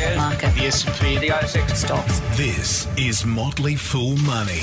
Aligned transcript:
shares, 0.00 0.16
Market. 0.16 0.54
the 0.54 0.66
S&P, 0.66 1.18
the 1.18 1.28
ASX. 1.28 1.76
Stocks. 1.76 2.20
This 2.36 2.88
is 2.96 3.24
Motley 3.26 3.76
Fool 3.76 4.16
Money. 4.18 4.62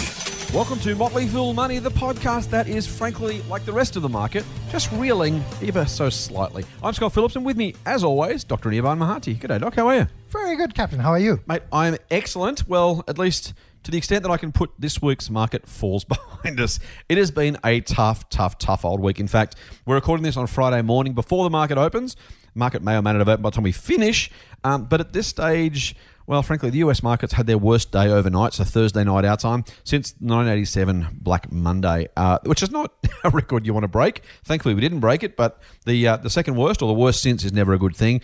Welcome 0.54 0.80
to 0.80 0.96
Motley 0.96 1.28
Fool 1.28 1.54
Money, 1.54 1.78
the 1.78 1.92
podcast 1.92 2.50
that 2.50 2.68
is, 2.68 2.88
frankly, 2.88 3.42
like 3.44 3.64
the 3.64 3.72
rest 3.72 3.96
of 3.96 4.02
the 4.02 4.10
market, 4.10 4.44
just 4.72 4.92
reeling 4.94 5.44
ever 5.62 5.86
so 5.86 6.10
slightly. 6.10 6.64
I'm 6.82 6.94
Scott 6.94 7.14
Phillips, 7.14 7.36
and 7.36 7.46
with 7.46 7.56
me, 7.58 7.76
as 7.86 8.04
always, 8.04 8.44
Dr. 8.44 8.70
Nirvan 8.70 8.98
Mahati. 8.98 9.38
G'day, 9.38 9.60
Doc. 9.60 9.76
How 9.76 9.88
are 9.90 9.96
you? 9.98 10.08
Very 10.30 10.56
good, 10.56 10.74
Captain. 10.74 11.00
How 11.00 11.12
are 11.12 11.20
you? 11.20 11.40
Mate, 11.46 11.62
I'm 11.72 11.98
excellent. 12.10 12.68
Well, 12.68 13.04
at 13.08 13.20
least 13.20 13.54
to 13.84 13.92
the 13.92 13.98
extent 13.98 14.24
that 14.24 14.32
I 14.32 14.38
can 14.38 14.52
put 14.52 14.72
this 14.80 15.02
week's 15.02 15.30
market 15.30 15.68
falls 15.68 16.04
behind 16.44 16.60
us. 16.60 16.80
It 17.10 17.18
has 17.18 17.30
been 17.30 17.58
a 17.64 17.82
tough, 17.82 18.28
tough, 18.30 18.58
tough 18.58 18.86
old 18.86 19.02
week. 19.02 19.20
In 19.20 19.28
fact, 19.28 19.56
we're 19.86 19.96
recording 19.96 20.24
this 20.24 20.36
on 20.38 20.48
Friday 20.48 20.82
morning 20.82 21.14
before 21.14 21.44
the 21.44 21.50
market 21.52 21.78
opens. 21.78 22.16
Market 22.58 22.82
may 22.82 22.96
or 22.96 23.02
may 23.02 23.12
not 23.12 23.20
have 23.20 23.30
opened 23.30 23.44
by 23.44 23.50
the 23.50 23.56
time 23.56 23.64
we 23.64 23.72
finish. 23.72 24.30
Um, 24.64 24.86
but 24.86 25.00
at 25.00 25.14
this 25.14 25.28
stage, 25.28 25.96
well, 26.28 26.44
frankly, 26.44 26.70
the 26.70 26.80
US 26.80 27.02
markets 27.02 27.34
had 27.34 27.48
their 27.48 27.58
worst 27.58 27.92
day 27.92 28.10
overnight, 28.10 28.54
so 28.54 28.66
Thursday 28.66 29.04
night 29.04 29.24
our 29.24 29.38
time, 29.38 29.64
since 29.86 30.12
1987 30.20 31.08
Black 31.22 31.52
Monday, 31.52 32.10
uh, 32.18 32.40
which 32.44 32.62
is 32.62 32.70
not 32.70 32.92
a 33.24 33.30
record 33.30 33.66
you 33.66 33.74
want 33.74 33.86
to 33.86 33.88
break. 33.88 34.24
Thankfully, 34.44 34.76
we 34.76 34.82
didn't 34.82 35.00
break 35.00 35.24
it, 35.24 35.38
but 35.38 35.62
the 35.86 36.08
uh, 36.08 36.18
the 36.18 36.30
second 36.30 36.58
worst 36.58 36.82
or 36.82 36.88
the 36.88 37.00
worst 37.00 37.22
since 37.22 37.46
is 37.46 37.54
never 37.54 37.74
a 37.74 37.80
good 37.80 37.96
thing. 37.96 38.22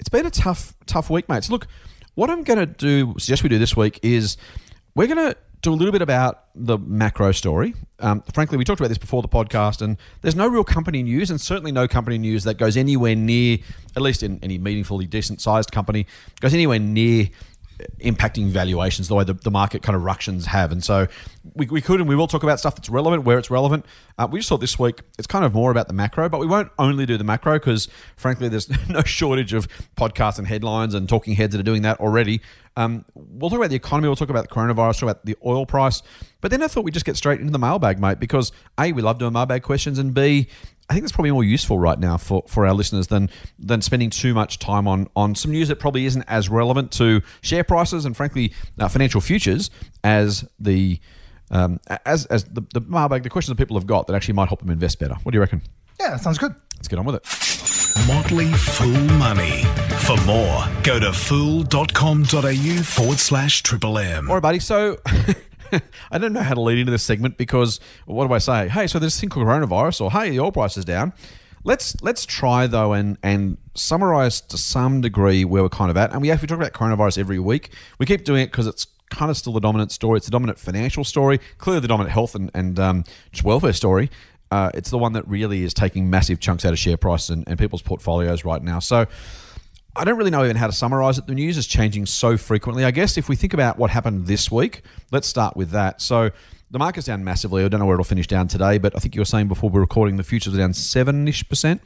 It's 0.00 0.08
been 0.08 0.26
a 0.26 0.30
tough, 0.30 0.74
tough 0.86 1.08
week, 1.08 1.28
mates. 1.28 1.48
Look, 1.48 1.68
what 2.14 2.28
I'm 2.28 2.42
going 2.42 2.58
to 2.58 2.66
do, 2.66 3.14
suggest 3.18 3.44
we 3.44 3.48
do 3.48 3.58
this 3.58 3.76
week 3.76 4.00
is 4.02 4.36
we're 4.96 5.06
going 5.06 5.30
to 5.30 5.36
do 5.64 5.72
a 5.72 5.74
little 5.74 5.92
bit 5.92 6.02
about 6.02 6.44
the 6.54 6.78
macro 6.78 7.32
story. 7.32 7.74
Um, 7.98 8.22
frankly, 8.32 8.58
we 8.58 8.64
talked 8.64 8.80
about 8.80 8.88
this 8.88 8.98
before 8.98 9.22
the 9.22 9.28
podcast, 9.28 9.82
and 9.82 9.96
there's 10.22 10.36
no 10.36 10.46
real 10.46 10.64
company 10.64 11.02
news, 11.02 11.30
and 11.30 11.40
certainly 11.40 11.72
no 11.72 11.88
company 11.88 12.18
news 12.18 12.44
that 12.44 12.54
goes 12.54 12.76
anywhere 12.76 13.16
near, 13.16 13.58
at 13.96 14.02
least 14.02 14.22
in 14.22 14.38
any 14.42 14.58
meaningfully 14.58 15.06
decent 15.06 15.40
sized 15.40 15.72
company, 15.72 16.06
goes 16.40 16.54
anywhere 16.54 16.78
near 16.78 17.28
impacting 18.00 18.48
valuations 18.48 19.08
the 19.08 19.14
way 19.14 19.24
the, 19.24 19.34
the 19.34 19.50
market 19.50 19.82
kind 19.82 19.96
of 19.96 20.02
ructions 20.02 20.46
have. 20.46 20.72
And 20.72 20.82
so 20.82 21.06
we, 21.54 21.66
we 21.66 21.80
could 21.80 22.00
and 22.00 22.08
we 22.08 22.16
will 22.16 22.26
talk 22.26 22.42
about 22.42 22.58
stuff 22.58 22.76
that's 22.76 22.88
relevant, 22.88 23.24
where 23.24 23.38
it's 23.38 23.50
relevant. 23.50 23.84
Uh, 24.18 24.28
we 24.30 24.38
just 24.38 24.48
thought 24.48 24.60
this 24.60 24.78
week 24.78 25.00
it's 25.18 25.26
kind 25.26 25.44
of 25.44 25.54
more 25.54 25.70
about 25.70 25.88
the 25.88 25.94
macro, 25.94 26.28
but 26.28 26.40
we 26.40 26.46
won't 26.46 26.70
only 26.78 27.06
do 27.06 27.16
the 27.16 27.24
macro 27.24 27.54
because, 27.54 27.88
frankly, 28.16 28.48
there's 28.48 28.68
no 28.88 29.02
shortage 29.02 29.52
of 29.52 29.68
podcasts 29.96 30.38
and 30.38 30.46
headlines 30.46 30.94
and 30.94 31.08
talking 31.08 31.34
heads 31.34 31.52
that 31.52 31.60
are 31.60 31.64
doing 31.64 31.82
that 31.82 32.00
already. 32.00 32.40
Um, 32.76 33.04
we'll 33.14 33.50
talk 33.50 33.58
about 33.58 33.70
the 33.70 33.76
economy, 33.76 34.08
we'll 34.08 34.16
talk 34.16 34.30
about 34.30 34.48
the 34.48 34.54
coronavirus, 34.54 35.00
talk 35.00 35.02
about 35.02 35.24
the 35.24 35.36
oil 35.44 35.64
price. 35.64 36.02
But 36.40 36.50
then 36.50 36.62
I 36.62 36.68
thought 36.68 36.84
we'd 36.84 36.94
just 36.94 37.06
get 37.06 37.16
straight 37.16 37.40
into 37.40 37.52
the 37.52 37.58
mailbag, 37.58 38.00
mate, 38.00 38.18
because 38.18 38.52
A, 38.78 38.92
we 38.92 39.00
love 39.00 39.18
doing 39.18 39.32
mailbag 39.32 39.62
questions, 39.62 39.98
and 39.98 40.12
B, 40.12 40.48
I 40.88 40.92
think 40.92 41.04
that's 41.04 41.12
probably 41.12 41.30
more 41.30 41.44
useful 41.44 41.78
right 41.78 41.98
now 41.98 42.18
for, 42.18 42.44
for 42.46 42.66
our 42.66 42.74
listeners 42.74 43.06
than 43.06 43.30
than 43.58 43.80
spending 43.80 44.10
too 44.10 44.34
much 44.34 44.58
time 44.58 44.86
on 44.86 45.08
on 45.16 45.34
some 45.34 45.50
news 45.50 45.68
that 45.68 45.76
probably 45.76 46.04
isn't 46.04 46.24
as 46.28 46.48
relevant 46.48 46.92
to 46.92 47.22
share 47.40 47.64
prices 47.64 48.04
and 48.04 48.16
frankly 48.16 48.52
uh, 48.78 48.88
financial 48.88 49.20
futures 49.20 49.70
as 50.02 50.44
the 50.60 51.00
um, 51.50 51.80
as 52.04 52.26
as 52.26 52.44
the, 52.44 52.62
the 52.74 52.80
mailbag 52.80 53.22
the 53.22 53.30
questions 53.30 53.56
that 53.56 53.62
people 53.62 53.78
have 53.78 53.86
got 53.86 54.06
that 54.06 54.14
actually 54.14 54.34
might 54.34 54.48
help 54.48 54.60
them 54.60 54.70
invest 54.70 54.98
better. 54.98 55.14
What 55.22 55.32
do 55.32 55.36
you 55.36 55.40
reckon? 55.40 55.62
Yeah, 56.00 56.10
that 56.10 56.20
sounds 56.20 56.38
good. 56.38 56.54
Let's 56.76 56.88
get 56.88 56.98
on 56.98 57.06
with 57.06 57.14
it. 57.16 58.06
Motley 58.06 58.52
Fool 58.52 59.00
Money. 59.18 59.62
For 60.04 60.16
more, 60.26 60.66
go 60.82 60.98
to 60.98 61.12
fool.com.au 61.12 62.82
forward 62.82 63.18
slash 63.18 63.62
triple 63.62 63.98
M. 63.98 64.28
All 64.28 64.36
right, 64.36 64.42
buddy. 64.42 64.58
So 64.58 64.98
I 66.10 66.18
don't 66.18 66.32
know 66.32 66.40
how 66.40 66.54
to 66.54 66.60
lead 66.60 66.78
into 66.78 66.92
this 66.92 67.02
segment 67.02 67.36
because 67.36 67.80
what 68.06 68.26
do 68.26 68.34
I 68.34 68.38
say? 68.38 68.68
Hey, 68.68 68.86
so 68.86 68.98
there's 68.98 69.14
this 69.14 69.20
thing 69.20 69.28
called 69.30 69.46
coronavirus, 69.46 70.00
or 70.02 70.10
hey, 70.10 70.30
the 70.30 70.40
oil 70.40 70.52
price 70.52 70.76
is 70.76 70.84
down. 70.84 71.12
Let's 71.64 72.00
let's 72.02 72.26
try 72.26 72.66
though 72.66 72.92
and 72.92 73.16
and 73.22 73.56
summarize 73.74 74.40
to 74.42 74.58
some 74.58 75.00
degree 75.00 75.44
where 75.44 75.62
we're 75.62 75.70
kind 75.70 75.90
of 75.90 75.96
at. 75.96 76.12
And 76.12 76.20
we 76.20 76.28
have 76.28 76.42
we 76.42 76.48
talk 76.48 76.58
about 76.58 76.72
coronavirus 76.72 77.18
every 77.18 77.38
week. 77.38 77.70
We 77.98 78.06
keep 78.06 78.24
doing 78.24 78.42
it 78.42 78.46
because 78.46 78.66
it's 78.66 78.86
kind 79.10 79.30
of 79.30 79.36
still 79.36 79.52
the 79.52 79.60
dominant 79.60 79.92
story. 79.92 80.18
It's 80.18 80.26
the 80.26 80.32
dominant 80.32 80.58
financial 80.58 81.04
story, 81.04 81.40
clearly 81.58 81.80
the 81.80 81.88
dominant 81.88 82.12
health 82.12 82.34
and 82.34 82.50
and 82.54 82.78
um, 82.78 83.04
welfare 83.42 83.72
story. 83.72 84.10
Uh, 84.50 84.70
it's 84.74 84.90
the 84.90 84.98
one 84.98 85.14
that 85.14 85.26
really 85.26 85.64
is 85.64 85.74
taking 85.74 86.10
massive 86.10 86.38
chunks 86.38 86.64
out 86.64 86.72
of 86.72 86.78
share 86.78 86.96
price 86.96 87.28
and, 87.28 87.42
and 87.48 87.58
people's 87.58 87.82
portfolios 87.82 88.44
right 88.44 88.62
now. 88.62 88.78
So 88.78 89.06
I 89.96 90.04
don't 90.04 90.16
really 90.16 90.30
know 90.30 90.44
even 90.44 90.56
how 90.56 90.66
to 90.66 90.72
summarize 90.72 91.18
it. 91.18 91.26
The 91.26 91.34
news 91.34 91.56
is 91.56 91.66
changing 91.66 92.06
so 92.06 92.36
frequently. 92.36 92.84
I 92.84 92.90
guess 92.90 93.16
if 93.16 93.28
we 93.28 93.36
think 93.36 93.54
about 93.54 93.78
what 93.78 93.90
happened 93.90 94.26
this 94.26 94.50
week, 94.50 94.82
let's 95.12 95.28
start 95.28 95.56
with 95.56 95.70
that. 95.70 96.00
So 96.02 96.30
the 96.70 96.78
market's 96.78 97.06
down 97.06 97.22
massively. 97.22 97.64
I 97.64 97.68
don't 97.68 97.78
know 97.78 97.86
where 97.86 97.94
it'll 97.94 98.04
finish 98.04 98.26
down 98.26 98.48
today, 98.48 98.78
but 98.78 98.96
I 98.96 98.98
think 98.98 99.14
you 99.14 99.20
were 99.20 99.26
saying 99.26 99.48
before 99.48 99.70
we 99.70 99.78
are 99.78 99.80
recording 99.80 100.16
the 100.16 100.24
futures 100.24 100.54
are 100.54 100.58
down 100.58 100.74
seven 100.74 101.28
ish 101.28 101.48
percent. 101.48 101.80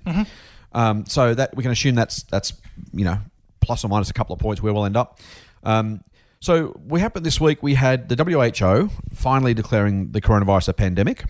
Um, 0.73 1.05
so 1.07 1.35
that 1.35 1.55
we 1.57 1.63
can 1.63 1.73
assume 1.73 1.95
that's 1.95 2.23
that's 2.25 2.53
you 2.93 3.05
know 3.05 3.19
plus 3.61 3.85
or 3.85 3.89
minus 3.89 4.11
a 4.11 4.15
couple 4.15 4.35
of 4.35 4.41
points 4.41 4.63
where 4.63 4.73
we'll 4.73 4.87
end 4.87 4.97
up. 4.97 5.19
Um, 5.65 6.03
so 6.41 6.79
we 6.87 7.01
happened 7.01 7.27
this 7.27 7.41
week. 7.41 7.63
We 7.63 7.75
had 7.75 8.09
the 8.09 8.17
WHO 8.23 8.91
finally 9.15 9.55
declaring 9.55 10.13
the 10.13 10.21
coronavirus 10.21 10.69
a 10.69 10.73
pandemic. 10.73 11.25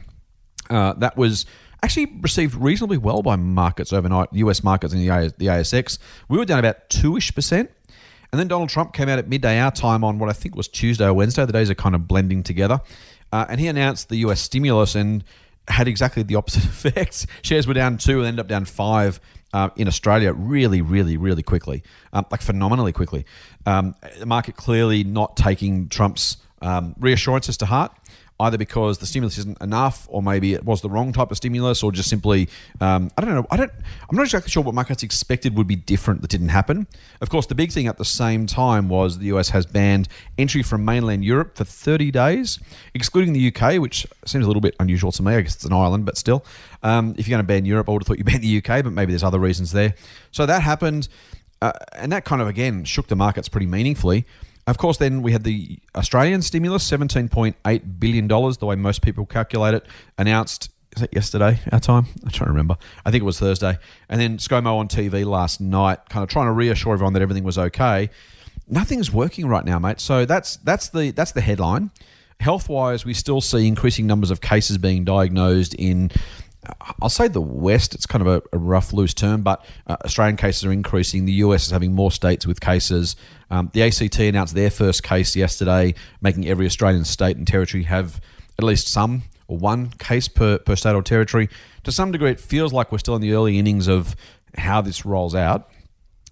Uh, 0.71 0.93
that 0.95 1.17
was 1.17 1.47
actually 1.83 2.07
received 2.21 2.55
reasonably 2.55 2.99
well 2.99 3.23
by 3.23 3.37
markets 3.37 3.93
overnight, 3.93 4.29
US 4.33 4.63
markets 4.63 4.93
and 4.93 5.03
the, 5.03 5.35
the 5.39 5.47
ASX. 5.47 5.99
We 6.29 6.39
were 6.39 6.45
down 6.45 6.59
about 6.59 6.89
two 6.89 7.17
ish 7.17 7.35
percent. 7.35 7.71
And 8.31 8.39
then 8.39 8.49
Donald 8.49 8.69
Trump 8.69 8.93
came 8.93 9.09
out 9.09 9.19
at 9.19 9.29
midday 9.29 9.59
our 9.59 9.71
time 9.71 10.05
on 10.05 10.19
what 10.19 10.29
I 10.29 10.35
think 10.35 10.55
was 10.55 10.69
Tuesday 10.69 11.07
or 11.07 11.15
Wednesday. 11.15 11.47
The 11.47 11.53
days 11.53 11.71
are 11.71 11.75
kind 11.75 11.95
of 11.95 12.07
blending 12.07 12.43
together. 12.43 12.81
Uh, 13.33 13.47
and 13.49 13.61
he 13.61 13.69
announced 13.69 14.09
the 14.09 14.17
US 14.19 14.41
stimulus 14.41 14.95
and 14.95 15.25
had 15.67 15.89
exactly 15.89 16.23
the 16.23 16.35
opposite 16.35 16.65
effects. 16.87 17.27
Shares 17.43 17.67
were 17.67 17.75
down 17.75 17.97
two 17.97 18.19
and 18.19 18.27
ended 18.27 18.41
up 18.41 18.49
down 18.49 18.65
five 18.65 19.21
uh, 19.53 19.71
in 19.77 19.89
Australia 19.89 20.33
really, 20.33 20.83
really, 20.83 21.17
really 21.17 21.43
quickly, 21.43 21.83
um, 22.13 22.27
like 22.31 22.43
phenomenally 22.43 22.93
quickly. 22.93 23.25
Um, 23.65 23.95
the 24.19 24.27
market 24.27 24.57
clearly 24.57 25.05
not 25.05 25.37
taking 25.37 25.89
Trump's 25.89 26.37
um, 26.61 26.95
reassurances 26.99 27.57
to 27.59 27.67
heart 27.67 27.93
either 28.41 28.57
because 28.57 28.99
the 28.99 29.07
stimulus 29.07 29.39
isn't 29.39 29.61
enough, 29.61 30.07
or 30.11 30.23
maybe 30.23 30.55
it 30.55 30.65
was 30.65 30.81
the 30.81 30.89
wrong 30.89 31.13
type 31.13 31.31
of 31.31 31.37
stimulus, 31.37 31.83
or 31.83 31.91
just 31.91 32.09
simply 32.09 32.49
um, 32.81 33.11
I 33.17 33.23
don't 33.23 33.35
know. 33.35 33.47
I 33.51 33.57
don't. 33.57 33.73
I'm 34.09 34.17
not 34.17 34.23
exactly 34.23 34.51
sure 34.51 34.63
what 34.63 34.75
markets 34.75 35.03
expected 35.03 35.57
would 35.57 35.67
be 35.67 35.77
different 35.77 36.23
that 36.23 36.31
didn't 36.31 36.49
happen. 36.49 36.87
Of 37.21 37.31
course, 37.31 37.47
the 37.47 37.55
big 37.55 37.73
thing 37.73 37.87
at 37.87 37.99
the 37.99 38.05
same 38.05 38.47
time 38.47 38.89
was 38.89 39.19
the 39.19 39.27
US 39.27 39.49
has 39.51 39.67
banned 39.67 40.09
entry 40.37 40.63
from 40.63 40.85
mainland 40.85 41.25
Europe 41.25 41.57
for 41.57 41.65
30 41.65 42.11
days, 42.11 42.59
excluding 42.95 43.33
the 43.33 43.53
UK, 43.53 43.81
which 43.81 44.07
seems 44.25 44.45
a 44.45 44.49
little 44.49 44.61
bit 44.61 44.77
unusual 44.81 45.13
to 45.13 45.23
me. 45.23 45.35
I 45.35 45.41
guess 45.41 45.57
it's 45.57 45.65
an 45.65 45.73
island, 45.73 46.05
but 46.05 46.17
still, 46.17 46.45
um, 46.83 47.15
if 47.19 47.27
you're 47.27 47.37
going 47.37 47.45
to 47.45 47.49
ban 47.49 47.65
Europe, 47.65 47.89
I 47.89 47.93
would 47.93 48.03
have 48.03 48.07
thought 48.07 48.19
you 48.19 48.25
banned 48.33 48.43
the 48.43 48.59
UK, 48.59 48.85
but 48.85 48.93
maybe 48.93 49.13
there's 49.13 49.25
other 49.25 49.41
reasons 49.41 49.73
there. 49.73 49.95
So 50.31 50.47
that 50.47 50.63
happened. 50.63 51.09
Uh, 51.61 51.73
and 51.97 52.13
that 52.13 52.25
kind 52.25 52.41
of 52.41 52.47
again 52.47 52.85
shook 52.85 53.09
the 53.09 53.17
markets 53.17 53.49
pretty 53.49 53.67
meaningfully. 53.67 54.25
Of 54.69 54.77
course, 54.77 54.99
then 54.99 55.23
we 55.23 55.33
had 55.33 55.45
the 55.45 55.79
Australian 55.97 56.43
stimulus, 56.43 56.89
$17.8 56.91 57.99
billion, 57.99 58.29
the 58.29 58.67
way 58.67 58.77
most 58.77 59.01
people 59.01 59.25
calculate 59.25 59.73
it, 59.73 59.87
announced. 60.19 60.71
Is 60.95 61.03
it 61.03 61.11
yesterday, 61.13 61.59
our 61.73 61.81
time? 61.81 62.07
I'm 62.23 62.31
trying 62.31 62.49
to 62.49 62.53
remember. 62.53 62.77
I 63.07 63.11
think 63.11 63.23
it 63.23 63.25
was 63.25 63.39
Thursday. 63.39 63.79
And 64.11 64.21
then 64.21 64.37
ScoMo 64.37 64.77
on 64.77 64.89
TV 64.89 65.25
last 65.25 65.63
night, 65.63 66.01
kind 66.11 66.23
of 66.23 66.29
trying 66.29 66.47
to 66.47 66.53
reassure 66.53 66.93
everyone 66.93 67.15
that 67.15 67.23
everything 67.23 67.45
was 67.45 67.57
okay. 67.57 68.11
Nothing's 68.69 69.11
working 69.11 69.47
right 69.47 69.65
now, 69.65 69.79
mate. 69.79 70.01
So 70.01 70.27
that's 70.27 70.57
that's 70.59 70.91
the 70.91 71.13
that's 71.13 71.33
the 71.33 71.41
headline. 71.41 71.91
Health 72.39 72.69
wise, 72.69 73.07
we 73.07 73.15
still 73.15 73.41
see 73.41 73.67
increasing 73.67 74.07
numbers 74.07 74.31
of 74.31 74.43
cases 74.43 74.77
being 74.77 75.03
diagnosed 75.03 75.75
in 75.75 76.11
I'll 77.01 77.09
say 77.09 77.29
the 77.29 77.41
West, 77.41 77.95
it's 77.95 78.07
kind 78.07 78.27
of 78.27 78.29
a, 78.29 78.57
a 78.57 78.59
rough, 78.59 78.93
loose 78.93 79.15
term, 79.15 79.43
but 79.43 79.65
uh, 79.87 79.97
Australian 80.05 80.37
cases 80.37 80.65
are 80.65 80.73
increasing. 80.73 81.25
The 81.25 81.33
US 81.45 81.67
is 81.67 81.71
having 81.71 81.95
more 81.95 82.11
states 82.11 82.47
with 82.47 82.61
cases. 82.61 83.17
Um, 83.51 83.71
the 83.73 83.83
ACT 83.83 84.19
announced 84.21 84.55
their 84.55 84.71
first 84.71 85.03
case 85.03 85.35
yesterday, 85.37 85.95
making 86.21 86.49
every 86.49 86.67
Australian 86.67 87.05
state 87.05 87.37
and 87.37 87.47
territory 87.47 87.85
have 87.85 88.21
at 88.59 88.65
least 88.65 88.89
some 88.89 89.23
or 89.47 89.57
one 89.57 89.91
case 89.99 90.29
per, 90.29 90.59
per 90.59 90.77
state 90.77 90.95
or 90.95 91.03
territory. 91.03 91.49
To 91.85 91.93
some 91.93 92.13
degree, 92.13 92.31
it 92.31 92.41
feels 92.41 92.73
like 92.73 92.93
we're 92.93 92.99
still 92.99 93.17
in 93.17 93.23
the 93.23 93.33
early 93.33 93.59
innings 93.59 93.89
of 93.89 94.15
how 94.57 94.81
this 94.81 95.07
rolls 95.07 95.35
out. 95.35 95.71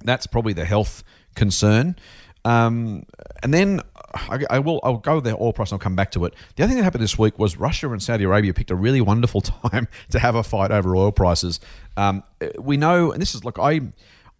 That's 0.05 0.27
probably 0.27 0.53
the 0.53 0.65
health 0.65 1.03
concern. 1.35 1.97
Um, 2.45 3.05
and 3.43 3.53
then 3.53 3.81
I, 4.29 4.45
I, 4.51 4.59
will 4.59 4.81
I'll 4.83 4.99
go 4.99 5.17
with 5.17 5.25
the 5.25 5.37
oil 5.37 5.53
price 5.53 5.71
and 5.71 5.77
I'll 5.77 5.83
come 5.83 5.97
back 5.97 6.11
to 6.13 6.25
it. 6.25 6.35
The 6.57 6.63
other 6.63 6.71
thing 6.71 6.79
that 6.79 6.85
happened 6.85 7.03
this 7.03 7.19
week 7.19 7.39
was 7.39 7.57
Russia 7.57 7.91
and 7.91 8.03
Saudi 8.03 8.25
Arabia 8.25 8.55
picked 8.55 8.71
a 8.71 8.75
really 8.75 9.01
wonderful 9.01 9.41
time 9.71 9.89
to 10.11 10.19
have 10.19 10.35
a 10.35 10.43
fight 10.43 10.71
over 10.71 10.97
oil 10.97 11.13
prices. 11.13 11.61
Um, 11.97 12.23
we 12.59 12.77
know, 12.77 13.13
and 13.13 13.21
this 13.21 13.35
is 13.35 13.45
look, 13.45 13.59
I 13.59 13.81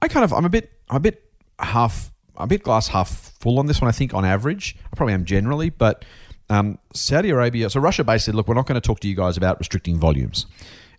I 0.03 0.09
kind 0.09 0.25
of 0.25 0.33
I'm 0.33 0.45
a 0.45 0.49
bit 0.49 0.73
I'm 0.89 0.97
a 0.97 1.01
bit 1.01 1.23
half 1.59 2.13
I'm 2.37 2.45
a 2.45 2.49
bit 2.49 2.63
glass 2.63 2.89
half 2.89 3.35
full 3.41 3.59
on 3.59 3.67
this 3.67 3.81
one. 3.81 3.89
I 3.89 3.93
think 3.93 4.15
on 4.15 4.25
average, 4.25 4.77
I 4.93 4.97
probably 4.97 5.15
am 5.15 5.25
generally, 5.25 5.71
but 5.71 6.05
um, 6.51 6.79
Saudi 6.93 7.31
Arabia. 7.31 7.71
So 7.71 7.81
Russia 7.81 8.05
basically 8.05 8.37
look, 8.37 8.49
we're 8.49 8.55
not 8.55 8.67
going 8.67 8.81
to 8.81 8.87
talk 8.87 9.01
to 9.01 9.09
you 9.09 9.15
guys 9.15 9.37
about 9.37 9.59
restricting 9.59 9.99
volumes. 9.99 10.47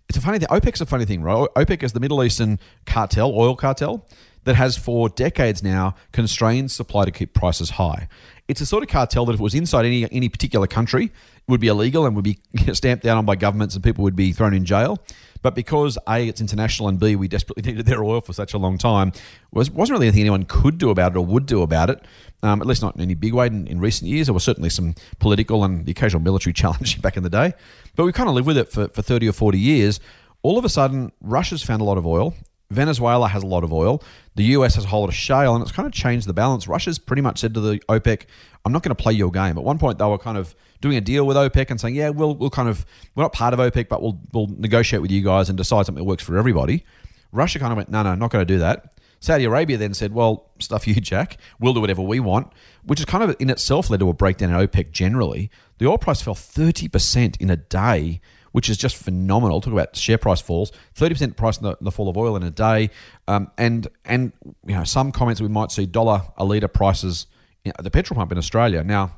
It's 0.08 0.16
a 0.16 0.22
funny 0.22 0.38
thing. 0.38 0.48
OPEC's 0.48 0.80
a 0.80 0.86
funny 0.86 1.04
thing, 1.04 1.22
right? 1.22 1.48
OPEC 1.54 1.82
is 1.82 1.92
the 1.92 2.00
Middle 2.00 2.24
Eastern 2.24 2.58
cartel, 2.86 3.30
oil 3.34 3.54
cartel. 3.54 4.06
That 4.44 4.54
has 4.54 4.76
for 4.76 5.08
decades 5.08 5.62
now 5.62 5.94
constrained 6.12 6.70
supply 6.70 7.04
to 7.04 7.10
keep 7.10 7.34
prices 7.34 7.70
high. 7.70 8.08
It's 8.48 8.60
a 8.60 8.66
sort 8.66 8.82
of 8.82 8.88
cartel 8.88 9.26
that 9.26 9.34
if 9.34 9.40
it 9.40 9.42
was 9.42 9.54
inside 9.54 9.84
any 9.84 10.10
any 10.10 10.28
particular 10.28 10.66
country, 10.66 11.04
it 11.04 11.12
would 11.48 11.60
be 11.60 11.68
illegal 11.68 12.06
and 12.06 12.16
would 12.16 12.24
be 12.24 12.38
stamped 12.72 13.04
down 13.04 13.18
on 13.18 13.26
by 13.26 13.36
governments 13.36 13.74
and 13.74 13.84
people 13.84 14.04
would 14.04 14.16
be 14.16 14.32
thrown 14.32 14.54
in 14.54 14.64
jail. 14.64 14.98
But 15.42 15.54
because 15.54 15.98
A, 16.08 16.26
it's 16.26 16.40
international, 16.40 16.88
and 16.88 16.98
B, 16.98 17.16
we 17.16 17.28
desperately 17.28 17.62
needed 17.70 17.86
their 17.86 18.02
oil 18.02 18.20
for 18.20 18.32
such 18.32 18.54
a 18.54 18.58
long 18.58 18.78
time, 18.78 19.12
was, 19.52 19.70
wasn't 19.70 19.96
really 19.96 20.08
anything 20.08 20.22
anyone 20.22 20.44
could 20.44 20.78
do 20.78 20.90
about 20.90 21.12
it 21.12 21.18
or 21.18 21.24
would 21.24 21.46
do 21.46 21.62
about 21.62 21.90
it, 21.90 22.04
um, 22.42 22.60
at 22.60 22.66
least 22.66 22.82
not 22.82 22.94
in 22.96 23.02
any 23.02 23.14
big 23.14 23.34
way 23.34 23.46
in, 23.46 23.66
in 23.66 23.80
recent 23.80 24.10
years. 24.10 24.26
There 24.26 24.34
was 24.34 24.44
certainly 24.44 24.70
some 24.70 24.94
political 25.18 25.64
and 25.64 25.86
the 25.86 25.92
occasional 25.92 26.22
military 26.22 26.52
challenge 26.54 27.00
back 27.02 27.16
in 27.16 27.22
the 27.22 27.30
day. 27.30 27.52
But 27.96 28.04
we 28.04 28.12
kind 28.12 28.28
of 28.28 28.34
lived 28.34 28.46
with 28.46 28.58
it 28.58 28.70
for, 28.70 28.88
for 28.88 29.02
30 29.02 29.28
or 29.28 29.32
40 29.32 29.58
years. 29.58 30.00
All 30.42 30.58
of 30.58 30.64
a 30.64 30.68
sudden, 30.68 31.12
Russia's 31.20 31.62
found 31.62 31.80
a 31.80 31.84
lot 31.84 31.98
of 31.98 32.06
oil. 32.06 32.34
Venezuela 32.70 33.28
has 33.28 33.42
a 33.42 33.46
lot 33.46 33.64
of 33.64 33.72
oil. 33.72 34.02
The 34.38 34.44
US 34.44 34.76
has 34.76 34.84
a 34.84 34.86
whole 34.86 35.00
lot 35.00 35.08
of 35.08 35.16
shale, 35.16 35.56
and 35.56 35.62
it's 35.62 35.72
kind 35.72 35.84
of 35.84 35.92
changed 35.92 36.28
the 36.28 36.32
balance. 36.32 36.68
Russia's 36.68 36.96
pretty 36.96 37.22
much 37.22 37.40
said 37.40 37.54
to 37.54 37.60
the 37.60 37.80
OPEC, 37.88 38.26
"I'm 38.64 38.70
not 38.70 38.84
going 38.84 38.94
to 38.94 39.02
play 39.02 39.12
your 39.12 39.32
game." 39.32 39.58
At 39.58 39.64
one 39.64 39.80
point, 39.80 39.98
they 39.98 40.04
were 40.04 40.16
kind 40.16 40.38
of 40.38 40.54
doing 40.80 40.96
a 40.96 41.00
deal 41.00 41.26
with 41.26 41.36
OPEC 41.36 41.72
and 41.72 41.80
saying, 41.80 41.96
"Yeah, 41.96 42.10
we'll 42.10 42.36
we'll 42.36 42.48
kind 42.48 42.68
of 42.68 42.86
we're 43.16 43.24
not 43.24 43.32
part 43.32 43.52
of 43.52 43.58
OPEC, 43.58 43.88
but 43.88 44.00
we'll 44.00 44.20
we'll 44.32 44.46
negotiate 44.46 45.02
with 45.02 45.10
you 45.10 45.22
guys 45.22 45.48
and 45.48 45.58
decide 45.58 45.86
something 45.86 46.04
that 46.04 46.08
works 46.08 46.22
for 46.22 46.38
everybody." 46.38 46.84
Russia 47.32 47.58
kind 47.58 47.72
of 47.72 47.78
went, 47.78 47.88
"No, 47.88 48.04
no, 48.04 48.14
not 48.14 48.30
going 48.30 48.46
to 48.46 48.54
do 48.54 48.60
that." 48.60 48.94
Saudi 49.18 49.42
Arabia 49.42 49.76
then 49.76 49.92
said, 49.92 50.12
"Well, 50.12 50.48
stuff 50.60 50.86
you, 50.86 50.94
Jack. 51.00 51.38
We'll 51.58 51.74
do 51.74 51.80
whatever 51.80 52.02
we 52.02 52.20
want," 52.20 52.52
which 52.84 53.00
has 53.00 53.06
kind 53.06 53.24
of 53.24 53.34
in 53.40 53.50
itself 53.50 53.90
led 53.90 53.98
to 53.98 54.08
a 54.08 54.12
breakdown 54.12 54.50
in 54.50 54.56
OPEC 54.56 54.92
generally. 54.92 55.50
The 55.78 55.88
oil 55.88 55.98
price 55.98 56.22
fell 56.22 56.36
thirty 56.36 56.86
percent 56.86 57.36
in 57.38 57.50
a 57.50 57.56
day 57.56 58.20
which 58.58 58.68
is 58.68 58.76
just 58.76 58.96
phenomenal. 58.96 59.60
Talk 59.60 59.72
about 59.72 59.94
share 59.94 60.18
price 60.18 60.40
falls, 60.40 60.72
thirty 60.92 61.14
percent 61.14 61.36
price 61.36 61.58
in 61.58 61.62
the, 61.62 61.76
the, 61.80 61.92
fall 61.92 62.08
of 62.08 62.16
oil 62.16 62.34
in 62.34 62.42
a 62.42 62.50
day, 62.50 62.90
um, 63.28 63.52
and 63.56 63.86
and 64.04 64.32
you 64.66 64.74
know 64.74 64.82
some 64.82 65.12
comments 65.12 65.40
we 65.40 65.46
might 65.46 65.70
see 65.70 65.86
dollar 65.86 66.22
a 66.36 66.44
litre 66.44 66.66
prices 66.66 67.28
at 67.64 67.84
the 67.84 67.88
petrol 67.88 68.16
pump 68.16 68.32
in 68.32 68.38
Australia. 68.38 68.82
Now, 68.82 69.12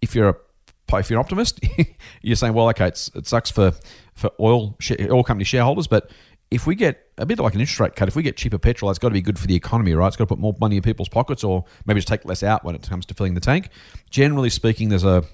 if 0.00 0.14
you're 0.14 0.28
a 0.28 0.36
if 0.98 1.10
you're 1.10 1.18
an 1.18 1.24
optimist, 1.24 1.58
you're 2.22 2.36
saying, 2.36 2.54
well, 2.54 2.68
okay, 2.68 2.86
it 2.86 3.26
sucks 3.26 3.50
for 3.50 3.72
for 4.14 4.30
oil 4.38 4.78
oil 5.10 5.24
company 5.24 5.42
shareholders, 5.42 5.88
but 5.88 6.12
if 6.52 6.64
we 6.64 6.76
get 6.76 7.08
a 7.18 7.26
bit 7.26 7.40
like 7.40 7.54
an 7.54 7.60
interest 7.60 7.80
rate 7.80 7.96
cut, 7.96 8.06
if 8.06 8.14
we 8.14 8.22
get 8.22 8.36
cheaper 8.36 8.56
petrol, 8.56 8.88
that's 8.88 9.00
got 9.00 9.08
to 9.08 9.14
be 9.14 9.20
good 9.20 9.36
for 9.36 9.48
the 9.48 9.56
economy, 9.56 9.94
right? 9.94 10.06
It's 10.06 10.16
got 10.16 10.26
to 10.26 10.28
put 10.28 10.38
more 10.38 10.54
money 10.60 10.76
in 10.76 10.82
people's 10.82 11.08
pockets, 11.08 11.42
or 11.42 11.64
maybe 11.86 11.98
just 11.98 12.06
take 12.06 12.24
less 12.24 12.44
out 12.44 12.62
when 12.62 12.76
it 12.76 12.88
comes 12.88 13.04
to 13.06 13.14
filling 13.14 13.34
the 13.34 13.40
tank. 13.40 13.70
Generally 14.10 14.50
speaking, 14.50 14.90
there's 14.90 15.02
a 15.02 15.24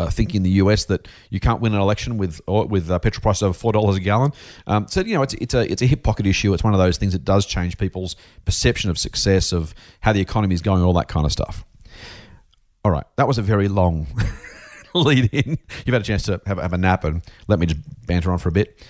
I 0.00 0.06
think 0.06 0.34
in 0.34 0.42
the 0.42 0.50
US 0.50 0.86
that 0.86 1.06
you 1.30 1.38
can't 1.38 1.60
win 1.60 1.72
an 1.72 1.80
election 1.80 2.18
with 2.18 2.40
with 2.46 2.90
uh, 2.90 2.98
petrol 2.98 3.22
prices 3.22 3.42
over 3.42 3.52
four 3.54 3.72
dollars 3.72 3.96
a 3.96 4.00
gallon. 4.00 4.32
Um, 4.66 4.88
so 4.88 5.00
you 5.00 5.14
know 5.14 5.22
it's 5.22 5.34
it's 5.34 5.54
a 5.54 5.70
it's 5.70 5.82
a 5.82 5.86
hip 5.86 6.02
pocket 6.02 6.26
issue. 6.26 6.52
It's 6.52 6.64
one 6.64 6.74
of 6.74 6.80
those 6.80 6.98
things 6.98 7.12
that 7.12 7.24
does 7.24 7.46
change 7.46 7.78
people's 7.78 8.16
perception 8.44 8.90
of 8.90 8.98
success, 8.98 9.52
of 9.52 9.74
how 10.00 10.12
the 10.12 10.20
economy 10.20 10.54
is 10.54 10.62
going, 10.62 10.82
all 10.82 10.92
that 10.94 11.08
kind 11.08 11.24
of 11.24 11.32
stuff. 11.32 11.64
All 12.84 12.90
right, 12.90 13.04
that 13.16 13.28
was 13.28 13.38
a 13.38 13.42
very 13.42 13.68
long 13.68 14.06
lead 14.94 15.30
in. 15.32 15.58
You've 15.84 15.92
had 15.92 16.02
a 16.02 16.04
chance 16.04 16.24
to 16.24 16.40
have, 16.46 16.58
have 16.58 16.72
a 16.72 16.78
nap 16.78 17.04
and 17.04 17.22
let 17.46 17.58
me 17.58 17.66
just 17.66 17.80
banter 18.06 18.32
on 18.32 18.38
for 18.38 18.48
a 18.48 18.52
bit. 18.52 18.84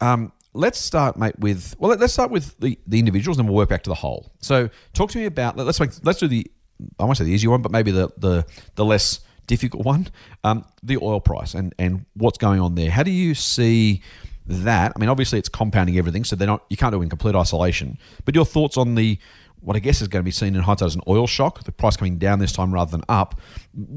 Um, 0.00 0.32
let's 0.54 0.78
start, 0.78 1.18
mate, 1.18 1.38
with 1.38 1.74
well, 1.78 1.96
let's 1.96 2.12
start 2.12 2.30
with 2.30 2.58
the, 2.60 2.78
the 2.86 2.98
individuals, 2.98 3.38
and 3.38 3.46
we'll 3.46 3.56
work 3.56 3.68
back 3.68 3.82
to 3.82 3.90
the 3.90 3.94
whole. 3.94 4.32
So, 4.40 4.70
talk 4.94 5.10
to 5.10 5.18
me 5.18 5.26
about 5.26 5.56
let's 5.58 5.80
make 5.80 5.90
let's 6.02 6.18
do 6.18 6.28
the 6.28 6.50
I 6.98 7.04
won't 7.04 7.18
say 7.18 7.24
the 7.24 7.32
easy 7.32 7.48
one, 7.48 7.60
but 7.60 7.72
maybe 7.72 7.90
the 7.90 8.10
the 8.16 8.46
the 8.74 8.84
less 8.84 9.20
difficult 9.50 9.84
one. 9.84 10.06
Um, 10.44 10.64
the 10.82 10.96
oil 10.98 11.20
price 11.20 11.54
and 11.54 11.74
and 11.78 12.06
what's 12.14 12.38
going 12.38 12.60
on 12.60 12.76
there. 12.76 12.90
How 12.90 13.02
do 13.02 13.10
you 13.10 13.34
see 13.34 14.00
that? 14.46 14.92
I 14.94 14.98
mean, 14.98 15.08
obviously 15.08 15.38
it's 15.40 15.48
compounding 15.48 15.98
everything, 15.98 16.24
so 16.24 16.36
they're 16.36 16.46
not 16.46 16.64
you 16.70 16.76
can't 16.76 16.92
do 16.92 17.00
it 17.00 17.02
in 17.02 17.10
complete 17.10 17.34
isolation. 17.34 17.98
But 18.24 18.34
your 18.34 18.44
thoughts 18.46 18.76
on 18.76 18.94
the 18.94 19.18
what 19.60 19.76
I 19.76 19.80
guess 19.80 20.00
is 20.00 20.08
going 20.08 20.20
to 20.20 20.24
be 20.24 20.30
seen 20.30 20.54
in 20.54 20.62
hindsight 20.62 20.86
as 20.86 20.94
an 20.94 21.02
oil 21.06 21.26
shock, 21.26 21.64
the 21.64 21.72
price 21.72 21.96
coming 21.96 22.16
down 22.16 22.38
this 22.38 22.52
time 22.52 22.72
rather 22.72 22.90
than 22.90 23.02
up. 23.10 23.38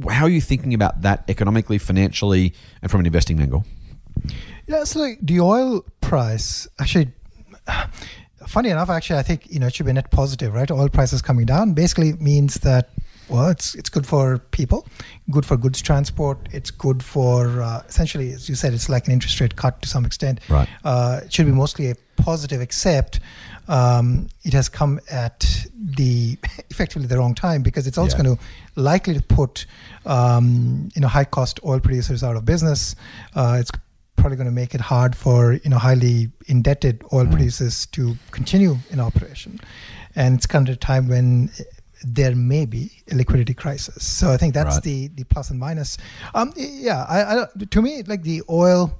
How 0.09 0.25
are 0.25 0.29
you 0.29 0.41
thinking 0.41 0.73
about 0.73 1.03
that 1.03 1.23
economically, 1.29 1.77
financially, 1.77 2.53
and 2.81 2.91
from 2.91 2.99
an 2.99 3.05
investing 3.05 3.39
angle? 3.39 3.63
Yeah, 4.67 4.83
so 4.83 4.99
like 4.99 5.19
the 5.21 5.39
oil 5.39 5.85
price 6.01 6.67
actually. 6.79 7.11
Funny 8.45 8.69
enough, 8.69 8.89
actually, 8.89 9.19
I 9.19 9.23
think 9.23 9.49
you 9.49 9.59
know 9.59 9.67
it 9.67 9.75
should 9.75 9.85
be 9.85 9.93
net 9.93 10.11
positive, 10.11 10.53
right? 10.53 10.69
Oil 10.69 10.89
prices 10.89 11.21
coming 11.21 11.45
down 11.45 11.73
basically 11.73 12.11
means 12.13 12.55
that 12.55 12.89
well, 13.29 13.49
it's 13.49 13.75
it's 13.75 13.89
good 13.89 14.05
for 14.05 14.39
people, 14.51 14.87
good 15.31 15.45
for 15.45 15.57
goods 15.57 15.81
transport. 15.81 16.37
It's 16.51 16.71
good 16.71 17.03
for 17.03 17.61
uh, 17.61 17.83
essentially, 17.87 18.31
as 18.31 18.49
you 18.49 18.55
said, 18.55 18.73
it's 18.73 18.89
like 18.89 19.07
an 19.07 19.13
interest 19.13 19.39
rate 19.39 19.55
cut 19.55 19.81
to 19.81 19.89
some 19.89 20.05
extent. 20.05 20.39
Right. 20.49 20.67
Uh, 20.83 21.21
it 21.23 21.33
should 21.33 21.45
be 21.45 21.51
mostly 21.51 21.89
a 21.91 21.95
positive, 22.17 22.61
except 22.61 23.19
um, 23.67 24.27
it 24.43 24.53
has 24.53 24.69
come 24.69 24.99
at 25.11 25.67
the 25.75 26.37
effectively 26.69 27.07
the 27.07 27.17
wrong 27.17 27.35
time 27.35 27.63
because 27.63 27.87
it's 27.87 27.97
also 27.97 28.17
yeah. 28.17 28.23
going 28.23 28.37
to 28.37 28.43
likely 28.75 29.13
to 29.13 29.21
put 29.21 29.65
um, 30.05 30.89
you 30.95 31.01
know 31.01 31.07
high 31.07 31.25
cost 31.25 31.59
oil 31.65 31.79
producers 31.79 32.23
out 32.23 32.35
of 32.35 32.45
business. 32.45 32.95
Uh, 33.35 33.57
it's 33.59 33.71
probably 34.15 34.37
going 34.37 34.47
to 34.47 34.53
make 34.53 34.73
it 34.75 34.81
hard 34.81 35.15
for 35.15 35.53
you 35.53 35.69
know 35.69 35.77
highly 35.77 36.31
indebted 36.47 37.03
oil 37.13 37.25
mm. 37.25 37.31
producers 37.31 37.85
to 37.87 38.15
continue 38.31 38.77
in 38.89 38.99
operation, 38.99 39.59
and 40.15 40.35
it's 40.35 40.45
kind 40.45 40.67
of 40.69 40.75
a 40.75 40.77
time 40.77 41.07
when 41.07 41.49
there 42.03 42.35
may 42.35 42.65
be 42.65 42.91
a 43.11 43.15
liquidity 43.15 43.53
crisis. 43.53 44.05
So 44.05 44.31
I 44.31 44.37
think 44.37 44.53
that's 44.53 44.75
right. 44.75 44.83
the 44.83 45.07
the 45.09 45.23
plus 45.23 45.49
and 45.49 45.59
minus. 45.59 45.97
Um, 46.33 46.53
yeah, 46.55 47.05
I, 47.07 47.41
I, 47.41 47.45
to 47.69 47.81
me, 47.81 48.03
like 48.03 48.23
the 48.23 48.43
oil 48.49 48.99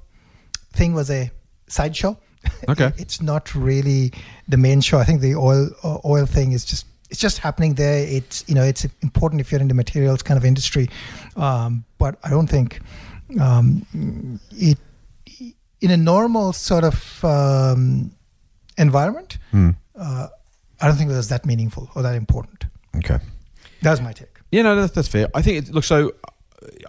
thing 0.72 0.94
was 0.94 1.10
a 1.10 1.30
sideshow. 1.68 2.18
Okay, 2.68 2.92
it's 2.98 3.22
not 3.22 3.54
really 3.54 4.12
the 4.48 4.58
main 4.58 4.82
show. 4.82 4.98
I 4.98 5.04
think 5.04 5.22
the 5.22 5.34
oil 5.34 5.70
uh, 5.82 5.98
oil 6.04 6.26
thing 6.26 6.52
is 6.52 6.64
just 6.64 6.86
it's 7.10 7.18
just 7.18 7.38
happening 7.38 7.74
there. 7.74 8.06
It's 8.06 8.44
you 8.46 8.54
know 8.54 8.62
it's 8.62 8.84
important 9.00 9.40
if 9.40 9.50
you're 9.50 9.62
in 9.62 9.68
the 9.68 9.74
materials 9.74 10.22
kind 10.22 10.36
of 10.36 10.44
industry, 10.44 10.90
um, 11.36 11.84
but 11.96 12.18
I 12.22 12.28
don't 12.28 12.46
think 12.46 12.80
um, 13.40 13.86
it 14.50 14.78
in 15.80 15.90
a 15.90 15.96
normal 15.96 16.52
sort 16.52 16.84
of 16.84 17.24
um, 17.24 18.12
environment. 18.76 19.38
Mm. 19.52 19.76
Uh, 19.96 20.28
I 20.80 20.88
don't 20.88 20.96
think 20.96 21.10
it 21.10 21.14
was 21.14 21.28
that 21.28 21.46
meaningful 21.46 21.90
or 21.94 22.02
that 22.02 22.14
important. 22.14 22.66
Okay. 22.96 23.18
That's 23.82 24.00
my 24.00 24.12
take. 24.12 24.28
Yeah, 24.50 24.62
no, 24.62 24.76
that's, 24.76 24.92
that's 24.92 25.08
fair. 25.08 25.28
I 25.34 25.42
think 25.42 25.68
it 25.68 25.74
looks 25.74 25.86
so. 25.86 26.12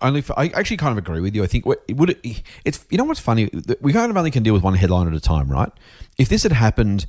Only 0.01 0.21
for, 0.21 0.37
I 0.39 0.47
actually 0.49 0.77
kind 0.77 0.93
of 0.93 0.97
agree 0.97 1.19
with 1.19 1.35
you. 1.35 1.43
I 1.43 1.47
think 1.47 1.65
it 1.87 1.97
would 1.97 2.11
it, 2.23 2.43
it's 2.63 2.85
you 2.89 2.97
know 2.97 3.03
what's 3.03 3.19
funny. 3.19 3.49
We 3.81 3.91
kind 3.91 4.09
of 4.09 4.15
only 4.15 4.31
can 4.31 4.43
deal 4.43 4.53
with 4.53 4.63
one 4.63 4.73
headline 4.73 5.07
at 5.07 5.13
a 5.13 5.19
time, 5.19 5.49
right? 5.49 5.69
If 6.17 6.29
this 6.29 6.43
had 6.43 6.53
happened 6.53 7.05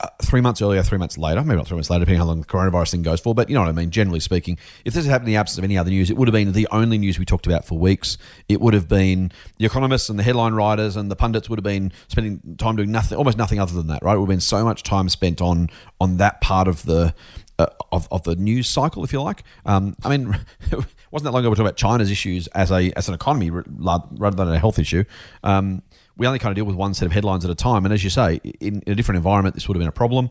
uh, 0.00 0.08
three 0.22 0.40
months 0.40 0.62
earlier, 0.62 0.82
three 0.82 0.98
months 0.98 1.18
later, 1.18 1.42
maybe 1.44 1.56
not 1.56 1.68
three 1.68 1.76
months 1.76 1.90
later, 1.90 2.00
depending 2.00 2.20
on 2.22 2.26
how 2.26 2.32
long 2.32 2.40
the 2.40 2.46
coronavirus 2.46 2.90
thing 2.90 3.02
goes 3.02 3.20
for, 3.20 3.34
but 3.34 3.48
you 3.48 3.54
know 3.54 3.60
what 3.60 3.68
I 3.68 3.72
mean, 3.72 3.90
generally 3.90 4.20
speaking, 4.20 4.58
if 4.84 4.94
this 4.94 5.04
had 5.04 5.10
happened 5.10 5.28
in 5.28 5.34
the 5.34 5.38
absence 5.38 5.58
of 5.58 5.64
any 5.64 5.76
other 5.76 5.90
news, 5.90 6.10
it 6.10 6.16
would 6.16 6.26
have 6.26 6.32
been 6.32 6.52
the 6.52 6.66
only 6.70 6.96
news 6.96 7.18
we 7.18 7.24
talked 7.24 7.46
about 7.46 7.66
for 7.66 7.78
weeks. 7.78 8.16
It 8.48 8.60
would 8.60 8.72
have 8.72 8.88
been 8.88 9.30
the 9.58 9.66
economists 9.66 10.08
and 10.08 10.18
the 10.18 10.22
headline 10.22 10.54
writers 10.54 10.96
and 10.96 11.10
the 11.10 11.16
pundits 11.16 11.50
would 11.50 11.58
have 11.58 11.64
been 11.64 11.92
spending 12.08 12.56
time 12.56 12.76
doing 12.76 12.90
nothing, 12.90 13.18
almost 13.18 13.36
nothing 13.36 13.60
other 13.60 13.74
than 13.74 13.88
that, 13.88 14.02
right? 14.02 14.14
It 14.14 14.18
would 14.18 14.26
have 14.26 14.30
been 14.30 14.40
so 14.40 14.64
much 14.64 14.82
time 14.82 15.08
spent 15.08 15.40
on 15.40 15.68
on 16.00 16.16
that 16.16 16.40
part 16.40 16.66
of 16.66 16.84
the 16.84 17.14
uh, 17.60 17.66
of, 17.92 18.08
of 18.10 18.22
the 18.22 18.36
news 18.36 18.68
cycle, 18.68 19.04
if 19.04 19.12
you 19.12 19.20
like. 19.20 19.44
Um, 19.66 19.94
I 20.04 20.16
mean, 20.16 20.34
it 20.70 20.78
wasn't 21.10 21.24
that 21.24 21.32
long 21.32 21.40
ago 21.40 21.48
we 21.48 21.50
were 21.50 21.56
talking 21.56 21.66
about 21.66 21.76
China's 21.76 22.10
issues 22.10 22.46
as 22.48 22.70
a 22.70 22.92
as 22.96 23.08
an 23.08 23.14
economy 23.14 23.50
rather 23.50 24.36
than 24.36 24.48
a 24.48 24.58
health 24.58 24.78
issue. 24.78 25.04
Um, 25.44 25.82
we 26.16 26.26
only 26.26 26.38
kind 26.38 26.50
of 26.50 26.56
deal 26.56 26.64
with 26.64 26.76
one 26.76 26.94
set 26.94 27.06
of 27.06 27.12
headlines 27.12 27.44
at 27.44 27.50
a 27.50 27.54
time, 27.54 27.84
and 27.84 27.94
as 27.94 28.04
you 28.04 28.10
say, 28.10 28.40
in, 28.60 28.82
in 28.82 28.92
a 28.92 28.94
different 28.94 29.16
environment, 29.16 29.54
this 29.54 29.68
would 29.68 29.76
have 29.76 29.80
been 29.80 29.88
a 29.88 29.92
problem. 29.92 30.30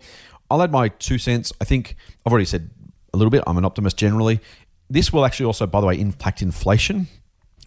I'll 0.51 0.61
add 0.61 0.71
my 0.71 0.89
two 0.89 1.17
cents. 1.17 1.53
I 1.61 1.65
think 1.65 1.95
I've 2.25 2.31
already 2.31 2.45
said 2.45 2.69
a 3.13 3.17
little 3.17 3.31
bit. 3.31 3.43
I'm 3.45 3.57
an 3.57 3.65
optimist 3.65 3.97
generally. 3.97 4.39
This 4.89 5.13
will 5.13 5.25
actually 5.25 5.45
also, 5.45 5.67
by 5.67 5.81
the 5.81 5.87
way, 5.87 5.99
impact 5.99 6.41
inflation. 6.41 7.07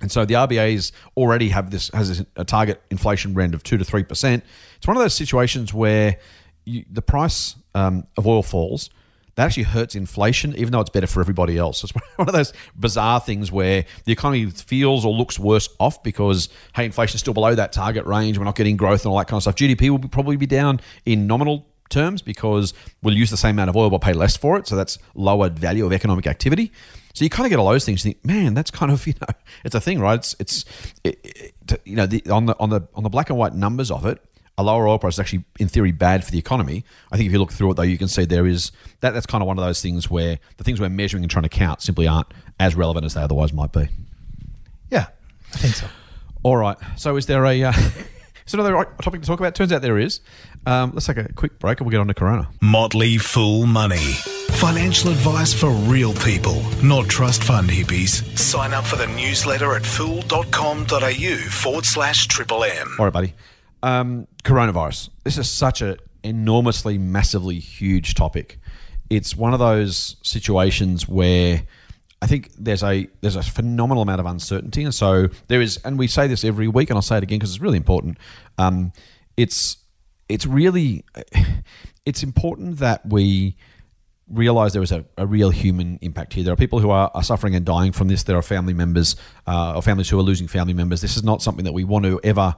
And 0.00 0.10
so 0.10 0.24
the 0.24 0.34
RBA's 0.34 0.92
already 1.16 1.48
have 1.50 1.70
this 1.70 1.88
has 1.94 2.24
a 2.34 2.44
target 2.44 2.82
inflation 2.90 3.34
rate 3.34 3.54
of 3.54 3.62
two 3.62 3.78
to 3.78 3.84
three 3.84 4.02
percent. 4.02 4.44
It's 4.76 4.86
one 4.88 4.96
of 4.96 5.02
those 5.02 5.14
situations 5.14 5.72
where 5.72 6.18
you, 6.64 6.84
the 6.90 7.02
price 7.02 7.56
um, 7.74 8.06
of 8.16 8.26
oil 8.26 8.42
falls, 8.42 8.90
that 9.34 9.46
actually 9.46 9.62
hurts 9.64 9.94
inflation, 9.94 10.54
even 10.56 10.72
though 10.72 10.80
it's 10.80 10.90
better 10.90 11.06
for 11.06 11.20
everybody 11.20 11.56
else. 11.56 11.82
It's 11.82 11.92
one 12.16 12.28
of 12.28 12.34
those 12.34 12.52
bizarre 12.74 13.20
things 13.20 13.50
where 13.50 13.84
the 14.04 14.12
economy 14.12 14.46
feels 14.50 15.04
or 15.04 15.12
looks 15.12 15.38
worse 15.38 15.68
off 15.80 16.02
because, 16.02 16.48
hey, 16.74 16.84
inflation's 16.84 17.20
still 17.20 17.34
below 17.34 17.54
that 17.54 17.72
target 17.72 18.04
range. 18.04 18.38
We're 18.38 18.44
not 18.44 18.56
getting 18.56 18.76
growth 18.76 19.04
and 19.04 19.12
all 19.12 19.18
that 19.18 19.28
kind 19.28 19.38
of 19.38 19.42
stuff. 19.42 19.56
GDP 19.56 19.90
will 19.90 19.98
probably 20.00 20.36
be 20.36 20.46
down 20.46 20.80
in 21.06 21.26
nominal 21.26 21.66
terms 21.88 22.22
because 22.22 22.74
we'll 23.02 23.16
use 23.16 23.30
the 23.30 23.36
same 23.36 23.56
amount 23.56 23.70
of 23.70 23.76
oil 23.76 23.90
but 23.90 24.00
pay 24.00 24.12
less 24.12 24.36
for 24.36 24.58
it. 24.58 24.66
So 24.66 24.76
that's 24.76 24.98
lowered 25.14 25.58
value 25.58 25.86
of 25.86 25.92
economic 25.92 26.26
activity. 26.26 26.72
So 27.14 27.24
you 27.24 27.30
kind 27.30 27.46
of 27.46 27.50
get 27.50 27.58
all 27.58 27.70
those 27.70 27.84
things. 27.84 28.04
You 28.04 28.12
think, 28.12 28.24
man, 28.24 28.54
that's 28.54 28.70
kind 28.70 28.90
of 28.90 29.06
you 29.06 29.14
know, 29.20 29.34
it's 29.64 29.74
a 29.74 29.80
thing, 29.80 30.00
right? 30.00 30.18
It's 30.18 30.34
it's 30.38 30.64
it, 31.04 31.18
it, 31.68 31.82
you 31.84 31.96
know 31.96 32.06
the, 32.06 32.22
on 32.30 32.46
the 32.46 32.58
on 32.58 32.70
the 32.70 32.88
on 32.94 33.02
the 33.02 33.10
black 33.10 33.30
and 33.30 33.38
white 33.38 33.54
numbers 33.54 33.90
of 33.90 34.06
it 34.06 34.20
a 34.58 34.62
lower 34.62 34.86
oil 34.86 34.98
price 34.98 35.14
is 35.14 35.20
actually, 35.20 35.44
in 35.58 35.68
theory, 35.68 35.92
bad 35.92 36.24
for 36.24 36.30
the 36.30 36.38
economy. 36.38 36.84
I 37.10 37.16
think 37.16 37.26
if 37.26 37.32
you 37.32 37.38
look 37.38 37.52
through 37.52 37.72
it, 37.72 37.74
though, 37.74 37.82
you 37.82 37.98
can 37.98 38.08
see 38.08 38.24
there 38.24 38.46
is 38.46 38.72
that. 39.00 39.12
That's 39.14 39.26
kind 39.26 39.42
of 39.42 39.48
one 39.48 39.58
of 39.58 39.64
those 39.64 39.80
things 39.80 40.10
where 40.10 40.38
the 40.58 40.64
things 40.64 40.80
we're 40.80 40.88
measuring 40.88 41.24
and 41.24 41.30
trying 41.30 41.44
to 41.44 41.48
count 41.48 41.80
simply 41.80 42.06
aren't 42.06 42.28
as 42.60 42.74
relevant 42.74 43.06
as 43.06 43.14
they 43.14 43.22
otherwise 43.22 43.52
might 43.52 43.72
be. 43.72 43.88
Yeah, 44.90 45.06
I 45.54 45.58
think 45.58 45.74
so. 45.74 45.86
All 46.42 46.56
right. 46.56 46.76
So, 46.96 47.16
is 47.16 47.26
there 47.26 47.44
a 47.46 47.62
uh, 47.64 47.72
is 48.46 48.54
Is 48.54 48.54
another 48.54 48.84
topic 49.00 49.22
to 49.22 49.26
talk 49.26 49.38
about? 49.38 49.54
Turns 49.54 49.72
out 49.72 49.82
there 49.82 49.98
is. 49.98 50.20
Um, 50.66 50.92
let's 50.92 51.06
take 51.06 51.16
a 51.16 51.32
quick 51.32 51.58
break 51.58 51.80
and 51.80 51.86
we'll 51.86 51.92
get 51.92 52.00
on 52.00 52.08
to 52.08 52.14
Corona. 52.14 52.48
Motley 52.60 53.18
Fool 53.18 53.66
Money. 53.66 54.14
Financial 54.50 55.10
advice 55.10 55.52
for 55.52 55.70
real 55.70 56.12
people, 56.14 56.62
not 56.84 57.08
trust 57.08 57.42
fund 57.42 57.68
hippies. 57.68 58.38
Sign 58.38 58.72
up 58.72 58.84
for 58.84 58.96
the 58.96 59.06
newsletter 59.08 59.74
at 59.74 59.84
fool.com.au 59.84 61.36
forward 61.50 61.84
slash 61.84 62.26
triple 62.28 62.62
M. 62.62 62.94
All 62.98 63.06
right, 63.06 63.12
buddy. 63.12 63.34
Um, 63.82 64.28
coronavirus. 64.44 65.10
This 65.24 65.38
is 65.38 65.50
such 65.50 65.82
an 65.82 65.96
enormously, 66.22 66.98
massively 66.98 67.58
huge 67.58 68.14
topic. 68.14 68.58
It's 69.10 69.36
one 69.36 69.52
of 69.52 69.58
those 69.58 70.16
situations 70.22 71.08
where 71.08 71.62
I 72.22 72.26
think 72.26 72.52
there's 72.56 72.84
a 72.84 73.08
there's 73.20 73.36
a 73.36 73.42
phenomenal 73.42 74.02
amount 74.02 74.20
of 74.20 74.26
uncertainty, 74.26 74.84
and 74.84 74.94
so 74.94 75.28
there 75.48 75.60
is. 75.60 75.78
And 75.84 75.98
we 75.98 76.06
say 76.06 76.28
this 76.28 76.44
every 76.44 76.68
week, 76.68 76.88
and 76.88 76.96
I'll 76.96 77.02
say 77.02 77.16
it 77.16 77.24
again 77.24 77.38
because 77.38 77.50
it's 77.50 77.60
really 77.60 77.76
important. 77.76 78.18
Um, 78.58 78.92
it's 79.36 79.78
it's 80.28 80.46
really 80.46 81.04
it's 82.06 82.22
important 82.22 82.78
that 82.78 83.04
we 83.04 83.56
realize 84.28 84.72
there 84.72 84.82
is 84.82 84.92
a, 84.92 85.04
a, 85.18 85.26
real 85.26 85.50
human 85.50 85.98
impact 86.00 86.32
here. 86.32 86.42
There 86.44 86.52
are 86.52 86.56
people 86.56 86.78
who 86.78 86.90
are, 86.90 87.10
are 87.12 87.22
suffering 87.22 87.54
and 87.54 87.66
dying 87.66 87.92
from 87.92 88.08
this. 88.08 88.22
There 88.22 88.36
are 88.36 88.42
family 88.42 88.72
members 88.72 89.16
uh, 89.46 89.74
or 89.74 89.82
families 89.82 90.08
who 90.08 90.18
are 90.18 90.22
losing 90.22 90.48
family 90.48 90.72
members. 90.72 91.02
This 91.02 91.16
is 91.16 91.22
not 91.22 91.42
something 91.42 91.64
that 91.64 91.72
we 91.72 91.84
want 91.84 92.06
to 92.06 92.18
ever 92.24 92.54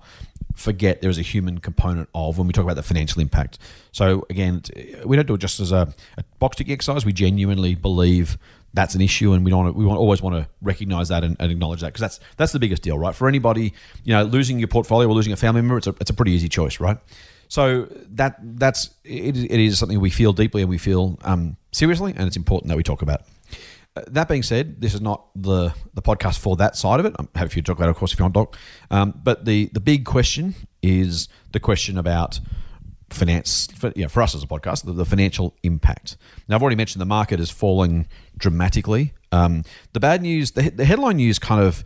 forget. 0.54 1.00
There 1.00 1.10
is 1.10 1.18
a 1.18 1.22
human 1.22 1.58
component 1.58 2.08
of 2.14 2.38
when 2.38 2.46
we 2.46 2.52
talk 2.52 2.64
about 2.64 2.76
the 2.76 2.82
financial 2.82 3.20
impact. 3.20 3.58
So 3.92 4.26
again, 4.30 4.62
we 5.04 5.16
don't 5.16 5.26
do 5.26 5.34
it 5.34 5.38
just 5.38 5.60
as 5.60 5.72
a, 5.72 5.92
a 6.16 6.24
box 6.38 6.56
tick 6.56 6.70
exercise. 6.70 7.04
We 7.04 7.12
genuinely 7.12 7.74
believe 7.74 8.38
that's 8.72 8.96
an 8.96 9.00
issue, 9.00 9.32
and 9.32 9.44
we 9.44 9.50
don't 9.50 9.74
we 9.76 9.84
want, 9.84 9.98
always 9.98 10.20
want 10.20 10.36
to 10.36 10.48
recognize 10.60 11.08
that 11.08 11.22
and, 11.22 11.36
and 11.38 11.52
acknowledge 11.52 11.80
that 11.80 11.88
because 11.88 12.00
that's 12.00 12.20
that's 12.36 12.52
the 12.52 12.58
biggest 12.58 12.82
deal, 12.82 12.98
right? 12.98 13.14
For 13.14 13.28
anybody, 13.28 13.72
you 14.04 14.12
know, 14.12 14.24
losing 14.24 14.58
your 14.58 14.68
portfolio 14.68 15.08
or 15.08 15.14
losing 15.14 15.32
a 15.32 15.36
family 15.36 15.62
member, 15.62 15.78
it's 15.78 15.86
a, 15.86 15.94
it's 16.00 16.10
a 16.10 16.14
pretty 16.14 16.32
easy 16.32 16.48
choice, 16.48 16.80
right? 16.80 16.98
So 17.48 17.86
that 18.12 18.36
that's 18.58 18.90
it, 19.04 19.36
it 19.36 19.60
is 19.60 19.78
something 19.78 20.00
we 20.00 20.10
feel 20.10 20.32
deeply 20.32 20.62
and 20.62 20.70
we 20.70 20.78
feel 20.78 21.18
um, 21.22 21.56
seriously, 21.72 22.14
and 22.16 22.26
it's 22.26 22.36
important 22.36 22.68
that 22.68 22.76
we 22.76 22.82
talk 22.82 23.02
about. 23.02 23.22
That 24.08 24.26
being 24.26 24.42
said, 24.42 24.80
this 24.80 24.92
is 24.92 25.00
not 25.00 25.28
the 25.36 25.72
the 25.94 26.02
podcast 26.02 26.38
for 26.38 26.56
that 26.56 26.74
side 26.74 26.98
of 26.98 27.06
it. 27.06 27.14
I'm 27.16 27.28
happy 27.34 27.50
for 27.50 27.58
you 27.58 27.62
to 27.62 27.66
talk 27.66 27.78
about, 27.78 27.86
it, 27.86 27.90
of 27.90 27.96
course, 27.96 28.12
if 28.12 28.18
you 28.18 28.24
want, 28.24 28.34
Doc. 28.34 28.56
Um, 28.90 29.20
but 29.22 29.44
the 29.44 29.70
the 29.72 29.78
big 29.78 30.04
question 30.04 30.56
is 30.82 31.28
the 31.52 31.60
question 31.60 31.96
about 31.96 32.40
finance. 33.10 33.68
For, 33.68 33.92
you 33.94 34.02
know, 34.02 34.08
for 34.08 34.22
us 34.22 34.34
as 34.34 34.42
a 34.42 34.48
podcast, 34.48 34.84
the, 34.84 34.92
the, 34.92 35.04
financial 35.04 35.54
impact. 35.62 36.16
Now, 36.48 36.56
I've 36.56 36.62
already 36.62 36.74
mentioned 36.74 37.00
the 37.00 37.06
market 37.06 37.38
is 37.38 37.50
falling 37.50 38.08
dramatically. 38.36 39.12
Um, 39.30 39.62
the 39.92 40.00
bad 40.00 40.22
news, 40.22 40.50
the, 40.50 40.70
the 40.70 40.84
headline 40.84 41.16
news, 41.16 41.38
kind 41.38 41.62
of. 41.62 41.84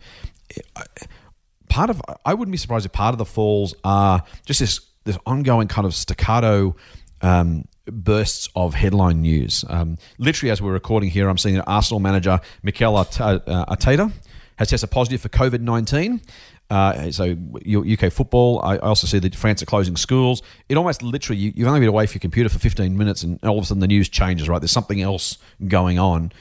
Part 1.69 1.91
of, 1.91 2.01
I 2.25 2.33
wouldn't 2.33 2.51
be 2.51 2.57
surprised 2.57 2.87
if 2.87 2.91
part 2.91 3.13
of 3.13 3.19
the 3.19 3.25
falls 3.25 3.75
are 3.83 4.23
just 4.45 4.59
this 4.59 4.79
this 5.03 5.17
ongoing 5.27 5.67
kind 5.67 5.85
of 5.85 5.93
staccato 5.93 6.75
um, 7.21 7.65
bursts 7.91 8.49
of 8.55 8.73
headline 8.73 9.21
news. 9.21 9.65
Um, 9.69 9.97
literally, 10.17 10.51
as 10.51 10.61
we're 10.61 10.73
recording 10.73 11.09
here, 11.09 11.29
I'm 11.29 11.37
seeing 11.37 11.55
that 11.55 11.65
Arsenal 11.67 11.99
manager 11.99 12.39
Mikel 12.63 12.97
uh, 12.97 13.05
Arteta 13.13 14.11
has 14.57 14.69
tested 14.69 14.91
positive 14.91 15.21
for 15.21 15.29
COVID 15.29 15.61
19. 15.61 16.21
Uh, 16.69 17.09
so 17.09 17.35
UK 17.65 18.11
football. 18.11 18.61
I 18.63 18.77
also 18.77 19.07
see 19.07 19.17
that 19.19 19.33
France 19.33 19.63
are 19.63 19.65
closing 19.65 19.97
schools. 19.97 20.43
It 20.67 20.77
almost 20.77 21.01
literally 21.01 21.41
you, 21.41 21.65
have 21.65 21.67
only 21.67 21.79
been 21.79 21.89
away 21.89 22.05
from 22.05 22.17
your 22.17 22.21
computer 22.21 22.49
for 22.49 22.59
15 22.59 22.95
minutes, 22.95 23.23
and 23.23 23.43
all 23.43 23.57
of 23.57 23.63
a 23.63 23.67
sudden 23.67 23.81
the 23.81 23.87
news 23.87 24.07
changes. 24.07 24.47
Right, 24.47 24.59
there's 24.59 24.71
something 24.71 25.01
else 25.01 25.39
going 25.67 25.97
on. 25.97 26.31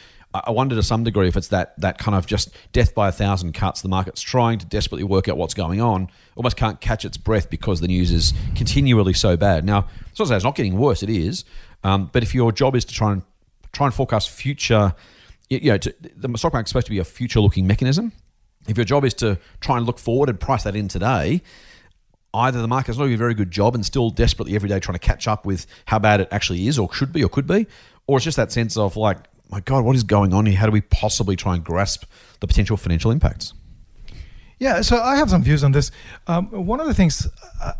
I 0.44 0.50
wonder 0.50 0.74
to 0.74 0.82
some 0.82 1.04
degree 1.04 1.28
if 1.28 1.36
it's 1.36 1.48
that 1.48 1.78
that 1.80 1.98
kind 1.98 2.16
of 2.16 2.26
just 2.26 2.50
death 2.72 2.94
by 2.94 3.08
a 3.08 3.12
thousand 3.12 3.52
cuts. 3.52 3.82
The 3.82 3.88
market's 3.88 4.20
trying 4.20 4.58
to 4.58 4.66
desperately 4.66 5.04
work 5.04 5.28
out 5.28 5.36
what's 5.36 5.54
going 5.54 5.80
on, 5.80 6.08
almost 6.36 6.56
can't 6.56 6.80
catch 6.80 7.04
its 7.04 7.16
breath 7.16 7.50
because 7.50 7.80
the 7.80 7.88
news 7.88 8.10
is 8.10 8.34
continually 8.54 9.12
so 9.12 9.36
bad. 9.36 9.64
Now, 9.64 9.86
it's 10.10 10.18
not 10.18 10.30
it's 10.30 10.44
not 10.44 10.54
getting 10.54 10.78
worse; 10.78 11.02
it 11.02 11.10
is. 11.10 11.44
Um, 11.84 12.10
but 12.12 12.22
if 12.22 12.34
your 12.34 12.52
job 12.52 12.74
is 12.74 12.84
to 12.86 12.94
try 12.94 13.12
and 13.12 13.22
try 13.72 13.86
and 13.86 13.94
forecast 13.94 14.30
future, 14.30 14.94
you 15.48 15.70
know, 15.70 15.78
to, 15.78 15.94
the 16.16 16.36
stock 16.36 16.52
market's 16.52 16.70
supposed 16.70 16.86
to 16.86 16.90
be 16.90 16.98
a 16.98 17.04
future-looking 17.04 17.66
mechanism. 17.66 18.12
If 18.66 18.76
your 18.76 18.84
job 18.84 19.04
is 19.04 19.14
to 19.14 19.38
try 19.60 19.76
and 19.76 19.86
look 19.86 19.98
forward 19.98 20.28
and 20.28 20.38
price 20.38 20.64
that 20.64 20.76
in 20.76 20.88
today, 20.88 21.42
either 22.34 22.60
the 22.60 22.68
market's 22.68 22.98
not 22.98 23.04
doing 23.04 23.14
a 23.14 23.18
very 23.18 23.34
good 23.34 23.50
job 23.50 23.74
and 23.74 23.84
still 23.84 24.10
desperately 24.10 24.54
every 24.54 24.68
day 24.68 24.78
trying 24.78 24.98
to 24.98 25.06
catch 25.06 25.26
up 25.26 25.46
with 25.46 25.66
how 25.86 25.98
bad 25.98 26.20
it 26.20 26.28
actually 26.30 26.66
is 26.66 26.78
or 26.78 26.92
should 26.92 27.12
be 27.12 27.24
or 27.24 27.28
could 27.28 27.46
be, 27.46 27.66
or 28.06 28.18
it's 28.18 28.24
just 28.24 28.36
that 28.36 28.52
sense 28.52 28.76
of 28.76 28.96
like 28.96 29.18
my 29.50 29.60
God, 29.60 29.84
what 29.84 29.96
is 29.96 30.02
going 30.02 30.34
on 30.34 30.46
here? 30.46 30.56
How 30.56 30.66
do 30.66 30.72
we 30.72 30.80
possibly 30.80 31.36
try 31.36 31.54
and 31.54 31.64
grasp 31.64 32.04
the 32.40 32.46
potential 32.46 32.76
financial 32.76 33.10
impacts? 33.10 33.54
Yeah, 34.58 34.80
so 34.80 35.00
I 35.00 35.14
have 35.16 35.30
some 35.30 35.42
views 35.42 35.62
on 35.62 35.70
this. 35.70 35.92
Um, 36.26 36.46
one 36.66 36.80
of 36.80 36.88
the 36.88 36.94
things 36.94 37.28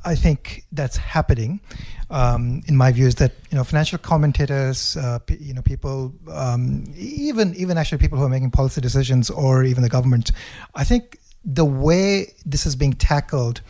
I 0.05 0.15
think 0.15 0.65
that's 0.71 0.97
happening, 0.97 1.61
um, 2.09 2.63
in 2.67 2.77
my 2.77 2.93
view, 2.93 3.07
is 3.07 3.17
that 3.17 3.33
you 3.51 3.57
know 3.57 3.65
financial 3.65 3.99
commentators, 3.99 4.97
uh, 4.97 5.19
p- 5.19 5.39
you 5.41 5.55
know 5.55 5.63
people, 5.63 6.15
um, 6.31 6.85
even 6.97 7.53
even 7.57 7.79
actually 7.79 7.99
people 7.99 8.17
who 8.17 8.25
are 8.25 8.29
making 8.29 8.53
policy 8.53 8.81
decisions 8.81 9.29
or 9.29 9.65
even 9.65 9.83
the 9.83 9.89
government, 9.89 10.31
I 10.77 10.85
think 10.85 11.19
the 11.45 11.65
way 11.65 12.33
this 12.47 12.65
is 12.65 12.77
being 12.77 12.93
tackled 12.93 13.61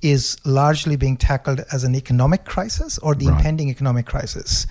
is 0.00 0.36
largely 0.44 0.94
being 0.94 1.16
tackled 1.16 1.64
as 1.72 1.82
an 1.82 1.96
economic 1.96 2.44
crisis 2.44 2.98
or 2.98 3.16
the 3.16 3.26
right. 3.26 3.36
impending 3.36 3.68
economic 3.68 4.06
crisis. 4.06 4.64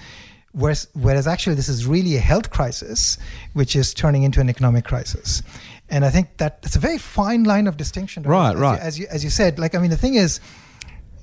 Whereas, 0.58 0.88
whereas 0.94 1.28
actually 1.28 1.56
this 1.56 1.70
is 1.70 1.86
really 1.86 2.16
a 2.16 2.20
health 2.20 2.50
crisis, 2.50 3.20
which 3.54 3.76
is 3.76 3.94
turning 3.94 4.24
into 4.24 4.42
an 4.42 4.50
economic 4.50 4.86
crisis. 4.86 5.44
And 5.88 6.04
I 6.04 6.10
think 6.10 6.38
that 6.38 6.58
it's 6.64 6.76
a 6.76 6.80
very 6.80 6.98
fine 6.98 7.44
line 7.44 7.68
of 7.68 7.78
distinction. 7.78 8.24
Right, 8.24 8.56
as, 8.56 8.60
right. 8.60 8.80
As 8.80 8.98
you, 8.98 9.06
as 9.12 9.24
you 9.24 9.30
said, 9.30 9.60
like, 9.60 9.76
I 9.76 9.78
mean, 9.78 9.92
the 9.92 9.98
thing 9.98 10.16
is, 10.16 10.40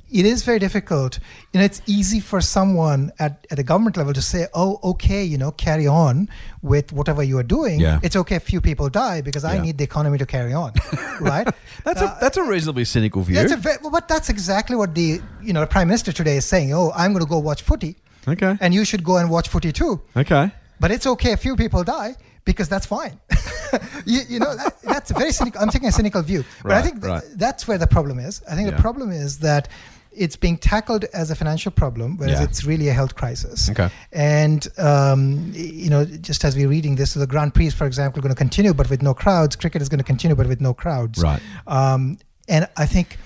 it 0.09 0.25
is 0.25 0.45
very 0.45 0.61
difficult. 0.61 1.19
You 1.53 1.59
know, 1.59 1.65
it's 1.65 1.83
easy 1.87 2.21
for 2.21 2.41
someone 2.41 3.11
at, 3.19 3.45
at 3.51 3.59
a 3.59 3.65
government 3.65 3.97
level 3.97 4.13
to 4.13 4.23
say, 4.23 4.47
oh, 4.55 4.79
okay, 4.85 5.25
you 5.25 5.37
know, 5.37 5.51
carry 5.51 5.89
on 5.89 6.29
with 6.63 6.93
whatever 6.93 7.21
you 7.21 7.37
are 7.39 7.43
doing. 7.43 7.81
Yeah. 7.81 7.99
It's 8.05 8.15
okay 8.15 8.37
if 8.37 8.45
few 8.45 8.61
people 8.61 8.89
die 8.89 9.21
because 9.21 9.43
yeah. 9.43 9.51
I 9.51 9.59
need 9.59 9.79
the 9.79 9.85
economy 9.85 10.19
to 10.19 10.27
carry 10.27 10.53
on, 10.53 10.75
right? 11.21 11.49
that's, 11.83 12.01
uh, 12.01 12.15
a, 12.17 12.19
that's 12.21 12.37
a 12.37 12.45
reasonably 12.45 12.85
cynical 12.85 13.23
view. 13.23 13.35
That's 13.35 13.53
a 13.53 13.57
very, 13.57 13.79
but 13.91 14.07
that's 14.07 14.29
exactly 14.29 14.77
what 14.77 14.95
the, 14.95 15.21
you 15.43 15.53
know, 15.53 15.61
the 15.61 15.67
prime 15.67 15.89
minister 15.89 16.13
today 16.13 16.37
is 16.37 16.45
saying. 16.45 16.73
Oh, 16.73 16.93
I'm 16.95 17.13
going 17.13 17.25
to 17.25 17.29
go 17.29 17.41
watch 17.41 17.63
footy 17.63 17.97
Okay. 18.27 18.57
And 18.61 18.75
you 18.75 18.85
should 18.85 19.05
go 19.05 19.17
and 19.17 19.31
watch 19.31 19.49
footy 19.49 19.73
too. 19.73 20.01
Okay. 20.17 20.51
But 20.81 20.91
it's 20.91 21.07
okay 21.07 21.33
A 21.33 21.37
few 21.37 21.57
people 21.57 21.85
die 21.85 22.17
because 22.45 22.69
that's 22.69 22.87
fine. 22.87 23.19
you, 24.07 24.21
you, 24.29 24.39
know, 24.39 24.55
that, 24.57 24.81
that's 24.83 25.11
a 25.11 25.15
very 25.15 25.33
cynical. 25.33 25.61
I'm 25.61 25.71
taking 25.71 25.89
a 25.89 25.93
cynical 25.93 26.23
view, 26.23 26.45
but 26.63 26.71
right, 26.71 26.79
I 26.79 26.83
think 26.83 27.01
th- 27.01 27.11
right. 27.11 27.23
that's 27.37 27.67
where 27.67 27.79
the 27.79 27.87
problem 27.87 28.19
is. 28.19 28.43
I 28.51 28.55
think 28.55 28.69
yeah. 28.69 28.77
the 28.77 28.83
problem 28.83 29.11
is 29.11 29.39
that 29.39 29.69
it's 30.13 30.37
being 30.37 30.57
tackled 30.57 31.05
as 31.13 31.31
a 31.31 31.35
financial 31.35 31.73
problem, 31.73 32.17
whereas 32.17 32.39
yeah. 32.39 32.45
it's 32.45 32.65
really 32.65 32.89
a 32.89 32.93
health 32.93 33.15
crisis. 33.15 33.71
Okay. 33.71 33.89
And 34.13 34.67
um, 34.79 35.51
you 35.55 35.91
know, 35.91 36.05
just 36.05 36.45
as 36.45 36.57
we're 36.57 36.69
reading 36.69 36.97
this, 36.97 37.13
so 37.13 37.21
the 37.21 37.27
Grand 37.27 37.55
Prix, 37.55 37.71
for 37.71 37.87
example, 37.87 38.23
going 38.23 38.35
to 38.35 38.39
continue, 38.39 38.75
but 38.75 38.91
with 38.91 39.03
no 39.03 39.15
crowds. 39.15 39.57
Cricket 39.57 39.83
is 39.83 39.89
going 39.89 39.99
to 39.99 40.05
continue, 40.05 40.37
but 40.37 40.47
with 40.47 40.61
no 40.61 40.75
crowds. 40.75 41.23
Right. 41.23 41.41
Um, 41.67 42.19
and 42.49 42.69
I 42.77 42.87
think 42.87 43.19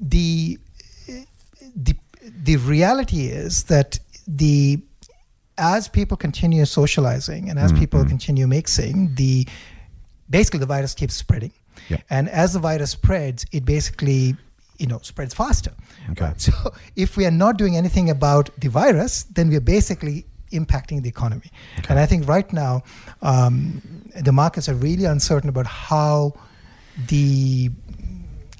the 0.00 0.58
the 1.76 1.94
the 2.42 2.56
reality 2.56 3.26
is 3.26 3.64
that 3.64 3.98
the 4.26 4.80
as 5.56 5.88
people 5.88 6.16
continue 6.16 6.64
socializing 6.64 7.48
and 7.48 7.58
as 7.58 7.70
mm-hmm. 7.70 7.80
people 7.80 8.04
continue 8.04 8.46
mixing, 8.46 9.14
the 9.14 9.46
basically 10.28 10.58
the 10.58 10.66
virus 10.66 10.94
keeps 10.94 11.14
spreading. 11.14 11.52
Yep. 11.88 12.02
And 12.10 12.28
as 12.28 12.54
the 12.54 12.58
virus 12.58 12.90
spreads, 12.92 13.46
it 13.52 13.64
basically 13.64 14.36
you 14.78 14.86
know 14.86 14.98
spreads 15.02 15.34
faster. 15.34 15.72
Okay. 16.10 16.32
So 16.38 16.52
if 16.96 17.16
we 17.16 17.26
are 17.26 17.30
not 17.30 17.56
doing 17.56 17.76
anything 17.76 18.10
about 18.10 18.50
the 18.58 18.68
virus, 18.68 19.24
then 19.24 19.48
we 19.48 19.56
are 19.56 19.66
basically 19.78 20.26
impacting 20.52 21.02
the 21.02 21.08
economy. 21.08 21.50
Okay. 21.78 21.86
And 21.90 21.98
I 21.98 22.06
think 22.06 22.28
right 22.28 22.50
now 22.52 22.82
um, 23.22 23.82
the 24.14 24.32
markets 24.32 24.68
are 24.68 24.74
really 24.74 25.04
uncertain 25.04 25.48
about 25.48 25.66
how 25.66 26.34
the 27.08 27.70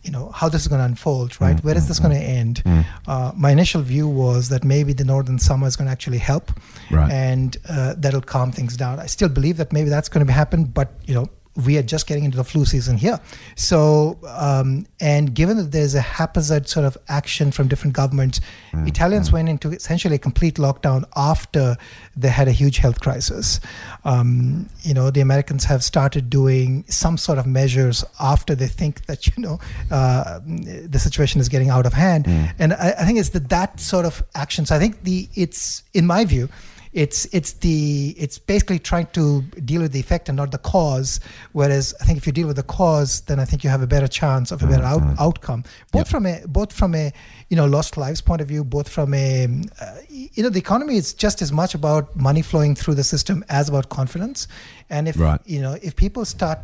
you 0.04 0.10
know 0.10 0.30
how 0.30 0.48
this 0.48 0.62
is 0.62 0.68
going 0.68 0.78
to 0.78 0.84
unfold 0.84 1.40
right 1.40 1.56
mm, 1.56 1.64
where 1.64 1.76
is 1.76 1.88
this 1.88 1.98
going 1.98 2.14
to 2.14 2.20
end 2.22 2.62
mm. 2.64 2.84
uh, 3.06 3.32
my 3.34 3.50
initial 3.50 3.80
view 3.80 4.06
was 4.06 4.50
that 4.50 4.62
maybe 4.62 4.92
the 4.92 5.04
northern 5.04 5.38
summer 5.38 5.66
is 5.66 5.76
going 5.76 5.86
to 5.86 5.92
actually 5.92 6.18
help 6.18 6.52
right. 6.90 7.10
and 7.10 7.56
uh, 7.68 7.94
that'll 7.96 8.20
calm 8.20 8.52
things 8.52 8.76
down 8.76 9.00
i 9.00 9.06
still 9.06 9.28
believe 9.28 9.56
that 9.56 9.72
maybe 9.72 9.88
that's 9.88 10.08
going 10.08 10.24
to 10.24 10.32
happen 10.32 10.64
but 10.64 10.92
you 11.06 11.14
know 11.14 11.28
we 11.56 11.78
are 11.78 11.82
just 11.82 12.06
getting 12.06 12.24
into 12.24 12.36
the 12.36 12.44
flu 12.44 12.64
season 12.64 12.96
here. 12.96 13.20
So, 13.54 14.18
um, 14.26 14.86
and 15.00 15.34
given 15.34 15.56
that 15.56 15.70
there's 15.70 15.94
a 15.94 16.00
haphazard 16.00 16.68
sort 16.68 16.84
of 16.84 16.98
action 17.08 17.52
from 17.52 17.68
different 17.68 17.94
governments, 17.94 18.40
mm-hmm. 18.72 18.88
Italians 18.88 19.30
went 19.30 19.48
into 19.48 19.70
essentially 19.70 20.16
a 20.16 20.18
complete 20.18 20.56
lockdown 20.56 21.04
after 21.14 21.76
they 22.16 22.28
had 22.28 22.48
a 22.48 22.52
huge 22.52 22.78
health 22.78 23.00
crisis. 23.00 23.60
Um, 24.04 24.68
you 24.82 24.94
know, 24.94 25.10
the 25.10 25.20
Americans 25.20 25.64
have 25.64 25.84
started 25.84 26.28
doing 26.28 26.84
some 26.88 27.16
sort 27.16 27.38
of 27.38 27.46
measures 27.46 28.04
after 28.18 28.54
they 28.54 28.68
think 28.68 29.06
that, 29.06 29.26
you 29.26 29.34
know, 29.42 29.60
uh, 29.90 30.40
the 30.44 30.98
situation 30.98 31.40
is 31.40 31.48
getting 31.48 31.70
out 31.70 31.86
of 31.86 31.92
hand. 31.92 32.24
Mm. 32.24 32.52
And 32.58 32.72
I, 32.72 32.94
I 32.98 33.04
think 33.04 33.18
it's 33.18 33.30
the, 33.30 33.40
that 33.40 33.78
sort 33.78 34.06
of 34.06 34.22
action. 34.34 34.66
So 34.66 34.74
I 34.74 34.78
think 34.78 35.04
the, 35.04 35.28
it's, 35.34 35.84
in 35.92 36.06
my 36.06 36.24
view, 36.24 36.48
it's 36.94 37.26
it's 37.32 37.52
the 37.54 38.14
it's 38.16 38.38
basically 38.38 38.78
trying 38.78 39.06
to 39.12 39.42
deal 39.70 39.82
with 39.82 39.92
the 39.92 39.98
effect 40.00 40.28
and 40.28 40.36
not 40.36 40.50
the 40.52 40.58
cause. 40.58 41.18
Whereas 41.52 41.92
I 42.00 42.04
think 42.04 42.18
if 42.18 42.26
you 42.26 42.32
deal 42.32 42.46
with 42.46 42.56
the 42.56 42.62
cause, 42.62 43.22
then 43.22 43.40
I 43.40 43.44
think 43.44 43.64
you 43.64 43.70
have 43.70 43.82
a 43.82 43.86
better 43.86 44.06
chance 44.06 44.52
of 44.52 44.62
a 44.62 44.66
better 44.66 44.84
out, 44.84 45.02
outcome, 45.18 45.64
both 45.92 46.06
Yep. 46.06 46.08
from 46.08 46.26
a 46.26 46.40
both 46.46 46.72
from 46.72 46.94
a 46.94 47.12
you 47.50 47.56
know 47.56 47.66
lost 47.66 47.96
lives 47.96 48.20
point 48.20 48.40
of 48.40 48.48
view, 48.48 48.62
both 48.64 48.88
from 48.88 49.12
a 49.12 49.44
uh, 49.80 49.96
you 50.08 50.42
know 50.44 50.48
the 50.48 50.60
economy 50.60 50.96
is 50.96 51.12
just 51.14 51.42
as 51.42 51.50
much 51.52 51.74
about 51.74 52.14
money 52.16 52.42
flowing 52.42 52.74
through 52.76 52.94
the 52.94 53.04
system 53.04 53.44
as 53.48 53.68
about 53.68 53.88
confidence, 53.88 54.46
and 54.88 55.08
if 55.08 55.18
Right. 55.18 55.40
you 55.44 55.60
know 55.60 55.76
if 55.82 55.96
people 55.96 56.24
start 56.24 56.60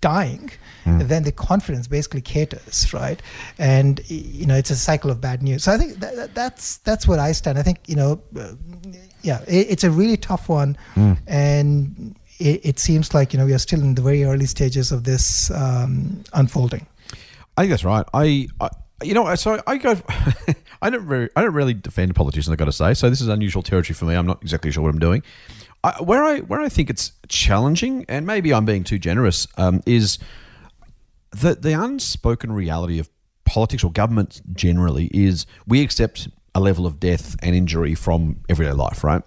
dying 0.00 0.50
then 0.86 1.22
the 1.24 1.30
confidence 1.32 1.86
basically 1.86 2.22
caters 2.22 2.92
right? 2.94 3.20
And 3.58 4.00
you 4.08 4.46
know 4.46 4.56
it's 4.56 4.70
a 4.70 4.76
cycle 4.76 5.10
of 5.10 5.20
bad 5.20 5.42
news. 5.42 5.64
So 5.64 5.72
i 5.72 5.76
think 5.78 6.00
that, 6.00 6.16
that, 6.16 6.34
that's 6.34 6.78
that's 6.78 7.06
where 7.06 7.20
i 7.20 7.32
stand. 7.32 7.58
I 7.58 7.62
think 7.62 7.78
you 7.86 7.96
know 7.96 8.20
uh, 8.34 8.54
yeah 9.22 9.40
it, 9.46 9.66
it's 9.70 9.84
a 9.84 9.90
really 9.90 10.16
tough 10.16 10.48
one 10.48 10.76
and 11.26 12.16
it, 12.38 12.60
it 12.64 12.78
seems 12.78 13.14
like 13.14 13.32
you 13.32 13.38
know 13.38 13.46
we 13.46 13.52
are 13.52 13.58
still 13.58 13.80
in 13.80 13.94
the 13.94 14.02
very 14.02 14.24
early 14.24 14.46
stages 14.46 14.92
of 14.92 15.04
this 15.04 15.50
um, 15.50 16.22
unfolding 16.32 16.86
I 17.60 17.64
think 17.64 17.70
that's 17.72 17.84
right. 17.84 18.06
I, 18.14 18.48
I 18.58 18.70
you 19.02 19.12
know, 19.12 19.34
so 19.34 19.60
I 19.66 19.76
go. 19.76 19.94
I 20.82 20.88
don't 20.88 21.06
really, 21.06 21.28
I 21.36 21.42
don't 21.42 21.52
really 21.52 21.74
defend 21.74 22.14
politicians. 22.14 22.50
I 22.50 22.56
got 22.56 22.64
to 22.66 22.72
say, 22.72 22.94
so 22.94 23.10
this 23.10 23.20
is 23.20 23.28
unusual 23.28 23.62
territory 23.62 23.94
for 23.94 24.06
me. 24.06 24.14
I'm 24.14 24.26
not 24.26 24.40
exactly 24.42 24.70
sure 24.70 24.82
what 24.82 24.88
I'm 24.88 24.98
doing. 24.98 25.22
I, 25.84 26.02
where 26.02 26.24
I 26.24 26.38
where 26.40 26.60
I 26.60 26.70
think 26.70 26.88
it's 26.88 27.12
challenging, 27.28 28.06
and 28.08 28.26
maybe 28.26 28.54
I'm 28.54 28.64
being 28.64 28.82
too 28.82 28.98
generous, 28.98 29.46
um, 29.58 29.82
is 29.84 30.18
the 31.32 31.54
the 31.54 31.72
unspoken 31.72 32.50
reality 32.50 32.98
of 32.98 33.10
politics 33.44 33.84
or 33.84 33.92
government 33.92 34.40
generally 34.54 35.10
is 35.12 35.44
we 35.66 35.82
accept 35.82 36.28
a 36.54 36.60
level 36.60 36.86
of 36.86 36.98
death 36.98 37.36
and 37.42 37.54
injury 37.54 37.94
from 37.94 38.40
everyday 38.48 38.72
life, 38.72 39.04
right? 39.04 39.22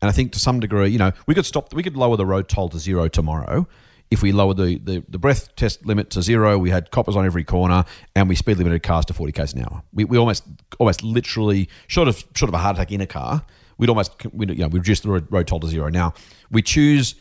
And 0.00 0.08
I 0.08 0.12
think 0.12 0.32
to 0.32 0.38
some 0.38 0.60
degree, 0.60 0.88
you 0.88 0.98
know, 0.98 1.12
we 1.26 1.34
could 1.34 1.46
stop, 1.46 1.74
we 1.74 1.82
could 1.82 1.96
lower 1.96 2.16
the 2.16 2.26
road 2.26 2.48
toll 2.48 2.68
to 2.70 2.78
zero 2.78 3.08
tomorrow 3.08 3.68
if 4.10 4.22
we 4.22 4.32
lowered 4.32 4.56
the, 4.56 4.78
the, 4.78 5.04
the 5.08 5.18
breath 5.18 5.54
test 5.56 5.86
limit 5.86 6.10
to 6.10 6.22
zero. 6.22 6.58
We 6.58 6.70
had 6.70 6.90
coppers 6.90 7.16
on 7.16 7.24
every 7.24 7.44
corner, 7.44 7.84
and 8.14 8.28
we 8.28 8.34
speed 8.34 8.58
limited 8.58 8.82
cars 8.82 9.04
to 9.06 9.14
forty 9.14 9.32
k's 9.32 9.54
an 9.54 9.62
hour. 9.62 9.82
We, 9.92 10.04
we 10.04 10.18
almost 10.18 10.44
almost 10.78 11.02
literally 11.02 11.68
short 11.86 12.08
of 12.08 12.24
short 12.34 12.48
of 12.48 12.54
a 12.54 12.58
heart 12.58 12.76
attack 12.76 12.92
in 12.92 13.00
a 13.00 13.06
car, 13.06 13.42
we'd 13.78 13.88
almost 13.88 14.12
we 14.32 14.46
you 14.46 14.54
know 14.56 14.68
we 14.68 14.78
reduce 14.78 15.00
the 15.00 15.08
road, 15.08 15.26
road 15.30 15.46
toll 15.46 15.60
to 15.60 15.66
zero. 15.66 15.88
Now 15.88 16.14
we 16.50 16.62
choose 16.62 17.14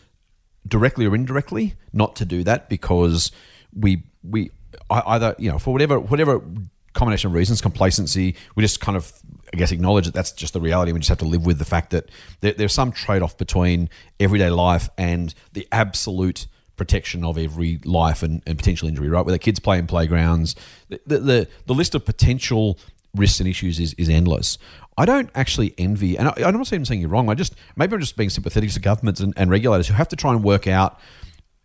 directly 0.67 1.05
or 1.05 1.15
indirectly 1.15 1.73
not 1.91 2.15
to 2.17 2.25
do 2.25 2.43
that 2.43 2.69
because 2.69 3.31
we 3.73 4.03
we 4.23 4.51
either 4.89 5.35
you 5.39 5.49
know 5.51 5.57
for 5.57 5.73
whatever 5.73 5.99
whatever 5.99 6.41
combination 6.93 7.29
of 7.29 7.33
reasons 7.33 7.61
complacency 7.61 8.35
we 8.55 8.61
just 8.61 8.81
kind 8.81 8.97
of 8.97 9.13
I 9.53 9.57
guess 9.57 9.71
acknowledge 9.71 10.05
that 10.05 10.13
that's 10.13 10.31
just 10.31 10.53
the 10.53 10.61
reality 10.61 10.91
we 10.91 10.99
just 10.99 11.09
have 11.09 11.17
to 11.19 11.25
live 11.25 11.45
with 11.45 11.59
the 11.59 11.65
fact 11.65 11.91
that 11.91 12.09
there, 12.39 12.53
there's 12.53 12.73
some 12.73 12.91
trade-off 12.91 13.37
between 13.37 13.89
everyday 14.19 14.49
life 14.49 14.89
and 14.97 15.33
the 15.53 15.67
absolute 15.71 16.47
protection 16.77 17.23
of 17.23 17.37
every 17.37 17.79
life 17.83 18.23
and, 18.23 18.41
and 18.47 18.57
potential 18.57 18.87
injury 18.87 19.09
right 19.09 19.25
where 19.25 19.33
the 19.33 19.39
kids 19.39 19.59
play 19.59 19.77
in 19.77 19.85
playgrounds 19.87 20.55
the, 20.89 20.99
the, 21.05 21.19
the, 21.19 21.47
the 21.67 21.73
list 21.73 21.93
of 21.93 22.05
potential 22.05 22.79
risks 23.15 23.39
and 23.39 23.49
issues 23.49 23.79
is, 23.79 23.93
is 23.95 24.09
endless. 24.09 24.57
I 24.97 25.05
don't 25.05 25.29
actually 25.35 25.73
envy, 25.77 26.17
and 26.17 26.29
I, 26.29 26.33
I'm 26.45 26.57
not 26.57 26.71
even 26.71 26.85
saying 26.85 27.01
you're 27.01 27.09
wrong. 27.09 27.29
I 27.29 27.33
just 27.33 27.55
maybe 27.75 27.93
I'm 27.93 27.99
just 27.99 28.17
being 28.17 28.29
sympathetic 28.29 28.71
to 28.71 28.79
governments 28.79 29.19
and, 29.19 29.33
and 29.37 29.49
regulators 29.49 29.87
who 29.87 29.93
have 29.93 30.09
to 30.09 30.15
try 30.15 30.31
and 30.31 30.43
work 30.43 30.67
out 30.67 30.99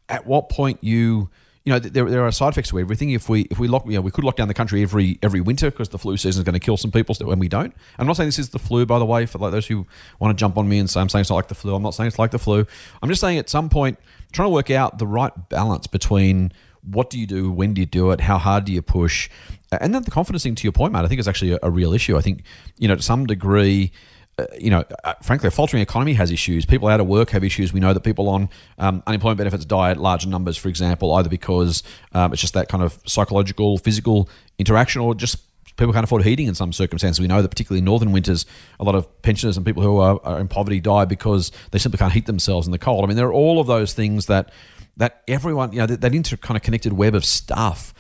at 0.09 0.26
what 0.26 0.49
point 0.49 0.83
you 0.83 1.31
you 1.66 1.73
know 1.73 1.80
there, 1.80 2.04
there 2.04 2.25
are 2.25 2.30
side 2.30 2.50
effects 2.50 2.70
to 2.70 2.78
everything. 2.78 3.11
If 3.11 3.28
we 3.28 3.42
if 3.50 3.58
we 3.58 3.66
lock 3.66 3.85
you 3.87 3.94
know 3.94 4.00
we 4.00 4.12
could 4.12 4.23
lock 4.23 4.37
down 4.37 4.46
the 4.46 4.54
country 4.54 4.82
every 4.82 5.18
every 5.20 5.40
winter 5.40 5.68
because 5.68 5.88
the 5.88 5.99
flu 5.99 6.16
season 6.16 6.40
is 6.40 6.44
going 6.44 6.54
to 6.54 6.61
kill 6.61 6.76
some 6.76 6.92
people 6.92 7.14
when 7.20 7.40
we 7.40 7.49
don't. 7.49 7.75
I'm 7.99 8.06
not 8.06 8.16
saying 8.16 8.28
this 8.28 8.38
is 8.38 8.50
the 8.50 8.61
flu 8.61 8.87
by 8.87 9.00
the 9.00 9.04
way 9.04 9.26
for 9.26 9.38
like 9.38 9.50
those 9.50 9.66
who 9.66 9.85
want 10.20 10.37
to 10.37 10.40
jump 10.40 10.56
on 10.56 10.68
me 10.68 10.78
and 10.78 10.88
say 10.88 11.00
I'm 11.00 11.08
saying 11.08 11.23
it's 11.23 11.30
not 11.30 11.37
like 11.37 11.49
the 11.49 11.56
flu. 11.56 11.75
I'm 11.75 11.82
not 11.82 11.94
saying 11.94 12.06
it's 12.06 12.20
like 12.20 12.30
the 12.30 12.38
flu. 12.38 12.64
I'm 13.02 13.08
just 13.08 13.20
saying 13.20 13.38
at 13.38 13.50
some 13.50 13.68
point 13.68 13.99
trying 14.30 14.46
to 14.46 14.50
work 14.50 14.70
out 14.70 14.99
the 14.99 15.08
right 15.08 15.32
balance 15.49 15.88
between 15.88 16.52
what 16.82 17.11
do 17.11 17.18
you 17.18 17.26
do, 17.26 17.50
when 17.50 17.75
do 17.75 17.80
you 17.80 17.87
do 17.87 18.12
it, 18.12 18.20
how 18.20 18.38
hard 18.38 18.64
do 18.64 18.73
you 18.73 18.80
push, 18.80 19.28
and 19.73 19.92
then 19.92 20.04
the 20.04 20.11
confidence 20.12 20.44
thing. 20.44 20.54
To 20.54 20.62
your 20.62 20.73
point, 20.73 20.92
mate, 20.92 21.00
I 21.00 21.08
think 21.08 21.18
is 21.18 21.26
actually 21.26 21.52
a, 21.52 21.58
a 21.64 21.70
real 21.70 21.92
issue. 21.92 22.16
I 22.16 22.20
think 22.20 22.44
you 22.78 22.87
know 22.87 22.94
to 22.94 23.02
some 23.02 23.26
degree 23.26 23.90
uh, 24.38 24.45
you 24.59 24.69
know, 24.69 24.85
uh, 25.05 25.14
frankly, 25.23 25.49
a 25.49 25.50
faltering 25.50 25.83
economy 25.83 26.12
has 26.12 26.31
issues. 26.31 26.66
People 26.66 26.88
out 26.88 27.00
of 27.00 27.07
work 27.07 27.31
have 27.31 27.43
issues. 27.43 27.73
We 27.73 27.81
know 27.81 27.95
that 27.95 28.00
people 28.00 28.28
on 28.28 28.50
um, 28.78 29.02
unemployment 29.07 29.38
benefits 29.38 29.64
die 29.64 29.90
at 29.90 29.97
large 29.97 30.26
numbers, 30.26 30.59
for 30.59 30.69
example, 30.69 31.14
either 31.14 31.31
because 31.31 31.83
um, 32.12 32.33
it's 32.33 32.43
just 32.43 32.52
that 32.55 32.69
kind 32.69 32.83
of 32.83 32.99
psychological, 33.07 33.78
physical 33.78 34.28
interaction, 34.59 35.00
or 35.00 35.14
just 35.14 35.38
people 35.76 35.93
can't 35.93 36.05
afford 36.05 36.23
heating 36.23 36.49
in 36.49 36.55
some 36.55 36.73
circumstances. 36.73 37.21
We 37.21 37.28
know 37.28 37.40
that 37.40 37.49
particularly 37.49 37.78
in 37.78 37.87
northern 37.87 38.12
winters, 38.12 38.45
a 38.78 38.85
lot 38.85 38.95
of 38.95 39.23
pensioners 39.23 39.57
and 39.57 39.64
people 39.64 39.83
who 39.83 39.99
are, 39.99 40.21
are 40.23 40.38
in 40.38 40.49
poverty 40.49 40.81
die 40.81 41.07
because 41.07 41.50
they 41.71 41.78
simply 41.78 41.99
can't 41.99 42.12
heat 42.12 42.26
themselves 42.26 42.66
in 42.66 42.73
the 42.73 42.78
cold. 42.78 43.05
I 43.05 43.09
mean, 43.09 43.16
there 43.16 43.28
are 43.28 43.33
all 43.33 43.61
of 43.61 43.66
those 43.66 43.95
things 43.95 44.26
that 44.26 44.52
that 44.99 45.23
everyone, 45.28 45.73
you 45.73 45.78
know, 45.78 45.87
that, 45.87 46.01
that 46.01 46.14
inter 46.14 46.37
kind 46.37 46.57
of 46.57 46.62
connected 46.62 46.92
web 46.94 47.14
of 47.14 47.25
stuff. 47.25 47.92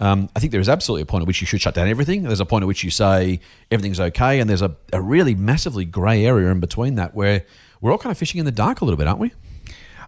Um, 0.00 0.28
I 0.34 0.40
think 0.40 0.50
there 0.50 0.60
is 0.60 0.68
absolutely 0.68 1.02
a 1.02 1.06
point 1.06 1.22
at 1.22 1.26
which 1.28 1.40
you 1.40 1.46
should 1.46 1.60
shut 1.60 1.74
down 1.74 1.88
everything. 1.88 2.24
There's 2.24 2.40
a 2.40 2.44
point 2.44 2.62
at 2.62 2.66
which 2.66 2.82
you 2.82 2.90
say 2.90 3.40
everything's 3.70 4.00
okay, 4.00 4.40
and 4.40 4.50
there's 4.50 4.62
a, 4.62 4.74
a 4.92 5.00
really 5.00 5.34
massively 5.34 5.84
grey 5.84 6.26
area 6.26 6.50
in 6.50 6.60
between 6.60 6.96
that 6.96 7.14
where 7.14 7.44
we're 7.80 7.92
all 7.92 7.98
kind 7.98 8.10
of 8.10 8.18
fishing 8.18 8.38
in 8.40 8.44
the 8.44 8.52
dark 8.52 8.80
a 8.80 8.84
little 8.84 8.98
bit, 8.98 9.06
aren't 9.06 9.20
we? 9.20 9.32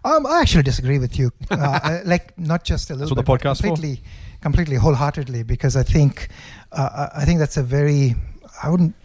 Um, 0.03 0.25
I 0.25 0.41
actually 0.41 0.63
disagree 0.63 0.99
with 0.99 1.17
you. 1.17 1.31
Uh, 1.49 1.99
like 2.05 2.37
not 2.37 2.63
just 2.63 2.89
a 2.89 2.95
little 2.95 3.15
what 3.15 3.25
bit, 3.25 3.25
the 3.25 3.31
podcast 3.31 3.51
podcast's 3.51 3.61
for? 3.61 3.67
completely, 3.67 4.03
completely, 4.41 4.75
wholeheartedly, 4.75 5.43
because 5.43 5.75
I 5.75 5.83
think, 5.83 6.29
uh, 6.71 7.07
I 7.15 7.21
I 7.21 7.25
think 7.25 7.39
that's 7.39 7.57
a 7.57 7.63
very, 7.63 8.15
I 8.61 8.69
wouldn't, 8.69 8.95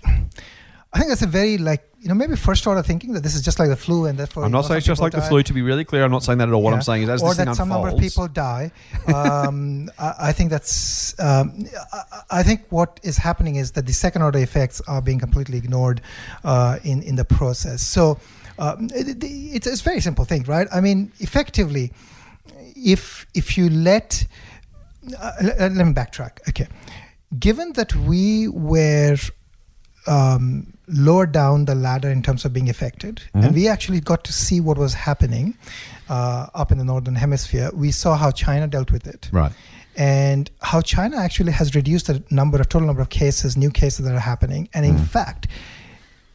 I 0.95 0.99
think 0.99 1.09
that's 1.09 1.23
a 1.23 1.27
very 1.27 1.57
like 1.57 1.89
you 2.01 2.09
know 2.09 2.15
maybe 2.15 2.37
first 2.37 2.67
order 2.67 2.83
thinking 2.83 3.15
that 3.15 3.23
this 3.23 3.35
is 3.35 3.41
just 3.43 3.59
like 3.59 3.69
the 3.71 3.77
flu 3.77 4.05
and 4.07 4.19
therefore. 4.19 4.45
I'm 4.45 4.53
not 4.53 4.67
saying 4.67 4.79
it's 4.79 4.87
just 4.87 5.01
like 5.01 5.13
the 5.13 5.23
flu. 5.23 5.43
To 5.43 5.53
be 5.55 5.63
really 5.63 5.85
clear, 5.85 6.05
I'm 6.05 6.11
not 6.11 6.23
saying 6.23 6.39
that 6.39 6.49
at 6.49 6.55
all. 6.55 6.63
What 6.63 6.71
Yeah. 6.71 6.77
I'm 6.77 6.83
saying 6.83 7.03
is, 7.05 7.09
as 7.09 7.23
or 7.23 7.29
this 7.31 7.39
that 7.39 7.45
thing 7.47 7.55
some 7.55 7.69
number 7.71 7.89
of 7.89 7.99
people 7.99 8.29
die. 8.29 8.73
Um, 9.07 9.91
I, 9.99 10.15
I 10.29 10.33
think 10.33 10.51
that's. 10.51 11.19
Um, 11.19 11.65
I, 11.93 12.41
I 12.41 12.43
think 12.43 12.67
what 12.71 13.01
is 13.03 13.17
happening 13.17 13.57
is 13.57 13.73
that 13.73 13.87
the 13.87 13.93
second 13.95 14.21
order 14.23 14.39
effects 14.39 14.83
are 14.87 15.01
being 15.01 15.19
completely 15.19 15.57
ignored 15.57 16.03
uh, 16.45 16.79
in 16.85 17.03
in 17.03 17.17
the 17.17 17.25
process. 17.25 17.81
So 17.83 18.19
um, 18.59 18.89
it, 18.95 19.09
it- 19.09 19.25
it's, 19.25 19.67
it's 19.67 19.81
a 19.81 19.85
very 19.85 20.01
simple 20.01 20.25
thing, 20.27 20.43
right? 20.43 20.69
I 20.73 20.81
mean, 20.83 21.11
effectively, 21.21 21.93
if 22.77 23.27
if 23.35 23.57
you 23.57 23.71
let 23.71 24.27
uh, 25.19 25.33
let, 25.43 25.73
let 25.73 25.87
me 25.87 25.95
backtrack. 25.95 26.47
Okay, 26.51 26.69
given 27.39 27.73
that 27.75 27.95
we 27.97 28.49
were 28.49 29.17
um, 30.07 30.72
lower 30.89 31.27
down 31.27 31.65
the 31.65 31.75
ladder 31.75 32.11
in 32.11 32.23
terms 32.23 32.45
of 32.45 32.53
being 32.53 32.69
affected, 32.69 33.23
and 33.35 33.45
mm-hmm. 33.45 33.55
we 33.55 33.69
actually 33.69 34.01
got 34.01 34.25
to 34.25 34.33
see 34.33 34.61
what 34.61 34.79
was 34.79 34.95
happening 34.95 35.57
uh, 36.09 36.47
up 36.55 36.73
in 36.73 36.79
the 36.79 36.85
northern 36.85 37.15
hemisphere. 37.15 37.71
We 37.75 37.91
saw 37.91 38.17
how 38.17 38.31
China 38.31 38.67
dealt 38.67 38.91
with 38.91 39.07
it, 39.07 39.29
right? 39.33 39.53
and 39.97 40.51
how 40.61 40.81
China 40.81 41.19
actually 41.19 41.53
has 41.53 41.75
reduced 41.75 42.07
the 42.07 42.23
number 42.31 42.61
of 42.61 42.69
total 42.69 42.87
number 42.87 43.03
of 43.03 43.11
cases, 43.11 43.57
new 43.57 43.71
cases 43.71 44.05
that 44.07 44.15
are 44.15 44.21
happening, 44.21 44.69
and 44.75 44.85
in 44.85 44.95
mm-hmm. 44.95 45.05
fact. 45.05 45.49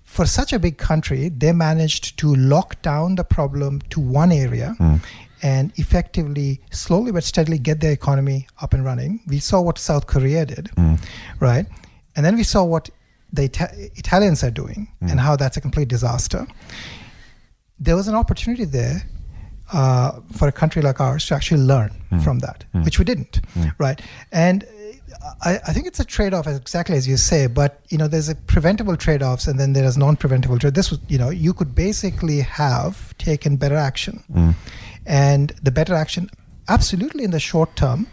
For 0.04 0.26
such 0.26 0.52
a 0.52 0.58
big 0.58 0.78
country, 0.78 1.30
they 1.30 1.52
managed 1.52 2.18
to 2.20 2.34
lock 2.34 2.82
down 2.82 3.16
the 3.16 3.24
problem 3.24 3.82
to 3.90 4.00
one 4.00 4.32
area 4.32 4.76
mm. 4.80 5.00
and 5.44 5.72
effectively, 5.76 6.60
slowly 6.72 7.12
but 7.12 7.24
steadily, 7.24 7.60
get 7.60 7.82
their 7.82 7.92
economy 7.92 8.48
up 8.60 8.74
and 8.74 8.84
running. 8.84 9.20
We 9.28 9.38
saw 9.38 9.62
what 9.62 9.78
South 9.78 10.08
Korea 10.08 10.44
did, 10.46 10.72
mm. 10.76 11.00
right? 11.40 11.68
And 12.16 12.26
then 12.26 12.36
we 12.36 12.42
saw 12.42 12.64
what 12.64 12.90
the 13.32 13.44
Ita- 13.44 13.74
Italians 13.96 14.44
are 14.44 14.52
doing 14.52 14.88
hmm. 15.00 15.10
and 15.10 15.20
how 15.20 15.36
that's 15.36 15.58
a 15.58 15.62
complete 15.62 15.88
disaster. 15.88 16.48
There 17.80 17.96
was 17.96 18.08
an 18.08 18.16
opportunity 18.16 18.66
there 18.66 19.04
uh, 19.72 20.20
for 20.36 20.48
a 20.48 20.52
country 20.52 20.82
like 20.82 21.00
ours 21.00 21.26
to 21.28 21.36
actually 21.36 21.62
learn 21.62 21.90
hmm. 22.10 22.20
from 22.20 22.40
that, 22.40 22.66
hmm. 22.72 22.84
which 22.84 23.00
we 23.00 23.06
didn't, 23.06 23.42
right? 23.78 24.02
And 24.32 24.66
I, 25.44 25.60
I 25.68 25.74
think 25.74 25.88
it's 25.88 26.00
a 26.00 26.06
trade-off, 26.06 26.48
exactly 26.48 26.96
as 26.96 27.08
you 27.08 27.18
say. 27.18 27.48
But 27.48 27.82
you 27.90 27.98
know, 27.98 28.08
there's 28.08 28.30
a 28.30 28.36
preventable 28.36 28.96
trade-offs, 28.98 29.48
and 29.48 29.60
then 29.60 29.74
there 29.74 29.86
is 29.86 29.98
non-preventable 29.98 30.60
trade. 30.60 30.74
This 30.74 30.90
was, 30.90 31.00
you 31.08 31.18
know, 31.18 31.30
you 31.30 31.54
could 31.54 31.76
basically 31.76 32.42
have 32.42 33.18
taken 33.18 33.58
better 33.58 33.76
action, 33.76 34.24
and 35.06 35.54
the 35.62 35.72
better 35.72 35.94
action, 35.94 36.30
absolutely, 36.68 37.24
in 37.24 37.32
the 37.32 37.40
short 37.40 37.76
term, 37.76 38.08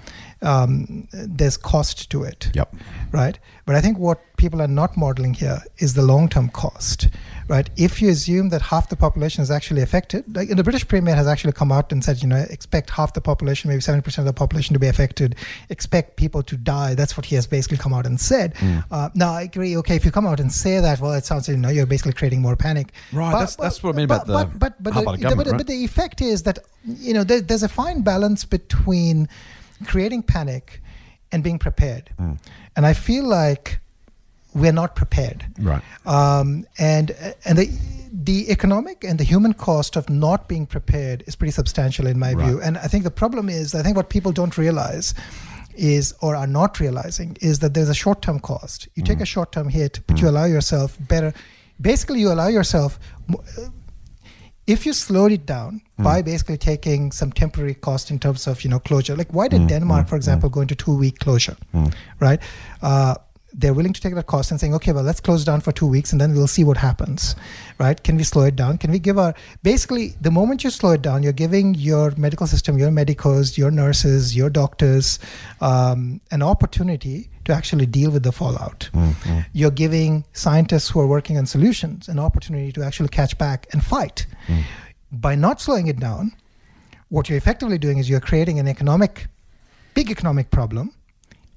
um, 0.45 1.09
there's 1.13 1.57
cost 1.57 2.11
to 2.11 2.23
it 2.23 2.51
Yep. 2.55 2.75
right? 3.13 3.39
But 3.67 3.75
I 3.77 3.81
think 3.81 3.99
what 3.99 4.21
people 4.37 4.61
are 4.61 4.69
not 4.69 4.95
modeling 4.97 5.33
here 5.33 5.59
is 5.79 5.95
the 5.95 6.03
long 6.03 6.29
term 6.29 6.51
cost, 6.51 7.09
right? 7.49 7.71
If 7.79 8.03
you 8.03 8.11
assume 8.11 8.51
that 8.51 8.61
half 8.61 8.91
the 8.91 8.97
population 8.97 9.43
is 9.43 9.51
actually 9.51 9.81
affected, 9.81 10.37
like 10.37 10.49
the 10.51 10.63
British 10.63 10.87
Premier 10.87 11.15
has 11.15 11.27
actually 11.27 11.55
come 11.55 11.73
out 11.73 11.91
and 11.93 12.05
said, 12.05 12.21
you 12.23 12.29
know, 12.29 12.45
expect 12.51 12.91
half 12.91 13.15
the 13.15 13.23
population, 13.23 13.71
maybe 13.71 13.81
70% 13.81 14.19
of 14.19 14.27
the 14.27 14.35
population 14.35 14.75
to 14.75 14.79
be 14.79 14.87
affected, 14.89 15.37
expect 15.71 16.17
people 16.17 16.43
to 16.43 16.57
die. 16.59 16.95
That's 16.95 17.17
what 17.17 17.25
he 17.25 17.37
has 17.37 17.47
basically 17.47 17.79
come 17.79 17.95
out 17.95 18.05
and 18.05 18.21
said. 18.21 18.55
Uh, 18.91 19.09
now, 19.15 19.33
I 19.33 19.43
agree, 19.43 19.77
okay, 19.79 19.97
if 19.97 20.05
you 20.05 20.11
come 20.11 20.27
out 20.27 20.41
and 20.41 20.53
say 20.53 20.79
that, 20.81 21.01
well, 21.01 21.13
it 21.15 21.25
sounds, 21.25 21.49
you 21.49 21.57
know, 21.57 21.71
you're 21.71 21.87
basically 21.87 22.13
creating 22.13 22.43
more 22.43 22.57
panic. 22.57 22.93
Right, 23.13 23.31
that's- 23.33 23.57
that's 23.57 23.83
what 23.83 23.95
I 23.95 23.97
mean 23.97 24.05
about 24.05 24.27
the- 24.27 24.35
But, 24.35 24.59
but, 24.59 24.83
but, 24.83 24.93
the, 24.95 25.01
the 25.01 25.11
the- 25.13 25.17
government, 25.23 25.37
but, 25.39 25.47
right? 25.53 25.57
but 25.59 25.67
the 25.67 25.85
effect 25.85 26.21
is 26.21 26.43
that, 26.43 26.59
you 26.85 27.15
know, 27.15 27.25
there, 27.25 27.41
there's 27.41 27.63
a 27.63 27.69
fine 27.69 28.03
balance 28.03 28.45
between 28.45 29.27
creating 29.87 30.23
panic 30.25 30.81
and 31.33 31.43
being 31.43 31.59
prepared. 31.59 32.11
Hmm. 32.19 32.35
And 32.77 32.87
I 32.87 32.93
feel 32.93 33.25
like 33.25 33.81
we're 34.55 34.73
not 34.73 34.95
prepared. 34.95 35.45
Right. 35.59 35.83
Um, 36.07 36.65
and 36.79 37.11
and 37.45 37.59
the 37.59 37.71
the 38.13 38.49
economic 38.51 39.03
and 39.03 39.19
the 39.19 39.25
human 39.25 39.53
cost 39.55 39.97
of 39.97 40.09
not 40.09 40.49
being 40.49 40.67
prepared 40.67 41.25
is 41.27 41.35
pretty 41.35 41.51
substantial 41.51 42.07
in 42.07 42.19
my 42.19 42.33
Right. 42.33 42.47
view. 42.47 42.61
And 42.63 42.79
I 42.79 42.87
think 42.87 43.03
the 43.05 43.11
problem 43.11 43.49
is, 43.49 43.75
I 43.75 43.83
think 43.83 43.97
what 43.97 44.09
people 44.09 44.31
don't 44.33 44.57
realize 44.57 45.15
is 45.77 46.15
or 46.21 46.37
are 46.37 46.47
not 46.47 46.79
realizing 46.79 47.37
is 47.41 47.59
that 47.59 47.75
there's 47.75 47.89
a 47.89 47.95
short-term 47.95 48.39
cost. 48.39 48.87
You 48.95 49.03
Mm. 49.03 49.07
take 49.07 49.21
a 49.21 49.27
short-term 49.27 49.69
hit, 49.69 49.99
but 50.07 50.21
you 50.21 50.29
allow 50.29 50.45
yourself 50.45 50.97
better. 51.01 51.35
Basically, 51.81 52.21
you 52.21 52.31
allow 52.33 52.47
yourself. 52.47 53.01
mo- 53.27 53.43
If 54.67 54.87
you 54.87 54.93
slowed 54.95 55.33
it 55.33 55.47
down 55.47 55.83
Mm. 55.99 56.05
by 56.05 56.23
basically 56.23 56.57
taking 56.57 57.13
some 57.13 57.31
temporary 57.33 57.75
cost 57.75 58.11
in 58.11 58.19
terms 58.19 58.47
of 58.49 58.65
you 58.65 58.71
know 58.71 58.81
closure, 58.81 59.15
like 59.17 59.33
why 59.33 59.47
Mm, 59.47 59.51
did 59.51 59.67
Denmark, 59.69 60.09
for 60.09 60.17
example, 60.17 60.49
go 60.49 60.61
into 60.61 60.75
two-week 60.75 61.19
closure, 61.21 61.57
right? 62.21 62.41
Uh, 62.83 63.15
they're 63.57 63.75
willing 63.75 63.93
to 63.93 64.01
take 64.01 64.15
that 64.17 64.27
cost 64.27 64.51
and 64.51 64.59
saying, 64.59 64.75
okay, 64.75 64.91
well, 64.91 65.05
let's 65.05 65.21
close 65.21 65.45
down 65.45 65.61
for 65.61 65.71
two 65.71 65.87
weeks 65.87 66.11
and 66.13 66.21
then 66.21 66.33
we'll 66.35 66.49
see 66.49 66.65
what 66.65 66.77
happens, 66.77 67.37
right? 67.79 68.03
Can 68.03 68.17
we 68.17 68.25
slow 68.25 68.43
it 68.43 68.57
down? 68.57 68.79
Can 68.79 68.91
we 68.91 68.99
give 68.99 69.17
our 69.17 69.33
basically 69.63 70.15
the 70.21 70.31
moment 70.33 70.65
you 70.65 70.71
slow 70.71 70.91
it 70.93 71.03
down, 71.03 71.23
you're 71.23 71.33
giving 71.33 71.75
your 71.75 72.11
medical 72.17 72.49
system, 72.49 72.77
your 72.79 72.91
medicos, 72.91 73.57
your 73.57 73.71
nurses, 73.71 74.35
your 74.35 74.51
doctors, 74.51 75.21
um, 75.61 76.21
an 76.33 76.43
opportunity 76.43 77.29
to 77.45 77.53
actually 77.53 77.87
deal 77.87 78.11
with 78.11 78.23
the 78.23 78.33
fallout. 78.33 78.91
You're 79.53 79.71
giving 79.71 80.25
scientists 80.33 80.89
who 80.91 81.01
are 81.01 81.07
working 81.07 81.39
on 81.39 81.47
solutions 81.47 82.09
an 82.09 82.19
opportunity 82.19 82.73
to 82.73 82.83
actually 82.83 83.09
catch 83.11 83.37
back 83.39 83.67
and 83.73 83.83
fight. 83.85 84.27
By 85.13 85.35
not 85.37 85.61
slowing 85.61 85.87
it 85.87 85.99
down, 86.01 86.33
what 87.09 87.29
you're 87.29 87.39
effectively 87.39 87.79
doing 87.79 87.99
is 87.99 88.09
you're 88.09 88.21
creating 88.21 88.59
an 88.59 88.67
economic, 88.69 89.27
big 89.95 90.11
economic 90.11 90.51
problem, 90.51 90.93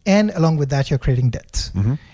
and 0.06 0.30
along 0.32 0.58
with 0.58 0.70
that, 0.70 0.90
you're 0.90 1.00
creating 1.00 1.32
debts. 1.32 1.72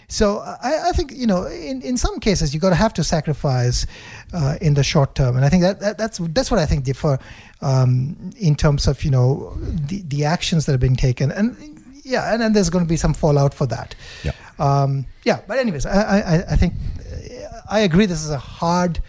So 0.08 0.40
I, 0.40 0.90
I 0.90 0.92
think 0.94 1.12
you 1.12 1.28
know, 1.28 1.46
in, 1.48 1.82
in 1.82 1.98
some 1.98 2.20
cases, 2.20 2.54
you 2.54 2.60
got 2.60 2.70
to 2.70 2.76
have 2.76 2.94
to 2.94 3.04
sacrifice 3.04 3.86
uh, 4.34 4.58
in 4.62 4.74
the 4.76 4.84
short 4.84 5.16
term, 5.16 5.36
and 5.36 5.46
I 5.46 5.50
think 5.50 5.64
that, 5.64 5.80
that 5.80 5.98
that's 5.98 6.18
that's 6.34 6.50
what 6.52 6.60
I 6.60 6.66
think 6.66 6.84
differ 6.86 7.18
um, 7.62 8.32
in 8.38 8.56
terms 8.56 8.88
of 8.88 9.04
you 9.04 9.12
know 9.12 9.54
the 9.60 10.02
the 10.08 10.26
actions 10.26 10.66
that 10.66 10.74
are 10.74 10.80
being 10.80 10.96
taken, 10.96 11.32
and 11.32 11.56
yeah, 12.04 12.34
and 12.34 12.42
then 12.42 12.54
there's 12.54 12.70
going 12.70 12.86
to 12.86 12.90
be 12.90 12.98
some 12.98 13.14
fallout 13.14 13.54
for 13.54 13.68
that. 13.68 13.96
Yeah. 14.24 14.32
Um, 14.60 15.06
yeah, 15.24 15.40
but 15.48 15.58
anyways, 15.58 15.86
I 15.86 16.20
I, 16.20 16.36
I 16.52 16.56
think 16.56 16.74
uh, 16.74 17.62
I 17.70 17.80
agree. 17.82 18.06
This 18.06 18.24
is 18.24 18.32
a 18.32 18.38
hard 18.38 19.00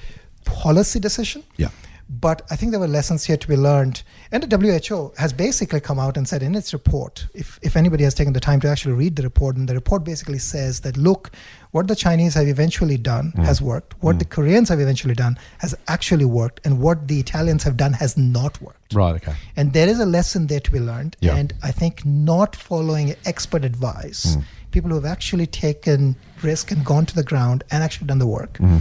policy 0.45 1.01
decision. 1.01 1.43
Yeah. 1.57 1.69
But 2.09 2.43
I 2.51 2.57
think 2.57 2.71
there 2.71 2.81
were 2.81 2.89
lessons 2.89 3.25
here 3.25 3.37
to 3.37 3.49
be 3.49 3.57
learned. 3.57 4.03
And 4.31 4.43
the 4.43 4.87
WHO 4.89 5.13
has 5.17 5.33
basically 5.33 5.81
come 5.81 5.99
out 5.99 6.17
and 6.17 6.29
said 6.29 6.43
in 6.43 6.55
its 6.55 6.73
report, 6.73 7.27
if, 7.35 7.59
if 7.63 7.77
anybody 7.77 8.05
has 8.05 8.15
taken 8.15 8.35
the 8.35 8.41
time 8.41 8.61
to 8.61 8.69
actually 8.69 8.95
read 8.95 9.17
the 9.17 9.23
report, 9.23 9.57
and 9.57 9.69
the 9.69 9.75
report 9.75 10.05
basically 10.05 10.39
says 10.39 10.81
that 10.81 10.97
look, 10.97 11.31
what 11.71 11.89
the 11.89 11.97
Chinese 11.97 12.35
have 12.35 12.47
eventually 12.47 12.99
done 12.99 13.33
mm. 13.37 13.45
has 13.45 13.63
worked, 13.63 13.95
what 14.03 14.19
the 14.19 14.25
mm. 14.25 14.31
Koreans 14.31 14.69
have 14.69 14.81
eventually 14.81 15.15
done 15.15 15.39
has 15.59 15.75
actually 15.89 16.27
worked, 16.27 16.61
and 16.65 16.79
what 16.79 17.09
the 17.09 17.19
Italians 17.19 17.63
have 17.63 17.77
done 17.77 17.95
has 17.95 18.17
not 18.17 18.61
worked. 18.61 18.95
Right. 18.95 19.15
Okay. 19.15 19.35
And 19.57 19.73
there 19.73 19.89
is 19.89 19.99
a 19.99 20.07
lesson 20.07 20.47
there 20.47 20.61
to 20.61 20.71
be 20.71 20.81
learned. 20.81 21.17
Yeah. 21.21 21.37
And 21.37 21.55
I 21.63 21.73
think 21.73 22.05
not 22.05 22.55
following 22.55 23.15
expert 23.25 23.65
advice, 23.65 24.37
mm. 24.37 24.45
people 24.73 24.91
who 24.91 24.97
have 24.97 25.07
actually 25.07 25.47
taken 25.47 26.17
risk 26.43 26.71
and 26.71 26.85
gone 26.85 27.07
to 27.07 27.15
the 27.15 27.25
ground 27.25 27.65
and 27.71 27.83
actually 27.83 28.09
done 28.09 28.19
the 28.19 28.27
work, 28.27 28.55
mm-hmm. 28.55 28.79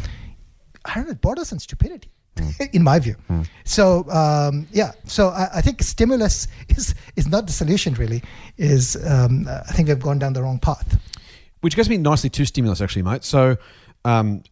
I 0.86 0.96
don't 0.96 1.06
know, 1.06 1.12
it 1.12 1.22
borders 1.22 1.54
on 1.54 1.60
stupidity. 1.60 2.10
in 2.74 2.84
my 2.84 3.00
view, 3.00 3.16
so 3.64 4.10
um, 4.10 4.68
yeah. 4.72 4.92
So 5.06 5.30
I, 5.30 5.50
I 5.56 5.62
think 5.62 5.84
stimulus 5.84 6.48
is 6.70 6.96
is 7.16 7.28
not 7.28 7.46
the 7.46 7.54
solution. 7.54 7.94
Really, 7.94 8.24
is 8.58 8.98
um, 9.06 9.48
I 9.48 9.72
think 9.74 9.88
we've 9.88 10.00
gone 10.00 10.20
down 10.20 10.34
the 10.34 10.42
wrong 10.42 10.60
path. 10.60 11.00
Which 11.62 11.76
gets 11.76 11.88
me 11.88 11.98
nicely 11.98 12.30
to 12.32 12.46
stimulus, 12.46 12.82
actually, 12.82 13.04
mate. 13.04 13.24
So, 13.24 13.56
um, 14.04 14.44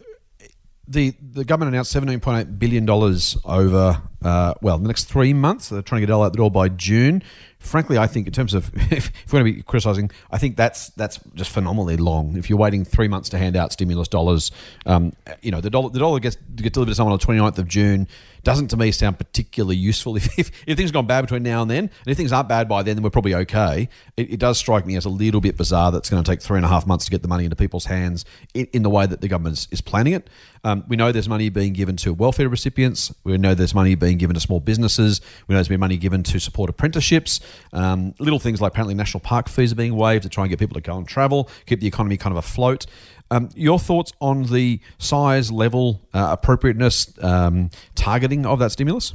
the 0.88 1.14
the 1.34 1.44
government 1.44 1.74
announced 1.74 1.92
seventeen 1.92 2.20
point 2.20 2.40
eight 2.48 2.60
billion 2.60 2.86
dollars 2.86 3.38
over 3.46 4.02
uh, 4.24 4.54
well 4.62 4.78
the 4.78 4.88
next 4.88 5.06
three 5.06 5.34
months. 5.34 5.70
They're 5.70 5.82
trying 5.82 6.02
to 6.02 6.08
get 6.08 6.14
all 6.14 6.24
out 6.24 6.34
the 6.34 6.38
door 6.38 6.52
by 6.52 6.70
June. 6.70 7.24
Frankly, 7.62 7.98
I 7.98 8.08
think 8.08 8.28
in 8.28 8.34
terms 8.34 8.54
of 8.54 8.72
if, 8.92 9.10
if 9.24 9.32
we're 9.32 9.40
going 9.40 9.52
to 9.52 9.58
be 9.58 9.64
criticising, 9.64 10.12
I 10.32 10.38
think 10.38 10.58
that's 10.58 10.90
that's 10.90 11.20
just 11.36 11.52
phenomenally 11.52 11.98
long. 11.98 12.36
If 12.38 12.50
you're 12.50 12.60
waiting 12.60 12.84
three 12.84 13.08
months 13.08 13.30
to 13.30 13.38
hand 13.38 13.56
out 13.56 13.72
stimulus 13.72 14.08
dollars, 14.08 14.52
um, 14.86 15.14
you 15.42 15.52
know 15.52 15.62
the 15.62 15.70
dollar 15.70 15.90
the 15.90 16.00
dollar 16.00 16.20
gets 16.20 16.36
gets 16.56 16.74
delivered 16.74 16.92
to 16.92 16.96
someone 16.96 17.14
on 17.14 17.20
the 17.20 17.26
29th 17.26 17.58
of 17.58 17.68
June 17.68 18.08
doesn't 18.44 18.70
to 18.70 18.78
me 18.78 18.92
sound 18.92 19.18
particularly 19.18 19.76
useful. 19.76 20.12
If, 20.22 20.38
if, 20.38 20.52
if 20.68 20.78
things 20.78 20.90
have 20.90 20.94
gone 20.94 21.08
bad 21.08 21.22
between 21.22 21.42
now 21.42 21.62
and 21.62 21.72
then, 21.72 21.80
and 21.86 22.08
if 22.08 22.16
things 22.16 22.32
aren't 22.32 22.48
bad 22.48 22.68
by 22.68 22.84
then, 22.84 22.96
then 22.96 23.04
we're 23.04 23.10
probably 23.10 23.34
okay. 23.34 23.90
It, 24.18 24.34
it 24.34 24.40
does 24.40 24.58
strike 24.58 24.86
me 24.86 24.96
as 24.96 25.06
a 25.06 25.10
little 25.10 25.42
bit 25.42 25.58
bizarre 25.58 25.92
that 25.92 26.00
it's 26.00 26.10
going 26.10 26.24
to 26.24 26.30
take 26.30 26.42
three 26.42 26.58
and 26.58 26.66
a 26.66 26.70
half 26.70 26.86
months 26.86 27.06
to 27.06 27.12
get 27.12 27.22
the 27.22 27.28
money 27.28 27.46
into 27.46 27.56
people's 27.56 27.86
hands 27.86 28.24
in, 28.54 28.68
in 28.74 28.84
the 28.84 28.90
way 28.90 29.08
that 29.08 29.22
the 29.22 29.28
government 29.28 29.58
is, 29.58 29.68
is 29.72 29.82
planning 29.82 30.14
it. 30.14 30.30
Um, 30.64 30.84
we 30.88 30.96
know 30.96 31.12
there's 31.12 31.30
money 31.30 31.50
being 31.50 31.74
given 31.74 31.98
to 31.98 32.14
welfare 32.14 32.50
recipients. 32.50 33.14
We 33.24 33.38
know 33.38 33.56
there's 33.56 33.74
money 33.74 33.96
being 33.96 34.18
given 34.18 34.36
to 34.36 34.40
small 34.40 34.60
businesses. 34.60 35.22
We 35.48 35.54
know 35.54 35.58
there's 35.58 35.70
been 35.70 35.80
money 35.80 35.98
given 35.98 36.22
to 36.24 36.40
support 36.40 36.70
apprenticeships. 36.70 37.40
Um, 37.74 38.14
little 38.20 38.40
things 38.40 38.62
like 38.62 38.72
apparently 38.74 38.96
national 38.96 39.22
park 39.22 39.50
fees 39.50 39.72
are 39.72 39.76
being 39.76 39.96
waived 39.96 40.24
to 40.24 40.30
try 40.30 40.44
and 40.44 40.50
get 40.50 40.60
people 40.60 40.76
to 40.76 40.82
go 40.82 40.98
and 40.98 41.08
travel, 41.08 41.50
keep 41.66 41.80
the 41.80 41.88
economy 41.88 42.18
kind 42.18 42.36
of 42.36 42.38
afloat. 42.38 42.86
Um, 43.30 43.50
your 43.56 43.80
thoughts 43.80 44.12
on 44.20 44.44
the 44.44 44.80
size, 44.98 45.52
level, 45.52 46.02
uh, 46.14 46.30
appropriateness, 46.32 47.14
um, 47.24 47.70
targeting 47.96 48.46
of 48.46 48.60
that 48.60 48.74
stimulus? 48.74 49.14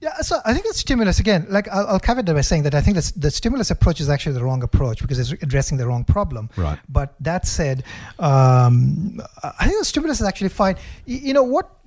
Yeah, 0.00 0.14
so 0.20 0.38
I 0.44 0.52
think 0.52 0.64
the 0.64 0.74
stimulus 0.74 1.18
again. 1.18 1.46
Like 1.48 1.66
I'll, 1.68 1.86
I'll 1.88 1.98
caveat 1.98 2.26
that 2.26 2.34
by 2.34 2.40
saying 2.40 2.62
that 2.62 2.74
I 2.74 2.80
think 2.80 2.96
the, 2.96 3.12
the 3.16 3.32
stimulus 3.32 3.72
approach 3.72 4.00
is 4.00 4.08
actually 4.08 4.34
the 4.34 4.44
wrong 4.44 4.62
approach 4.62 5.02
because 5.02 5.18
it's 5.18 5.42
addressing 5.42 5.76
the 5.76 5.88
wrong 5.88 6.04
problem. 6.04 6.50
Right. 6.56 6.78
But 6.88 7.14
that 7.20 7.48
said, 7.48 7.82
um, 8.20 9.20
I 9.42 9.66
think 9.66 9.80
the 9.80 9.84
stimulus 9.84 10.20
is 10.20 10.26
actually 10.26 10.50
fine. 10.50 10.76
You 11.04 11.34
know 11.34 11.42
what? 11.42 11.77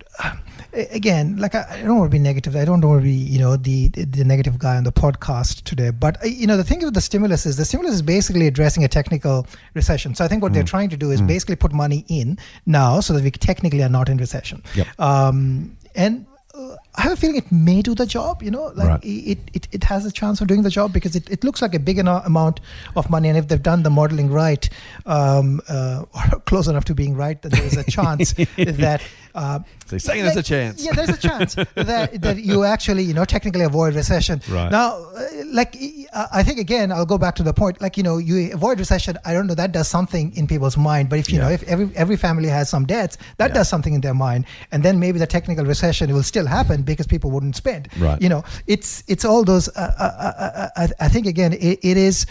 Again, 0.73 1.37
like 1.37 1.53
I, 1.53 1.65
I 1.69 1.81
don't 1.81 1.97
want 1.97 2.09
to 2.11 2.15
be 2.15 2.21
negative. 2.21 2.55
I 2.55 2.63
don't 2.63 2.79
want 2.81 3.01
to 3.01 3.03
be 3.03 3.11
you 3.11 3.39
know 3.39 3.57
the, 3.57 3.89
the 3.89 4.05
the 4.05 4.23
negative 4.23 4.57
guy 4.57 4.77
on 4.77 4.83
the 4.83 4.91
podcast 4.91 5.63
today. 5.63 5.89
But 5.89 6.23
uh, 6.23 6.27
you 6.27 6.47
know 6.47 6.55
the 6.55 6.63
thing 6.63 6.79
with 6.79 6.93
the 6.93 7.01
stimulus 7.01 7.45
is 7.45 7.57
the 7.57 7.65
stimulus 7.65 7.95
is 7.95 8.01
basically 8.01 8.47
addressing 8.47 8.83
a 8.83 8.87
technical 8.87 9.47
recession. 9.73 10.15
So 10.15 10.23
I 10.23 10.27
think 10.27 10.41
what 10.41 10.53
they're 10.53 10.63
trying 10.63 10.89
to 10.89 10.97
do 10.97 11.11
is 11.11 11.21
basically 11.21 11.57
put 11.57 11.73
money 11.73 12.05
in 12.07 12.37
now 12.65 12.99
so 13.01 13.13
that 13.13 13.23
we 13.23 13.31
technically 13.31 13.83
are 13.83 13.89
not 13.89 14.07
in 14.07 14.17
recession. 14.17 14.63
Yep. 14.75 14.87
Um, 14.99 15.77
and 15.95 16.25
uh, 16.53 16.75
I 16.95 17.03
have 17.03 17.13
a 17.13 17.15
feeling 17.15 17.37
it 17.37 17.49
may 17.51 17.81
do 17.81 17.95
the 17.95 18.05
job. 18.05 18.43
You 18.43 18.51
know, 18.51 18.65
like 18.75 18.87
Right. 18.87 19.03
it, 19.05 19.37
it, 19.53 19.67
it 19.71 19.83
has 19.85 20.05
a 20.05 20.11
chance 20.11 20.41
of 20.41 20.47
doing 20.47 20.63
the 20.63 20.69
job 20.69 20.91
because 20.91 21.15
it, 21.15 21.29
it 21.29 21.43
looks 21.43 21.61
like 21.61 21.73
a 21.73 21.79
big 21.79 21.97
enough 21.99 22.25
amount 22.25 22.59
of 22.95 23.09
money, 23.09 23.29
and 23.29 23.37
if 23.37 23.47
they've 23.47 23.63
done 23.63 23.83
the 23.83 23.89
modeling 23.89 24.29
right, 24.29 24.67
um, 25.05 25.61
uh, 25.69 26.03
or 26.13 26.39
close 26.41 26.67
enough 26.67 26.85
to 26.85 26.95
being 26.95 27.15
right, 27.15 27.41
then 27.41 27.51
there's 27.55 27.77
a 27.77 27.83
chance 27.89 28.33
that. 28.57 29.01
Uh, 29.33 29.59
So 29.87 29.95
you're 29.95 29.99
saying 29.99 30.23
there's 30.23 30.35
a 30.35 30.43
chance. 30.43 30.83
Yeah, 30.83 30.91
there's 30.91 31.09
a 31.09 31.17
chance 31.17 31.55
that, 31.75 32.21
that 32.21 32.37
you 32.43 32.65
actually, 32.65 33.03
you 33.03 33.13
know, 33.13 33.23
technically 33.23 33.63
avoid 33.63 33.95
recession. 33.95 34.41
Right. 34.49 34.69
Now, 34.69 34.89
uh, 34.97 35.23
like, 35.45 35.77
uh, 36.11 36.27
I 36.33 36.43
think 36.43 36.59
again, 36.59 36.91
I'll 36.91 37.05
go 37.05 37.17
back 37.17 37.35
to 37.35 37.43
the 37.43 37.53
point. 37.53 37.79
Like, 37.81 37.95
you 37.95 38.03
know, 38.03 38.17
you 38.17 38.53
avoid 38.53 38.79
recession. 38.79 39.17
I 39.23 39.31
don't 39.33 39.47
know 39.47 39.55
that 39.55 39.71
does 39.71 39.87
something 39.87 40.35
in 40.35 40.47
people's 40.47 40.75
mind, 40.75 41.09
but 41.09 41.19
if 41.19 41.29
you 41.31 41.37
Yeah. 41.39 41.45
know, 41.45 41.51
if 41.51 41.63
every 41.63 41.89
every 41.95 42.17
family 42.17 42.49
has 42.49 42.67
some 42.69 42.85
debts, 42.85 43.17
that 43.37 43.49
Yeah. 43.51 43.53
does 43.59 43.69
something 43.69 43.93
in 43.93 44.01
their 44.01 44.13
mind, 44.13 44.45
and 44.73 44.83
then 44.83 44.99
maybe 44.99 45.17
the 45.19 45.27
technical 45.27 45.63
recession 45.65 46.13
will 46.13 46.23
still 46.23 46.45
happen 46.47 46.80
because 46.83 47.07
people 47.07 47.31
wouldn't 47.31 47.55
spend. 47.55 47.87
Right. 47.99 48.21
You 48.21 48.29
know, 48.29 48.43
it's 48.67 49.03
it's 49.07 49.25
all 49.25 49.43
those. 49.43 49.69
Uh, 49.69 49.91
uh, 49.99 50.03
uh, 50.03 50.51
uh, 50.55 50.69
I, 50.77 51.05
I 51.05 51.07
think 51.09 51.27
again, 51.27 51.53
it, 51.53 51.79
it 51.81 51.97
is. 51.97 52.25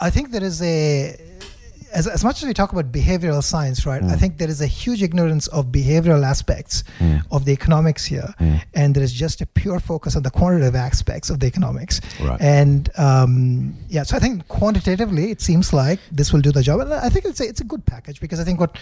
I 0.00 0.10
think 0.10 0.30
there 0.30 0.44
is 0.44 0.60
a 0.62 1.16
as, 1.96 2.06
as 2.06 2.22
much 2.22 2.42
as 2.42 2.46
we 2.46 2.52
talk 2.52 2.72
about 2.72 2.92
behavioral 2.92 3.42
science, 3.42 3.86
right? 3.86 4.02
Mm. 4.02 4.10
I 4.10 4.16
think 4.16 4.36
there 4.36 4.50
is 4.50 4.60
a 4.60 4.66
huge 4.66 5.02
ignorance 5.02 5.46
of 5.48 5.66
behavioral 5.66 6.24
aspects 6.24 6.84
of 7.30 7.44
the 7.46 7.52
economics 7.52 8.04
here, 8.04 8.34
Mm. 8.38 8.62
and 8.74 8.94
there 8.94 9.02
is 9.02 9.12
just 9.12 9.40
a 9.40 9.46
pure 9.46 9.80
focus 9.80 10.14
on 10.16 10.22
the 10.22 10.30
quantitative 10.30 10.74
aspects 10.74 11.30
of 11.30 11.40
the 11.40 11.46
economics. 11.46 12.00
Right. 12.20 12.40
And 12.40 12.90
um, 12.98 13.76
yeah, 13.88 14.02
so 14.02 14.16
I 14.16 14.20
think 14.20 14.46
quantitatively, 14.48 15.30
it 15.30 15.40
seems 15.40 15.72
like 15.72 16.00
this 16.12 16.32
will 16.32 16.42
do 16.42 16.52
the 16.52 16.62
job, 16.62 16.80
and 16.80 16.92
I 16.92 17.08
think 17.08 17.24
it's 17.24 17.40
a, 17.40 17.48
it's 17.48 17.60
a 17.60 17.64
good 17.64 17.86
package 17.86 18.20
because 18.20 18.40
I 18.40 18.44
think 18.44 18.60
what 18.60 18.76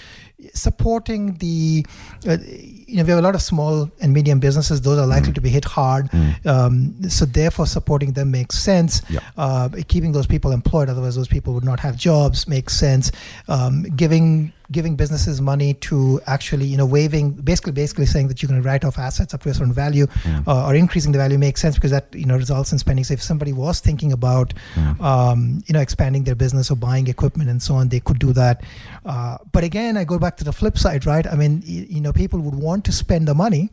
supporting 0.54 1.34
the 1.34 1.86
uh, 2.28 2.38
you 2.86 2.96
know 2.96 3.04
we 3.04 3.10
have 3.10 3.18
a 3.18 3.22
lot 3.22 3.34
of 3.34 3.42
small 3.42 3.90
and 4.00 4.12
medium 4.12 4.38
businesses; 4.40 4.80
those 4.80 4.98
are 4.98 5.06
Mm. 5.06 5.10
likely 5.16 5.32
to 5.32 5.40
be 5.40 5.50
hit 5.50 5.64
hard. 5.64 6.08
Um, 6.44 6.94
so 7.08 7.24
therefore, 7.24 7.66
supporting 7.66 8.12
them 8.12 8.30
makes 8.30 8.58
sense. 8.58 9.02
Yep. 9.10 9.22
Uh, 9.36 9.68
keeping 9.88 10.12
those 10.12 10.26
people 10.26 10.52
employed, 10.52 10.88
otherwise 10.88 11.14
those 11.16 11.28
people 11.28 11.54
would 11.54 11.64
not 11.64 11.80
have 11.80 11.96
jobs, 11.96 12.46
makes 12.48 12.74
sense. 12.76 13.10
Um, 13.48 13.82
giving 13.96 14.52
giving 14.74 14.94
businesses 14.96 15.40
money 15.40 15.72
to 15.88 16.20
actually, 16.26 16.66
you 16.66 16.76
know, 16.76 16.84
waiving 16.96 17.30
basically 17.32 17.72
basically 17.72 18.06
saying 18.06 18.28
that 18.28 18.42
you 18.42 18.48
can 18.48 18.60
write 18.62 18.84
off 18.84 18.98
assets 18.98 19.32
up 19.32 19.42
to 19.44 19.48
a 19.48 19.54
certain 19.54 19.72
value 19.72 20.06
uh, 20.46 20.66
or 20.66 20.74
increasing 20.74 21.12
the 21.12 21.18
value 21.18 21.38
makes 21.38 21.60
sense 21.60 21.76
because 21.76 21.92
that 21.96 22.06
you 22.12 22.26
know 22.26 22.36
results 22.36 22.72
in 22.72 22.78
spending. 22.78 23.04
So 23.04 23.14
if 23.14 23.22
somebody 23.22 23.52
was 23.52 23.80
thinking 23.80 24.12
about, 24.12 24.52
um, 25.00 25.62
you 25.66 25.72
know, 25.72 25.80
expanding 25.80 26.24
their 26.24 26.34
business 26.34 26.70
or 26.70 26.76
buying 26.76 27.06
equipment 27.06 27.48
and 27.48 27.62
so 27.62 27.76
on, 27.76 27.88
they 27.88 28.00
could 28.00 28.18
do 28.18 28.32
that. 28.34 28.62
Uh, 29.06 29.38
but 29.52 29.64
again, 29.64 29.96
I 29.96 30.04
go 30.04 30.18
back 30.18 30.36
to 30.38 30.44
the 30.44 30.52
flip 30.52 30.76
side, 30.76 31.06
right? 31.06 31.26
I 31.26 31.36
mean, 31.36 31.62
you 31.64 32.00
know, 32.00 32.12
people 32.12 32.40
would 32.40 32.58
want 32.68 32.84
to 32.86 32.92
spend 32.92 33.28
the 33.28 33.34
money 33.34 33.70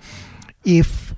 if 0.63 1.15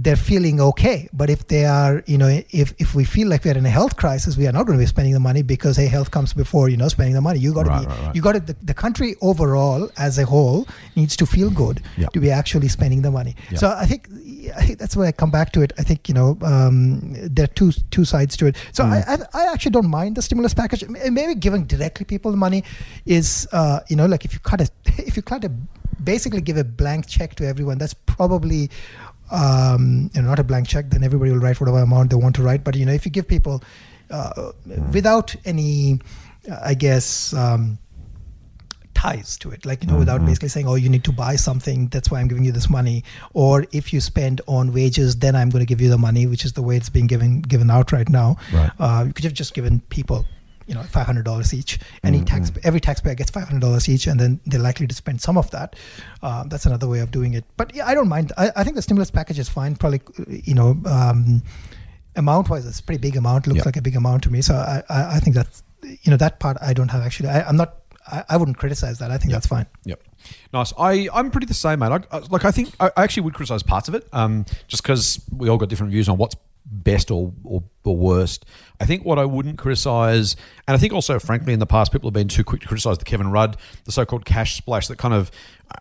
they're 0.00 0.14
feeling 0.30 0.60
okay. 0.60 1.08
But 1.12 1.28
if 1.28 1.48
they 1.48 1.64
are, 1.64 2.04
you 2.06 2.18
know, 2.18 2.28
if, 2.50 2.72
if 2.78 2.94
we 2.94 3.02
feel 3.04 3.26
like 3.28 3.44
we're 3.44 3.58
in 3.58 3.66
a 3.66 3.70
health 3.78 3.96
crisis, 3.96 4.36
we 4.36 4.46
are 4.46 4.52
not 4.52 4.64
going 4.66 4.78
to 4.78 4.82
be 4.82 4.86
spending 4.86 5.12
the 5.12 5.18
money 5.18 5.42
because 5.42 5.76
hey, 5.76 5.88
health 5.88 6.10
comes 6.12 6.32
before 6.32 6.68
you 6.68 6.76
know 6.76 6.86
spending 6.88 7.14
the 7.14 7.20
money. 7.20 7.40
You 7.40 7.52
got 7.52 7.64
to 7.64 7.70
Right, 7.70 7.80
be, 7.80 7.86
right, 7.88 8.00
right. 8.06 8.14
you 8.14 8.22
got 8.22 8.32
to 8.32 8.40
the, 8.40 8.56
the 8.62 8.74
country 8.74 9.16
overall 9.22 9.90
as 9.96 10.16
a 10.18 10.24
whole 10.24 10.68
needs 10.94 11.16
to 11.16 11.26
feel 11.26 11.50
good 11.50 11.82
Yeah. 11.96 12.06
to 12.14 12.20
be 12.20 12.30
actually 12.30 12.68
spending 12.68 13.02
the 13.02 13.10
money. 13.10 13.34
Yeah. 13.50 13.58
So 13.58 13.68
I 13.76 13.86
think 13.86 14.06
I 14.56 14.62
think 14.66 14.78
that's 14.78 14.96
where 14.96 15.08
I 15.08 15.12
come 15.12 15.32
back 15.32 15.50
to 15.54 15.62
it. 15.62 15.72
I 15.78 15.82
think 15.82 16.08
you 16.08 16.14
know 16.14 16.38
um, 16.42 17.00
there 17.34 17.44
are 17.44 17.54
two 17.60 17.72
two 17.90 18.04
sides 18.04 18.36
to 18.36 18.46
it. 18.46 18.56
So 18.72 18.84
Mm. 18.84 18.92
I, 18.92 18.98
I 19.14 19.16
I 19.48 19.52
actually 19.52 19.72
don't 19.72 19.90
mind 19.90 20.16
the 20.16 20.22
stimulus 20.22 20.54
package. 20.54 20.84
Maybe 21.18 21.34
giving 21.34 21.64
directly 21.64 22.04
people 22.14 22.30
the 22.30 22.36
money 22.46 22.62
is 23.04 23.48
uh, 23.52 23.80
you 23.88 23.96
know 23.96 24.06
like 24.06 24.24
if 24.24 24.32
you 24.32 24.38
cut 24.38 24.60
a 24.60 24.68
if 25.10 25.16
you 25.16 25.22
cut 25.22 25.44
a 25.44 25.50
basically 26.04 26.40
give 26.40 26.56
a 26.56 26.62
blank 26.64 27.06
check 27.08 27.34
to 27.34 27.44
everyone. 27.44 27.76
That's 27.78 27.94
probably 27.94 28.70
um, 29.30 30.10
you 30.14 30.22
know 30.22 30.28
not 30.28 30.38
a 30.38 30.44
blank 30.44 30.68
check. 30.68 30.90
Then 30.90 31.02
everybody 31.02 31.30
will 31.32 31.38
write 31.40 31.60
whatever 31.60 31.78
amount 31.78 32.10
they 32.10 32.16
want 32.16 32.34
to 32.36 32.42
write. 32.42 32.64
But 32.64 32.76
you 32.76 32.86
know 32.86 32.92
if 32.92 33.04
you 33.04 33.10
give 33.12 33.28
people 33.28 33.62
uh, 34.10 34.52
without 34.92 35.34
any, 35.44 36.00
uh, 36.50 36.58
I 36.64 36.74
guess. 36.74 37.32
Um, 37.34 37.78
ties 38.94 39.36
to 39.38 39.48
it 39.52 39.64
like 39.64 39.80
you 39.84 39.88
know 39.88 39.96
without 39.96 40.24
basically 40.26 40.48
saying 40.48 40.66
oh 40.66 40.74
you 40.74 40.88
need 40.88 41.04
to 41.04 41.12
buy 41.12 41.36
something 41.36 41.86
that's 41.86 42.10
why 42.10 42.18
i'm 42.18 42.26
giving 42.26 42.42
you 42.44 42.50
this 42.50 42.68
money 42.68 43.04
or 43.32 43.64
if 43.70 43.92
you 43.92 44.00
spend 44.00 44.40
on 44.48 44.72
wages 44.72 45.14
then 45.14 45.36
i'm 45.36 45.50
going 45.50 45.64
to 45.64 45.68
give 45.68 45.80
you 45.80 45.88
the 45.88 45.96
money 45.96 46.26
which 46.26 46.44
is 46.44 46.54
the 46.54 46.62
way 46.62 46.76
it's 46.76 46.88
being 46.88 47.06
given 47.06 47.40
given 47.42 47.70
out 47.70 47.92
right 47.92 48.08
now 48.08 48.36
Right. 48.52 48.72
uh, 48.80 49.04
you 49.06 49.12
could 49.12 49.22
have 49.24 49.34
just 49.34 49.54
given 49.54 49.78
people 49.88 50.24
you 50.68 50.74
know 50.74 50.82
$500 50.82 51.54
each. 51.54 51.78
Any 52.04 52.20
tax 52.22 52.52
every 52.62 52.80
taxpayer 52.80 53.14
gets 53.14 53.30
$500 53.30 53.88
each 53.88 54.06
and 54.06 54.20
then 54.20 54.40
they're 54.46 54.60
likely 54.60 54.86
to 54.86 54.94
spend 54.94 55.20
some 55.20 55.36
of 55.38 55.50
that. 55.50 55.74
Uh, 56.22 56.44
that's 56.44 56.66
another 56.66 56.86
way 56.88 57.00
of 57.00 57.10
doing 57.10 57.34
it. 57.34 57.44
But 57.56 57.74
yeah 57.74 57.86
i 57.86 57.94
don't 57.94 58.08
mind. 58.08 58.32
I, 58.36 58.52
I 58.54 58.64
think 58.64 58.76
the 58.76 58.82
stimulus 58.82 59.10
package 59.10 59.38
is 59.38 59.48
fine. 59.48 59.74
Probably 59.76 60.00
you 60.28 60.54
know 60.54 60.76
um, 60.86 61.42
amount 62.16 62.50
wise 62.50 62.66
it's 62.66 62.80
a 62.80 62.82
pretty 62.82 63.00
big 63.00 63.16
amount. 63.16 63.46
Looks 63.46 63.58
Yeah. 63.58 63.64
like 63.64 63.76
a 63.76 63.82
big 63.82 63.96
amount 63.96 64.22
to 64.24 64.30
me. 64.30 64.42
So 64.42 64.54
i 64.54 64.82
i, 64.88 65.16
I 65.16 65.20
think 65.20 65.34
that's 65.34 65.62
you 65.82 66.10
know 66.10 66.16
that 66.16 66.40
part 66.40 66.56
i 66.60 66.72
don't 66.72 66.88
have 66.90 67.02
actually. 67.02 67.28
I, 67.30 67.42
i'm 67.48 67.56
not 67.56 67.74
I, 68.10 68.24
I 68.30 68.36
wouldn't 68.38 68.56
criticize 68.56 68.98
that. 69.00 69.10
I 69.10 69.18
think 69.18 69.32
that's 69.32 69.46
fine. 69.46 69.66
Yep. 69.84 70.02
Nice. 70.54 70.72
I, 70.78 71.08
I'm 71.12 71.30
pretty 71.30 71.46
the 71.46 71.52
same, 71.54 71.80
mate. 71.80 71.92
I, 71.92 72.00
I, 72.10 72.18
like, 72.30 72.44
I 72.46 72.50
think 72.50 72.70
I, 72.80 72.90
I 72.96 73.04
actually 73.04 73.24
would 73.24 73.34
criticize 73.34 73.62
parts 73.62 73.86
of 73.88 73.94
it, 73.94 74.08
um, 74.14 74.46
just 74.66 74.82
because 74.82 75.20
we 75.30 75.50
all 75.50 75.58
got 75.58 75.68
different 75.68 75.92
views 75.92 76.08
on 76.08 76.16
what's 76.16 76.34
best 76.70 77.10
or, 77.10 77.32
or, 77.44 77.62
or 77.84 77.96
worst. 77.96 78.44
I 78.80 78.84
think 78.84 79.04
what 79.04 79.18
I 79.18 79.24
wouldn't 79.24 79.58
criticize, 79.58 80.36
and 80.66 80.74
I 80.74 80.78
think 80.78 80.92
also, 80.92 81.18
frankly, 81.18 81.52
in 81.52 81.58
the 81.58 81.66
past, 81.66 81.92
people 81.92 82.08
have 82.08 82.14
been 82.14 82.28
too 82.28 82.44
quick 82.44 82.60
to 82.60 82.68
criticize 82.68 82.98
the 82.98 83.04
Kevin 83.04 83.30
Rudd, 83.30 83.56
the 83.84 83.92
so-called 83.92 84.24
cash 84.24 84.56
splash 84.56 84.88
that 84.88 84.98
kind 84.98 85.14
of 85.14 85.30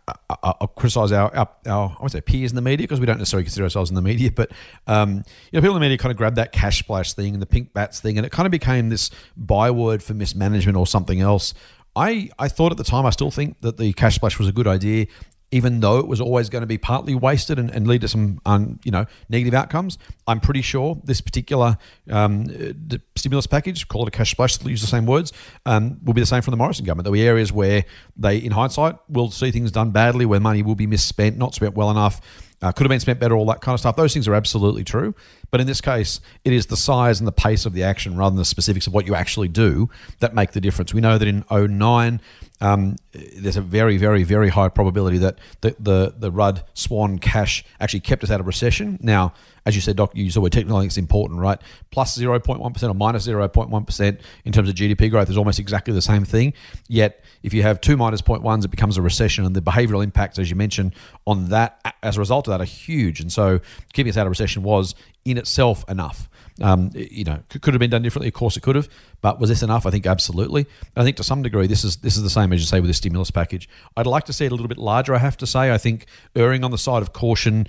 uh, 0.07 0.13
uh, 0.29 0.53
uh, 0.61 0.67
criticize 0.67 1.11
our, 1.11 1.35
our, 1.35 1.49
our, 1.65 1.95
I 1.99 2.03
would 2.03 2.11
say 2.11 2.21
peers 2.21 2.51
in 2.51 2.55
the 2.55 2.61
media 2.61 2.85
because 2.85 2.99
we 2.99 3.05
don't 3.05 3.17
necessarily 3.17 3.43
consider 3.43 3.65
ourselves 3.65 3.89
in 3.89 3.95
the 3.95 4.01
media, 4.01 4.31
but 4.31 4.51
um, 4.87 5.23
you 5.51 5.59
know, 5.59 5.61
people 5.61 5.75
in 5.75 5.81
the 5.81 5.85
media 5.85 5.97
kind 5.97 6.11
of 6.11 6.17
grabbed 6.17 6.37
that 6.37 6.51
cash 6.51 6.79
splash 6.79 7.13
thing 7.13 7.33
and 7.33 7.41
the 7.41 7.47
pink 7.47 7.73
bats 7.73 7.99
thing, 7.99 8.17
and 8.17 8.25
it 8.25 8.31
kind 8.31 8.45
of 8.45 8.51
became 8.51 8.89
this 8.89 9.11
byword 9.35 10.01
for 10.01 10.13
mismanagement 10.13 10.77
or 10.77 10.87
something 10.87 11.19
else. 11.19 11.53
I, 11.95 12.29
I 12.37 12.47
thought 12.47 12.71
at 12.71 12.77
the 12.77 12.83
time, 12.83 13.05
I 13.07 13.09
still 13.09 13.31
think 13.31 13.59
that 13.61 13.77
the 13.77 13.91
cash 13.93 14.15
splash 14.15 14.37
was 14.37 14.47
a 14.47 14.51
good 14.51 14.67
idea, 14.67 15.07
even 15.51 15.79
though 15.79 15.99
it 15.99 16.07
was 16.07 16.19
always 16.19 16.49
going 16.49 16.61
to 16.61 16.67
be 16.67 16.77
partly 16.77 17.15
wasted 17.15 17.57
and, 17.57 17.69
and 17.69 17.87
lead 17.87 18.01
to 18.01 18.07
some 18.07 18.39
um, 18.45 18.79
you 18.83 18.91
know 18.91 19.05
negative 19.29 19.53
outcomes. 19.53 19.97
I'm 20.27 20.39
pretty 20.39 20.61
sure 20.61 20.99
this 21.03 21.21
particular 21.21 21.77
um, 22.09 22.47
uh, 22.49 22.97
stimulus 23.15 23.47
package, 23.47 23.87
call 23.87 24.03
it 24.03 24.09
a 24.09 24.11
cash 24.11 24.31
splash, 24.31 24.63
use 24.65 24.81
the 24.81 24.87
same 24.87 25.05
words, 25.05 25.31
um, 25.65 25.99
will 26.03 26.13
be 26.13 26.21
the 26.21 26.27
same 26.27 26.41
from 26.41 26.51
the 26.51 26.57
Morrison 26.57 26.85
government. 26.85 27.05
There'll 27.05 27.13
be 27.13 27.27
areas 27.27 27.53
where 27.53 27.85
they, 28.17 28.37
in 28.37 28.51
hindsight, 28.51 28.97
will 29.09 29.31
see 29.31 29.51
things 29.51 29.71
done 29.71 29.91
badly, 29.91 30.25
where 30.25 30.39
money 30.39 30.63
will 30.63 30.75
be 30.75 30.87
misspent, 30.87 31.37
not 31.37 31.53
spent 31.53 31.75
well 31.75 31.91
enough. 31.91 32.21
Uh, 32.59 32.71
could 32.71 32.85
have 32.85 32.89
been 32.89 32.99
spent 32.99 33.19
better, 33.19 33.35
all 33.35 33.45
that 33.45 33.61
kind 33.61 33.75
of 33.75 33.79
stuff. 33.79 33.95
Those 33.95 34.13
things 34.13 34.27
are 34.27 34.33
absolutely 34.33 34.83
true. 34.83 35.13
But 35.51 35.61
in 35.61 35.67
this 35.67 35.79
case, 35.79 36.19
it 36.43 36.53
is 36.53 36.65
the 36.65 36.77
size 36.77 37.19
and 37.19 37.27
the 37.27 37.31
pace 37.31 37.67
of 37.67 37.73
the 37.73 37.83
action 37.83 38.17
rather 38.17 38.31
than 38.31 38.39
the 38.39 38.45
specifics 38.45 38.87
of 38.87 38.93
what 38.93 39.05
you 39.05 39.13
actually 39.13 39.47
do 39.47 39.89
that 40.19 40.33
make 40.33 40.53
the 40.53 40.61
difference. 40.61 40.91
We 40.91 41.01
know 41.01 41.19
that 41.19 41.27
in 41.27 41.45
09, 41.51 42.19
um, 42.59 42.95
there's 43.11 43.57
a 43.57 43.61
very, 43.61 43.97
very, 43.97 44.23
very 44.23 44.49
high 44.49 44.69
probability 44.69 45.19
that 45.19 45.37
the, 45.61 45.75
the, 45.79 46.15
the 46.17 46.31
Rudd 46.31 46.63
Swan 46.73 47.19
cash 47.19 47.63
actually 47.79 47.99
kept 47.99 48.23
us 48.23 48.31
out 48.31 48.39
of 48.39 48.47
recession. 48.47 48.97
Now, 49.01 49.33
as 49.65 49.75
you 49.75 49.81
said, 49.81 49.97
Doc, 49.97 50.15
you 50.15 50.31
saw 50.31 50.39
where 50.39 50.45
word 50.45 50.53
technical, 50.53 50.77
I 50.77 50.81
think 50.81 50.91
it's 50.91 50.97
important, 50.97 51.39
right? 51.39 51.59
Plus 51.91 52.17
0.1 52.17 52.59
or 52.59 52.93
minus 52.93 53.27
0.1 53.27 54.21
in 54.45 54.51
terms 54.51 54.69
of 54.69 54.75
GDP 54.75 55.11
growth 55.11 55.29
is 55.29 55.37
almost 55.37 55.59
exactly 55.59 55.93
the 55.93 56.01
same 56.01 56.25
thing. 56.25 56.53
Yet, 56.87 57.23
if 57.43 57.53
you 57.53 57.61
have 57.63 57.81
two 57.81 57.97
minus 57.97 58.21
0.1s, 58.21 58.65
it 58.65 58.71
becomes 58.71 58.97
a 58.97 59.01
recession, 59.01 59.45
and 59.45 59.55
the 59.55 59.61
behavioral 59.61 60.03
impacts, 60.03 60.39
as 60.39 60.49
you 60.49 60.55
mentioned, 60.55 60.95
on 61.25 61.49
that 61.49 61.95
as 62.01 62.17
a 62.17 62.19
result 62.19 62.47
of 62.47 62.51
that 62.51 62.61
are 62.61 62.65
huge. 62.65 63.19
And 63.19 63.31
so, 63.31 63.59
keeping 63.93 64.09
us 64.09 64.17
out 64.17 64.25
of 64.25 64.31
recession 64.31 64.63
was 64.63 64.95
in 65.25 65.37
itself 65.37 65.83
enough. 65.89 66.29
Um, 66.61 66.91
you 66.93 67.23
know, 67.23 67.39
could, 67.49 67.61
could 67.61 67.73
have 67.73 67.79
been 67.79 67.89
done 67.89 68.01
differently. 68.01 68.27
Of 68.27 68.33
course, 68.33 68.57
it 68.57 68.61
could 68.61 68.75
have. 68.75 68.89
But 69.21 69.39
was 69.39 69.49
this 69.49 69.63
enough? 69.63 69.85
I 69.85 69.91
think 69.91 70.05
absolutely. 70.05 70.65
I 70.95 71.03
think 71.03 71.17
to 71.17 71.23
some 71.23 71.41
degree, 71.41 71.67
this 71.67 71.83
is 71.83 71.97
this 71.97 72.17
is 72.17 72.23
the 72.23 72.29
same 72.29 72.51
as 72.53 72.59
you 72.59 72.65
say 72.65 72.79
with 72.79 72.89
the 72.89 72.93
stimulus 72.93 73.31
package. 73.31 73.69
I'd 73.95 74.07
like 74.07 74.25
to 74.25 74.33
see 74.33 74.45
it 74.45 74.51
a 74.51 74.55
little 74.55 74.67
bit 74.67 74.77
larger. 74.77 75.13
I 75.13 75.19
have 75.19 75.37
to 75.37 75.47
say. 75.47 75.71
I 75.71 75.77
think 75.77 76.05
erring 76.35 76.63
on 76.63 76.71
the 76.71 76.77
side 76.77 77.01
of 77.01 77.13
caution. 77.13 77.67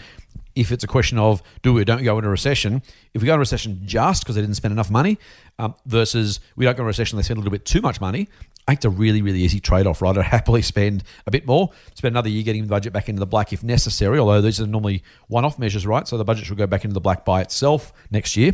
If 0.54 0.72
it's 0.72 0.82
a 0.82 0.88
question 0.88 1.18
of 1.18 1.40
do 1.62 1.72
we 1.72 1.84
don't 1.84 2.02
go 2.02 2.18
into 2.18 2.28
recession, 2.28 2.82
if 3.14 3.22
we 3.22 3.26
go 3.26 3.34
into 3.34 3.40
recession 3.40 3.80
just 3.84 4.24
because 4.24 4.34
they 4.34 4.40
didn't 4.40 4.56
spend 4.56 4.72
enough 4.72 4.90
money, 4.90 5.16
um, 5.60 5.76
versus 5.86 6.40
we 6.56 6.64
don't 6.64 6.76
go 6.76 6.82
into 6.82 6.88
recession, 6.88 7.16
they 7.16 7.22
spend 7.22 7.36
a 7.36 7.40
little 7.40 7.52
bit 7.52 7.64
too 7.64 7.80
much 7.80 8.00
money, 8.00 8.28
I 8.68 8.72
think 8.72 8.80
it's 8.80 8.84
a 8.84 8.90
really, 8.90 9.22
really 9.22 9.40
easy 9.40 9.60
trade 9.60 9.86
off, 9.86 10.02
right? 10.02 10.16
I'd 10.16 10.24
happily 10.26 10.60
spend 10.60 11.02
a 11.26 11.30
bit 11.30 11.46
more, 11.46 11.70
spend 11.94 12.12
another 12.12 12.28
year 12.28 12.42
getting 12.42 12.62
the 12.62 12.68
budget 12.68 12.92
back 12.92 13.08
into 13.08 13.18
the 13.18 13.26
black 13.26 13.50
if 13.54 13.64
necessary, 13.64 14.18
although 14.18 14.42
these 14.42 14.60
are 14.60 14.66
normally 14.66 15.02
one 15.28 15.46
off 15.46 15.58
measures, 15.58 15.86
right? 15.86 16.06
So 16.06 16.18
the 16.18 16.24
budget 16.24 16.44
should 16.44 16.58
go 16.58 16.66
back 16.66 16.84
into 16.84 16.92
the 16.92 17.00
black 17.00 17.24
by 17.24 17.40
itself 17.40 17.94
next 18.10 18.36
year. 18.36 18.52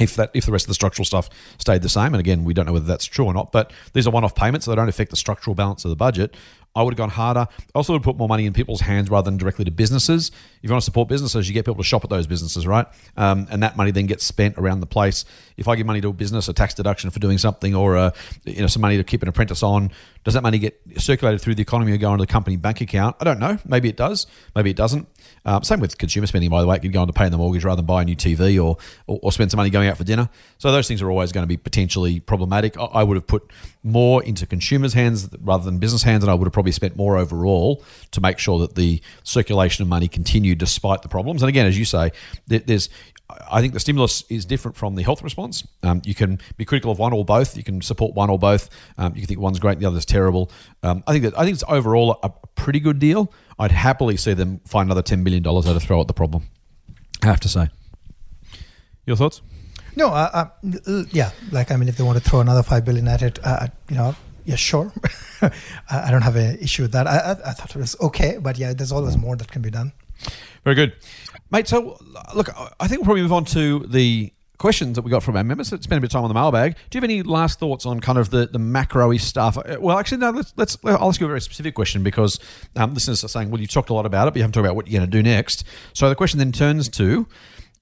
If 0.00 0.16
that, 0.16 0.30
if 0.34 0.46
the 0.46 0.52
rest 0.52 0.64
of 0.64 0.68
the 0.68 0.74
structural 0.74 1.04
stuff 1.04 1.28
stayed 1.58 1.82
the 1.82 1.88
same, 1.88 2.14
and 2.14 2.16
again, 2.16 2.44
we 2.44 2.54
don't 2.54 2.66
know 2.66 2.72
whether 2.72 2.86
that's 2.86 3.04
true 3.04 3.26
or 3.26 3.34
not, 3.34 3.52
but 3.52 3.72
these 3.92 4.06
are 4.06 4.10
one-off 4.10 4.34
payments, 4.34 4.64
so 4.64 4.72
they 4.72 4.76
don't 4.76 4.88
affect 4.88 5.10
the 5.10 5.16
structural 5.16 5.54
balance 5.54 5.84
of 5.84 5.90
the 5.90 5.96
budget. 5.96 6.34
I 6.74 6.82
would 6.82 6.94
have 6.94 6.98
gone 6.98 7.10
harder. 7.10 7.46
I 7.50 7.56
also 7.74 7.92
would 7.92 8.02
put 8.02 8.16
more 8.16 8.28
money 8.28 8.46
in 8.46 8.52
people's 8.54 8.80
hands 8.80 9.10
rather 9.10 9.26
than 9.26 9.36
directly 9.36 9.66
to 9.66 9.70
businesses. 9.70 10.28
If 10.28 10.62
you 10.62 10.70
want 10.70 10.80
to 10.80 10.84
support 10.84 11.08
businesses, 11.08 11.46
you 11.46 11.54
get 11.54 11.66
people 11.66 11.76
to 11.76 11.82
shop 11.82 12.02
at 12.04 12.10
those 12.10 12.26
businesses, 12.26 12.66
right? 12.66 12.86
Um, 13.16 13.46
and 13.50 13.62
that 13.62 13.76
money 13.76 13.90
then 13.90 14.06
gets 14.06 14.24
spent 14.24 14.56
around 14.56 14.80
the 14.80 14.86
place. 14.86 15.26
If 15.58 15.68
I 15.68 15.76
give 15.76 15.86
money 15.86 16.00
to 16.00 16.08
a 16.08 16.12
business, 16.12 16.48
a 16.48 16.54
tax 16.54 16.72
deduction 16.72 17.10
for 17.10 17.18
doing 17.18 17.36
something, 17.36 17.74
or 17.74 17.98
uh, 17.98 18.10
you 18.44 18.62
know 18.62 18.68
some 18.68 18.80
money 18.80 18.96
to 18.96 19.04
keep 19.04 19.22
an 19.22 19.28
apprentice 19.28 19.62
on, 19.62 19.90
does 20.24 20.34
that 20.34 20.42
money 20.42 20.58
get 20.58 20.80
circulated 20.98 21.40
through 21.40 21.54
the 21.56 21.62
economy 21.62 21.92
or 21.92 21.96
go 21.96 22.12
into 22.12 22.22
the 22.22 22.32
company 22.32 22.56
bank 22.56 22.80
account? 22.80 23.16
I 23.20 23.24
don't 23.24 23.40
know. 23.40 23.58
Maybe 23.64 23.88
it 23.88 23.96
does. 23.96 24.26
Maybe 24.54 24.70
it 24.70 24.76
doesn't. 24.76 25.08
Um, 25.44 25.64
same 25.64 25.80
with 25.80 25.98
consumer 25.98 26.26
spending, 26.26 26.50
by 26.50 26.60
the 26.60 26.66
way. 26.66 26.76
It 26.76 26.82
could 26.82 26.92
go 26.92 27.02
into 27.02 27.12
paying 27.12 27.32
the 27.32 27.38
mortgage 27.38 27.64
rather 27.64 27.76
than 27.76 27.86
buy 27.86 28.02
a 28.02 28.04
new 28.04 28.14
TV 28.14 28.62
or, 28.62 28.76
or, 29.06 29.18
or 29.22 29.32
spend 29.32 29.50
some 29.50 29.58
money 29.58 29.70
going 29.70 29.88
out 29.88 29.96
for 29.96 30.04
dinner. 30.04 30.28
So 30.58 30.70
those 30.70 30.86
things 30.86 31.02
are 31.02 31.10
always 31.10 31.32
going 31.32 31.42
to 31.42 31.48
be 31.48 31.56
potentially 31.56 32.20
problematic. 32.20 32.78
I, 32.78 32.84
I 32.84 33.02
would 33.02 33.16
have 33.16 33.26
put 33.26 33.50
more 33.82 34.22
into 34.22 34.46
consumers' 34.46 34.94
hands 34.94 35.28
rather 35.40 35.64
than 35.64 35.78
business 35.78 36.04
hands, 36.04 36.22
and 36.22 36.30
I 36.30 36.34
would 36.34 36.46
have 36.46 36.52
probably 36.52 36.72
spent 36.72 36.96
more 36.96 37.16
overall 37.16 37.84
to 38.12 38.20
make 38.20 38.38
sure 38.38 38.60
that 38.60 38.76
the 38.76 39.00
circulation 39.24 39.82
of 39.82 39.88
money 39.88 40.06
continued 40.06 40.58
despite 40.58 41.02
the 41.02 41.08
problems. 41.08 41.42
And 41.42 41.48
again, 41.48 41.66
as 41.66 41.76
you 41.76 41.84
say, 41.84 42.12
there, 42.46 42.60
there's 42.60 42.88
I 43.50 43.60
think 43.60 43.72
the 43.72 43.80
stimulus 43.80 44.24
is 44.28 44.44
different 44.44 44.76
from 44.76 44.94
the 44.94 45.02
health 45.02 45.22
response. 45.22 45.66
Um, 45.82 46.02
you 46.04 46.14
can 46.14 46.40
be 46.56 46.64
critical 46.64 46.90
of 46.90 46.98
one 46.98 47.12
or 47.12 47.24
both. 47.24 47.56
You 47.56 47.62
can 47.62 47.80
support 47.82 48.14
one 48.14 48.30
or 48.30 48.38
both. 48.38 48.70
Um, 48.98 49.14
you 49.14 49.20
can 49.22 49.28
think 49.28 49.40
one's 49.40 49.58
great 49.58 49.72
and 49.72 49.82
the 49.82 49.88
other's 49.88 50.04
terrible. 50.04 50.50
Um, 50.82 51.02
I 51.06 51.12
think 51.12 51.24
that 51.24 51.38
I 51.38 51.44
think 51.44 51.54
it's 51.54 51.64
overall 51.68 52.18
a, 52.22 52.26
a 52.26 52.32
pretty 52.54 52.80
good 52.80 52.98
deal. 52.98 53.32
I'd 53.58 53.72
happily 53.72 54.16
see 54.16 54.34
them 54.34 54.60
find 54.66 54.86
another 54.88 55.02
ten 55.02 55.24
billion 55.24 55.42
dollars 55.42 55.66
to 55.66 55.80
throw 55.80 56.00
at 56.00 56.08
the 56.08 56.14
problem. 56.14 56.44
I 57.22 57.26
have 57.26 57.40
to 57.40 57.48
say. 57.48 57.68
Your 59.06 59.16
thoughts? 59.16 59.42
No, 59.96 60.08
uh, 60.08 60.48
uh, 60.86 61.02
yeah. 61.10 61.30
Like, 61.50 61.70
I 61.70 61.76
mean, 61.76 61.88
if 61.88 61.96
they 61.96 62.04
want 62.04 62.22
to 62.22 62.28
throw 62.28 62.40
another 62.40 62.62
five 62.62 62.84
billion 62.84 63.08
at 63.08 63.22
it, 63.22 63.38
uh, 63.44 63.68
you 63.90 63.96
know, 63.96 64.14
yeah, 64.44 64.56
sure. 64.56 64.92
I 65.90 66.10
don't 66.10 66.22
have 66.22 66.36
an 66.36 66.58
issue 66.58 66.82
with 66.82 66.92
that. 66.92 67.06
I, 67.06 67.16
I, 67.18 67.30
I 67.30 67.52
thought 67.52 67.70
it 67.70 67.76
was 67.76 67.96
okay, 68.00 68.38
but 68.40 68.58
yeah, 68.58 68.72
there's 68.72 68.92
always 68.92 69.16
more 69.16 69.36
that 69.36 69.50
can 69.50 69.62
be 69.62 69.70
done. 69.70 69.92
Very 70.64 70.76
good, 70.76 70.92
mate. 71.52 71.68
So, 71.68 71.98
look, 72.34 72.48
I 72.80 72.88
think 72.88 73.00
we'll 73.00 73.04
probably 73.04 73.22
move 73.22 73.32
on 73.32 73.44
to 73.46 73.80
the 73.80 74.32
questions 74.58 74.94
that 74.94 75.02
we 75.02 75.10
got 75.10 75.22
from 75.24 75.36
our 75.36 75.42
members. 75.42 75.72
Let's 75.72 75.84
Spend 75.84 75.98
a 75.98 76.00
bit 76.00 76.06
of 76.06 76.12
time 76.12 76.22
on 76.22 76.28
the 76.28 76.34
mailbag. 76.34 76.76
Do 76.90 76.96
you 76.96 77.00
have 77.00 77.04
any 77.04 77.22
last 77.22 77.58
thoughts 77.58 77.84
on 77.84 78.00
kind 78.00 78.18
of 78.18 78.30
the 78.30 78.46
the 78.46 78.58
macro-y 78.58 79.16
stuff? 79.16 79.58
Uh, 79.58 79.76
Well, 79.80 79.98
actually, 79.98 80.18
no. 80.18 80.30
Let's 80.30 80.52
let's. 80.56 80.78
I'll 80.84 81.08
ask 81.08 81.20
you 81.20 81.26
a 81.26 81.28
very 81.28 81.40
specific 81.40 81.74
question 81.74 82.02
because 82.02 82.40
um, 82.76 82.94
listeners 82.94 83.22
are 83.24 83.28
saying, 83.28 83.50
"Well, 83.50 83.60
you 83.60 83.66
talked 83.66 83.90
a 83.90 83.94
lot 83.94 84.06
about 84.06 84.28
it, 84.28 84.32
but 84.32 84.36
you 84.38 84.42
haven't 84.42 84.54
talked 84.54 84.66
about 84.66 84.76
what 84.76 84.88
you're 84.88 84.98
going 85.00 85.10
to 85.10 85.16
do 85.16 85.22
next." 85.22 85.64
So 85.92 86.08
the 86.08 86.14
question 86.14 86.38
then 86.38 86.52
turns 86.52 86.88
to. 86.90 87.26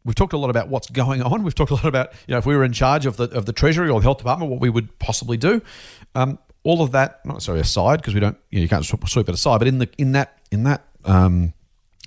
We've 0.02 0.14
talked 0.14 0.32
a 0.32 0.38
lot 0.38 0.48
about 0.48 0.68
what's 0.68 0.88
going 0.88 1.22
on. 1.22 1.42
We've 1.42 1.54
talked 1.54 1.70
a 1.70 1.74
lot 1.74 1.84
about, 1.84 2.14
you 2.26 2.32
know, 2.32 2.38
if 2.38 2.46
we 2.46 2.56
were 2.56 2.64
in 2.64 2.72
charge 2.72 3.04
of 3.04 3.18
the 3.18 3.24
of 3.24 3.44
the 3.44 3.52
Treasury 3.52 3.90
or 3.90 4.00
the 4.00 4.04
Health 4.04 4.18
Department, 4.18 4.50
what 4.50 4.60
we 4.60 4.70
would 4.70 4.98
possibly 4.98 5.36
do. 5.36 5.60
Um, 6.14 6.38
all 6.62 6.82
of 6.82 6.92
that, 6.92 7.24
not 7.26 7.34
necessarily 7.34 7.60
aside, 7.60 7.98
because 8.00 8.14
we 8.14 8.20
don't, 8.20 8.36
you 8.50 8.58
know, 8.58 8.62
you 8.62 8.68
can't 8.68 8.84
sweep 8.84 9.28
it 9.28 9.34
aside. 9.34 9.58
But 9.58 9.68
in 9.68 9.78
the 9.78 9.88
in 9.98 10.12
that 10.12 10.38
in 10.50 10.62
that 10.64 10.86
um, 11.04 11.52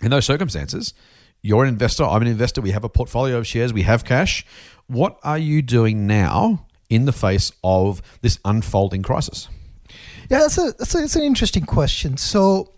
in 0.02 0.10
those 0.10 0.26
circumstances, 0.26 0.96
you're 1.44 1.64
an 1.64 1.70
investor. 1.70 2.06
I'm 2.06 2.22
an 2.22 2.28
investor. 2.28 2.62
We 2.62 2.72
have 2.72 2.84
a 2.84 2.90
portfolio 2.90 3.38
of 3.38 3.46
shares. 3.46 3.74
We 3.74 3.84
have 3.84 4.06
cash. 4.06 4.46
What 4.88 5.20
are 5.24 5.38
you 5.38 5.62
doing 5.62 6.08
now 6.08 6.66
in 6.90 7.06
the 7.06 7.12
face 7.12 7.52
of 7.64 8.02
this 8.22 8.40
unfolding 8.46 9.04
crisis? 9.04 9.50
Yeah, 10.30 10.40
that's 10.40 10.58
a 10.58 10.72
that's, 10.80 10.96
a, 10.96 11.00
that's 11.00 11.16
an 11.18 11.24
interesting 11.24 11.66
question. 11.66 12.18
So, 12.18 12.72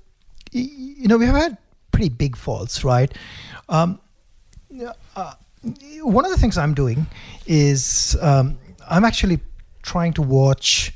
you 0.52 1.08
know, 1.08 1.18
we 1.18 1.28
have 1.28 1.36
had 1.36 1.58
pretty 1.92 2.10
big 2.10 2.36
falls, 2.36 2.84
right? 2.84 3.16
Um, 3.70 4.00
one 6.02 6.26
of 6.26 6.32
the 6.32 6.38
things 6.38 6.58
I'm 6.58 6.74
doing 6.74 7.06
is 7.46 8.18
um, 8.20 8.58
I'm 8.90 9.06
actually 9.06 9.40
trying 9.84 10.14
to 10.14 10.22
watch 10.24 10.92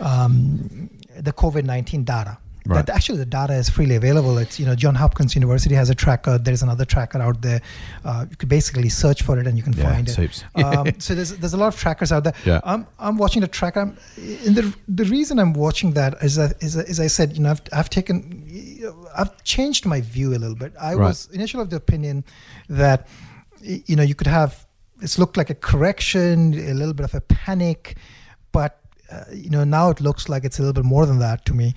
um, 0.00 0.90
the 1.16 1.32
COVID 1.32 1.64
19 1.64 2.04
data. 2.04 2.38
Right. 2.66 2.86
That 2.86 2.94
actually 2.96 3.18
the 3.18 3.26
data 3.26 3.52
is 3.54 3.68
freely 3.68 3.94
available. 3.94 4.38
It's 4.38 4.58
you 4.58 4.64
know 4.64 4.74
John 4.74 4.94
Hopkins 4.94 5.34
University 5.34 5.74
has 5.74 5.90
a 5.90 5.94
tracker. 5.94 6.38
There's 6.38 6.62
another 6.62 6.86
tracker 6.86 7.20
out 7.20 7.42
there. 7.42 7.60
Uh, 8.04 8.24
you 8.30 8.36
could 8.36 8.48
basically 8.48 8.88
search 8.88 9.20
for 9.22 9.38
it 9.38 9.46
and 9.46 9.58
you 9.58 9.62
can 9.62 9.74
Yeah, 9.74 9.92
find 9.92 10.08
it. 10.08 10.16
heaps. 10.16 10.44
um, 10.54 10.86
so 10.98 11.14
there's 11.14 11.36
there's 11.36 11.52
a 11.52 11.58
lot 11.58 11.68
of 11.68 11.76
trackers 11.78 12.10
out 12.10 12.24
there. 12.24 12.32
Yeah. 12.46 12.60
I'm 12.64 12.86
I'm 12.98 13.18
watching 13.18 13.42
the 13.42 13.48
tracker. 13.48 13.80
I'm, 13.80 13.98
and 14.46 14.56
the 14.56 14.74
the 14.88 15.04
reason 15.04 15.38
I'm 15.38 15.52
watching 15.52 15.92
that 15.92 16.14
is 16.22 16.36
that 16.36 16.62
is 16.62 16.74
as 16.76 17.00
I 17.00 17.06
said, 17.08 17.36
you 17.36 17.42
know, 17.42 17.50
I've 17.50 17.60
I've 17.72 17.90
taken, 17.90 18.18
I've 19.14 19.42
changed 19.44 19.84
my 19.84 20.00
view 20.00 20.30
a 20.34 20.38
little 20.38 20.56
bit. 20.56 20.72
I 20.80 20.94
Right. 20.94 21.08
was 21.08 21.28
initially 21.32 21.62
of 21.62 21.68
the 21.70 21.76
opinion 21.76 22.24
that 22.70 23.06
you 23.60 23.94
know 23.96 24.02
you 24.02 24.14
could 24.14 24.26
have 24.28 24.66
it's 25.02 25.18
looked 25.18 25.36
like 25.36 25.50
a 25.50 25.54
correction, 25.54 26.54
a 26.54 26.72
little 26.72 26.94
bit 26.94 27.04
of 27.04 27.14
a 27.14 27.20
panic, 27.20 27.96
but 28.52 28.80
uh, 29.12 29.24
you 29.32 29.50
know 29.50 29.64
now 29.64 29.90
it 29.90 30.00
looks 30.00 30.28
like 30.30 30.44
it's 30.44 30.58
a 30.58 30.62
little 30.62 30.72
bit 30.72 30.84
more 30.84 31.04
than 31.04 31.18
that 31.18 31.44
to 31.46 31.52
me, 31.54 31.74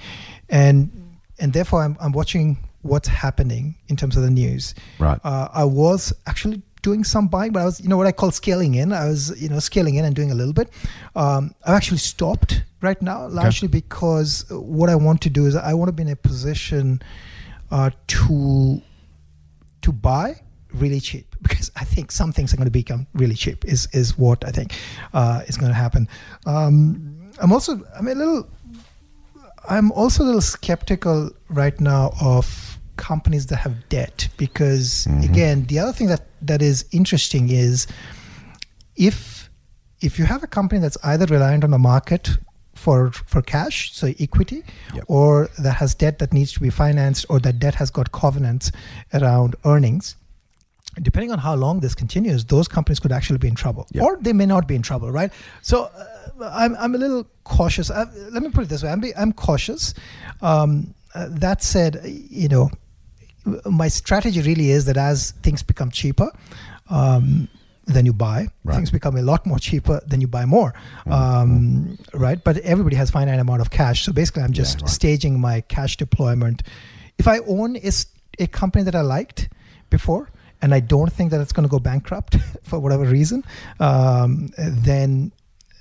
and 0.49 0.91
and 1.39 1.53
therefore 1.53 1.83
I'm 1.83 1.97
I'm 1.99 2.11
watching 2.11 2.57
what's 2.81 3.07
happening 3.07 3.75
in 3.87 3.95
terms 3.95 4.15
of 4.17 4.23
the 4.23 4.29
news. 4.29 4.73
Right. 4.99 5.19
Uh, 5.23 5.49
I 5.53 5.63
was 5.65 6.13
actually 6.25 6.61
doing 6.81 7.03
some 7.03 7.27
buying, 7.27 7.51
but 7.51 7.61
I 7.61 7.65
was, 7.65 7.81
you 7.81 7.89
know, 7.89 7.97
what 7.97 8.07
I 8.07 8.11
call 8.11 8.31
scaling 8.31 8.75
in. 8.75 8.93
I 8.93 9.07
was, 9.07 9.39
you 9.41 9.49
know, 9.49 9.59
scaling 9.59 9.95
in 9.95 10.05
and 10.05 10.15
doing 10.15 10.31
a 10.31 10.35
little 10.35 10.53
bit. 10.53 10.69
Um, 11.15 11.53
I've 11.65 11.75
actually 11.75 11.97
stopped 11.97 12.63
right 12.81 13.01
now, 13.01 13.27
largely 13.27 13.67
because 13.67 14.45
what 14.49 14.89
I 14.89 14.95
want 14.95 15.21
to 15.23 15.29
do 15.29 15.45
is 15.45 15.55
I 15.55 15.73
want 15.73 15.89
to 15.89 15.93
be 15.93 16.03
in 16.03 16.09
a 16.09 16.15
position 16.15 17.01
uh, 17.71 17.89
to 18.07 18.81
to 19.81 19.91
buy 19.91 20.41
really 20.73 20.99
cheap 20.99 21.35
because 21.41 21.71
I 21.75 21.83
think 21.83 22.11
some 22.11 22.31
things 22.31 22.53
are 22.53 22.57
going 22.57 22.65
to 22.65 22.71
become 22.71 23.07
really 23.13 23.35
cheap. 23.35 23.65
Is 23.65 23.87
is 23.93 24.17
what 24.17 24.45
I 24.45 24.51
think 24.51 24.73
uh, 25.13 25.41
is 25.47 25.57
going 25.57 25.71
to 25.71 25.77
happen. 25.77 26.07
Um, 26.45 27.31
I'm 27.39 27.51
also 27.51 27.81
I'm 27.97 28.07
a 28.07 28.15
little 28.15 28.49
I'm 29.67 29.91
also 29.91 30.23
a 30.23 30.25
little 30.25 30.41
skeptical 30.41 31.31
right 31.49 31.79
now 31.79 32.13
of 32.21 32.79
companies 32.95 33.47
that 33.47 33.57
have 33.57 33.87
debt 33.89 34.27
because 34.37 35.05
mm-hmm. 35.07 35.21
again 35.31 35.65
the 35.65 35.77
other 35.79 35.93
thing 35.93 36.07
that 36.07 36.25
that 36.41 36.61
is 36.61 36.85
interesting 36.91 37.49
is 37.49 37.85
if 38.95 39.49
if 40.01 40.17
you 40.17 40.25
have 40.25 40.43
a 40.43 40.47
company 40.47 40.81
that's 40.81 40.97
either 41.03 41.25
reliant 41.27 41.63
on 41.63 41.71
the 41.71 41.77
market 41.77 42.37
for 42.73 43.11
for 43.11 43.41
cash 43.41 43.93
so 43.93 44.13
equity 44.19 44.63
Yep. 44.95 45.03
or 45.07 45.49
that 45.59 45.75
has 45.77 45.93
debt 45.95 46.19
that 46.19 46.33
needs 46.33 46.53
to 46.53 46.59
be 46.59 46.71
financed 46.71 47.25
or 47.29 47.39
that 47.39 47.59
debt 47.59 47.75
has 47.75 47.91
got 47.91 48.11
covenants 48.11 48.71
around 49.13 49.55
earnings 49.63 50.15
depending 51.01 51.31
on 51.31 51.39
how 51.39 51.55
long 51.55 51.79
this 51.79 51.95
continues, 51.95 52.45
those 52.45 52.67
companies 52.67 52.99
could 52.99 53.11
actually 53.11 53.39
be 53.39 53.47
in 53.47 53.55
trouble, 53.55 53.87
Yeah. 53.91 54.03
or 54.03 54.17
they 54.19 54.33
may 54.33 54.45
not 54.45 54.67
be 54.67 54.75
in 54.75 54.81
trouble, 54.81 55.11
right? 55.11 55.31
So 55.61 55.83
uh, 55.83 56.49
I'm, 56.51 56.75
I'm 56.77 56.95
a 56.95 56.97
little 56.97 57.25
cautious. 57.43 57.89
I, 57.91 58.05
let 58.31 58.43
me 58.43 58.49
put 58.49 58.63
it 58.63 58.69
this 58.69 58.83
way: 58.83 58.89
I'm, 58.89 58.99
be, 58.99 59.15
I'm 59.15 59.33
cautious. 59.33 59.93
Um, 60.41 60.93
uh, 61.15 61.27
that 61.29 61.63
said, 61.63 62.01
you 62.05 62.47
know, 62.47 62.69
my 63.65 63.87
strategy 63.87 64.41
really 64.41 64.71
is 64.71 64.85
that 64.85 64.97
as 64.97 65.31
things 65.43 65.63
become 65.63 65.89
cheaper. 65.91 66.29
Um, 66.89 67.47
then 67.85 68.05
you 68.05 68.11
buy. 68.11 68.47
Right. 68.65 68.75
Things 68.75 68.91
become 68.91 69.15
a 69.15 69.21
lot 69.21 69.45
more 69.45 69.59
cheaper. 69.59 70.01
Then 70.05 70.19
you 70.19 70.27
buy 70.27 70.45
more, 70.45 70.73
um, 71.05 71.97
right? 72.13 72.43
But 72.43 72.57
everybody 72.57 72.97
has 72.97 73.09
finite 73.09 73.39
amount 73.39 73.61
of 73.61 73.69
cash, 73.69 74.03
so 74.03 74.11
basically, 74.11 74.43
I'm 74.43 74.51
just 74.51 74.81
right. 74.81 74.89
staging 74.89 75.39
my 75.39 75.61
cash 75.61 75.95
deployment. 75.95 76.63
If 77.17 77.27
I 77.27 77.39
own 77.47 77.77
a 78.39 78.47
company 78.47 78.83
that 78.83 78.93
I 78.93 79.01
liked 79.01 79.49
before, 79.89 80.29
and 80.61 80.73
I 80.73 80.79
don't 80.79 81.11
think 81.11 81.31
that 81.31 81.41
it's 81.41 81.51
going 81.53 81.67
to 81.67 81.71
go 81.71 81.79
bankrupt 81.79 82.35
for 82.63 82.79
whatever 82.79 83.05
reason, 83.05 83.43
um, 83.79 84.49
then 84.57 85.31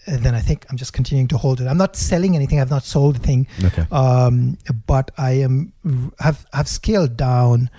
then 0.06 0.36
I 0.36 0.40
think 0.40 0.64
I'm 0.70 0.76
just 0.76 0.92
continuing 0.92 1.26
to 1.28 1.36
hold 1.36 1.60
it. 1.60 1.66
I'm 1.66 1.78
not 1.78 1.96
selling 1.96 2.36
anything. 2.36 2.60
I've 2.60 2.70
not 2.70 2.84
sold 2.84 3.16
a 3.16 3.18
thing, 3.18 3.48
Okay. 3.64 3.84
um, 3.90 4.56
but 4.86 5.10
I 5.18 5.32
am 5.32 5.72
have 6.20 6.46
have 6.52 6.68
scaled 6.68 7.16
down 7.16 7.70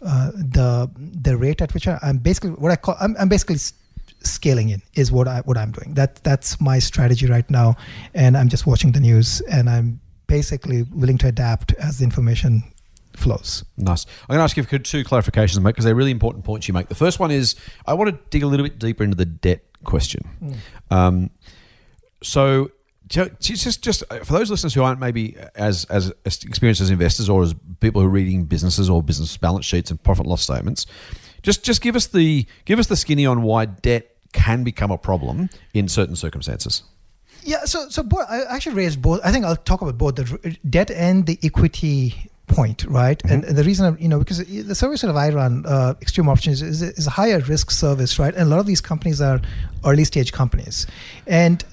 uh, 0.00 0.30
the 0.34 0.90
the 0.96 1.36
rate 1.36 1.60
at 1.62 1.74
which 1.74 1.88
I, 1.88 1.98
I'm 2.02 2.18
basically 2.18 2.50
what 2.50 2.70
I 2.70 2.76
call 2.76 2.96
I'm, 3.00 3.16
I'm 3.18 3.28
basically 3.28 3.56
scaling 4.22 4.68
in 4.70 4.82
is 4.94 5.10
what 5.10 5.26
I 5.26 5.40
what 5.40 5.56
I'm 5.58 5.72
doing. 5.72 5.94
That 5.94 6.16
that's 6.22 6.60
my 6.60 6.78
strategy 6.78 7.26
right 7.26 7.48
now, 7.50 7.76
and 8.14 8.36
I'm 8.36 8.48
just 8.48 8.66
watching 8.66 8.92
the 8.92 9.00
news 9.00 9.40
and 9.50 9.68
I'm 9.68 10.00
basically 10.26 10.82
willing 10.94 11.18
to 11.18 11.26
adapt 11.28 11.72
as 11.74 11.98
the 11.98 12.04
information 12.04 12.62
flows. 13.16 13.64
Nice. 13.76 14.06
I'm 14.22 14.34
going 14.34 14.38
to 14.38 14.44
ask 14.44 14.56
you 14.56 14.62
for 14.62 14.78
two 14.78 15.04
clarifications, 15.04 15.60
mate, 15.60 15.70
because 15.70 15.84
they're 15.84 15.94
really 15.94 16.10
important 16.10 16.44
points 16.44 16.68
you 16.68 16.74
make. 16.74 16.88
The 16.88 16.94
first 16.94 17.18
one 17.18 17.30
is 17.30 17.56
I 17.86 17.94
want 17.94 18.10
to 18.10 18.18
dig 18.30 18.42
a 18.42 18.46
little 18.46 18.64
bit 18.64 18.78
deeper 18.78 19.04
into 19.04 19.16
the 19.16 19.24
debt 19.24 19.64
question. 19.84 20.22
Um, 20.90 21.30
so, 22.22 22.70
just 23.06 23.82
just 23.82 24.02
uh, 24.10 24.20
for 24.20 24.32
those 24.32 24.50
listeners 24.50 24.72
who 24.72 24.82
aren't 24.82 24.98
maybe 24.98 25.36
as 25.54 25.84
as 25.86 26.12
experienced 26.24 26.80
as 26.80 26.90
investors 26.90 27.28
or 27.28 27.42
as 27.42 27.54
people 27.80 28.00
who 28.00 28.06
are 28.06 28.10
reading 28.10 28.44
businesses 28.44 28.88
or 28.88 29.02
business 29.02 29.36
balance 29.36 29.66
sheets 29.66 29.90
and 29.90 30.02
profit 30.02 30.26
loss 30.26 30.42
statements, 30.42 30.86
just 31.42 31.64
just 31.64 31.82
give 31.82 31.96
us 31.96 32.06
the 32.06 32.46
give 32.64 32.78
us 32.78 32.86
the 32.86 32.96
skinny 32.96 33.26
on 33.26 33.42
why 33.42 33.66
debt 33.66 34.10
can 34.32 34.64
become 34.64 34.90
a 34.90 34.98
problem 34.98 35.50
in 35.74 35.86
certain 35.86 36.16
circumstances. 36.16 36.82
Yeah, 37.42 37.64
so 37.64 37.90
so 37.90 38.02
both, 38.02 38.26
I 38.28 38.42
actually 38.44 38.76
raised 38.76 39.02
both. 39.02 39.20
I 39.22 39.30
think 39.30 39.44
I'll 39.44 39.54
talk 39.54 39.82
about 39.82 39.98
both 39.98 40.14
the 40.16 40.56
debt 40.68 40.90
and 40.90 41.26
the 41.26 41.38
equity 41.42 42.30
point, 42.46 42.84
right? 42.84 43.22
And 43.24 43.42
mm-hmm. 43.42 43.54
the 43.54 43.64
reason, 43.64 43.84
I'm- 43.84 43.96
you 44.00 44.08
know, 44.08 44.18
because 44.18 44.38
the 44.38 44.74
service 44.74 45.00
that 45.02 45.14
I 45.16 45.30
run, 45.30 45.64
uh, 45.66 45.94
Extreme 46.00 46.28
Options, 46.28 46.62
is, 46.62 46.82
is 46.82 47.06
a 47.06 47.10
higher 47.10 47.38
risk 47.40 47.70
service, 47.70 48.18
right? 48.18 48.34
And 48.34 48.42
a 48.44 48.50
lot 48.50 48.60
of 48.60 48.66
these 48.66 48.80
companies 48.80 49.20
are 49.20 49.40
early 49.84 50.04
stage 50.04 50.32
companies, 50.32 50.86
and 51.26 51.64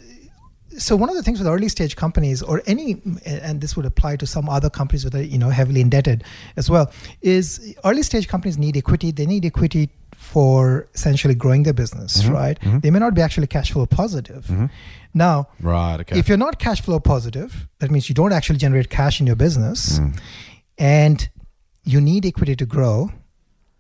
so 0.78 0.96
one 0.96 1.10
of 1.10 1.16
the 1.16 1.24
things 1.24 1.40
with 1.40 1.48
early 1.48 1.68
stage 1.68 1.96
companies 1.96 2.42
or 2.42 2.62
any 2.66 3.02
and 3.26 3.60
this 3.62 3.76
would 3.76 3.86
apply 3.86 4.16
to 4.16 4.26
some 4.26 4.48
other 4.50 4.70
companies 4.70 5.04
that 5.04 5.14
are 5.14 5.24
you 5.24 5.38
know 5.38 5.50
heavily 5.50 5.82
indebted 5.82 6.24
as 6.56 6.70
well 6.70 6.92
is 7.22 7.76
early 7.84 8.04
stage 8.04 8.28
companies 8.28 8.58
need 8.58 8.78
equity. 8.78 9.12
They 9.12 9.26
need 9.26 9.46
equity 9.46 9.90
for 10.14 10.88
essentially 10.94 11.36
growing 11.36 11.64
their 11.64 11.74
business 11.74 12.22
mm-hmm. 12.24 12.34
right? 12.34 12.60
Mm-hmm. 12.60 12.80
They 12.80 12.92
may 12.92 13.00
not 13.00 13.14
be 13.14 13.22
actually 13.22 13.48
cash 13.48 13.72
flow 13.72 13.86
positive. 13.86 14.50
Now 15.14 15.50
Right. 15.60 16.00
Okay. 16.00 16.18
if 16.18 16.30
you're 16.30 16.38
not 16.38 16.58
cash 16.60 16.82
flow 16.82 17.00
positive 17.00 17.68
that 17.80 17.92
means 17.92 18.08
you 18.08 18.16
don't 18.16 18.32
actually 18.32 18.60
generate 18.60 18.90
cash 18.90 19.20
in 19.20 19.28
your 19.28 19.36
business 19.36 20.00
mm. 20.00 20.18
And 20.82 21.30
you 21.84 22.02
need 22.02 22.26
equity 22.26 22.56
to 22.56 22.66
grow 22.66 23.10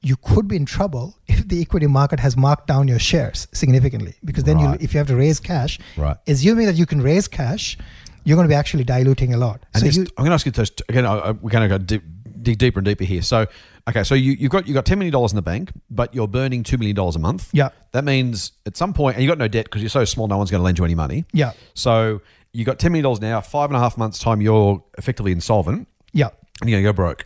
you 0.03 0.15
could 0.15 0.47
be 0.47 0.55
in 0.55 0.65
trouble 0.65 1.15
if 1.27 1.47
the 1.47 1.61
equity 1.61 1.87
market 1.87 2.19
has 2.19 2.35
marked 2.35 2.65
down 2.67 2.87
your 2.87 2.99
shares 2.99 3.47
significantly 3.53 4.13
because 4.25 4.43
then 4.45 4.57
you 4.59 4.69
if 4.79 4.93
you 4.93 4.97
have 4.97 5.07
to 5.07 5.15
raise 5.15 5.39
cash 5.39 5.79
Right. 5.97 6.17
assuming 6.27 6.65
that 6.67 6.75
you 6.75 6.85
can 6.85 7.01
raise 7.01 7.27
cash 7.27 7.77
you're 8.23 8.35
going 8.35 8.47
to 8.47 8.53
be 8.55 8.59
actually 8.63 8.83
diluting 8.83 9.33
a 9.33 9.37
lot 9.37 9.57
And 9.73 9.81
so 9.81 9.85
this, 9.87 9.97
you 9.97 10.03
I'm 10.17 10.23
going 10.25 10.29
to 10.29 10.33
ask 10.35 10.45
you 10.45 10.51
this 10.51 10.71
again. 10.89 11.05
We're 11.41 11.49
going 11.49 11.67
to 11.69 11.73
go 11.75 11.77
deep, 11.79 12.03
dig 12.47 12.57
deeper 12.59 12.79
and 12.79 12.85
deeper 12.85 13.03
here. 13.03 13.23
So, 13.23 13.47
okay, 13.89 14.03
so 14.03 14.13
you, 14.13 14.33
you've 14.33 14.51
got 14.51 14.67
you've 14.67 14.75
got 14.75 14.85
ten 14.85 14.99
million 14.99 15.11
dollars 15.11 15.31
in 15.31 15.37
the 15.37 15.41
bank, 15.53 15.71
but 15.89 16.13
you're 16.13 16.27
burning 16.27 16.61
two 16.61 16.77
million 16.77 16.95
dollars 16.95 17.15
a 17.15 17.19
month. 17.19 17.49
Yeah. 17.51 17.69
that 17.93 18.03
means 18.03 18.51
at 18.67 18.77
some 18.77 18.93
point, 18.93 19.15
and 19.15 19.23
you 19.23 19.27
got 19.29 19.39
no 19.39 19.47
debt 19.47 19.65
because 19.65 19.81
you're 19.81 19.89
so 19.89 20.05
small, 20.05 20.27
no 20.27 20.37
one's 20.37 20.51
going 20.51 20.59
to 20.59 20.63
lend 20.63 20.77
you 20.77 20.85
any 20.85 20.93
money. 20.95 21.25
yeah 21.33 21.53
So 21.73 22.21
you 22.53 22.63
got 22.63 22.77
ten 22.77 22.91
million 22.91 23.03
dollars 23.05 23.21
now. 23.21 23.41
Five 23.41 23.71
and 23.71 23.77
a 23.77 23.79
half 23.79 23.97
months 23.97 24.19
time, 24.19 24.39
you're 24.39 24.83
effectively 24.99 25.31
insolvent, 25.31 25.87
yeah 26.13 26.29
you're 26.69 26.81
going 26.81 26.85
to 26.85 26.89
go 26.93 26.95
broke. 26.95 27.25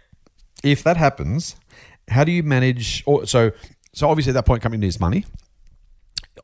If 0.63 0.83
that 0.83 0.97
happens, 0.97 1.55
how 2.07 2.23
do 2.23 2.31
you 2.31 2.43
manage? 2.43 3.03
Or 3.05 3.25
so 3.27 3.51
so 3.93 4.09
obviously 4.09 4.31
at 4.31 4.33
that 4.35 4.45
point, 4.45 4.61
company 4.61 4.81
needs 4.81 4.99
money. 4.99 5.25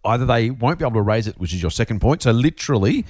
Either 0.06 0.26
they 0.26 0.50
won't 0.50 0.80
be 0.80 0.86
able 0.86 0.96
to 0.96 1.02
raise 1.02 1.28
it, 1.28 1.38
which 1.40 1.54
is 1.54 1.62
your 1.62 1.72
second 1.72 2.00
point. 2.00 2.24
So 2.24 2.32
literally, 2.32 3.06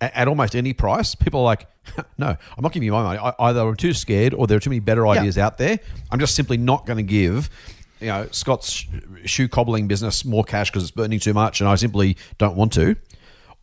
a- 0.00 0.16
at 0.16 0.28
almost 0.28 0.54
any 0.54 0.72
price, 0.72 1.14
people 1.14 1.40
are 1.40 1.44
like, 1.44 1.66
"No, 2.18 2.28
I'm 2.28 2.62
not 2.62 2.72
giving 2.72 2.86
you 2.86 2.92
my 2.92 3.02
money. 3.02 3.18
I- 3.18 3.34
Either 3.48 3.60
I'm 3.60 3.76
too 3.76 3.94
scared, 3.94 4.34
or 4.34 4.46
there 4.46 4.56
are 4.56 4.60
too 4.60 4.70
many 4.70 4.80
better 4.80 5.06
ideas 5.06 5.38
out 5.38 5.58
there. 5.58 5.78
I'm 6.10 6.20
just 6.20 6.34
simply 6.34 6.56
not 6.58 6.86
going 6.86 6.98
to 6.98 7.02
give." 7.02 7.50
You 8.00 8.08
know, 8.08 8.28
Scott's 8.32 8.84
shoe 9.24 9.48
cobbling 9.48 9.86
business 9.86 10.24
more 10.24 10.42
cash 10.44 10.70
because 10.70 10.82
it's 10.82 10.90
burning 10.90 11.20
too 11.20 11.32
much, 11.34 11.60
and 11.60 11.68
I 11.68 11.76
simply 11.76 12.16
don't 12.36 12.56
want 12.56 12.72
to. 12.74 12.96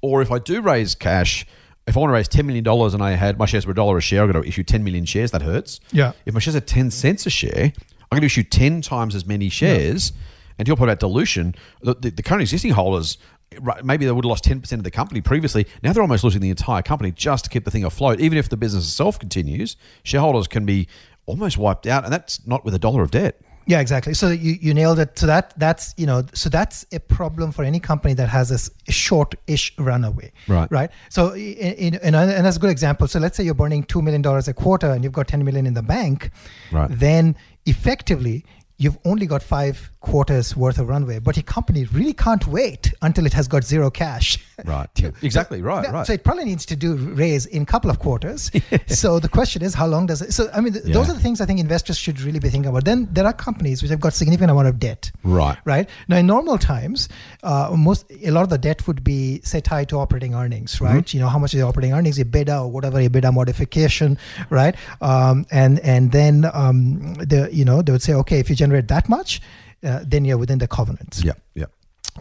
Or 0.02 0.22
if 0.22 0.32
I 0.32 0.40
do 0.40 0.62
raise 0.62 0.96
cash, 0.96 1.46
if 1.90 1.98
I 1.98 2.00
want 2.00 2.12
to 2.12 2.14
raise 2.14 2.28
ten 2.28 2.46
million 2.46 2.64
dollars 2.64 2.94
and 2.94 3.04
I 3.04 3.12
had 3.12 3.38
my 3.38 3.46
shares 3.46 3.66
were 3.66 3.74
a 3.74 3.76
dollar 3.76 3.98
a 3.98 4.02
share, 4.02 4.24
I've 4.24 4.32
got 4.32 4.42
to 4.42 4.48
issue 4.48 4.64
ten 4.64 4.84
million 4.84 5.06
shares. 5.06 5.32
That 5.32 5.42
hurts. 5.42 5.80
Yeah. 5.92 6.14
If 6.26 6.34
my 6.34 6.40
shares 6.40 6.56
are 6.56 6.62
ten 6.62 6.92
cents 6.92 7.26
a 7.26 7.30
share, 7.30 7.74
I'm 7.74 8.16
going 8.16 8.22
to 8.22 8.28
issue 8.28 8.44
ten 8.44 8.82
times 8.82 9.16
as 9.16 9.26
many 9.26 9.50
shares. 9.50 10.14
And 10.58 10.66
to 10.66 10.70
your 10.70 10.78
point 10.78 10.90
about 10.90 11.00
dilution, 11.00 11.56
the, 11.82 11.96
the, 11.96 12.12
the 12.12 12.24
current 12.24 12.42
existing 12.42 12.72
holders, 12.72 13.18
right, 13.62 13.84
maybe 13.84 14.06
they 14.06 14.12
would 14.12 14.26
have 14.26 14.30
lost 14.30 14.44
ten 14.44 14.62
percent 14.62 14.80
of 14.80 14.84
the 14.84 14.92
company 14.92 15.22
previously. 15.22 15.66
Now 15.84 15.94
they're 15.94 16.04
almost 16.04 16.24
losing 16.24 16.42
the 16.42 16.50
entire 16.50 16.82
company 16.82 17.12
just 17.12 17.46
to 17.46 17.50
keep 17.50 17.66
the 17.66 17.72
thing 17.72 17.84
afloat. 17.84 18.20
Even 18.20 18.38
if 18.38 18.50
the 18.50 18.58
business 18.58 18.86
itself 18.86 19.20
continues, 19.20 19.76
shareholders 20.04 20.48
can 20.48 20.66
be 20.66 20.88
almost 21.26 21.58
wiped 21.58 21.88
out, 21.88 22.04
and 22.04 22.14
that's 22.14 22.46
not 22.48 22.66
with 22.66 22.74
a 22.74 22.80
dollar 22.80 23.04
of 23.04 23.12
debt. 23.12 23.42
Yeah, 23.70 23.82
exactly. 23.82 24.16
So 24.16 24.30
you, 24.30 24.58
you 24.60 24.74
nailed 24.74 24.98
it. 24.98 25.20
So 25.20 25.28
that 25.28 25.54
that's 25.56 25.94
you 25.96 26.08
know 26.08 26.26
so 26.34 26.50
that's 26.50 26.88
a 26.92 27.00
problem 27.00 27.52
for 27.52 27.64
any 27.64 27.80
company 27.80 28.16
that 28.16 28.28
has 28.28 28.50
this 28.50 28.72
short-ish 28.88 29.74
runaway. 29.78 30.32
Right. 30.48 30.72
Right. 30.72 30.90
So 31.10 31.34
in, 31.34 31.94
in, 31.94 31.96
and 32.02 32.16
and 32.16 32.46
that's 32.46 32.58
a 32.58 32.60
good 32.60 32.72
example. 32.72 33.08
So 33.08 33.20
let's 33.20 33.38
say 33.38 33.44
you're 33.44 33.54
burning 33.54 33.84
two 33.84 34.02
million 34.02 34.24
dollars 34.24 34.48
a 34.48 34.56
quarter 34.56 34.90
and 34.90 35.04
you've 35.04 35.14
got 35.14 35.28
ten 35.28 35.46
million 35.46 35.68
in 35.68 35.76
the 35.76 35.84
bank. 35.84 36.32
Right. 36.72 36.90
Then 36.90 37.36
effectively 37.68 38.44
you've 38.78 38.98
only 39.06 39.28
got 39.28 39.44
five 39.44 39.92
quarters 40.02 40.56
worth 40.56 40.80
of 40.80 40.88
runway, 40.88 41.20
but 41.20 41.36
your 41.36 41.44
company 41.44 41.86
really 41.86 42.14
can't 42.14 42.48
wait 42.48 42.94
until 43.02 43.26
it 43.26 43.34
has 43.34 43.48
got 43.48 43.64
zero 43.64 43.90
cash. 43.90 44.38
Right. 44.64 44.88
exactly. 45.22 45.62
Right. 45.62 45.84
Yeah, 45.84 45.92
right. 45.92 46.08
So 46.08 46.14
it 46.14 46.24
probably 46.24 46.46
needs 46.46 46.66
to 46.68 46.76
do 46.76 46.96
raise 46.96 47.46
in 47.46 47.64
a 47.64 47.66
couple 47.66 47.90
of 47.90 48.00
quarters. 48.00 48.50
so 48.88 49.20
the 49.20 49.28
question 49.28 49.62
is, 49.62 49.74
how 49.74 49.88
long 49.88 50.06
does 50.06 50.22
it? 50.22 50.34
So 50.34 50.50
I 50.54 50.62
mean, 50.62 50.74
th- 50.74 50.86
those 50.86 51.10
are 51.10 51.14
the 51.14 51.20
things 51.20 51.42
I 51.42 51.46
think 51.46 51.60
investors 51.60 51.98
should 51.98 52.22
really 52.22 52.40
be 52.40 52.50
thinking 52.50 52.70
about. 52.70 52.86
Then 52.86 53.10
there 53.12 53.26
are 53.26 53.34
companies 53.34 53.82
which 53.82 53.92
have 53.92 54.00
got 54.00 54.14
significant 54.14 54.52
amount 54.52 54.68
of 54.68 54.80
debt. 54.80 55.12
Right. 55.24 55.58
Right. 55.66 55.90
Now 56.08 56.18
in 56.18 56.28
normal 56.28 56.58
times, 56.58 57.10
uh, 57.44 57.76
most 57.78 58.06
a 58.24 58.32
lot 58.32 58.44
of 58.44 58.50
the 58.50 58.58
debt 58.58 58.88
would 58.88 59.04
be 59.04 59.42
say 59.44 59.60
tied 59.60 59.90
to 59.90 59.98
operating 59.98 60.34
earnings. 60.34 60.80
Right. 60.80 61.04
Mm-hmm. 61.04 61.18
You 61.18 61.24
know 61.24 61.30
how 61.30 61.40
much 61.40 61.54
is 61.54 61.60
the 61.60 61.68
operating 61.68 61.94
earnings, 61.94 62.18
EBITDA 62.18 62.62
or 62.62 62.72
whatever 62.72 63.00
EBITDA 63.00 63.34
modification. 63.34 64.18
Right. 64.50 64.76
Um, 65.02 65.46
and 65.52 65.80
and 65.82 66.12
then 66.14 66.50
um, 66.54 67.16
the 67.16 67.50
you 67.52 67.66
know 67.66 67.82
they 67.82 67.92
would 67.92 68.02
say, 68.02 68.14
okay, 68.14 68.40
if 68.40 68.50
you 68.50 68.56
generate 68.56 68.88
that 68.88 69.10
much, 69.10 69.42
uh, 69.84 70.04
then 70.06 70.26
you're 70.26 70.38
within 70.38 70.60
the 70.60 70.68
covenants. 70.68 71.24
yeah. 71.24 71.34
Yeah. 71.56 71.66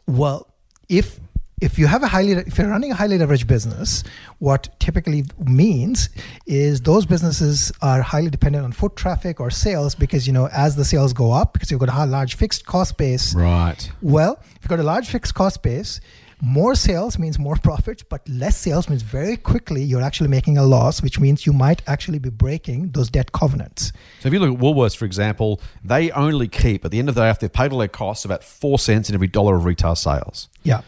Well, 0.07 0.47
if 0.89 1.19
if 1.61 1.79
you 1.79 1.87
have 1.89 2.03
a 2.03 2.09
highly 2.09 2.33
if 2.33 2.57
you're 2.59 2.69
running 2.69 2.93
a 2.93 2.95
highly 2.95 3.19
leveraged 3.19 3.47
business, 3.47 4.05
what 4.39 4.69
typically 4.79 5.25
means 5.45 6.09
is 6.47 6.81
those 6.83 7.05
businesses 7.05 7.73
are 7.83 8.01
highly 8.01 8.31
dependent 8.31 8.65
on 8.65 8.73
foot 8.73 8.95
traffic 8.97 9.41
or 9.41 9.51
sales 9.51 9.95
because 9.95 10.27
you 10.27 10.33
know 10.33 10.49
as 10.53 10.77
the 10.77 10.85
sales 10.85 11.13
go 11.13 11.33
up 11.33 11.53
because 11.53 11.71
you've 11.71 11.81
got 11.81 11.89
a 11.93 12.07
large 12.07 12.37
fixed 12.37 12.65
cost 12.67 12.97
base. 12.97 13.35
Right. 13.35 13.91
Well, 14.03 14.39
if 14.41 14.59
you've 14.63 14.69
got 14.69 14.79
a 14.79 14.85
large 14.85 15.09
fixed 15.09 15.35
cost 15.35 15.63
base, 15.63 16.01
more 16.41 16.75
sales 16.75 17.19
means 17.19 17.39
more 17.39 17.57
profits, 17.57 18.03
but 18.03 18.29
less 18.29 18.57
sales 18.57 18.89
means 18.89 19.03
very 19.03 19.37
quickly 19.37 19.83
you're 19.83 20.03
actually 20.03 20.29
making 20.29 20.57
a 20.57 20.63
loss, 20.63 21.03
which 21.03 21.19
means 21.19 21.47
you 21.47 21.53
might 21.53 21.83
actually 21.87 22.19
be 22.19 22.31
breaking 22.31 22.93
those 22.93 23.11
debt 23.11 23.33
covenants. 23.33 23.93
So 24.21 24.29
if 24.29 24.33
you 24.33 24.39
look 24.39 24.55
at 24.55 24.61
Woolworths, 24.61 24.97
for 24.97 25.05
example, 25.05 25.61
they 25.83 26.11
only 26.13 26.47
keep 26.47 26.85
at 26.85 26.91
the 26.91 26.99
end 27.01 27.09
of 27.09 27.15
the 27.17 27.23
day 27.23 27.29
after 27.29 27.47
they've 27.47 27.53
paid 27.53 27.73
all 27.73 27.79
their 27.79 27.89
costs 27.89 28.25
about 28.25 28.45
four 28.45 28.79
cents 28.79 29.09
in 29.09 29.15
every 29.15 29.27
dollar 29.27 29.57
of 29.57 29.65
retail 29.65 29.97
sales. 29.97 30.49
Yeah. 30.63 30.83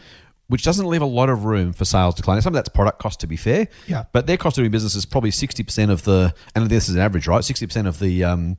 which 0.51 0.63
doesn't 0.63 0.85
leave 0.85 1.01
a 1.01 1.05
lot 1.05 1.29
of 1.29 1.45
room 1.45 1.71
for 1.71 1.85
sales 1.85 2.13
decline. 2.13 2.41
Some 2.41 2.51
of 2.51 2.55
that's 2.55 2.67
product 2.67 2.99
cost, 2.99 3.21
to 3.21 3.27
be 3.27 3.37
fair. 3.37 3.69
Yeah. 3.87 4.03
But 4.11 4.27
their 4.27 4.35
cost 4.35 4.57
of 4.57 4.63
doing 4.63 4.71
business 4.71 4.95
is 4.95 5.05
probably 5.05 5.31
sixty 5.31 5.63
percent 5.63 5.91
of 5.91 6.03
the, 6.03 6.33
and 6.53 6.69
this 6.69 6.89
is 6.89 6.95
an 6.95 7.01
average, 7.01 7.25
right? 7.25 7.41
Sixty 7.41 7.65
percent 7.65 7.87
of 7.87 7.99
the 7.99 8.25
um, 8.25 8.57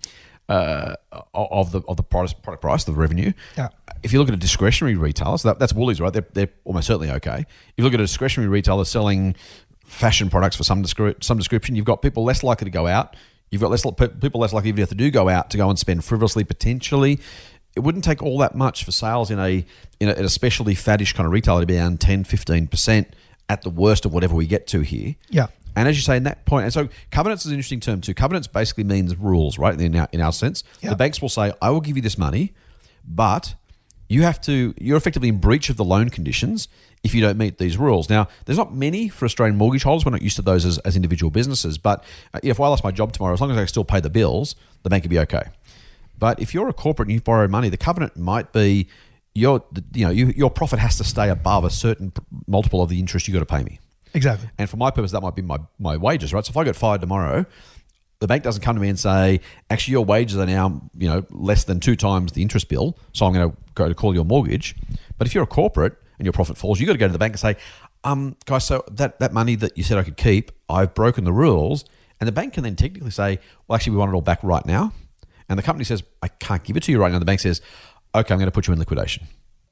uh, 0.49 0.95
of 1.35 1.73
the 1.73 1.81
of 1.89 1.97
the 1.97 2.03
product 2.03 2.43
product 2.43 2.63
price, 2.63 2.85
the 2.85 2.93
revenue. 2.93 3.33
Yeah. 3.57 3.69
If 4.03 4.13
you 4.13 4.19
look 4.19 4.29
at 4.29 4.35
a 4.35 4.39
discretionary 4.39 4.97
retailer, 4.97 5.39
so 5.39 5.49
that, 5.49 5.59
that's 5.59 5.73
Woolies, 5.73 6.01
right? 6.01 6.13
They're, 6.13 6.27
they're 6.33 6.51
almost 6.65 6.89
certainly 6.89 7.11
okay. 7.11 7.41
If 7.41 7.75
you 7.77 7.85
look 7.85 7.95
at 7.95 8.01
a 8.01 8.05
discretionary 8.05 8.51
retailer 8.51 8.85
selling 8.85 9.37
fashion 9.85 10.31
products 10.31 10.57
for 10.57 10.65
some 10.65 10.83
descri- 10.83 11.23
some 11.23 11.39
description, 11.39 11.77
you've 11.77 11.85
got 11.85 12.03
people 12.03 12.25
less 12.25 12.43
likely 12.43 12.65
to 12.65 12.71
go 12.71 12.87
out. 12.87 13.17
You've 13.51 13.61
got 13.61 13.71
less 13.71 13.85
people 14.21 14.41
less 14.41 14.53
likely, 14.53 14.71
even 14.71 14.83
if 14.83 14.89
they 14.89 14.97
do 14.97 15.11
go 15.11 15.29
out, 15.29 15.51
to 15.51 15.57
go 15.57 15.69
and 15.69 15.79
spend 15.79 16.05
frivolously 16.05 16.45
potentially. 16.45 17.21
It 17.75 17.81
wouldn't 17.81 18.05
take 18.05 18.23
all 18.23 18.39
that 18.39 18.55
much 18.55 18.85
for 18.85 18.93
sales 18.93 19.31
in 19.31 19.39
a 19.39 19.65
in 20.01 20.09
a, 20.09 20.13
in 20.13 20.25
a 20.25 20.29
specialty 20.29 20.75
faddish 20.75 21.15
kind 21.15 21.27
of 21.27 21.33
retailer 21.33 21.61
to 21.61 21.67
be 21.67 21.75
down 21.75 21.99
10, 21.99 22.25
15 22.25 22.67
percent 22.67 23.15
at 23.49 23.63
the 23.63 23.71
worst 23.71 24.05
of 24.05 24.13
whatever 24.15 24.35
we 24.35 24.47
get 24.47 24.67
to 24.69 24.81
here. 24.81 25.15
Yeah. 25.29 25.47
And 25.75 25.89
as 25.89 25.97
you 25.97 26.03
say, 26.03 26.17
in 26.17 26.25
that 26.25 26.45
point, 26.45 26.65
and 26.65 26.73
so 26.73 26.89
covenants 27.11 27.45
is 27.47 27.51
an 27.53 27.55
interesting 27.57 27.81
term 27.81 28.01
too. 28.01 28.15
Covenants 28.15 28.47
basically 28.47 28.85
means 28.85 29.17
rules, 29.17 29.59
right? 29.59 29.79
In 29.81 29.97
our, 29.97 30.09
in 30.13 30.21
our 30.21 30.33
sense, 30.33 30.65
Yeah. 30.83 30.91
the 30.91 30.97
banks 30.97 31.23
will 31.23 31.29
say, 31.31 31.53
"I 31.63 31.71
will 31.71 31.81
give 31.81 31.97
you 31.97 32.03
this 32.03 32.19
money, 32.19 32.53
but 33.07 33.55
you 34.09 34.23
have 34.23 34.41
to. 34.43 34.75
You're 34.79 34.99
effectively 34.99 35.29
in 35.31 35.39
breach 35.39 35.71
of 35.71 35.77
the 35.77 35.85
loan 35.85 36.11
conditions 36.11 36.69
if 37.03 37.15
you 37.15 37.21
don't 37.23 37.39
meet 37.39 37.57
these 37.59 37.79
rules." 37.79 38.11
Now, 38.11 38.29
there's 38.45 38.59
not 38.59 38.75
many 38.75 39.09
for 39.09 39.25
Australian 39.25 39.57
mortgage 39.57 39.83
holders. 39.85 40.05
We're 40.05 40.13
not 40.13 40.23
used 40.23 40.37
to 40.37 40.43
those 40.43 40.65
as, 40.67 40.79
as 40.79 40.95
individual 40.97 41.31
businesses, 41.31 41.79
but 41.79 42.05
uh, 42.35 42.41
if 42.43 42.61
I 42.61 42.69
lost 42.69 42.85
my 42.85 42.91
job 42.91 43.13
tomorrow, 43.13 43.33
as 43.33 43.41
long 43.41 43.51
as 43.51 43.57
I 43.57 43.65
still 43.65 43.85
pay 43.85 44.01
the 44.01 44.11
bills, 44.11 44.55
the 44.83 44.91
bank 44.91 45.05
would 45.05 45.11
be 45.11 45.19
okay. 45.21 45.45
But 46.19 46.39
if 46.41 46.53
you're 46.55 46.69
a 46.69 46.73
corporate 46.75 47.09
and 47.09 47.15
you've 47.15 47.25
borrowed 47.25 47.51
money, 47.51 47.69
the 47.71 47.77
covenant 47.79 48.17
might 48.17 48.53
be 48.53 48.87
your, 49.35 49.65
you 49.95 50.05
know, 50.05 50.11
you, 50.11 50.27
your 50.37 50.51
profit 50.51 50.79
has 50.79 50.99
to 50.99 51.05
stay 51.05 51.31
above 51.31 51.65
a 51.65 51.71
certain 51.71 52.13
multiple 52.47 52.83
of 52.83 52.91
the 52.91 52.99
interest 53.01 53.27
you 53.27 53.33
got 53.35 53.41
to 53.41 53.47
pay 53.47 53.65
me. 53.65 53.81
Exactly. 54.15 54.49
And 54.59 54.69
for 54.69 54.77
my 54.77 54.91
purpose, 54.91 55.13
that 55.13 55.23
might 55.23 55.35
be 55.35 55.43
my, 55.43 55.59
my 55.79 55.97
wages, 55.97 56.33
right? 56.33 56.45
So 56.45 56.51
if 56.51 56.57
I 56.57 56.65
get 56.65 56.77
fired 56.77 57.01
tomorrow, 57.01 57.47
the 58.21 58.27
bank 58.27 58.45
doesn't 58.45 58.63
come 58.63 58.77
to 58.77 58.81
me 58.81 58.89
and 58.89 58.99
say, 58.99 59.41
actually, 59.71 59.93
your 59.93 60.05
wages 60.05 60.39
are 60.39 60.47
now, 60.47 60.83
you 60.97 61.09
know, 61.09 61.27
less 61.31 61.65
than 61.65 61.81
two 61.81 61.97
times 61.97 62.33
the 62.33 62.43
interest 62.43 62.69
bill. 62.69 62.97
So 63.13 63.27
I'm 63.27 63.33
going 63.33 63.51
to 63.51 63.57
go 63.75 63.89
to 63.89 63.95
call 63.95 64.15
your 64.15 64.25
mortgage. 64.25 64.77
But 65.19 65.27
if 65.27 65.35
you're 65.35 65.45
a 65.45 65.47
corporate 65.47 65.95
and 66.19 66.27
your 66.27 66.33
profit 66.33 66.57
falls, 66.57 66.79
you've 66.79 66.87
got 66.87 66.93
to 66.93 66.99
go 66.99 67.09
to 67.09 67.13
the 67.13 67.19
bank 67.19 67.33
and 67.33 67.41
say, 67.41 67.57
um, 68.05 68.37
guys, 68.47 68.65
so 68.65 68.85
that, 68.93 69.19
that 69.21 69.33
money 69.33 69.55
that 69.57 69.77
you 69.77 69.83
said 69.83 69.99
I 69.99 70.03
could 70.03 70.17
keep, 70.17 70.53
I've 70.69 70.95
broken 70.95 71.25
the 71.25 71.33
rules. 71.33 71.85
And 72.21 72.29
the 72.29 72.33
bank 72.33 72.55
can 72.55 72.63
then 72.63 72.77
technically 72.77 73.11
say, 73.11 73.41
well, 73.67 73.77
actually, 73.77 73.93
we 73.93 73.99
want 73.99 74.13
it 74.13 74.15
all 74.15 74.21
back 74.21 74.43
right 74.43 74.65
now. 74.65 74.93
And 75.49 75.59
the 75.59 75.63
company 75.63 75.85
says, 75.85 76.03
I 76.23 76.29
can't 76.29 76.63
give 76.63 76.77
it 76.77 76.85
to 76.85 76.93
you 76.93 77.01
right 77.01 77.11
now. 77.11 77.19
The 77.19 77.25
bank 77.25 77.41
says, 77.41 77.61
okay, 78.15 78.33
I'm 78.33 78.39
going 78.39 78.47
to 78.47 78.53
put 78.53 78.69
you 78.69 78.73
in 78.73 78.79
liquidation. 78.79 79.27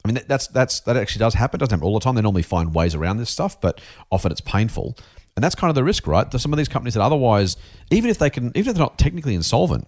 I 0.04 0.08
mean, 0.08 0.14
that, 0.14 0.28
that's 0.28 0.46
that's 0.48 0.80
that 0.80 0.96
actually 0.96 1.20
does 1.20 1.34
happen. 1.34 1.58
It 1.58 1.60
doesn't 1.60 1.78
happen 1.78 1.86
all 1.86 1.94
the 1.94 2.02
time. 2.02 2.14
They 2.14 2.22
normally 2.22 2.42
find 2.42 2.74
ways 2.74 2.94
around 2.94 3.18
this 3.18 3.30
stuff, 3.30 3.60
but 3.60 3.80
often 4.10 4.32
it's 4.32 4.40
painful. 4.40 4.96
And 5.36 5.44
that's 5.44 5.54
kind 5.54 5.70
of 5.70 5.74
the 5.74 5.84
risk, 5.84 6.06
right? 6.06 6.28
There's 6.30 6.42
some 6.42 6.52
of 6.52 6.56
these 6.56 6.68
companies 6.68 6.94
that 6.94 7.02
otherwise, 7.02 7.56
even 7.90 8.10
if 8.10 8.18
they 8.18 8.30
can, 8.30 8.48
even 8.48 8.70
if 8.70 8.74
they're 8.74 8.84
not 8.84 8.98
technically 8.98 9.34
insolvent, 9.34 9.86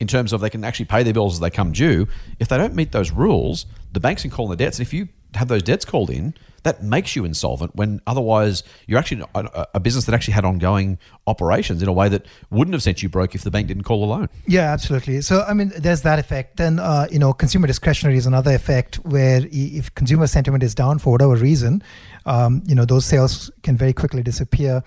in 0.00 0.06
terms 0.06 0.32
of 0.32 0.40
they 0.40 0.50
can 0.50 0.64
actually 0.64 0.84
pay 0.84 1.02
their 1.02 1.14
bills 1.14 1.34
as 1.34 1.40
they 1.40 1.50
come 1.50 1.72
due, 1.72 2.06
if 2.38 2.48
they 2.48 2.58
don't 2.58 2.74
meet 2.74 2.92
those 2.92 3.10
rules, 3.10 3.66
the 3.92 4.00
banks 4.00 4.22
can 4.22 4.30
call 4.30 4.46
in 4.46 4.50
the 4.50 4.56
debts. 4.56 4.78
And 4.78 4.86
if 4.86 4.92
you 4.92 5.08
have 5.34 5.48
those 5.48 5.62
debts 5.62 5.84
called 5.84 6.10
in, 6.10 6.34
that 6.64 6.82
makes 6.82 7.16
you 7.16 7.24
insolvent 7.24 7.74
when 7.76 8.00
otherwise 8.06 8.62
you're 8.86 8.98
actually 8.98 9.22
uh, 9.34 9.42
a, 9.54 9.66
a 9.74 9.80
business 9.80 10.04
that 10.04 10.14
actually 10.14 10.34
had 10.34 10.44
ongoing 10.44 10.98
operations 11.26 11.82
in 11.82 11.88
a 11.88 11.92
way 11.92 12.08
that 12.08 12.24
wouldn't 12.50 12.72
have 12.72 12.82
sent 12.82 13.02
you 13.02 13.08
broke 13.08 13.34
if 13.34 13.42
the 13.42 13.50
bank 13.50 13.66
didn't 13.66 13.82
call 13.82 14.04
a 14.04 14.06
loan. 14.06 14.28
Yeah, 14.46 14.72
absolutely. 14.72 15.20
So, 15.22 15.42
I 15.48 15.54
mean, 15.54 15.72
there's 15.76 16.02
that 16.02 16.18
effect. 16.18 16.56
Then, 16.56 16.78
uh, 16.78 17.06
you 17.10 17.18
know, 17.18 17.32
consumer 17.32 17.66
discretionary 17.66 18.16
is 18.16 18.26
another 18.26 18.54
effect 18.54 18.96
where 19.04 19.40
if 19.50 19.94
consumer 19.94 20.26
sentiment 20.28 20.62
is 20.62 20.74
down 20.74 20.98
for 21.00 21.10
whatever 21.10 21.34
reason, 21.34 21.82
um, 22.26 22.62
you 22.66 22.74
know, 22.74 22.84
those 22.84 23.04
sales 23.04 23.50
can 23.62 23.76
very 23.76 23.92
quickly 23.92 24.22
disappear. 24.22 24.82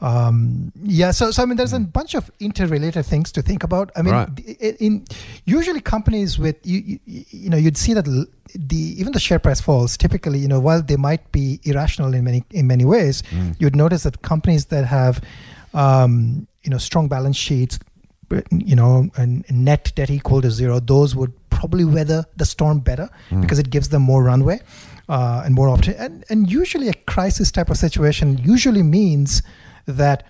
Um, 0.00 0.72
yeah, 0.82 1.12
so, 1.12 1.30
so 1.30 1.42
I 1.42 1.46
mean, 1.46 1.56
there's 1.56 1.72
a 1.72 1.78
bunch 1.80 2.14
of 2.14 2.30
interrelated 2.40 3.06
things 3.06 3.32
to 3.32 3.40
think 3.42 3.62
about. 3.62 3.90
I 3.96 4.02
mean, 4.02 4.12
Right. 4.12 4.28
in 4.80 5.04
usually 5.46 5.80
companies 5.80 6.38
with 6.38 6.56
you, 6.66 6.98
you, 7.06 7.24
you 7.30 7.48
know, 7.48 7.56
you'd 7.56 7.76
see 7.78 7.94
that 7.94 8.04
the 8.04 8.76
even 8.76 9.12
the 9.12 9.20
share 9.20 9.38
price 9.38 9.60
falls. 9.60 9.96
Typically, 9.96 10.38
you 10.40 10.48
know, 10.48 10.60
while 10.60 10.82
they 10.82 10.96
might 10.96 11.30
be 11.32 11.58
irrational 11.62 12.12
in 12.12 12.24
many 12.24 12.44
in 12.50 12.66
many 12.66 12.84
ways, 12.84 13.22
you'd 13.58 13.76
notice 13.76 14.02
that 14.02 14.20
companies 14.22 14.66
that 14.66 14.84
have, 14.84 15.22
um, 15.74 16.46
you 16.62 16.70
know, 16.70 16.78
strong 16.78 17.08
balance 17.08 17.36
sheets, 17.36 17.78
you 18.50 18.74
know, 18.74 19.10
and 19.16 19.44
net 19.50 19.92
debt 19.94 20.10
equal 20.10 20.40
to 20.42 20.50
zero, 20.50 20.80
those 20.80 21.14
would 21.14 21.32
probably 21.50 21.84
weather 21.84 22.24
the 22.36 22.44
storm 22.44 22.80
better 22.80 23.08
because 23.40 23.58
it 23.58 23.70
gives 23.70 23.88
them 23.90 24.02
more 24.02 24.22
runway 24.24 24.60
uh, 25.08 25.42
and 25.44 25.54
more 25.54 25.68
opportunity. 25.68 26.02
And, 26.02 26.24
and 26.30 26.50
usually, 26.50 26.88
a 26.88 26.94
crisis 27.06 27.50
type 27.52 27.70
of 27.70 27.76
situation 27.76 28.38
usually 28.38 28.82
means 28.82 29.42
that 29.86 30.26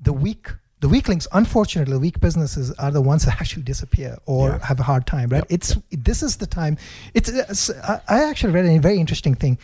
the 0.00 0.12
weak, 0.12 0.48
the 0.80 0.88
weaklings, 0.88 1.26
unfortunately, 1.32 1.96
weak 1.98 2.20
businesses 2.20 2.70
are 2.72 2.90
the 2.90 3.00
ones 3.02 3.24
that 3.24 3.40
actually 3.40 3.62
disappear 3.64 4.18
or 4.26 4.50
Yeah. 4.50 4.66
have 4.66 4.78
a 4.80 4.84
hard 4.84 5.06
time. 5.06 5.30
Right? 5.30 5.44
It's 5.48 5.76
this 5.90 6.22
is 6.22 6.36
the 6.36 6.46
time. 6.46 6.76
It's, 7.14 7.28
it's 7.28 7.70
I 8.08 8.24
actually 8.30 8.52
read 8.52 8.66
a 8.66 8.78
very 8.78 8.98
interesting 9.00 9.34
thing 9.34 9.58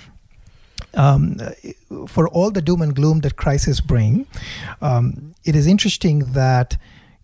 um, 0.94 1.38
for 2.08 2.28
all 2.28 2.50
the 2.50 2.62
doom 2.62 2.82
and 2.82 2.94
gloom 2.94 3.20
that 3.20 3.36
crisis 3.36 3.80
bring, 3.80 4.26
um, 4.80 5.34
it 5.44 5.54
is 5.56 5.66
interesting 5.66 6.20
that 6.32 6.76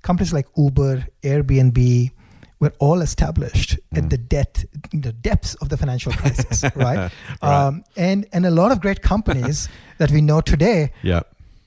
companies 0.02 0.32
like 0.32 0.46
Uber, 0.56 1.06
Airbnb 1.22 2.10
were 2.58 2.72
all 2.78 3.00
established 3.00 3.78
at 3.94 4.10
the 4.10 4.18
depth, 4.18 4.66
the 4.92 5.12
depths 5.12 5.54
of 5.56 5.68
the 5.70 5.76
financial 5.76 6.12
crisis, 6.12 6.64
right? 6.76 7.10
Um, 7.42 7.84
and 7.96 8.26
and 8.32 8.44
a 8.44 8.50
lot 8.50 8.70
of 8.72 8.80
great 8.80 9.00
companies 9.02 9.68
that 9.98 10.10
we 10.10 10.20
know 10.20 10.40
today 10.42 10.92
Yeah. 11.02 11.20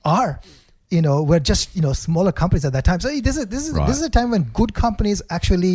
are 0.04 0.40
you 0.94 1.02
know 1.06 1.16
we're 1.28 1.44
just 1.52 1.74
you 1.76 1.82
know 1.86 1.92
smaller 1.92 2.32
companies 2.40 2.64
at 2.68 2.72
that 2.76 2.84
time 2.88 3.00
so 3.04 3.08
this 3.28 3.36
is 3.36 3.46
this 3.54 3.66
is 3.68 3.72
Right. 3.74 3.86
this 3.88 3.96
is 4.00 4.02
a 4.10 4.10
time 4.18 4.30
when 4.34 4.44
good 4.60 4.72
companies 4.74 5.20
actually 5.38 5.74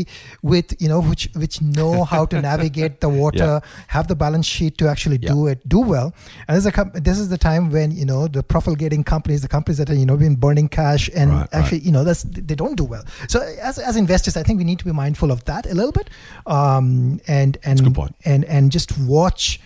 with 0.51 0.73
you 0.81 0.87
know 0.91 0.99
which 1.01 1.23
which 1.43 1.61
know 1.77 2.03
how 2.13 2.25
to 2.33 2.41
navigate 2.49 3.01
the 3.05 3.09
water 3.09 3.49
have 3.95 4.07
the 4.11 4.15
balance 4.23 4.45
sheet 4.45 4.77
to 4.81 4.87
actually 4.93 5.17
do 5.17 5.47
it 5.47 5.67
do 5.75 5.79
well 5.93 6.13
and 6.47 6.55
this 6.55 6.63
is 6.63 6.65
a 6.67 6.71
com- 6.71 6.91
this 7.09 7.19
is 7.23 7.29
the 7.35 7.37
time 7.49 7.69
when 7.77 7.91
you 8.01 8.05
know 8.11 8.21
the 8.37 8.43
profligating 8.53 9.03
companies 9.13 9.41
the 9.47 9.47
companies 9.57 9.77
that 9.79 9.89
are 9.89 9.99
you 10.03 10.05
know 10.11 10.17
been 10.25 10.35
burning 10.45 10.69
cash 10.79 11.09
and 11.15 11.31
Right, 11.31 11.39
right. 11.39 11.49
actually 11.53 11.79
you 11.79 11.91
know 11.91 12.03
that's 12.03 12.23
they 12.23 12.55
don't 12.63 12.75
do 12.75 12.85
well 12.95 13.03
so 13.27 13.41
as, 13.69 13.77
as 13.89 13.95
investors 14.05 14.37
i 14.37 14.43
think 14.43 14.57
we 14.63 14.63
need 14.71 14.79
to 14.79 14.85
be 14.85 14.95
mindful 15.03 15.31
of 15.37 15.43
that 15.51 15.65
a 15.65 15.75
little 15.81 15.91
bit 15.99 16.09
um 16.47 17.19
and 17.27 17.57
and 17.63 17.79
a 17.79 17.83
good 17.83 17.95
point. 17.95 18.15
and 18.25 18.45
and 18.45 18.71
just 18.71 18.97
watch 19.15 19.59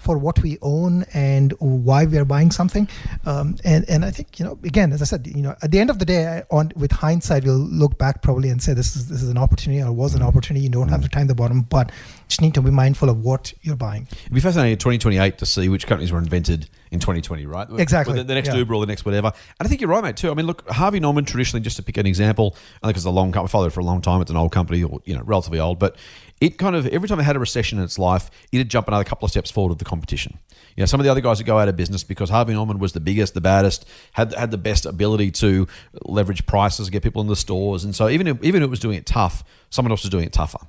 for 0.00 0.18
what 0.18 0.42
we 0.42 0.58
own 0.62 1.04
and 1.14 1.52
why 1.58 2.04
we 2.06 2.16
are 2.18 2.24
buying 2.24 2.50
something. 2.50 2.88
Um, 3.26 3.56
and 3.64 3.88
and 3.88 4.04
I 4.04 4.10
think 4.10 4.38
you 4.38 4.44
know 4.44 4.58
again, 4.64 4.92
as 4.92 5.02
I 5.02 5.04
said, 5.04 5.26
you 5.26 5.42
know, 5.42 5.54
at 5.62 5.70
the 5.70 5.78
end 5.78 5.90
of 5.90 5.98
the 5.98 6.04
day, 6.04 6.42
on 6.50 6.72
with 6.76 6.92
hindsight, 6.92 7.44
we'll 7.44 7.56
look 7.58 7.98
back 7.98 8.22
probably 8.22 8.48
and 8.48 8.62
say 8.62 8.72
this 8.74 8.96
is 8.96 9.08
this 9.08 9.22
is 9.22 9.28
an 9.28 9.38
opportunity 9.38 9.82
or 9.82 9.92
was 9.92 10.14
an 10.14 10.22
opportunity. 10.22 10.64
You 10.64 10.70
don't 10.70 10.88
have 10.88 11.02
to 11.02 11.08
time 11.08 11.26
the 11.26 11.34
bottom, 11.34 11.62
but 11.62 11.92
just 12.28 12.40
need 12.40 12.54
to 12.54 12.62
be 12.62 12.70
mindful 12.70 13.10
of 13.10 13.22
what 13.22 13.52
you're 13.62 13.76
buying. 13.76 14.08
It'd 14.22 14.32
be 14.34 14.40
fascinating 14.40 14.72
in 14.72 14.78
2028 14.78 15.38
to 15.38 15.46
see 15.46 15.68
which 15.68 15.86
companies 15.86 16.12
were 16.12 16.18
invented 16.18 16.68
in 16.90 16.98
2020, 17.00 17.46
right? 17.46 17.68
Exactly. 17.78 18.16
The, 18.16 18.24
the 18.24 18.34
next 18.34 18.48
Yeah. 18.48 18.56
Uber 18.56 18.74
or 18.74 18.80
the 18.80 18.86
next 18.86 19.04
whatever. 19.04 19.28
And 19.28 19.66
I 19.66 19.68
think 19.68 19.80
you're 19.80 19.90
right, 19.90 20.02
mate, 20.02 20.16
too. 20.16 20.30
I 20.30 20.34
mean, 20.34 20.46
look, 20.46 20.68
Harvey 20.68 20.98
Norman 21.00 21.24
traditionally, 21.24 21.62
just 21.62 21.76
to 21.76 21.82
pick 21.82 21.96
an 21.96 22.06
example, 22.06 22.56
I 22.82 22.86
think 22.86 22.96
it's 22.96 23.06
a 23.06 23.10
long 23.10 23.30
company, 23.32 23.48
I 23.48 23.50
followed 23.50 23.66
it 23.66 23.72
for 23.72 23.80
a 23.80 23.84
long 23.84 24.00
time. 24.00 24.20
It's 24.22 24.30
an 24.30 24.36
old 24.36 24.50
company, 24.52 24.82
or, 24.82 25.00
you 25.04 25.14
know, 25.16 25.22
relatively 25.22 25.60
old, 25.60 25.78
but 25.78 25.96
it 26.40 26.56
kind 26.56 26.74
of, 26.74 26.86
every 26.86 27.08
time 27.08 27.20
it 27.20 27.24
had 27.24 27.36
a 27.36 27.38
recession 27.38 27.78
in 27.78 27.84
its 27.84 27.98
life, 27.98 28.30
it'd 28.50 28.70
jump 28.70 28.88
another 28.88 29.04
couple 29.04 29.26
of 29.26 29.30
steps 29.30 29.50
forward 29.50 29.72
of 29.72 29.78
the 29.78 29.84
competition. 29.84 30.38
You 30.76 30.82
know, 30.82 30.86
some 30.86 31.00
of 31.00 31.04
the 31.04 31.10
other 31.10 31.20
guys 31.20 31.38
would 31.38 31.46
go 31.46 31.58
out 31.58 31.68
of 31.68 31.76
business 31.76 32.02
because 32.04 32.30
Harvey 32.30 32.54
Norman 32.54 32.78
was 32.78 32.92
the 32.92 33.00
biggest, 33.00 33.34
the 33.34 33.40
baddest, 33.40 33.86
had 34.12 34.32
had 34.34 34.50
the 34.50 34.58
best 34.58 34.86
ability 34.86 35.32
to 35.32 35.66
leverage 36.04 36.46
prices, 36.46 36.88
get 36.88 37.02
people 37.02 37.20
in 37.20 37.28
the 37.28 37.36
stores. 37.36 37.84
And 37.84 37.94
so 37.94 38.08
even 38.08 38.26
if, 38.26 38.42
even 38.42 38.62
if 38.62 38.68
it 38.68 38.70
was 38.70 38.80
doing 38.80 38.96
it 38.96 39.04
tough, 39.04 39.44
someone 39.68 39.90
else 39.90 40.02
was 40.02 40.10
doing 40.10 40.24
it 40.24 40.32
tougher. 40.32 40.60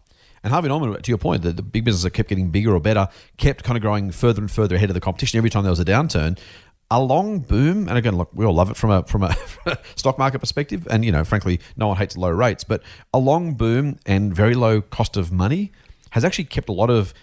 And 0.44 0.52
Harvey 0.52 0.70
Norman, 0.70 1.00
to 1.00 1.12
your 1.12 1.20
point, 1.20 1.44
the, 1.44 1.52
the 1.52 1.62
big 1.62 1.86
businesses 1.86 2.04
that 2.04 2.12
kept 2.12 2.28
getting 2.30 2.50
bigger 2.50 2.74
or 2.74 2.80
better, 2.80 3.08
kept 3.38 3.64
kind 3.64 3.78
of 3.78 3.82
growing 3.82 4.12
further 4.12 4.42
and 4.42 4.50
further 4.50 4.76
ahead 4.76 4.90
of 4.90 4.96
the 4.96 5.00
competition 5.00 5.38
every 5.38 5.52
time 5.52 5.64
there 5.64 5.72
was 5.72 5.80
a 5.80 5.86
downturn. 5.86 6.38
A 6.92 7.00
long 7.00 7.40
boom, 7.40 7.88
and 7.88 7.98
again, 7.98 8.18
look, 8.18 8.30
we 8.34 8.46
all 8.46 8.54
love 8.54 8.70
it 8.70 8.76
from 8.76 8.92
a 8.92 9.04
from 9.04 9.24
a 9.24 9.36
stock 9.96 10.20
market 10.20 10.40
perspective, 10.40 10.88
and 10.92 11.04
you 11.06 11.12
know, 11.12 11.24
frankly, 11.24 11.62
no 11.78 11.88
one 11.88 11.98
hates 11.98 12.18
low 12.18 12.30
rates, 12.30 12.64
but 12.64 12.84
a 13.14 13.18
long 13.18 13.54
boom 13.56 13.98
and 14.06 14.36
very 14.36 14.54
low 14.54 14.82
cost 14.82 15.16
of 15.16 15.32
money 15.32 15.72
has 16.12 16.26
actually 16.26 16.44
kept 16.44 16.68
a 16.68 16.74
lot 16.74 16.90
of 16.90 17.14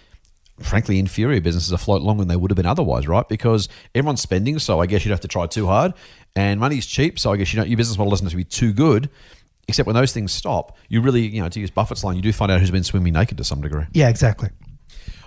frankly 0.60 0.98
inferior 0.98 1.40
businesses 1.40 1.70
afloat 1.70 2.02
longer 2.02 2.22
than 2.22 2.28
they 2.28 2.36
would 2.36 2.50
have 2.50 2.56
been 2.56 2.66
otherwise, 2.66 3.06
right? 3.06 3.28
Because 3.28 3.68
everyone's 3.94 4.20
spending, 4.20 4.58
so 4.58 4.80
I 4.80 4.86
guess 4.86 5.04
you'd 5.04 5.12
have 5.12 5.20
to 5.20 5.28
try 5.28 5.46
too 5.46 5.66
hard, 5.66 5.94
and 6.34 6.58
money's 6.58 6.86
cheap, 6.86 7.18
so 7.18 7.32
I 7.32 7.36
guess 7.36 7.52
you 7.52 7.58
don't, 7.58 7.68
your 7.68 7.76
business 7.76 7.98
model 7.98 8.10
doesn't 8.10 8.26
have 8.26 8.32
to 8.32 8.36
be 8.36 8.44
too 8.44 8.72
good. 8.72 9.10
Except 9.68 9.86
when 9.86 9.94
those 9.94 10.14
things 10.14 10.32
stop, 10.32 10.78
you 10.88 11.02
really, 11.02 11.26
you 11.26 11.42
know, 11.42 11.48
to 11.50 11.60
use 11.60 11.70
Buffett's 11.70 12.02
line, 12.02 12.16
you 12.16 12.22
do 12.22 12.32
find 12.32 12.50
out 12.50 12.58
who's 12.58 12.70
been 12.70 12.84
swimming 12.84 13.12
naked 13.12 13.36
to 13.36 13.44
some 13.44 13.60
degree. 13.60 13.84
Yeah, 13.92 14.08
exactly. 14.08 14.48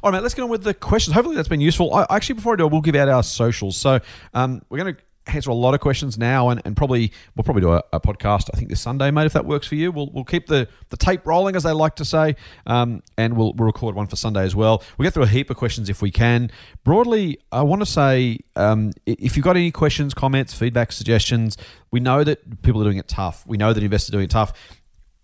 All 0.04 0.12
right, 0.12 0.18
mate, 0.18 0.24
let's 0.24 0.34
get 0.34 0.42
on 0.42 0.50
with 0.50 0.64
the 0.64 0.74
questions. 0.74 1.14
Hopefully 1.14 1.36
that's 1.36 1.48
been 1.48 1.62
useful. 1.62 1.94
I, 1.94 2.08
actually, 2.10 2.36
before 2.36 2.54
I 2.54 2.56
do, 2.56 2.68
we'll 2.68 2.82
give 2.82 2.96
out 2.96 3.08
our 3.08 3.22
socials. 3.22 3.78
So 3.78 4.00
um, 4.34 4.64
we're 4.70 4.80
going 4.80 4.96
to 4.96 5.02
answer 5.28 5.52
a 5.52 5.54
lot 5.54 5.76
of 5.76 5.80
questions 5.80 6.18
now, 6.18 6.50
and, 6.50 6.60
and 6.66 6.76
probably 6.76 7.12
we'll 7.36 7.44
probably 7.44 7.62
do 7.62 7.72
a, 7.72 7.84
a 7.94 8.00
podcast. 8.00 8.50
I 8.52 8.58
think 8.58 8.70
this 8.70 8.82
Sunday, 8.82 9.12
mate, 9.12 9.28
if 9.28 9.34
that 9.34 9.46
works 9.46 9.68
for 9.68 9.76
you. 9.76 9.92
We'll, 9.92 10.10
we'll 10.12 10.24
keep 10.24 10.48
the, 10.48 10.68
the 10.90 10.98
tape 10.98 11.26
rolling, 11.28 11.56
as 11.56 11.62
they 11.62 11.72
like 11.72 11.98
to 11.98 12.06
say, 12.06 12.36
um, 12.66 13.04
and 13.18 13.38
we'll, 13.38 13.54
we'll 13.54 13.68
record 13.68 13.94
one 13.94 14.08
for 14.08 14.16
Sunday 14.16 14.44
as 14.44 14.56
well. 14.56 14.84
We'll 14.98 15.06
get 15.06 15.14
through 15.14 15.24
a 15.24 15.28
heap 15.28 15.52
of 15.52 15.58
questions 15.58 15.90
if 15.90 16.02
we 16.02 16.10
can. 16.10 16.50
Broadly, 16.84 17.40
I 17.52 17.62
want 17.62 17.84
to 17.84 17.86
say 17.86 18.40
um, 18.56 18.92
if 19.06 19.38
you've 19.38 19.44
got 19.44 19.56
any 19.56 19.70
questions, 19.70 20.16
comments, 20.16 20.54
feedback, 20.56 20.92
suggestions, 20.92 21.58
we 21.92 22.00
know 22.00 22.24
that 22.24 22.64
people 22.64 22.82
are 22.82 22.86
doing 22.86 22.98
it 22.98 23.08
tough. 23.08 23.46
We 23.46 23.58
know 23.58 23.74
that 23.74 23.84
investors 23.84 24.10
are 24.10 24.14
doing 24.14 24.26
it 24.26 24.32
tough. 24.32 24.54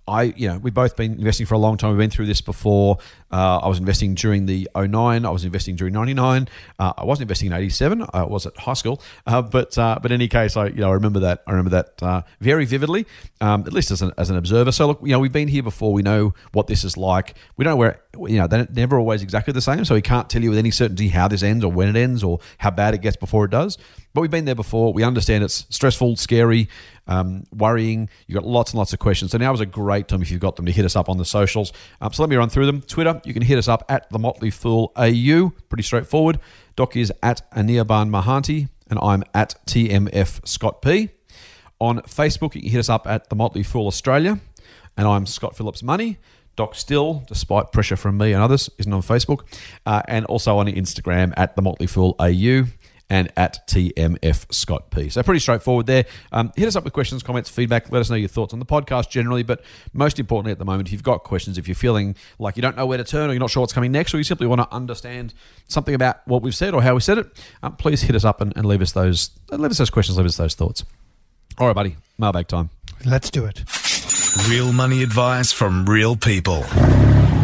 I, 0.07 0.23
you 0.23 0.47
know, 0.47 0.57
we've 0.57 0.73
both 0.73 0.95
been 0.95 1.13
investing 1.13 1.45
for 1.45 1.55
a 1.55 1.57
long 1.57 1.75
time. 1.77 1.91
We've 1.91 1.97
been 1.97 2.09
through 2.09 2.27
this 2.27 2.41
before. 2.41 2.97
Uh, 3.31 3.57
I 3.57 3.67
was 3.67 3.77
investing 3.77 4.15
during 4.15 4.45
the 4.45 4.69
09. 4.75 5.25
I 5.25 5.29
was 5.29 5.43
investing 5.43 5.75
during 5.75 5.93
99. 5.93 6.47
Uh, 6.79 6.93
I 6.97 7.03
wasn't 7.03 7.23
investing 7.23 7.47
in 7.47 7.53
87. 7.53 8.05
I 8.13 8.23
was 8.23 8.45
at 8.45 8.55
high 8.57 8.73
school. 8.73 9.01
Uh, 9.25 9.41
but 9.41 9.77
uh, 9.77 9.99
but 10.01 10.11
in 10.11 10.15
any 10.15 10.29
case, 10.29 10.55
I 10.55 10.67
you 10.67 10.75
know 10.75 10.89
I 10.89 10.93
remember 10.93 11.19
that. 11.19 11.43
I 11.45 11.51
remember 11.51 11.71
that 11.71 12.01
uh, 12.01 12.21
very 12.39 12.65
vividly, 12.65 13.05
um, 13.41 13.63
at 13.67 13.73
least 13.73 13.91
as 13.91 14.01
an, 14.01 14.11
as 14.17 14.29
an 14.29 14.37
observer. 14.37 14.71
So 14.71 14.87
look, 14.87 14.99
you 15.01 15.09
know, 15.09 15.19
we've 15.19 15.31
been 15.31 15.49
here 15.49 15.63
before. 15.63 15.91
We 15.91 16.03
know 16.03 16.33
what 16.53 16.67
this 16.67 16.83
is 16.85 16.95
like. 16.95 17.35
We 17.57 17.65
don't 17.65 17.73
know 17.73 17.77
where 17.77 18.01
you 18.13 18.37
know 18.37 18.47
they're 18.47 18.67
never 18.71 18.97
always 18.97 19.21
exactly 19.21 19.51
the 19.51 19.61
same. 19.61 19.83
So 19.83 19.93
we 19.93 20.01
can't 20.01 20.29
tell 20.29 20.41
you 20.41 20.49
with 20.49 20.59
any 20.59 20.71
certainty 20.71 21.09
how 21.09 21.27
this 21.27 21.43
ends 21.43 21.65
or 21.65 21.71
when 21.71 21.89
it 21.89 21.99
ends 21.99 22.23
or 22.23 22.39
how 22.57 22.71
bad 22.71 22.93
it 22.93 23.01
gets 23.01 23.17
before 23.17 23.43
it 23.45 23.51
does. 23.51 23.77
But 24.13 24.21
we've 24.21 24.31
been 24.31 24.45
there 24.45 24.55
before. 24.55 24.93
We 24.93 25.03
understand 25.03 25.43
it's 25.43 25.67
stressful, 25.69 26.15
scary, 26.15 26.69
um, 27.07 27.43
worrying. 27.55 28.09
You've 28.27 28.35
got 28.35 28.47
lots 28.47 28.71
and 28.71 28.77
lots 28.77 28.93
of 28.93 28.99
questions. 28.99 29.31
So 29.31 29.37
now 29.37 29.53
is 29.53 29.59
a 29.59 29.65
great 29.65 30.07
time 30.07 30.21
if 30.21 30.31
you've 30.31 30.41
got 30.41 30.55
them 30.55 30.65
to 30.65 30.71
hit 30.71 30.85
us 30.85 30.95
up 30.95 31.09
on 31.09 31.17
the 31.17 31.25
socials. 31.25 31.73
Um, 32.01 32.13
so 32.13 32.23
let 32.23 32.29
me 32.29 32.35
run 32.35 32.49
through 32.49 32.65
them. 32.65 32.81
Twitter, 32.81 33.21
you 33.25 33.33
can 33.33 33.41
hit 33.41 33.57
us 33.57 33.67
up 33.67 33.85
at 33.89 34.09
the 34.09 34.19
Motley 34.19 34.49
Fool 34.49 34.91
AU. 34.95 35.51
Pretty 35.69 35.83
straightforward. 35.83 36.39
Doc 36.75 36.95
is 36.95 37.11
at 37.23 37.49
Anirban 37.51 38.09
Mahanti, 38.09 38.69
and 38.89 38.99
I'm 39.01 39.23
at 39.33 39.55
TMF 39.65 40.47
Scott 40.47 40.81
P. 40.81 41.09
On 41.79 41.99
Facebook, 42.01 42.55
you 42.55 42.61
can 42.61 42.71
hit 42.71 42.79
us 42.79 42.89
up 42.89 43.07
at 43.07 43.29
the 43.29 43.35
Motley 43.35 43.63
Fool 43.63 43.87
Australia, 43.87 44.39
and 44.97 45.07
I'm 45.07 45.25
Scott 45.25 45.55
Phillips 45.55 45.83
Money. 45.83 46.17
Doc 46.55 46.73
still, 46.73 47.23
despite 47.27 47.71
pressure 47.71 47.95
from 47.95 48.17
me 48.17 48.33
and 48.33 48.41
others, 48.41 48.67
isn't 48.79 48.91
on 48.91 49.03
Facebook, 49.03 49.41
uh, 49.85 50.01
and 50.07 50.25
also 50.25 50.57
on 50.57 50.65
Instagram 50.65 51.31
at 51.37 51.55
the 51.55 51.61
Motley 51.61 51.85
Fool 51.85 52.15
AU 52.19 52.65
and 53.09 53.31
at 53.37 53.67
TMF 53.67 54.53
Scott 54.53 54.91
P. 54.91 55.09
So 55.09 55.23
pretty 55.23 55.39
straightforward 55.39 55.85
there. 55.85 56.05
Um, 56.31 56.51
hit 56.55 56.67
us 56.67 56.75
up 56.75 56.83
with 56.83 56.93
questions, 56.93 57.23
comments, 57.23 57.49
feedback. 57.49 57.91
Let 57.91 57.99
us 57.99 58.09
know 58.09 58.15
your 58.15 58.27
thoughts 58.27 58.53
on 58.53 58.59
the 58.59 58.65
podcast 58.65 59.09
generally, 59.09 59.43
but 59.43 59.63
most 59.93 60.19
importantly 60.19 60.51
at 60.51 60.59
the 60.59 60.65
moment, 60.65 60.89
if 60.89 60.93
you've 60.93 61.03
got 61.03 61.23
questions, 61.23 61.57
if 61.57 61.67
you're 61.67 61.75
feeling 61.75 62.15
like 62.39 62.57
you 62.57 62.61
don't 62.61 62.75
know 62.75 62.85
where 62.85 62.97
to 62.97 63.03
turn 63.03 63.29
or 63.29 63.33
you're 63.33 63.39
not 63.39 63.49
sure 63.49 63.61
what's 63.61 63.73
coming 63.73 63.91
next, 63.91 64.13
or 64.13 64.17
you 64.17 64.23
simply 64.23 64.47
want 64.47 64.61
to 64.61 64.75
understand 64.75 65.33
something 65.67 65.95
about 65.95 66.27
what 66.27 66.41
we've 66.41 66.55
said 66.55 66.73
or 66.73 66.81
how 66.81 66.95
we 66.95 67.01
said 67.01 67.17
it, 67.17 67.43
um, 67.63 67.75
please 67.75 68.01
hit 68.01 68.15
us 68.15 68.25
up 68.25 68.41
and, 68.41 68.55
and 68.57 68.65
leave 68.65 68.81
us 68.81 68.91
those 68.91 69.31
leave 69.51 69.71
us 69.71 69.77
those 69.77 69.89
questions, 69.89 70.17
leave 70.17 70.27
us 70.27 70.37
those 70.37 70.55
thoughts. 70.55 70.83
All 71.57 71.67
right, 71.67 71.75
buddy, 71.75 71.95
mailbag 72.17 72.47
time. 72.47 72.69
Let's 73.05 73.31
do 73.31 73.45
it. 73.45 73.63
Real 74.49 74.71
money 74.71 75.01
advice 75.01 75.51
from 75.51 75.85
real 75.85 76.15
people. 76.15 76.65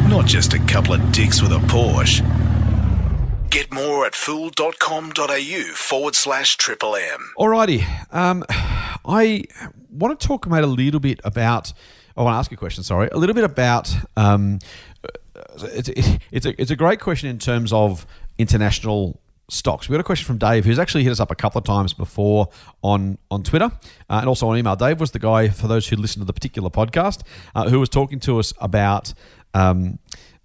Not 0.08 0.26
just 0.26 0.54
a 0.54 0.60
couple 0.60 0.94
of 0.94 1.12
dicks 1.12 1.42
with 1.42 1.52
a 1.52 1.58
Porsche. 1.58 2.43
Get 3.54 3.72
more 3.72 4.04
at 4.08 4.16
fool.com.au 4.16 5.74
forward 5.76 6.16
slash 6.16 6.58
triple 6.58 6.96
M. 6.96 7.34
Alrighty. 7.38 7.86
Um, 8.12 8.44
I 8.50 9.44
want 9.92 10.20
to 10.20 10.28
talk, 10.28 10.48
mate, 10.48 10.64
a 10.64 10.66
little 10.66 11.00
bit 11.00 11.20
about. 11.24 11.72
I 12.18 12.24
want 12.24 12.34
to 12.34 12.40
ask 12.40 12.50
you 12.50 12.56
a 12.56 12.58
question. 12.58 12.84
Sorry, 12.84 13.10
a 13.12 13.18
little 13.18 13.36
bit 13.36 13.44
about. 13.44 13.96
Um, 14.18 14.58
it's 15.60 15.88
it's 16.32 16.48
a 16.48 16.60
it's 16.60 16.72
a 16.72 16.76
great 16.76 17.00
question 17.00 17.30
in 17.30 17.38
terms 17.38 17.72
of 17.72 18.08
international 18.40 19.22
stocks. 19.52 19.88
We 19.88 19.94
got 19.94 20.00
a 20.00 20.04
question 20.04 20.26
from 20.26 20.40
Dave, 20.40 20.66
who's 20.66 20.80
actually 20.80 21.04
hit 21.04 21.12
us 21.12 21.20
up 21.20 21.30
a 21.30 21.36
couple 21.36 21.60
of 21.60 21.66
times 21.66 21.94
before 21.94 22.50
on 22.82 23.20
on 23.30 23.44
Twitter 23.44 23.66
uh, 23.66 24.14
and 24.14 24.28
also 24.28 24.48
on 24.48 24.58
email. 24.58 24.76
Dave 24.76 25.00
was 25.00 25.12
the 25.12 25.20
guy 25.20 25.50
for 25.50 25.68
those 25.68 25.88
who 25.88 25.96
listened 25.96 26.24
to 26.24 26.26
the 26.26 26.34
particular 26.34 26.72
podcast 26.72 27.22
uh, 27.54 27.70
who 27.70 27.80
was 27.80 27.90
talking 27.90 28.20
to 28.22 28.40
us 28.40 28.52
about. 28.60 29.14
Um, 29.54 30.00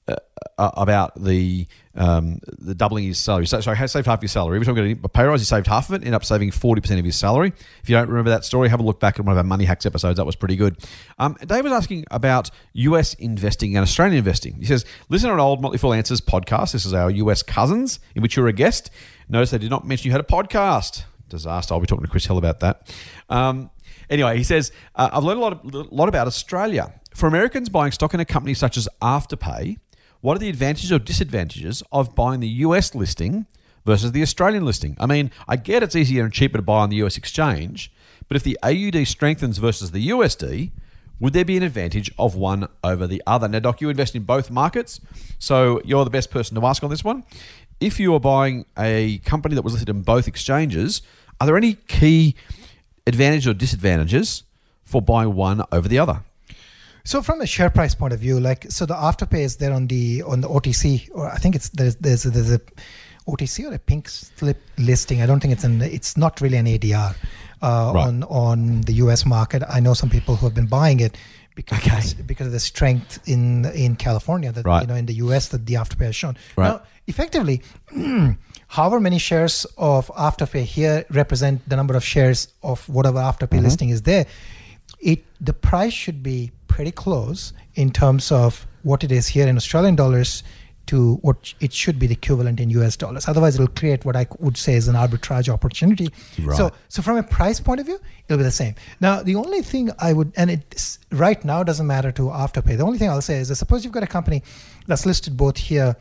uh, 0.09 0.17
uh, 0.57 0.71
about 0.77 1.23
the 1.23 1.67
um, 1.95 2.41
the 2.59 2.75
doubling 2.75 3.05
his 3.05 3.19
salary. 3.19 3.47
So, 3.47 3.61
so 3.61 3.75
he 3.75 3.87
saved 3.87 4.07
half 4.07 4.23
his 4.23 4.33
salary. 4.33 4.57
Every 4.57 4.67
time 4.67 4.77
he 4.77 4.95
got 4.95 5.05
a 5.05 5.09
pay 5.09 5.25
rise, 5.25 5.41
he 5.41 5.45
saved 5.45 5.67
half 5.67 5.89
of 5.89 5.95
it, 5.95 5.99
ended 5.99 6.15
up 6.15 6.25
saving 6.25 6.51
40% 6.51 6.99
of 6.99 7.05
his 7.05 7.17
salary. 7.17 7.53
If 7.83 7.89
you 7.89 7.97
don't 7.97 8.09
remember 8.09 8.31
that 8.31 8.45
story, 8.45 8.69
have 8.69 8.81
a 8.81 8.85
look 8.85 9.01
back 9.01 9.19
at 9.19 9.25
one 9.25 9.33
of 9.33 9.39
our 9.39 9.45
Money 9.45 9.65
Hacks 9.65 9.85
episodes. 9.85 10.17
That 10.17 10.25
was 10.25 10.37
pretty 10.37 10.57
good. 10.57 10.77
Um, 11.19 11.37
Dave 11.45 11.65
was 11.65 11.73
asking 11.73 12.05
about 12.11 12.51
US 12.75 13.15
investing 13.15 13.77
and 13.77 13.83
Australian 13.83 14.19
investing. 14.19 14.55
He 14.55 14.65
says, 14.65 14.85
listen 15.09 15.29
to 15.29 15.35
an 15.35 15.41
old 15.41 15.61
Motley 15.61 15.79
Fool 15.79 15.93
Answers 15.93 16.21
podcast. 16.21 16.73
This 16.73 16.87
is 16.87 16.95
our 16.95 17.11
US 17.11 17.43
cousins, 17.43 17.99
in 18.15 18.23
which 18.23 18.37
you 18.37 18.43
were 18.43 18.49
a 18.49 18.53
guest. 18.53 18.91
Notice 19.29 19.51
they 19.51 19.59
did 19.59 19.71
not 19.71 19.87
mention 19.87 20.07
you 20.07 20.13
had 20.13 20.21
a 20.21 20.25
podcast. 20.25 21.05
Disaster. 21.29 21.75
I'll 21.75 21.81
be 21.81 21.87
talking 21.87 22.05
to 22.05 22.11
Chris 22.11 22.25
Hill 22.25 22.39
about 22.39 22.61
that. 22.61 22.91
Um, 23.29 23.71
Anyway, 24.11 24.39
he 24.39 24.45
says, 24.45 24.73
uh, 24.95 25.11
I've 25.13 25.25
learned 25.25 25.39
a 25.39 25.43
lot, 25.43 25.53
of, 25.53 25.93
lot 25.93 26.09
about 26.09 26.27
Australia. 26.27 26.93
For 27.15 27.27
Americans 27.27 27.69
buying 27.69 27.93
stock 27.93 28.15
in 28.15 28.21
a 28.21 28.25
company 28.25 28.55
such 28.55 28.77
as 28.77 28.89
Afterpay, 29.03 29.77
what 30.21 30.37
are 30.37 30.41
the 30.41 30.49
advantages 30.49 30.93
or 30.93 30.99
disadvantages 30.99 31.83
of 31.93 32.14
buying 32.14 32.41
the 32.41 32.49
US 32.49 32.95
listing 32.95 33.47
versus 33.85 34.12
the 34.12 34.23
Australian 34.23 34.64
listing? 34.64 34.97
I 34.99 35.07
mean, 35.07 35.31
I 35.47 35.57
get 35.57 35.83
it's 35.83 35.97
easier 35.97 36.25
and 36.25 36.33
cheaper 36.33 36.59
to 36.59 36.62
buy 36.62 36.81
on 36.81 36.91
the 36.91 36.97
US 36.97 37.16
exchange, 37.16 37.93
but 38.27 38.37
if 38.37 38.43
the 38.43 38.59
AUD 38.62 39.07
strengthens 39.07 39.59
versus 39.59 39.91
the 39.93 40.09
USD, 40.09 40.73
would 41.21 41.33
there 41.33 41.45
be 41.45 41.57
an 41.57 41.62
advantage 41.62 42.12
of 42.19 42.37
one 42.37 42.69
over 42.85 43.07
the 43.07 43.23
other? 43.27 43.49
Now, 43.49 43.59
Doc, 43.59 43.81
you 43.81 43.89
invest 43.89 44.14
in 44.14 44.23
both 44.23 44.51
markets, 44.51 45.01
so 45.39 45.81
you're 45.85 46.05
the 46.05 46.11
best 46.11 46.31
person 46.31 46.55
to 46.61 46.66
ask 46.66 46.83
on 46.85 46.91
this 46.91 47.03
one. 47.03 47.25
If 47.81 47.99
you 47.99 48.14
are 48.14 48.21
buying 48.21 48.66
a 48.79 49.19
company 49.19 49.55
that 49.55 49.62
was 49.62 49.73
listed 49.73 49.89
in 49.89 50.03
both 50.03 50.29
exchanges, 50.29 51.03
are 51.41 51.47
there 51.47 51.57
any 51.57 51.75
key 51.75 52.35
advantages 53.07 53.49
or 53.49 53.55
disadvantages 53.55 54.45
for 54.85 55.03
buying 55.03 55.35
one 55.35 55.62
over 55.73 55.89
the 55.89 55.99
other? 55.99 56.23
So 57.05 57.22
from 57.22 57.40
a 57.40 57.46
share 57.46 57.70
price 57.70 57.94
point 57.94 58.12
of 58.12 58.20
view, 58.20 58.38
like 58.40 58.66
so 58.70 58.84
the 58.86 58.94
afterpay 58.94 59.40
is 59.40 59.57
there 59.57 59.72
on 59.72 59.86
the 59.86 60.22
on 60.22 60.40
the 60.42 60.49
OTC, 60.49 61.09
or 61.14 61.26
I 61.30 61.36
think 61.36 61.55
it's 61.55 61.70
there's 61.70 61.96
there's 61.96 62.26
a, 62.26 62.30
there's 62.30 62.53
a 62.53 62.61
OTC 63.26 63.70
or 63.70 63.74
a 63.74 63.78
pink 63.78 64.09
slip 64.09 64.61
listing. 64.78 65.22
I 65.22 65.26
don't 65.26 65.40
think 65.40 65.53
it's 65.53 65.64
an 65.64 65.80
it's 65.82 66.16
not 66.16 66.40
really 66.40 66.57
an 66.59 66.66
ADR 66.66 67.14
uh, 67.62 67.92
Right. 67.94 68.07
on 68.07 68.24
on 68.24 68.80
the 68.82 68.94
US 69.05 69.24
market. 69.24 69.62
I 69.68 69.80
know 69.80 69.94
some 69.94 70.11
people 70.11 70.36
who 70.36 70.46
have 70.46 70.55
been 70.55 70.66
buying 70.66 71.01
it 71.01 71.16
because 71.55 71.78
Okay. 71.78 71.96
of 72.20 72.26
because 72.26 72.46
of 72.46 72.53
the 72.53 72.61
strength 72.61 73.18
in 73.26 73.64
in 73.66 73.96
California 73.96 74.53
that 74.53 74.64
Right. 74.66 74.82
you 74.82 74.86
know 74.86 74.94
in 74.94 75.07
the 75.07 75.14
US 75.26 75.49
that 75.49 75.64
the 75.66 75.74
afterpay 75.74 76.07
has 76.07 76.16
shown. 76.16 76.36
Right. 76.57 76.68
Now, 76.68 76.82
effectively, 77.07 77.62
however 78.68 79.01
many 79.01 79.18
shares 79.18 79.66
of 79.78 80.09
afterpay 80.09 80.64
here 80.64 81.05
represent 81.11 81.66
the 81.68 81.76
number 81.76 81.96
of 81.96 82.05
shares 82.05 82.49
of 82.62 82.86
whatever 82.88 83.18
afterpay 83.18 83.49
Mm-hmm. 83.59 83.64
listing 83.64 83.88
is 83.90 84.03
there 84.03 84.26
it 85.01 85.24
the 85.40 85.53
price 85.53 85.92
should 85.92 86.22
be 86.22 86.51
pretty 86.69 86.93
close 86.93 87.53
in 87.75 87.91
terms 87.91 88.31
of 88.31 88.66
what 88.83 89.03
it 89.03 89.11
is 89.11 89.29
here 89.29 89.49
in 89.49 89.57
australian 89.57 89.97
dollars 89.97 90.43
to 90.89 91.16
what 91.16 91.53
it 91.61 91.73
should 91.73 91.99
be 91.99 92.07
the 92.07 92.14
equivalent 92.14 92.59
in 92.59 92.71
US 92.71 92.97
dollars. 92.97 93.29
Otherwise, 93.29 93.55
it'll 93.57 93.69
create 93.69 94.07
what 94.07 94.16
I 94.16 94.27
would 94.39 94.57
say 94.57 94.73
is 94.73 94.89
an 94.89 94.95
arbitrage 94.95 95.49
opportunity. 95.53 96.11
Right. 96.43 96.57
So, 96.57 96.73
so 96.89 97.03
from 97.03 97.19
a 97.19 97.23
price 97.23 97.61
point 97.61 97.79
of 97.81 97.87
view, 97.87 98.01
it'll 98.27 98.39
be 98.39 98.43
the 98.43 98.51
same. 98.51 98.75
Now, 98.99 99.23
the 99.23 99.35
only 99.35 99.61
thing 99.61 99.91
I 99.99 100.14
would, 100.14 100.33
and 100.35 100.51
it 100.51 100.99
right 101.12 101.45
now 101.45 101.62
doesn't 101.62 101.87
matter 101.87 102.11
to 102.12 102.23
Afterpay. 102.23 102.79
The 102.79 102.85
only 102.85 102.97
thing 102.97 103.11
I'll 103.11 103.21
say 103.21 103.37
is 103.37 103.49
that 103.49 103.57
suppose 103.57 103.85
you've 103.85 103.93
got 103.93 104.03
a 104.03 104.07
company 104.07 104.43
that's 104.87 105.05
listed 105.05 105.37
both 105.37 105.59
here 105.59 105.95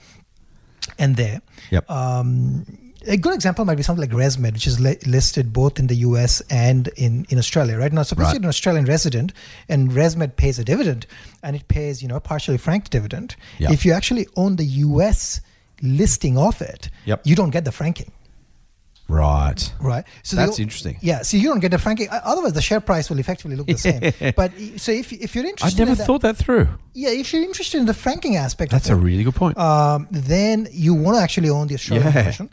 and 0.97 1.18
there. 1.18 1.41
Yep. 1.70 1.91
Um, 1.91 2.65
a 3.05 3.17
good 3.17 3.33
example 3.35 3.63
might 3.65 3.75
be 3.75 3.83
something 3.83 4.01
like 4.09 4.11
ResMed, 4.17 4.53
which 4.53 4.65
is 4.67 4.79
li- 4.79 4.97
listed 5.05 5.53
both 5.53 5.77
in 5.79 5.87
the 5.87 5.95
US 5.97 6.41
and 6.49 6.87
in, 6.95 7.25
in 7.29 7.37
Australia, 7.37 7.77
right? 7.77 7.91
Now, 7.93 8.03
suppose 8.03 8.25
Right. 8.25 8.33
you're 8.33 8.41
an 8.43 8.49
Australian 8.49 8.85
resident 8.85 9.33
and 9.69 9.91
ResMed 9.91 10.35
pays 10.35 10.57
a 10.59 10.63
dividend 10.63 11.05
and 11.43 11.55
it 11.55 11.67
pays, 11.67 12.01
you 12.01 12.07
know, 12.07 12.15
a 12.15 12.19
partially 12.21 12.57
franked 12.57 12.89
dividend. 12.91 13.35
If 13.59 13.85
you 13.85 13.91
actually 13.93 14.27
own 14.35 14.55
the 14.55 14.65
US 14.65 15.41
listing 15.81 16.37
of 16.37 16.61
it, 16.61 16.89
Yep. 17.05 17.21
you 17.25 17.35
don't 17.35 17.51
get 17.51 17.65
the 17.65 17.71
franking. 17.71 18.11
Right. 19.10 19.74
Right. 19.80 20.05
So 20.24 20.36
That's 20.36 20.58
the- 20.58 20.64
interesting. 20.64 20.97
Yeah. 21.01 21.22
So 21.22 21.38
you 21.38 21.47
don't 21.49 21.60
get 21.60 21.72
the 21.72 21.78
franking. 21.78 22.08
Otherwise, 22.12 22.53
the 22.53 22.62
share 22.62 22.82
price 22.82 23.10
will 23.10 23.20
effectively 23.20 23.55
look 23.55 23.68
the 23.68 23.78
same. 23.78 24.01
But 24.36 24.51
so 24.78 24.91
if, 24.91 25.14
if 25.14 25.34
you're 25.36 25.45
interested, 25.45 25.80
I 25.82 25.86
never 25.86 25.99
in 26.01 26.05
thought 26.05 26.22
that 26.22 26.36
through. 26.38 26.68
Yeah, 26.93 27.10
if 27.10 27.32
you're 27.32 27.43
interested 27.43 27.80
in 27.80 27.86
the 27.86 27.93
franking 27.93 28.36
aspect, 28.36 28.72
That's 28.72 28.89
a 28.89 28.95
really 28.95 29.24
good 29.24 29.36
point. 29.36 29.58
um, 29.58 30.08
then 30.12 30.68
you 30.72 30.93
want 30.93 31.16
to 31.18 31.22
actually 31.22 31.49
own 31.49 31.68
the 31.68 31.76
Australian 31.76 32.12
Yeah. 32.14 32.24
version. 32.24 32.49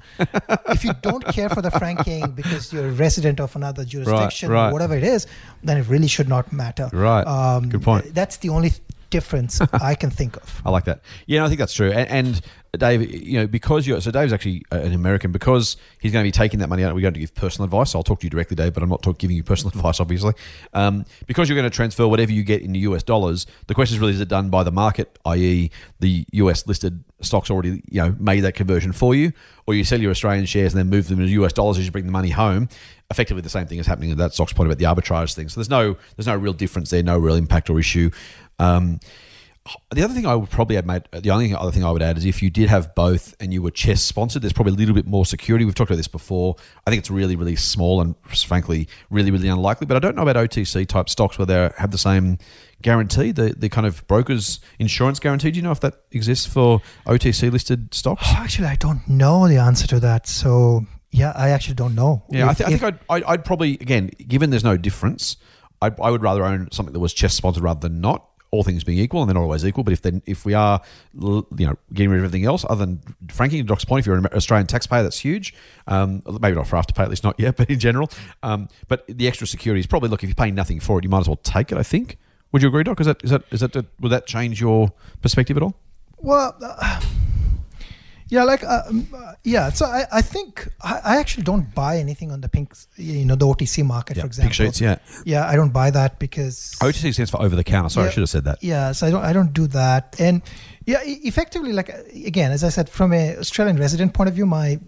if 0.69 0.85
you 0.85 0.93
don't 1.03 1.25
care 1.27 1.49
for 1.49 1.63
the 1.63 1.71
franking 1.71 2.31
because 2.33 2.73
you're 2.73 2.89
a 2.89 2.93
resident 2.93 3.41
of 3.41 3.57
another 3.57 3.85
jurisdiction 3.93 4.51
right. 4.51 4.69
or 4.69 4.73
whatever 4.73 4.97
it 4.97 5.05
is, 5.05 5.27
then 5.63 5.79
it 5.79 5.89
really 5.89 6.09
should 6.09 6.29
not 6.29 6.53
matter. 6.53 6.89
Right. 6.93 7.25
Good 7.69 7.83
point. 7.83 8.03
th- 8.05 8.15
That's 8.15 8.37
the 8.39 8.51
only 8.51 8.73
difference 9.11 9.61
I 9.73 9.95
can 9.95 10.11
think 10.11 10.37
of. 10.37 10.63
I 10.65 10.71
like 10.71 10.85
that. 10.85 11.01
Yeah, 11.27 11.45
I 11.45 11.49
think 11.49 11.59
that's 11.59 11.75
true. 11.75 11.91
And, 11.91 12.09
and 12.11 12.41
Dave, 12.77 13.13
you 13.13 13.39
know, 13.39 13.47
because 13.47 13.87
you're 13.87 14.01
so 14.01 14.11
Dave's 14.11 14.33
actually 14.33 14.63
an 14.71 14.93
American, 14.93 15.33
because 15.33 15.77
he's 16.01 16.13
going 16.13 16.23
to 16.23 16.27
be 16.27 16.33
taking 16.33 16.61
that 16.61 16.69
money 16.69 16.83
out. 16.83 16.89
And 16.89 16.97
we're 16.97 17.03
going 17.03 17.15
to 17.15 17.21
give 17.21 17.35
personal 17.35 17.65
advice. 17.65 17.95
I'll 17.95 18.03
talk 18.03 18.21
to 18.21 18.27
you 18.27 18.31
directly, 18.31 18.55
Dave, 18.57 18.75
but 18.75 18.83
I'm 18.83 18.89
not 18.89 19.03
talk, 19.03 19.19
giving 19.19 19.37
you 19.37 19.43
personal 19.43 19.71
advice, 19.75 20.01
obviously. 20.01 20.35
Um, 20.73 21.05
because 21.27 21.49
you're 21.49 21.57
going 21.57 21.71
to 21.71 21.75
transfer 21.75 22.07
whatever 22.07 22.33
you 22.33 22.43
get 22.43 22.63
into 22.63 22.79
US 22.81 23.03
dollars. 23.03 23.47
The 23.67 23.75
question 23.75 23.97
is 23.97 24.01
really: 24.01 24.13
Is 24.13 24.21
it 24.21 24.29
done 24.29 24.51
by 24.51 24.63
the 24.63 24.73
market, 24.73 25.19
i.e., 25.27 25.71
the 26.01 26.25
US 26.33 26.67
listed 26.67 27.05
stocks 27.21 27.51
already, 27.51 27.83
you 27.91 28.03
know, 28.03 28.15
made 28.19 28.41
that 28.41 28.55
conversion 28.55 28.93
for 28.93 29.15
you, 29.15 29.33
or 29.67 29.75
you 29.75 29.85
sell 29.85 30.01
your 30.01 30.11
Australian 30.11 30.47
shares 30.47 30.75
and 30.75 30.79
then 30.79 30.91
move 30.91 31.09
them 31.09 31.21
into 31.21 31.33
US 31.43 31.53
dollars 31.53 31.79
as 31.79 31.87
you 31.87 31.91
bring 31.91 32.07
the 32.07 32.13
money 32.13 32.31
home? 32.31 32.69
Effectively, 33.11 33.43
the 33.43 33.49
same 33.49 33.67
thing 33.67 33.79
is 33.79 33.87
happening 33.87 34.11
at 34.11 34.17
that 34.19 34.35
Doc's 34.35 34.53
point 34.53 34.71
about 34.71 34.79
the 34.79 34.85
arbitrage 34.85 35.35
thing. 35.35 35.49
So 35.49 35.61
there's 35.61 35.71
no 35.71 35.97
there's 36.17 36.27
no 36.27 36.37
real 36.37 36.53
difference 36.53 36.91
there, 36.91 37.03
no 37.03 37.19
real 37.19 37.35
impact 37.35 37.71
or 37.71 37.79
issue. 37.79 38.11
Um, 38.59 39.01
the 39.93 40.03
other 40.03 40.13
thing 40.13 40.27
I 40.27 40.35
would 40.35 40.51
probably 40.51 40.77
add, 40.77 40.87
mate, 40.87 41.03
the 41.13 41.31
only 41.31 41.55
other 41.55 41.71
thing 41.73 41.85
I 41.85 41.91
would 41.91 42.03
add 42.03 42.19
is 42.19 42.25
if 42.27 42.43
you 42.43 42.51
did 42.51 42.69
have 42.69 42.95
both 42.95 43.35
and 43.41 43.53
you 43.53 43.63
were 43.63 43.71
CHESS 43.71 44.03
sponsored, 44.03 44.43
there's 44.43 44.53
probably 44.53 44.75
a 44.75 44.77
little 44.77 44.95
bit 44.95 45.07
more 45.07 45.25
security. 45.25 45.65
We've 45.65 45.75
talked 45.75 45.91
about 45.91 45.97
this 45.97 46.09
before. 46.09 46.57
I 46.87 46.91
think 46.91 47.01
it's 47.01 47.11
really, 47.11 47.35
really 47.35 47.57
small 47.57 48.01
and 48.03 48.15
frankly, 48.27 48.89
really, 49.09 49.31
really 49.31 49.49
unlikely. 49.49 49.87
But 49.87 49.97
I 49.97 50.01
don't 50.01 50.17
know 50.17 50.23
about 50.23 50.37
OTC 50.37 50.87
type 50.87 51.09
stocks 51.09 51.39
where 51.39 51.47
they 51.47 51.71
have 51.79 51.91
the 51.93 51.99
same 51.99 52.37
guarantee, 52.83 53.31
the, 53.33 53.55
the 53.57 53.71
kind 53.71 53.87
of 53.87 54.07
broker's 54.07 54.61
insurance 54.79 55.19
guarantee. 55.19 55.51
Do 55.51 55.57
you 55.57 55.63
know 55.63 55.73
if 55.73 55.81
that 55.81 55.95
exists 56.13 56.45
for 56.45 56.83
OTC 57.07 57.51
listed 57.51 57.95
stocks? 57.95 58.23
Oh, 58.27 58.35
actually, 58.37 58.67
I 58.69 58.77
don't 58.77 59.09
know 59.09 59.49
the 59.49 59.57
answer 59.57 59.87
to 59.87 60.01
that. 60.01 60.27
So 60.29 60.85
yeah, 61.11 61.33
I 61.35 61.51
actually 61.51 61.77
don't 61.77 61.95
know. 61.95 62.23
Yeah, 62.29 62.51
I, 62.51 62.53
th- 62.53 62.69
I 62.69 62.73
if- 62.73 62.81
think 62.81 62.95
I'd, 62.95 62.99
I'd, 63.09 63.25
I'd 63.25 63.45
probably, 63.47 63.75
again, 63.75 64.09
given 64.29 64.51
there's 64.51 64.65
no 64.65 64.77
difference, 64.77 65.39
I, 65.81 65.91
I 66.03 66.11
would 66.11 66.23
rather 66.23 66.45
own 66.45 66.69
something 66.71 66.93
that 66.93 67.01
was 67.01 67.15
CHESS 67.15 67.33
sponsored 67.35 67.63
rather 67.63 67.81
than 67.81 68.03
not. 68.03 68.29
All 68.55 68.63
things 68.63 68.85
being 68.85 68.99
equal, 68.99 69.21
and 69.23 69.29
they're 69.29 69.35
not 69.35 69.43
always 69.43 69.65
equal. 69.65 69.85
But 69.85 69.93
if 69.93 70.03
then 70.03 70.23
if 70.27 70.45
we 70.45 70.55
are, 70.55 70.81
you 71.21 71.45
know, 71.51 71.77
getting 71.93 72.11
rid 72.11 72.19
of 72.19 72.25
everything 72.25 72.47
else, 72.47 72.65
other 72.69 72.87
than 72.87 73.01
franking, 73.29 73.59
to 73.59 73.65
Doc's 73.65 73.85
point, 73.85 74.01
if 74.01 74.07
you're 74.07 74.17
an 74.17 74.27
Australian 74.27 74.67
taxpayer, 74.67 75.03
that's 75.03 75.19
huge. 75.19 75.55
Um, 75.87 76.23
maybe 76.41 76.55
not 76.55 76.67
for 76.67 76.77
afterpay, 76.77 77.03
at 77.03 77.11
least 77.11 77.25
not 77.25 77.39
yet, 77.39 77.57
but 77.59 77.69
in 77.69 77.79
general. 77.79 78.11
Um, 78.43 78.69
but 78.89 79.05
the 79.09 79.29
extra 79.29 79.47
security 79.47 79.81
is 79.81 79.87
probably 79.87 80.09
look 80.09 80.23
if 80.23 80.29
you're 80.29 80.35
paying 80.35 80.55
nothing 80.55 80.81
for 80.81 80.99
it, 80.99 81.05
you 81.05 81.11
might 81.11 81.21
as 81.21 81.29
well 81.29 81.41
take 81.43 81.73
it. 81.73 81.79
I 81.79 81.83
think. 81.83 82.19
Would 82.53 82.63
you 82.63 82.69
agree, 82.69 82.85
Doc? 82.85 83.01
Is 83.01 83.07
that 83.07 83.23
is 83.25 83.31
that 83.31 83.43
is 83.51 83.61
that 83.61 83.75
would 83.75 84.11
that 84.11 84.27
change 84.27 84.61
your 84.61 84.93
perspective 85.21 85.57
at 85.57 85.63
all? 85.63 85.75
Well, 86.19 86.57
uh, 86.63 87.01
yeah, 88.29 88.45
like 88.45 88.65
uh, 88.65 88.83
um, 88.89 89.07
uh, 89.15 89.33
yeah. 89.45 89.71
So 89.71 89.87
I, 89.87 90.07
I 90.13 90.23
think 90.23 90.69
I, 90.83 91.01
I 91.05 91.17
actually 91.19 91.45
don't 91.45 91.75
buy 91.75 91.99
anything 91.99 92.33
on 92.33 92.41
the 92.41 92.49
pink, 92.49 92.75
you 92.97 93.25
know, 93.25 93.35
the 93.37 93.47
OTC 93.47 93.85
market, 93.85 94.19
for 94.19 94.27
example. 94.27 94.45
Pink 94.49 94.55
sheets, 94.55 94.81
yeah. 94.81 94.97
Yeah, 95.25 95.47
I 95.49 95.57
don't 95.57 95.73
buy 95.73 95.91
that 95.91 96.19
because 96.19 96.75
OTC 96.81 97.13
stands 97.13 97.31
for 97.31 97.41
over 97.43 97.55
the 97.57 97.65
counter. 97.65 97.89
Sorry, 97.91 98.09
I 98.09 98.11
should 98.11 98.23
have 98.23 98.31
said 98.31 98.45
that. 98.45 98.63
Yeah, 98.63 98.93
so 98.93 99.07
I 99.07 99.11
don't 99.11 99.25
I 99.25 99.33
don't 99.33 99.53
do 99.53 99.67
that, 99.69 100.17
and 100.19 100.43
yeah, 100.87 101.01
effectively, 101.05 101.73
like 101.73 101.91
uh, 101.91 101.99
again, 102.27 102.51
as 102.53 102.65
I 102.65 102.69
said, 102.71 102.89
from 102.89 103.13
a 103.13 103.37
Australian 103.39 103.77
resident 103.77 104.15
point 104.15 104.29
of 104.29 104.35
view, 104.35 104.47
my 104.47 104.79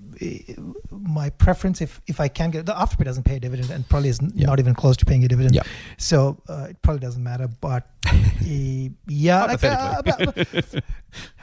my 0.91 1.29
preference, 1.31 1.81
if 1.83 2.01
if 2.07 2.21
I 2.21 2.29
can 2.29 2.51
get 2.51 2.65
the 2.67 2.73
Afterpay 2.73 3.05
doesn't 3.05 3.25
pay 3.25 3.37
a 3.37 3.41
dividend 3.41 3.71
and 3.71 3.87
probably 3.89 4.09
is 4.09 4.19
Yeah. 4.35 4.47
not 4.47 4.59
even 4.59 4.75
close 4.75 4.97
to 4.99 5.05
paying 5.05 5.25
a 5.25 5.29
dividend, 5.29 5.55
Yeah. 5.55 5.63
so 5.99 6.41
uh, 6.49 6.69
it 6.71 6.81
probably 6.83 7.01
doesn't 7.01 7.23
matter. 7.23 7.49
But 7.61 7.87
eh, 8.47 8.89
yeah, 9.07 9.45
like, 9.45 9.63
uh, 9.65 10.03
but- 10.03 10.85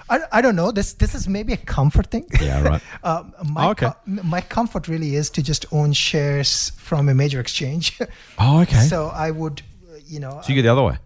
I, 0.09 0.19
I 0.31 0.41
don't 0.41 0.55
know. 0.55 0.71
This 0.71 0.93
this 0.93 1.15
is 1.15 1.27
maybe 1.27 1.53
a 1.53 1.57
comfort 1.57 2.07
thing. 2.11 2.25
Yeah, 2.41 2.61
right. 2.61 2.81
um, 3.03 3.33
my 3.53 3.67
Oh, 3.67 3.69
okay. 3.71 3.91
my 4.05 4.41
comfort 4.41 4.87
really 4.87 5.15
is 5.15 5.29
to 5.31 5.41
just 5.41 5.65
own 5.71 5.93
shares 5.93 6.71
from 6.77 7.09
a 7.09 7.13
major 7.13 7.39
exchange. 7.39 7.97
Oh, 8.37 8.61
okay. 8.61 8.81
So, 8.81 8.87
so 8.87 9.07
I 9.13 9.31
would, 9.31 9.61
uh, 9.89 9.97
you 10.05 10.19
know, 10.19 10.41
So 10.43 10.51
you 10.53 10.61
go 10.61 10.67
the 10.67 10.71
other 10.73 10.83
way. 10.83 10.97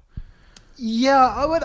yeah, 0.77 1.27
I 1.27 1.45
would. 1.45 1.63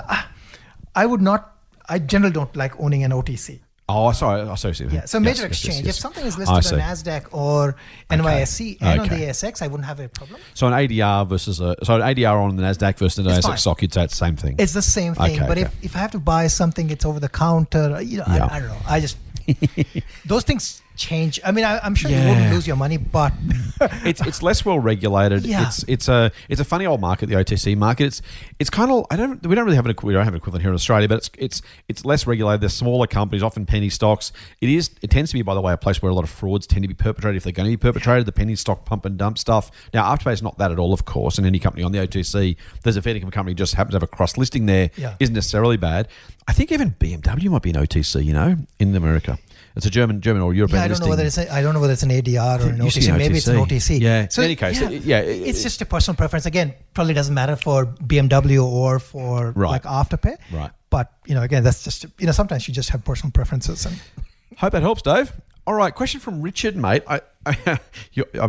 I 0.94 1.06
would 1.06 1.22
not. 1.22 1.56
I 1.88 1.98
generally 1.98 2.32
don't 2.32 2.54
like 2.54 2.78
owning 2.78 3.02
an 3.04 3.12
OTC. 3.12 3.60
Oh, 3.88 4.12
sorry. 4.12 4.48
I 4.48 4.54
see. 4.54 4.84
Yeah, 4.84 5.04
so 5.04 5.18
Yes, 5.18 5.20
major 5.20 5.28
yes, 5.28 5.38
yes, 5.38 5.44
exchange. 5.50 5.86
yes. 5.86 5.96
If 5.96 6.00
something 6.00 6.24
is 6.24 6.38
listed 6.38 6.56
on 6.56 6.80
Nasdaq 6.80 7.26
or 7.32 7.76
NYSE 8.10 8.78
and 8.80 9.00
on 9.00 9.08
the 9.08 9.16
ASX, 9.16 9.60
I 9.60 9.66
wouldn't 9.66 9.86
have 9.86 10.00
a 10.00 10.08
problem. 10.08 10.40
So 10.54 10.66
an 10.68 10.72
ADR 10.72 11.28
versus 11.28 11.60
a 11.60 11.76
so 11.82 11.96
an 11.96 12.02
ADR 12.02 12.36
on 12.42 12.56
the 12.56 12.62
Nasdaq 12.62 12.96
versus 12.98 13.18
an 13.18 13.26
ASX 13.32 13.42
fine. 13.42 13.56
stock, 13.58 13.82
you'd 13.82 13.92
say 13.92 14.04
it's 14.04 14.14
the 14.14 14.24
same 14.24 14.36
thing. 14.36 14.54
It's 14.58 14.72
the 14.72 14.82
same 14.82 15.14
thing. 15.14 15.36
Okay, 15.36 15.46
but 15.46 15.58
okay. 15.58 15.62
if, 15.62 15.84
if 15.84 15.96
I 15.96 15.98
have 15.98 16.12
to 16.12 16.18
buy 16.20 16.46
something, 16.46 16.90
it's 16.90 17.04
over 17.04 17.20
the 17.20 17.28
counter. 17.28 18.00
You 18.00 18.18
know, 18.18 18.24
Yeah. 18.28 18.46
I, 18.46 18.56
I 18.56 18.60
don't 18.60 18.68
know. 18.68 18.78
I 18.86 19.00
just 19.00 19.16
those 20.26 20.44
things 20.44 20.81
change. 20.96 21.40
I 21.44 21.52
mean, 21.52 21.64
I, 21.64 21.78
I'm 21.80 21.94
sure 21.94 22.10
you 22.10 22.16
Yeah. 22.16 22.28
wouldn't 22.28 22.52
lose 22.52 22.66
your 22.66 22.76
money, 22.76 22.96
but 22.96 23.32
it's 24.04 24.20
it's 24.20 24.42
less 24.42 24.64
well 24.64 24.78
regulated. 24.78 25.44
Yeah. 25.44 25.66
It's 25.66 25.84
it's 25.88 26.08
a 26.08 26.30
it's 26.48 26.60
a 26.60 26.64
funny 26.64 26.86
old 26.86 27.00
market, 27.00 27.26
the 27.28 27.34
OTC 27.36 27.76
market. 27.76 28.06
It's 28.06 28.22
it's 28.58 28.70
kind 28.70 28.90
of 28.90 29.06
I 29.10 29.16
don't 29.16 29.44
we 29.46 29.54
don't 29.54 29.64
really 29.64 29.76
have 29.76 29.86
an 29.86 29.94
we 30.02 30.12
don't 30.12 30.24
have 30.24 30.34
an 30.34 30.38
equivalent 30.38 30.62
here 30.62 30.70
in 30.70 30.74
Australia, 30.74 31.08
but 31.08 31.18
it's 31.18 31.30
it's 31.38 31.62
it's 31.88 32.04
less 32.04 32.26
regulated. 32.26 32.60
There's 32.60 32.74
smaller 32.74 33.06
companies, 33.06 33.42
often 33.42 33.66
penny 33.66 33.88
stocks. 33.88 34.32
It 34.60 34.68
is 34.68 34.90
it 35.02 35.10
tends 35.10 35.30
to 35.30 35.34
be 35.34 35.42
by 35.42 35.54
the 35.54 35.60
way 35.60 35.72
a 35.72 35.76
place 35.76 36.00
where 36.02 36.10
a 36.10 36.14
lot 36.14 36.24
of 36.24 36.30
frauds 36.30 36.66
tend 36.66 36.82
to 36.82 36.88
be 36.88 36.94
perpetrated 36.94 37.36
if 37.36 37.44
they're 37.44 37.52
going 37.52 37.70
to 37.70 37.76
be 37.76 37.80
perpetrated. 37.80 38.26
The 38.26 38.32
penny 38.32 38.54
stock 38.56 38.84
pump 38.84 39.04
and 39.04 39.16
dump 39.18 39.38
stuff. 39.38 39.70
Now 39.92 40.14
Afterpay 40.14 40.32
is 40.32 40.42
not 40.42 40.58
that 40.58 40.70
at 40.72 40.78
all, 40.78 40.92
of 40.92 41.04
course. 41.04 41.38
And 41.38 41.46
any 41.46 41.58
company 41.58 41.82
on 41.82 41.92
the 41.92 41.98
OTC, 41.98 42.56
there's 42.82 42.96
a 42.96 43.02
fair 43.02 43.14
income 43.14 43.30
company 43.30 43.54
just 43.54 43.74
happens 43.74 43.92
to 43.92 43.96
have 43.96 44.02
a 44.02 44.06
cross 44.06 44.36
listing 44.36 44.66
there, 44.66 44.90
Yeah. 44.96 45.14
not 45.20 45.30
necessarily 45.30 45.76
bad. 45.76 46.08
I 46.46 46.52
think 46.52 46.72
even 46.72 46.90
BMW 46.98 47.48
might 47.50 47.62
be 47.62 47.70
an 47.70 47.76
OTC. 47.76 48.24
You 48.24 48.32
know, 48.32 48.56
in 48.78 48.94
America. 48.96 49.38
It's 49.76 49.86
a 49.86 49.90
German, 49.90 50.20
German 50.20 50.42
or 50.42 50.52
European 50.54 50.78
yeah, 50.80 50.84
I 50.84 50.88
don't 50.88 51.00
know 51.00 51.08
whether 51.08 51.24
it's 51.24 51.38
a, 51.38 51.52
I 51.52 51.62
don't 51.62 51.74
know 51.74 51.80
whether 51.80 51.92
it's 51.92 52.02
an 52.02 52.10
ADR 52.10 52.60
or 52.60 52.68
an 52.68 52.80
It 52.80 52.84
used 52.84 53.02
to 53.02 53.08
OTC. 53.12 53.16
Maybe 53.18 53.36
it's 53.38 53.46
an 53.48 53.56
OTC. 53.56 54.00
Yeah. 54.00 54.22
In 54.36 54.44
any 54.44 54.56
case, 54.56 54.80
yeah, 54.80 54.90
it- 54.90 55.02
yeah, 55.02 55.18
it- 55.20 55.48
it's 55.48 55.60
it- 55.60 55.62
just 55.62 55.80
a 55.82 55.86
personal 55.86 56.16
preference. 56.16 56.44
Again, 56.46 56.74
probably 56.94 57.14
doesn't 57.14 57.34
matter 57.34 57.56
for 57.56 57.86
BMW 57.86 58.64
or 58.64 58.98
for 58.98 59.52
Right. 59.52 59.70
like 59.70 59.84
Afterpay. 59.84 60.36
Right. 60.52 60.70
But 60.90 61.10
you 61.26 61.34
know, 61.34 61.42
again, 61.42 61.62
that's 61.64 61.82
just 61.84 62.04
you 62.18 62.26
know, 62.26 62.32
sometimes 62.32 62.68
you 62.68 62.74
just 62.74 62.90
have 62.90 63.04
personal 63.04 63.30
preferences 63.32 63.86
and. 63.86 63.96
Hope 64.58 64.72
that 64.72 64.82
helps, 64.82 65.00
Dave. 65.00 65.32
All 65.66 65.74
right, 65.74 65.94
question 65.94 66.18
from 66.20 66.42
Richard, 66.42 66.76
mate. 66.76 67.04
I, 67.08 67.20
I, 67.46 67.56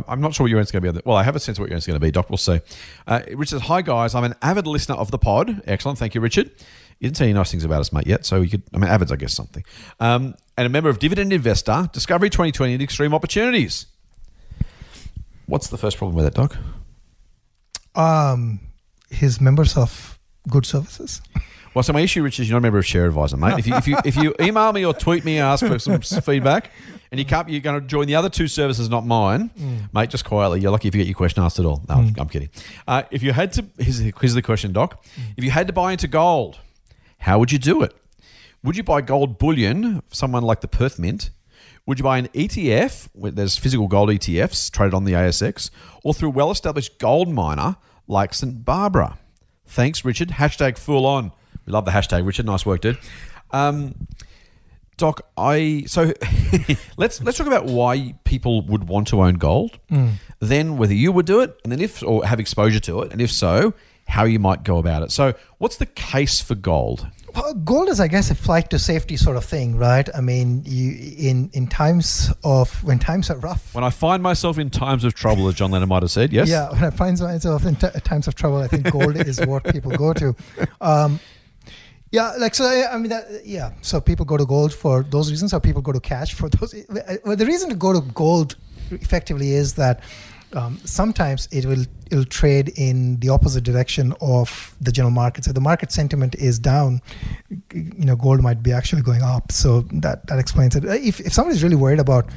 I'm 0.07 0.19
not 0.19 0.33
sure 0.33 0.43
what 0.43 0.49
your 0.49 0.59
answer's 0.59 0.71
going 0.71 0.83
to 0.83 0.93
be. 0.93 1.01
Well, 1.05 1.15
I 1.15 1.23
have 1.23 1.35
a 1.35 1.39
sense 1.39 1.57
of 1.57 1.61
what 1.61 1.69
your 1.69 1.75
answer's 1.75 1.87
going 1.87 1.99
to 1.99 2.05
be, 2.05 2.11
Doc. 2.11 2.29
We'll 2.29 2.37
see. 2.37 2.59
Uh, 3.07 3.21
Richard 3.29 3.59
says, 3.59 3.61
Hi, 3.61 3.81
guys. 3.83 4.15
I'm 4.15 4.23
an 4.23 4.33
avid 4.41 4.65
listener 4.67 4.95
of 4.95 5.11
the 5.11 5.19
pod. 5.19 5.61
Excellent. 5.67 5.99
Thank 5.99 6.15
you, 6.15 6.21
Richard. 6.21 6.51
You 7.03 7.09
didn't 7.09 7.17
say 7.17 7.25
any 7.25 7.33
nice 7.33 7.51
things 7.51 7.65
about 7.65 7.81
us, 7.81 7.91
mate, 7.91 8.07
yet. 8.07 8.25
So 8.25 8.39
you 8.39 8.49
could, 8.49 8.63
I 8.73 8.77
mean, 8.77 8.89
avid's, 8.89 9.11
I 9.11 9.17
guess, 9.17 9.33
something. 9.33 9.65
Um, 9.99 10.35
and 10.57 10.65
a 10.65 10.69
member 10.69 10.87
of 10.89 10.99
Dividend 10.99 11.33
Investor, 11.33 11.89
Discovery 11.91 12.29
2020 12.29 12.75
and 12.75 12.81
Extreme 12.81 13.13
Opportunities. 13.13 13.87
What's 15.47 15.67
the 15.67 15.77
first 15.77 15.97
problem 15.97 16.15
with 16.15 16.23
that, 16.23 16.33
Doc? 16.33 16.55
Um, 17.95 18.61
his 19.09 19.41
members 19.41 19.75
of 19.75 20.17
good 20.49 20.65
services. 20.65 21.21
Well, 21.73 21.83
so 21.83 21.91
my 21.91 21.99
issue, 21.99 22.23
Richard, 22.23 22.43
is 22.43 22.49
you're 22.49 22.53
not 22.55 22.59
a 22.59 22.61
member 22.61 22.77
of 22.79 22.85
Share 22.85 23.05
Advisor, 23.05 23.35
mate. 23.35 23.59
If 23.59 23.67
you, 23.67 23.75
if 23.75 23.87
you 23.87 23.97
if 24.05 24.15
you 24.15 24.33
email 24.39 24.71
me 24.71 24.85
or 24.85 24.93
tweet 24.93 25.25
me 25.25 25.39
and 25.39 25.45
ask 25.45 25.65
for 25.65 25.79
some 25.79 25.99
feedback, 26.21 26.71
and 27.11 27.19
you 27.19 27.25
can't, 27.25 27.49
you're 27.49 27.59
going 27.61 27.81
to 27.81 27.85
join 27.85 28.07
the 28.07 28.15
other 28.15 28.29
two 28.29 28.47
services, 28.47 28.89
not 28.89 29.05
mine, 29.05 29.49
mate. 29.91 30.09
Just 30.09 30.23
quietly, 30.23 30.61
you're 30.61 30.71
lucky 30.71 30.87
if 30.87 30.95
you 30.95 31.01
get 31.01 31.07
your 31.07 31.15
question 31.17 31.43
asked 31.43 31.59
at 31.59 31.65
all. 31.65 31.83
No, 31.89 31.95
I'm, 31.95 32.13
I'm 32.17 32.29
kidding. 32.29 32.49
Uh, 32.87 33.03
if 33.11 33.23
you 33.23 33.33
had 33.33 33.51
to, 33.53 33.65
here's, 33.77 33.99
the- 33.99 34.13
here's 34.21 34.35
the 34.35 34.41
question, 34.41 34.71
Doc. 34.71 35.03
If 35.35 35.43
you 35.43 35.51
had 35.51 35.67
to 35.67 35.73
buy 35.73 35.91
into 35.91 36.07
gold, 36.07 36.59
how 37.23 37.39
would 37.39 37.53
you 37.53 37.57
do 37.59 37.81
it? 37.83 37.95
Would 38.63 38.75
you 38.75 38.83
buy 38.83 38.99
gold 38.99 39.37
bullion, 39.37 40.03
someone 40.09 40.43
like 40.43 40.59
the 40.59 40.67
Perth 40.67 40.99
Mint? 40.99 41.29
Would 41.85 41.97
you 41.97 42.03
buy 42.03 42.17
an 42.17 42.27
ETF, 42.29 43.07
where 43.13 43.31
there's 43.31 43.55
physical 43.57 43.87
gold 43.87 44.09
ETFs 44.09 44.69
traded 44.69 44.93
on 44.93 45.05
the 45.05 45.13
ASX, 45.13 45.69
or 46.03 46.13
through 46.13 46.29
a 46.29 46.31
well 46.33 46.51
established 46.51 46.99
gold 46.99 47.29
miner 47.29 47.77
like 48.07 48.33
St. 48.33 48.65
Barbara? 48.65 49.19
Thanks, 49.65 50.03
Richard. 50.03 50.29
Hashtag 50.29 50.77
Fool 50.77 51.05
on. 51.05 51.31
We 51.65 51.71
love 51.71 51.85
the 51.85 51.91
hashtag, 51.91 52.25
Richard. 52.25 52.45
Nice 52.45 52.65
work, 52.65 52.81
dude. 52.81 52.97
Um, 53.51 54.07
Doc, 54.97 55.21
I 55.37 55.85
so 55.87 56.11
let's 56.97 57.21
let's 57.21 57.37
talk 57.37 57.47
about 57.47 57.65
why 57.65 58.15
people 58.25 58.65
would 58.65 58.89
want 58.89 59.07
to 59.07 59.21
own 59.21 59.35
gold. 59.35 59.79
Then 60.39 60.77
whether 60.77 60.93
you 60.93 61.13
would 61.13 61.25
do 61.25 61.39
it, 61.39 61.57
and 61.63 61.71
then 61.71 61.79
if 61.79 62.03
or 62.03 62.25
have 62.25 62.41
exposure 62.41 62.81
to 62.81 63.01
it, 63.01 63.13
and 63.13 63.21
if 63.21 63.31
so, 63.31 63.73
how 64.07 64.25
you 64.25 64.39
might 64.39 64.63
go 64.63 64.77
about 64.77 65.03
it. 65.03 65.11
So, 65.11 65.33
what's 65.57 65.77
the 65.77 65.85
case 65.85 66.41
for 66.41 66.55
gold? 66.55 67.07
Well, 67.35 67.55
gold 67.55 67.89
is, 67.89 67.99
I 67.99 68.07
guess, 68.07 68.29
a 68.29 68.35
flight 68.35 68.69
to 68.69 68.77
safety 68.77 69.17
sort 69.17 69.37
of 69.37 69.45
thing, 69.45 69.75
right? 69.75 70.07
I 70.15 70.21
mean, 70.21 70.61
you 70.65 70.91
in 71.17 71.49
in 71.53 71.67
times 71.67 72.31
of 72.43 72.83
when 72.83 72.99
times 72.99 73.31
are 73.31 73.37
rough. 73.37 73.73
When 73.73 73.83
I 73.83 73.89
find 73.89 74.21
myself 74.21 74.59
in 74.59 74.69
times 74.69 75.03
of 75.03 75.15
trouble, 75.15 75.47
as 75.47 75.55
John 75.55 75.71
Lennon 75.71 75.89
might 75.89 76.03
have 76.03 76.11
said, 76.11 76.31
yes. 76.31 76.47
Yeah, 76.47 76.71
when 76.71 76.83
I 76.83 76.91
find 76.91 77.19
myself 77.19 77.65
in 77.65 77.75
t- 77.75 77.87
times 78.03 78.27
of 78.27 78.35
trouble, 78.35 78.57
I 78.57 78.67
think 78.67 78.91
gold 78.91 79.15
is 79.15 79.43
what 79.45 79.63
people 79.63 79.91
go 79.91 80.13
to. 80.13 80.35
Um, 80.79 81.19
yeah, 82.11 82.33
like 82.37 82.53
so. 82.53 82.65
I 82.65 82.95
mean, 82.97 83.09
that, 83.09 83.43
yeah. 83.43 83.71
So 83.81 83.99
people 83.99 84.25
go 84.25 84.37
to 84.37 84.45
gold 84.45 84.71
for 84.71 85.01
those 85.01 85.31
reasons, 85.31 85.51
or 85.53 85.59
people 85.59 85.81
go 85.81 85.91
to 85.91 85.99
cash 85.99 86.35
for 86.35 86.49
those. 86.49 86.75
Well, 87.25 87.35
the 87.35 87.47
reason 87.47 87.69
to 87.69 87.75
go 87.75 87.93
to 87.93 88.01
gold 88.01 88.55
effectively 88.91 89.53
is 89.53 89.73
that 89.75 90.01
um, 90.53 90.79
sometimes 90.85 91.47
it 91.51 91.65
will 91.65 91.85
it'll 92.11 92.25
trade 92.25 92.69
in 92.75 93.19
the 93.19 93.29
opposite 93.29 93.63
direction 93.63 94.13
of 94.21 94.75
the 94.79 94.91
general 94.91 95.11
market. 95.11 95.45
So 95.45 95.51
the 95.51 95.61
market 95.61 95.91
sentiment 95.91 96.35
is 96.35 96.59
down, 96.59 97.01
you 97.73 98.05
know, 98.05 98.15
gold 98.15 98.41
might 98.41 98.61
be 98.61 98.71
actually 98.71 99.01
going 99.01 99.21
up. 99.23 99.51
So 99.51 99.81
that 99.93 100.27
that 100.27 100.39
explains 100.39 100.75
it. 100.75 100.85
If 100.85 101.19
if 101.19 101.33
somebody's 101.33 101.63
really 101.63 101.75
worried 101.75 101.99
about 101.99 102.29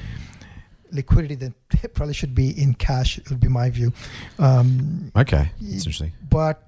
liquidity, 0.93 1.35
then 1.35 1.55
it 1.83 1.95
probably 1.95 2.15
should 2.15 2.35
be 2.35 2.51
in 2.61 2.75
cash. 2.75 3.19
It 3.19 3.29
would 3.31 3.41
be 3.41 3.49
my 3.49 3.71
view. 3.71 3.93
Um, 4.39 5.13
Okay, 5.15 5.51
that's 5.61 5.77
interesting. 5.87 6.13
but 6.31 6.63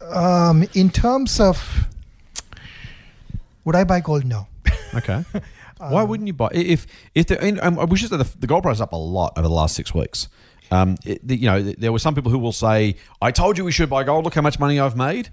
um, 0.00 0.64
in 0.74 0.90
terms 0.90 1.38
of 1.38 1.86
would 3.64 3.76
I 3.76 3.84
buy 3.84 4.00
gold? 4.00 4.24
No. 4.24 4.46
Okay. 4.94 5.24
Why 5.78 6.02
wouldn't 6.02 6.26
you 6.26 6.32
buy 6.34 6.50
if 6.52 6.86
if 7.14 7.26
the 7.26 7.66
um, 7.66 7.78
I 7.78 7.84
wish 7.84 8.06
that 8.08 8.16
the, 8.16 8.28
the 8.38 8.46
gold 8.46 8.62
price 8.62 8.76
is 8.76 8.80
up 8.82 8.92
a 8.92 8.96
lot 8.96 9.32
over 9.38 9.48
the 9.48 9.54
last 9.54 9.74
six 9.74 9.92
weeks. 9.94 10.28
Um, 10.72 10.96
it, 11.04 11.20
you 11.28 11.46
know, 11.46 11.60
there 11.62 11.92
were 11.92 11.98
some 11.98 12.14
people 12.14 12.32
who 12.32 12.38
will 12.38 12.52
say, 12.52 12.96
"I 13.20 13.30
told 13.30 13.58
you 13.58 13.64
we 13.64 13.72
should 13.72 13.90
buy 13.90 14.04
gold. 14.04 14.24
Look 14.24 14.34
how 14.34 14.40
much 14.40 14.58
money 14.58 14.80
I've 14.80 14.96
made," 14.96 15.28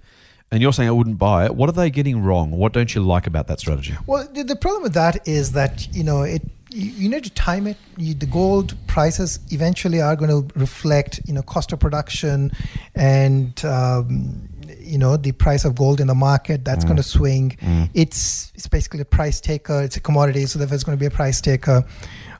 and 0.50 0.60
you're 0.60 0.72
saying 0.72 0.88
I 0.90 0.92
wouldn't 0.92 1.18
buy 1.18 1.46
it. 1.46 1.54
What 1.54 1.70
are 1.70 1.72
they 1.72 1.90
getting 1.90 2.22
wrong? 2.22 2.50
What 2.50 2.74
don't 2.74 2.94
you 2.94 3.00
like 3.00 3.26
about 3.26 3.46
that 3.46 3.58
strategy? 3.58 3.96
Well, 4.06 4.28
the, 4.30 4.42
the 4.42 4.56
problem 4.56 4.82
with 4.82 4.94
that 4.94 5.26
is 5.26 5.52
that 5.52 5.88
you 5.94 6.04
know 6.04 6.22
it. 6.22 6.42
You, 6.72 7.08
need 7.08 7.24
to 7.24 7.30
time 7.30 7.66
it. 7.66 7.76
You, 7.96 8.14
the 8.14 8.26
gold 8.26 8.76
prices 8.86 9.40
eventually 9.50 10.00
are 10.00 10.14
going 10.14 10.30
to 10.30 10.56
reflect, 10.56 11.20
you 11.26 11.34
know, 11.34 11.42
cost 11.42 11.72
of 11.72 11.80
production, 11.80 12.52
and 12.94 13.64
um, 13.64 14.48
you 14.78 14.96
know 14.98 15.16
the 15.16 15.32
price 15.32 15.64
of 15.64 15.74
gold 15.74 16.00
in 16.00 16.06
the 16.06 16.14
market. 16.14 16.64
That's 16.64 16.84
going 16.84 16.98
to 16.98 17.02
swing. 17.02 17.56
It's 17.94 18.52
it's 18.54 18.68
basically 18.68 19.00
a 19.00 19.04
price 19.04 19.40
taker. 19.40 19.82
It's 19.82 19.96
a 19.96 20.00
commodity, 20.00 20.46
so 20.46 20.58
therefore 20.58 20.74
it's 20.76 20.84
going 20.84 20.98
to 20.98 21.00
be 21.00 21.06
a 21.06 21.10
price 21.10 21.40
taker. 21.40 21.84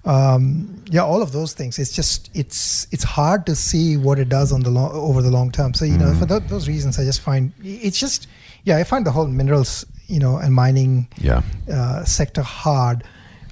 Um, 0.05 0.83
yeah, 0.91 1.03
all 1.03 1.21
of 1.23 1.33
those 1.33 1.53
things. 1.53 1.79
It's 1.79 1.93
just 1.93 2.31
it's 2.35 2.87
it's 2.91 3.05
hard 3.05 3.45
to 3.47 3.55
see 3.55 3.97
what 3.97 4.19
it 4.19 4.29
does 4.29 4.53
on 4.53 4.61
the 4.63 4.71
long, 4.71 4.91
over 4.93 5.21
the 5.23 5.31
long 5.31 5.51
term. 5.51 5.75
So 5.75 5.85
you 5.85 5.99
know, 5.99 6.15
for 6.15 6.25
tho- 6.27 6.39
those 6.41 6.69
reasons, 6.69 6.99
I 6.99 7.05
just 7.05 7.21
find 7.21 7.53
it's 7.63 7.99
just 7.99 8.27
yeah, 8.65 8.77
I 8.79 8.85
find 8.85 9.05
the 9.07 9.11
whole 9.11 9.27
minerals, 9.27 9.85
you 10.07 10.19
know, 10.19 10.37
and 10.39 10.55
mining 10.55 11.09
Yeah. 11.19 11.43
uh, 11.71 12.05
sector 12.05 12.43
hard. 12.43 13.05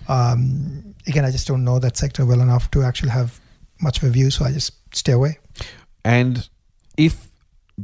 Um, 0.09 0.95
again, 1.07 1.25
I 1.25 1.31
just 1.31 1.47
don't 1.47 1.65
know 1.65 1.79
that 1.81 1.97
sector 1.97 2.25
well 2.25 2.41
enough 2.41 2.71
to 2.73 2.83
actually 2.83 3.11
have 3.11 3.41
much 3.81 3.99
of 3.99 4.05
a 4.05 4.11
view, 4.11 4.31
so 4.31 4.45
I 4.45 4.53
just 4.53 4.73
stay 4.95 5.13
away. 5.13 5.39
And 6.05 6.49
if 6.97 7.29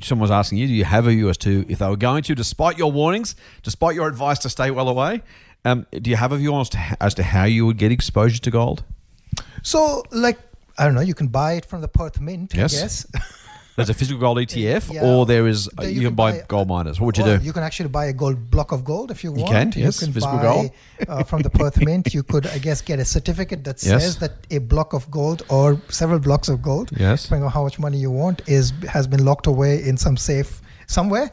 someone 0.00 0.22
was 0.22 0.30
asking 0.30 0.58
you, 0.58 0.66
do 0.66 0.72
you 0.72 0.84
have 0.84 1.06
a 1.06 1.10
US2? 1.10 1.70
If 1.70 1.78
they 1.78 1.86
were 1.88 1.96
going 1.96 2.22
to, 2.24 2.34
despite 2.34 2.78
your 2.78 2.90
warnings, 2.90 3.36
despite 3.62 3.94
your 3.94 4.08
advice 4.08 4.38
to 4.40 4.48
stay 4.50 4.70
well 4.70 4.88
away, 4.88 5.22
um, 5.64 5.86
do 5.92 6.10
you 6.10 6.16
have 6.16 6.32
a 6.32 6.36
view 6.36 6.54
as 6.60 6.68
to, 6.70 6.96
as 7.00 7.14
to 7.14 7.22
how 7.22 7.44
you 7.44 7.66
would 7.66 7.78
get 7.78 7.90
exposure 7.92 8.40
to 8.40 8.50
gold? 8.50 8.82
So, 9.62 10.02
like, 10.10 10.38
I 10.78 10.84
don't 10.84 10.94
know, 10.94 11.00
you 11.00 11.14
can 11.14 11.28
buy 11.28 11.54
it 11.54 11.64
from 11.64 11.80
the 11.80 11.88
Perth 11.88 12.20
Mint, 12.20 12.52
Yes. 12.54 12.74
I 12.76 12.80
guess. 12.82 13.06
There's 13.76 13.88
a 13.90 13.94
physical 13.94 14.20
gold 14.20 14.38
ETF, 14.38 14.92
Yeah. 14.92 15.04
or 15.04 15.26
there 15.26 15.48
is 15.48 15.68
There 15.76 15.90
you, 15.90 16.02
can 16.02 16.14
buy, 16.14 16.42
gold 16.46 16.68
miners. 16.68 17.00
What 17.00 17.06
would 17.06 17.18
you 17.18 17.24
do? 17.24 17.44
You 17.44 17.52
can 17.52 17.64
actually 17.64 17.88
buy 17.88 18.04
a 18.06 18.12
gold 18.12 18.48
block 18.48 18.70
of 18.70 18.84
gold 18.84 19.10
if 19.10 19.24
you 19.24 19.32
want. 19.32 19.40
You 19.40 19.46
can, 19.46 19.72
yes, 19.74 19.98
physical 19.98 20.36
buy, 20.36 20.42
gold. 20.42 20.70
uh, 21.08 21.24
from 21.24 21.42
the 21.42 21.50
Perth 21.50 21.78
Mint. 21.84 22.14
You 22.14 22.22
could, 22.22 22.46
I 22.46 22.58
guess, 22.58 22.80
get 22.80 23.00
a 23.00 23.04
certificate 23.04 23.64
that 23.64 23.82
Yes. 23.82 24.02
says 24.04 24.16
that 24.18 24.32
a 24.52 24.58
block 24.58 24.92
of 24.92 25.10
gold 25.10 25.42
or 25.48 25.80
several 25.88 26.20
blocks 26.20 26.48
of 26.48 26.62
gold, 26.62 26.90
Yes. 26.96 27.24
depending 27.24 27.46
on 27.46 27.50
how 27.50 27.64
much 27.64 27.80
money 27.80 27.98
you 27.98 28.12
want, 28.12 28.42
is 28.46 28.72
has 28.88 29.08
been 29.08 29.24
locked 29.24 29.48
away 29.48 29.82
in 29.82 29.96
some 29.96 30.16
safe 30.16 30.62
somewhere. 30.86 31.32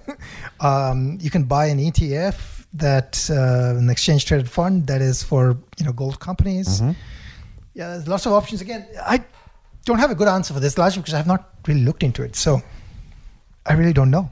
um, 0.61 1.19
you 1.21 1.29
can 1.29 1.43
buy 1.43 1.65
an 1.67 1.77
ETF 1.79 2.60
that 2.73 3.29
uh, 3.29 3.77
an 3.77 3.89
exchange 3.89 4.25
traded 4.25 4.49
fund 4.49 4.87
that 4.87 5.01
is 5.01 5.23
for 5.23 5.57
you 5.77 5.85
know 5.85 5.91
gold 5.91 6.19
companies. 6.19 6.81
Mm-hmm. 6.81 6.91
Yeah, 7.73 7.89
there's 7.89 8.07
lots 8.07 8.25
of 8.25 8.33
options. 8.33 8.61
Again, 8.61 8.85
I 9.05 9.23
don't 9.85 9.99
have 9.99 10.11
a 10.11 10.15
good 10.15 10.27
answer 10.27 10.53
for 10.53 10.59
this, 10.59 10.77
largely 10.77 11.01
because 11.01 11.13
I 11.13 11.17
have 11.17 11.27
not 11.27 11.53
really 11.67 11.83
looked 11.83 12.03
into 12.03 12.23
it. 12.23 12.35
So 12.35 12.61
I 13.65 13.73
really 13.73 13.93
don't 13.93 14.11
know. 14.11 14.29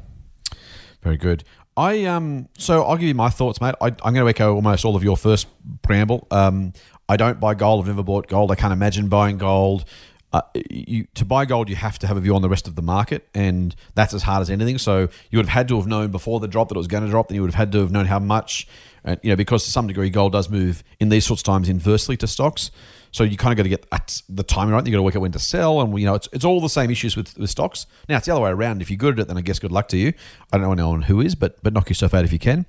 Very 1.02 1.18
good. 1.18 1.44
I 1.78 2.06
um 2.06 2.50
so 2.58 2.84
I'll 2.84 2.98
give 2.98 3.08
you 3.08 3.16
my 3.16 3.30
thoughts, 3.30 3.62
mate. 3.62 3.76
I, 3.82 3.88
I'm 3.88 4.14
going 4.14 4.16
to 4.16 4.28
echo 4.28 4.56
almost 4.56 4.84
all 4.84 4.96
of 4.96 5.04
your 5.04 5.16
first 5.16 5.48
preamble. 5.82 6.28
Um, 6.30 6.74
I 7.08 7.18
don't 7.18 7.40
buy 7.40 7.56
gold. 7.56 7.82
I've 7.82 7.88
never 7.88 8.04
bought 8.04 8.28
gold. 8.28 8.52
I 8.52 8.56
can't 8.56 8.74
imagine 8.74 9.08
buying 9.08 9.38
gold. 9.38 9.86
Uh, 10.32 10.42
you, 10.70 11.08
to 11.16 11.26
buy 11.26 11.44
gold, 11.44 11.70
you 11.70 11.76
have 11.76 11.98
to 11.98 12.06
have 12.06 12.16
a 12.16 12.20
view 12.20 12.36
on 12.36 12.44
the 12.44 12.50
rest 12.50 12.68
of 12.68 12.76
the 12.76 12.84
market, 12.84 13.28
and 13.34 13.76
that's 13.96 14.14
as 14.14 14.22
hard 14.22 14.42
as 14.44 14.52
anything. 14.52 14.78
So 14.78 15.10
you 15.32 15.40
would 15.40 15.48
have 15.48 15.54
had 15.54 15.68
to 15.70 15.78
have 15.78 15.88
known 15.88 16.12
before 16.12 16.40
the 16.40 16.48
drop 16.48 16.70
that 16.70 16.76
it 16.76 16.78
was 16.78 16.88
going 16.88 17.04
to 17.04 17.10
drop. 17.10 17.30
Then 17.30 17.36
you 17.36 17.42
would 17.42 17.52
have 17.52 17.56
had 17.56 17.72
to 17.72 17.80
have 17.80 17.92
known 17.92 18.06
how 18.06 18.20
much, 18.20 18.68
and 19.04 19.20
you 19.24 19.32
know 19.32 19.36
because 19.36 19.66
to 19.66 19.72
some 19.72 19.88
degree 19.88 20.12
gold 20.12 20.34
does 20.34 20.48
move 20.48 20.84
in 21.00 21.10
these 21.10 21.26
sorts 21.26 21.42
of 21.42 21.46
times 21.46 21.68
inversely 21.68 22.16
to 22.18 22.28
stocks. 22.28 22.70
So 23.12 23.24
you 23.24 23.38
kind 23.38 23.52
of 23.52 23.58
got 23.58 23.64
to 23.64 23.70
get 23.70 24.24
the 24.30 24.44
timing 24.44 24.76
right. 24.76 24.86
You 24.86 24.92
got 24.92 24.98
to 24.98 25.04
work 25.04 25.16
out 25.16 25.24
when 25.24 25.32
to 25.32 25.40
sell, 25.40 25.82
and 25.82 25.98
you 25.98 26.06
know 26.06 26.14
it's, 26.14 26.30
it's 26.32 26.46
all 26.46 26.62
the 26.62 26.70
same 26.70 26.92
issues 26.92 27.18
with, 27.18 27.36
with 27.36 27.50
stocks. 27.50 27.88
Now 28.08 28.18
it's 28.18 28.28
the 28.28 28.32
other 28.32 28.42
way 28.42 28.52
around. 28.52 28.84
If 28.84 28.92
you're 28.92 28.98
good 28.98 29.16
at 29.16 29.24
it, 29.24 29.28
then 29.30 29.38
I 29.38 29.42
guess 29.42 29.58
good 29.58 29.72
luck 29.72 29.88
to 29.90 29.98
you. 29.98 30.14
I 30.54 30.58
don't 30.58 30.68
know 30.68 30.74
anyone 30.74 31.02
who 31.02 31.22
is, 31.22 31.34
but 31.34 31.62
but 31.64 31.74
knock 31.74 31.90
yourself 31.90 32.14
out 32.14 32.24
if 32.24 32.32
you 32.32 32.40
can. 32.40 32.68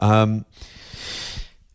Um, 0.00 0.44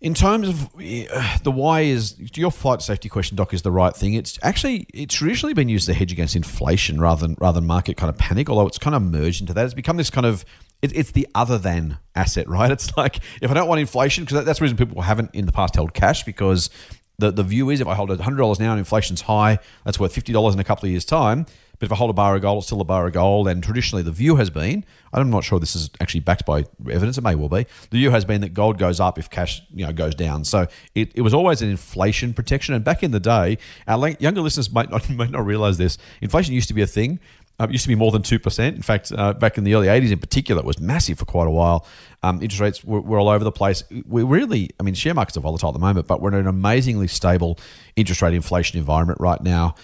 in 0.03 0.13
terms 0.13 0.49
of 0.49 0.63
uh, 0.75 1.37
the 1.43 1.51
why 1.51 1.81
is 1.81 2.19
your 2.37 2.51
flight 2.51 2.81
safety 2.81 3.07
question, 3.07 3.37
Doc, 3.37 3.53
is 3.53 3.61
the 3.61 3.71
right 3.71 3.95
thing. 3.95 4.15
It's 4.15 4.37
actually 4.43 4.85
it's 4.93 5.15
traditionally 5.15 5.53
been 5.53 5.69
used 5.69 5.87
as 5.87 5.95
a 5.95 5.97
hedge 5.97 6.11
against 6.11 6.35
inflation 6.35 6.99
rather 6.99 7.25
than 7.25 7.37
rather 7.39 7.61
than 7.61 7.65
market 7.65 7.95
kind 7.95 8.09
of 8.09 8.17
panic. 8.17 8.49
Although 8.49 8.67
it's 8.67 8.77
kind 8.77 8.95
of 8.95 9.01
merged 9.01 9.39
into 9.39 9.53
that, 9.53 9.63
it's 9.63 9.73
become 9.73 9.95
this 9.95 10.09
kind 10.09 10.25
of 10.25 10.43
it, 10.81 10.93
it's 10.93 11.11
the 11.11 11.25
other 11.33 11.57
than 11.57 11.97
asset, 12.15 12.49
right? 12.49 12.69
It's 12.69 12.95
like 12.97 13.21
if 13.41 13.49
I 13.49 13.53
don't 13.53 13.69
want 13.69 13.79
inflation, 13.79 14.25
because 14.25 14.43
that's 14.43 14.59
the 14.59 14.63
reason 14.63 14.77
people 14.77 15.01
haven't 15.01 15.33
in 15.33 15.45
the 15.45 15.53
past 15.53 15.75
held 15.75 15.93
cash 15.93 16.23
because 16.23 16.69
the 17.17 17.31
the 17.31 17.43
view 17.43 17.69
is 17.69 17.79
if 17.79 17.87
I 17.87 17.95
hold 17.95 18.09
hundred 18.19 18.37
dollars 18.37 18.59
now 18.59 18.71
and 18.71 18.79
inflation's 18.79 19.21
high, 19.21 19.57
that's 19.85 20.01
worth 20.01 20.13
fifty 20.13 20.33
dollars 20.33 20.53
in 20.53 20.59
a 20.59 20.65
couple 20.65 20.85
of 20.85 20.91
years' 20.91 21.05
time. 21.05 21.45
But 21.83 21.87
if 21.87 21.91
I 21.91 21.95
hold 21.97 22.11
a 22.11 22.13
bar 22.13 22.33
of 22.33 22.41
gold, 22.41 22.59
it's 22.59 22.67
still 22.67 22.79
a 22.79 22.85
bar 22.85 23.05
of 23.07 23.11
gold. 23.11 23.49
And 23.49 23.61
traditionally, 23.61 24.03
the 24.03 24.11
view 24.13 24.37
has 24.37 24.49
been 24.49 24.85
I'm 25.11 25.29
not 25.29 25.43
sure 25.43 25.59
this 25.59 25.75
is 25.75 25.89
actually 25.99 26.21
backed 26.21 26.45
by 26.45 26.63
evidence. 26.89 27.17
It 27.17 27.25
may 27.25 27.35
well 27.35 27.49
be. 27.49 27.65
The 27.89 27.97
view 27.97 28.09
has 28.09 28.23
been 28.23 28.39
that 28.39 28.53
gold 28.53 28.77
goes 28.77 29.01
up 29.01 29.19
if 29.19 29.29
cash 29.29 29.61
you 29.73 29.85
know 29.85 29.91
goes 29.91 30.15
down. 30.15 30.45
So 30.45 30.65
it, 30.95 31.11
it 31.13 31.21
was 31.21 31.33
always 31.33 31.61
an 31.61 31.69
inflation 31.69 32.33
protection. 32.33 32.73
And 32.73 32.85
back 32.85 33.03
in 33.03 33.11
the 33.11 33.19
day, 33.19 33.57
our 33.85 34.07
younger 34.19 34.39
listeners 34.39 34.71
might 34.71 34.89
not 34.89 35.09
might 35.09 35.31
not 35.31 35.45
realize 35.45 35.77
this. 35.77 35.97
Inflation 36.21 36.53
used 36.53 36.69
to 36.69 36.73
be 36.73 36.83
a 36.83 36.87
thing. 36.87 37.19
Uh, 37.59 37.65
it 37.65 37.71
used 37.71 37.83
to 37.83 37.89
be 37.89 37.95
more 37.95 38.11
than 38.11 38.23
2%. 38.23 38.75
In 38.75 38.81
fact, 38.81 39.11
uh, 39.15 39.31
back 39.31 39.59
in 39.59 39.63
the 39.63 39.75
early 39.75 39.85
80s 39.85 40.11
in 40.11 40.17
particular, 40.17 40.59
it 40.59 40.65
was 40.65 40.79
massive 40.79 41.19
for 41.19 41.25
quite 41.25 41.45
a 41.45 41.51
while. 41.51 41.85
Um, 42.23 42.41
interest 42.41 42.59
rates 42.59 42.83
were, 42.83 42.99
were 42.99 43.19
all 43.19 43.29
over 43.29 43.43
the 43.43 43.51
place. 43.51 43.83
We're 44.07 44.25
really, 44.25 44.71
I 44.79 44.83
mean, 44.83 44.95
share 44.95 45.13
markets 45.13 45.37
are 45.37 45.41
volatile 45.41 45.69
at 45.69 45.73
the 45.73 45.79
moment, 45.79 46.07
but 46.07 46.19
we're 46.19 46.29
in 46.29 46.35
an 46.35 46.47
amazingly 46.47 47.07
stable 47.07 47.59
interest 47.95 48.23
rate 48.23 48.33
inflation 48.33 48.79
environment 48.79 49.19
right 49.19 49.41
now. 49.41 49.75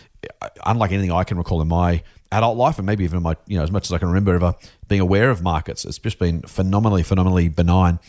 Unlike 0.66 0.92
anything 0.92 1.12
I 1.12 1.24
can 1.24 1.38
recall 1.38 1.62
in 1.62 1.68
my 1.68 2.04
adult 2.32 2.58
life, 2.58 2.78
and 2.78 2.86
maybe 2.86 3.04
even 3.04 3.22
my, 3.24 3.36
you 3.48 3.58
know, 3.58 3.64
as 3.64 3.72
much 3.72 3.86
as 3.86 3.94
I 3.94 3.98
can 3.98 4.08
remember 4.08 4.34
ever 4.36 4.56
being 4.88 5.02
aware 5.02 5.30
of 5.30 5.42
markets, 5.42 5.86
it's 5.86 5.98
just 5.98 6.20
been 6.20 6.42
phenomenally, 6.42 7.04
phenomenally 7.04 7.50
benign. 7.50 8.00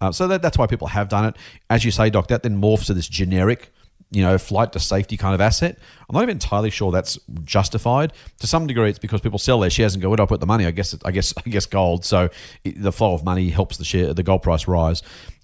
Uh, 0.00 0.12
so 0.12 0.28
that, 0.28 0.42
that's 0.42 0.58
why 0.58 0.66
people 0.66 0.88
have 0.88 1.08
done 1.08 1.24
it. 1.24 1.36
As 1.70 1.84
you 1.84 1.90
say, 1.90 2.10
Doc, 2.10 2.28
that 2.28 2.42
then 2.42 2.60
morphs 2.60 2.86
to 2.86 2.94
this 2.94 3.08
generic 3.08 3.72
you 4.10 4.22
know, 4.22 4.38
flight 4.38 4.72
to 4.72 4.78
safety 4.78 5.16
kind 5.16 5.34
of 5.34 5.40
asset. 5.40 5.78
I'm 6.08 6.14
not 6.14 6.22
even 6.22 6.36
entirely 6.36 6.70
sure 6.70 6.92
that's 6.92 7.18
justified. 7.44 8.12
To 8.38 8.46
some 8.46 8.66
degree, 8.66 8.88
it's 8.88 8.98
because 8.98 9.20
people 9.20 9.38
sell 9.38 9.58
their 9.58 9.70
shares 9.70 9.94
and 9.94 10.02
go, 10.02 10.08
"Where 10.08 10.16
do 10.16 10.22
I 10.22 10.26
put 10.26 10.40
the 10.40 10.46
money?" 10.46 10.64
I 10.64 10.70
guess, 10.70 10.96
I 11.04 11.10
guess, 11.10 11.34
I 11.46 11.50
guess 11.50 11.66
gold. 11.66 12.04
So 12.04 12.28
it, 12.64 12.80
the 12.80 12.92
flow 12.92 13.14
of 13.14 13.24
money 13.24 13.50
helps 13.50 13.78
the 13.78 13.84
share, 13.84 14.14
the 14.14 14.22
gold 14.22 14.42
price 14.42 14.68
rise. 14.68 15.02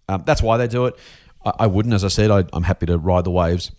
Um, 0.08 0.22
that's 0.26 0.42
why 0.42 0.58
they 0.58 0.68
do 0.68 0.86
it. 0.86 0.96
I, 1.44 1.52
I 1.60 1.66
wouldn't, 1.66 1.94
as 1.94 2.04
I 2.04 2.08
said, 2.08 2.30
I, 2.30 2.44
I'm 2.52 2.62
happy 2.62 2.86
to 2.86 2.98
ride 2.98 3.24
the 3.24 3.30
waves. 3.30 3.72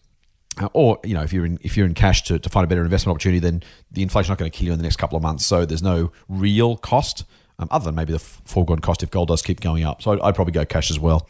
Uh, 0.59 0.69
or 0.73 0.99
you 1.03 1.13
know, 1.13 1.23
if 1.23 1.33
you're 1.33 1.45
in 1.45 1.57
if 1.61 1.75
you're 1.75 1.85
in 1.85 1.93
cash 1.93 2.23
to, 2.23 2.37
to 2.37 2.49
find 2.49 2.63
a 2.63 2.67
better 2.67 2.83
investment 2.83 3.15
opportunity, 3.15 3.39
then 3.39 3.63
the 3.91 4.03
inflation's 4.03 4.29
not 4.29 4.37
going 4.37 4.51
to 4.51 4.57
kill 4.57 4.67
you 4.67 4.71
in 4.73 4.77
the 4.77 4.83
next 4.83 4.97
couple 4.97 5.17
of 5.17 5.23
months. 5.23 5.45
So 5.45 5.65
there's 5.65 5.83
no 5.83 6.11
real 6.29 6.77
cost, 6.77 7.25
um, 7.59 7.67
other 7.71 7.85
than 7.85 7.95
maybe 7.95 8.13
the 8.13 8.19
foregone 8.19 8.79
cost 8.79 9.03
if 9.03 9.09
gold 9.09 9.29
does 9.29 9.41
keep 9.41 9.61
going 9.61 9.83
up. 9.83 10.01
So 10.01 10.13
I'd, 10.13 10.21
I'd 10.21 10.35
probably 10.35 10.53
go 10.53 10.65
cash 10.65 10.91
as 10.91 10.99
well. 10.99 11.27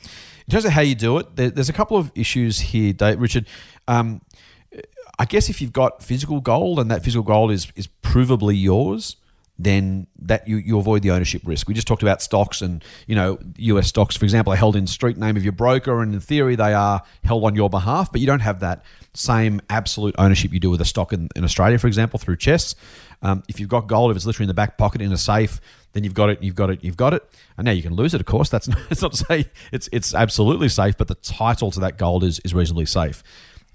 In 0.47 0.51
terms 0.51 0.65
of 0.65 0.71
how 0.71 0.81
you 0.81 0.95
do 0.95 1.19
it, 1.19 1.35
there, 1.37 1.49
there's 1.49 1.69
a 1.69 1.73
couple 1.73 1.97
of 1.97 2.11
issues 2.15 2.59
here, 2.59 2.91
Dave, 2.91 3.19
Richard. 3.19 3.47
Um, 3.87 4.21
I 5.19 5.25
guess 5.25 5.49
if 5.49 5.61
you've 5.61 5.71
got 5.73 6.03
physical 6.03 6.41
gold 6.41 6.79
and 6.79 6.91
that 6.91 7.03
physical 7.03 7.23
gold 7.23 7.51
is 7.51 7.71
is 7.75 7.87
provably 8.01 8.59
yours, 8.59 9.15
then 9.63 10.07
that 10.19 10.47
you, 10.47 10.57
you 10.57 10.77
avoid 10.77 11.01
the 11.01 11.11
ownership 11.11 11.41
risk. 11.45 11.67
We 11.67 11.73
just 11.73 11.87
talked 11.87 12.03
about 12.03 12.21
stocks 12.21 12.61
and 12.61 12.83
you 13.07 13.15
know 13.15 13.39
US 13.57 13.87
stocks, 13.87 14.15
for 14.15 14.25
example, 14.25 14.53
are 14.53 14.57
held 14.57 14.75
in 14.75 14.87
street 14.87 15.17
name 15.17 15.37
of 15.37 15.43
your 15.43 15.53
broker, 15.53 16.01
and 16.01 16.13
in 16.13 16.19
theory 16.19 16.55
they 16.55 16.73
are 16.73 17.01
held 17.23 17.43
on 17.43 17.55
your 17.55 17.69
behalf, 17.69 18.11
but 18.11 18.21
you 18.21 18.27
don't 18.27 18.41
have 18.41 18.59
that 18.61 18.83
same 19.13 19.61
absolute 19.69 20.15
ownership 20.17 20.53
you 20.53 20.59
do 20.59 20.69
with 20.69 20.81
a 20.81 20.85
stock 20.85 21.13
in, 21.13 21.29
in 21.35 21.43
Australia, 21.43 21.77
for 21.77 21.87
example, 21.87 22.17
through 22.19 22.37
CHESS. 22.37 22.75
Um, 23.21 23.43
if 23.47 23.59
you've 23.59 23.69
got 23.69 23.87
gold, 23.87 24.11
if 24.11 24.17
it's 24.17 24.25
literally 24.25 24.45
in 24.45 24.49
the 24.49 24.53
back 24.53 24.77
pocket 24.77 25.01
in 25.01 25.11
a 25.11 25.17
safe, 25.17 25.61
then 25.93 26.03
you've 26.03 26.13
got 26.13 26.29
it, 26.29 26.43
you've 26.43 26.55
got 26.55 26.69
it, 26.69 26.83
you've 26.83 26.97
got 26.97 27.13
it. 27.13 27.23
And 27.57 27.65
now 27.65 27.71
you 27.71 27.81
can 27.81 27.93
lose 27.93 28.13
it, 28.13 28.19
of 28.19 28.25
course. 28.25 28.49
That's 28.49 28.67
not, 28.69 28.79
it's 28.89 29.01
not 29.01 29.13
to 29.13 29.25
say 29.25 29.45
it's 29.71 29.87
it's 29.91 30.13
absolutely 30.13 30.69
safe, 30.69 30.97
but 30.97 31.07
the 31.07 31.15
title 31.15 31.71
to 31.71 31.79
that 31.81 31.97
gold 31.97 32.23
is 32.23 32.39
is 32.39 32.53
reasonably 32.53 32.85
safe. 32.85 33.23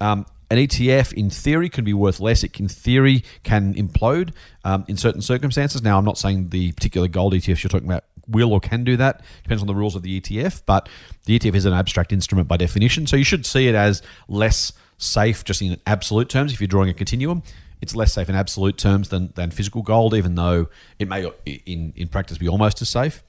Um, 0.01 0.27
an 0.51 0.59
ETF, 0.59 1.13
in 1.13 1.29
theory, 1.29 1.69
can 1.69 1.85
be 1.85 1.93
worth 1.93 2.21
less. 2.21 2.43
It, 2.43 2.59
in 2.59 2.69
theory, 2.69 3.23
can 3.43 3.75
implode 3.75 4.33
um, 4.65 4.85
in 4.89 4.97
certain 4.97 5.21
circumstances. 5.21 5.83
Now, 5.83 5.99
I'm 5.99 6.05
not 6.05 6.17
saying 6.17 6.49
the 6.49 6.73
particular 6.73 7.07
gold 7.07 7.35
ETFs 7.35 7.63
you're 7.63 7.69
talking 7.69 7.89
about 7.89 8.05
will 8.27 8.53
or 8.53 8.61
can 8.61 8.85
do 8.85 8.97
that. 8.97 9.23
Depends 9.43 9.63
on 9.63 9.67
the 9.67 9.75
rules 9.75 9.95
of 9.95 10.03
the 10.03 10.21
ETF, 10.21 10.63
but 10.67 10.89
the 11.25 11.39
ETF 11.39 11.55
is 11.55 11.65
an 11.65 11.73
abstract 11.73 12.13
instrument 12.13 12.49
by 12.49 12.57
definition. 12.57 13.07
So 13.07 13.17
you 13.17 13.25
should 13.25 13.45
see 13.45 13.69
it 13.69 13.75
as 13.75 14.03
less 14.29 14.73
safe 14.99 15.45
just 15.45 15.63
in 15.63 15.79
absolute 15.87 16.29
terms 16.29 16.53
if 16.53 16.61
you're 16.61 16.69
drawing 16.69 16.91
a 16.91 16.95
continuum. 16.95 17.43
It's 17.81 17.95
less 17.95 18.13
safe 18.13 18.29
in 18.29 18.35
absolute 18.35 18.77
terms 18.77 19.11
than, 19.11 19.33
than 19.37 19.51
physical 19.51 19.83
gold, 19.83 20.15
even 20.15 20.35
though 20.35 20.69
it 20.99 21.09
may, 21.09 21.31
in, 21.47 21.93
in 21.95 22.09
practice, 22.09 22.39
be 22.39 22.49
almost 22.49 22.83
as 22.83 22.89
safe. 22.89 23.23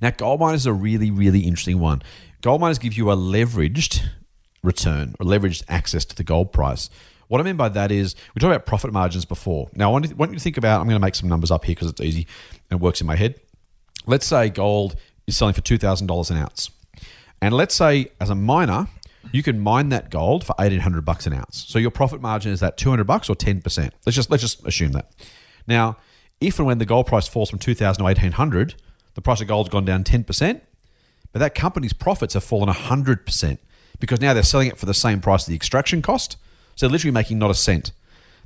Now, 0.00 0.10
gold 0.10 0.40
miners 0.40 0.62
is 0.62 0.66
a 0.66 0.72
really, 0.72 1.10
really 1.10 1.40
interesting 1.40 1.80
one. 1.80 2.02
Gold 2.40 2.60
miners 2.60 2.78
give 2.78 2.94
you 2.94 3.10
a 3.10 3.16
leveraged 3.16 4.06
return 4.64 5.14
or 5.20 5.26
leveraged 5.26 5.62
access 5.68 6.04
to 6.06 6.16
the 6.16 6.24
gold 6.24 6.52
price. 6.52 6.90
What 7.28 7.40
I 7.40 7.44
mean 7.44 7.56
by 7.56 7.68
that 7.70 7.90
is 7.90 8.14
we 8.34 8.40
talked 8.40 8.54
about 8.54 8.66
profit 8.66 8.92
margins 8.92 9.24
before. 9.24 9.70
Now, 9.74 9.90
I 9.90 9.92
want, 9.92 10.30
you 10.30 10.38
to 10.38 10.40
think 10.40 10.56
about, 10.56 10.80
I'm 10.80 10.86
going 10.86 10.96
to 10.96 11.04
make 11.04 11.14
some 11.14 11.28
numbers 11.28 11.50
up 11.50 11.64
here 11.64 11.74
because 11.74 11.88
it's 11.88 12.00
easy 12.00 12.26
and 12.70 12.80
works 12.80 13.00
in 13.00 13.06
my 13.06 13.16
head. 13.16 13.40
Let's 14.06 14.26
say 14.26 14.50
gold 14.50 14.96
is 15.26 15.36
selling 15.36 15.54
for 15.54 15.62
$2,000 15.62 16.30
an 16.30 16.36
ounce. 16.36 16.70
And 17.40 17.54
let's 17.54 17.74
say 17.74 18.08
as 18.20 18.30
a 18.30 18.34
miner, 18.34 18.88
you 19.32 19.42
can 19.42 19.60
mine 19.60 19.88
that 19.88 20.10
gold 20.10 20.44
for 20.44 20.54
1800 20.58 21.04
bucks 21.04 21.26
an 21.26 21.32
ounce. 21.32 21.64
So 21.68 21.78
your 21.78 21.90
profit 21.90 22.20
margin 22.20 22.52
is 22.52 22.60
that 22.60 22.76
200 22.76 23.04
bucks 23.04 23.28
or 23.28 23.34
10%. 23.34 23.90
Let's 24.04 24.16
just 24.16 24.30
let's 24.30 24.42
just 24.42 24.66
assume 24.66 24.92
that. 24.92 25.10
Now, 25.66 25.96
if 26.40 26.58
and 26.58 26.66
when 26.66 26.78
the 26.78 26.84
gold 26.84 27.06
price 27.06 27.26
falls 27.26 27.50
from 27.50 27.58
2000 27.58 27.98
to 27.98 28.04
1800, 28.04 28.74
the 29.14 29.22
price 29.22 29.40
of 29.40 29.48
gold's 29.48 29.70
gone 29.70 29.84
down 29.84 30.04
10%, 30.04 30.60
but 31.32 31.38
that 31.38 31.54
company's 31.54 31.92
profits 31.92 32.34
have 32.34 32.44
fallen 32.44 32.68
100% 32.68 33.58
because 34.00 34.20
now 34.20 34.34
they're 34.34 34.42
selling 34.42 34.68
it 34.68 34.78
for 34.78 34.86
the 34.86 34.94
same 34.94 35.20
price 35.20 35.44
of 35.44 35.48
the 35.48 35.54
extraction 35.54 36.02
cost. 36.02 36.36
So 36.76 36.86
they're 36.86 36.92
literally 36.92 37.12
making 37.12 37.38
not 37.38 37.50
a 37.50 37.54
cent. 37.54 37.92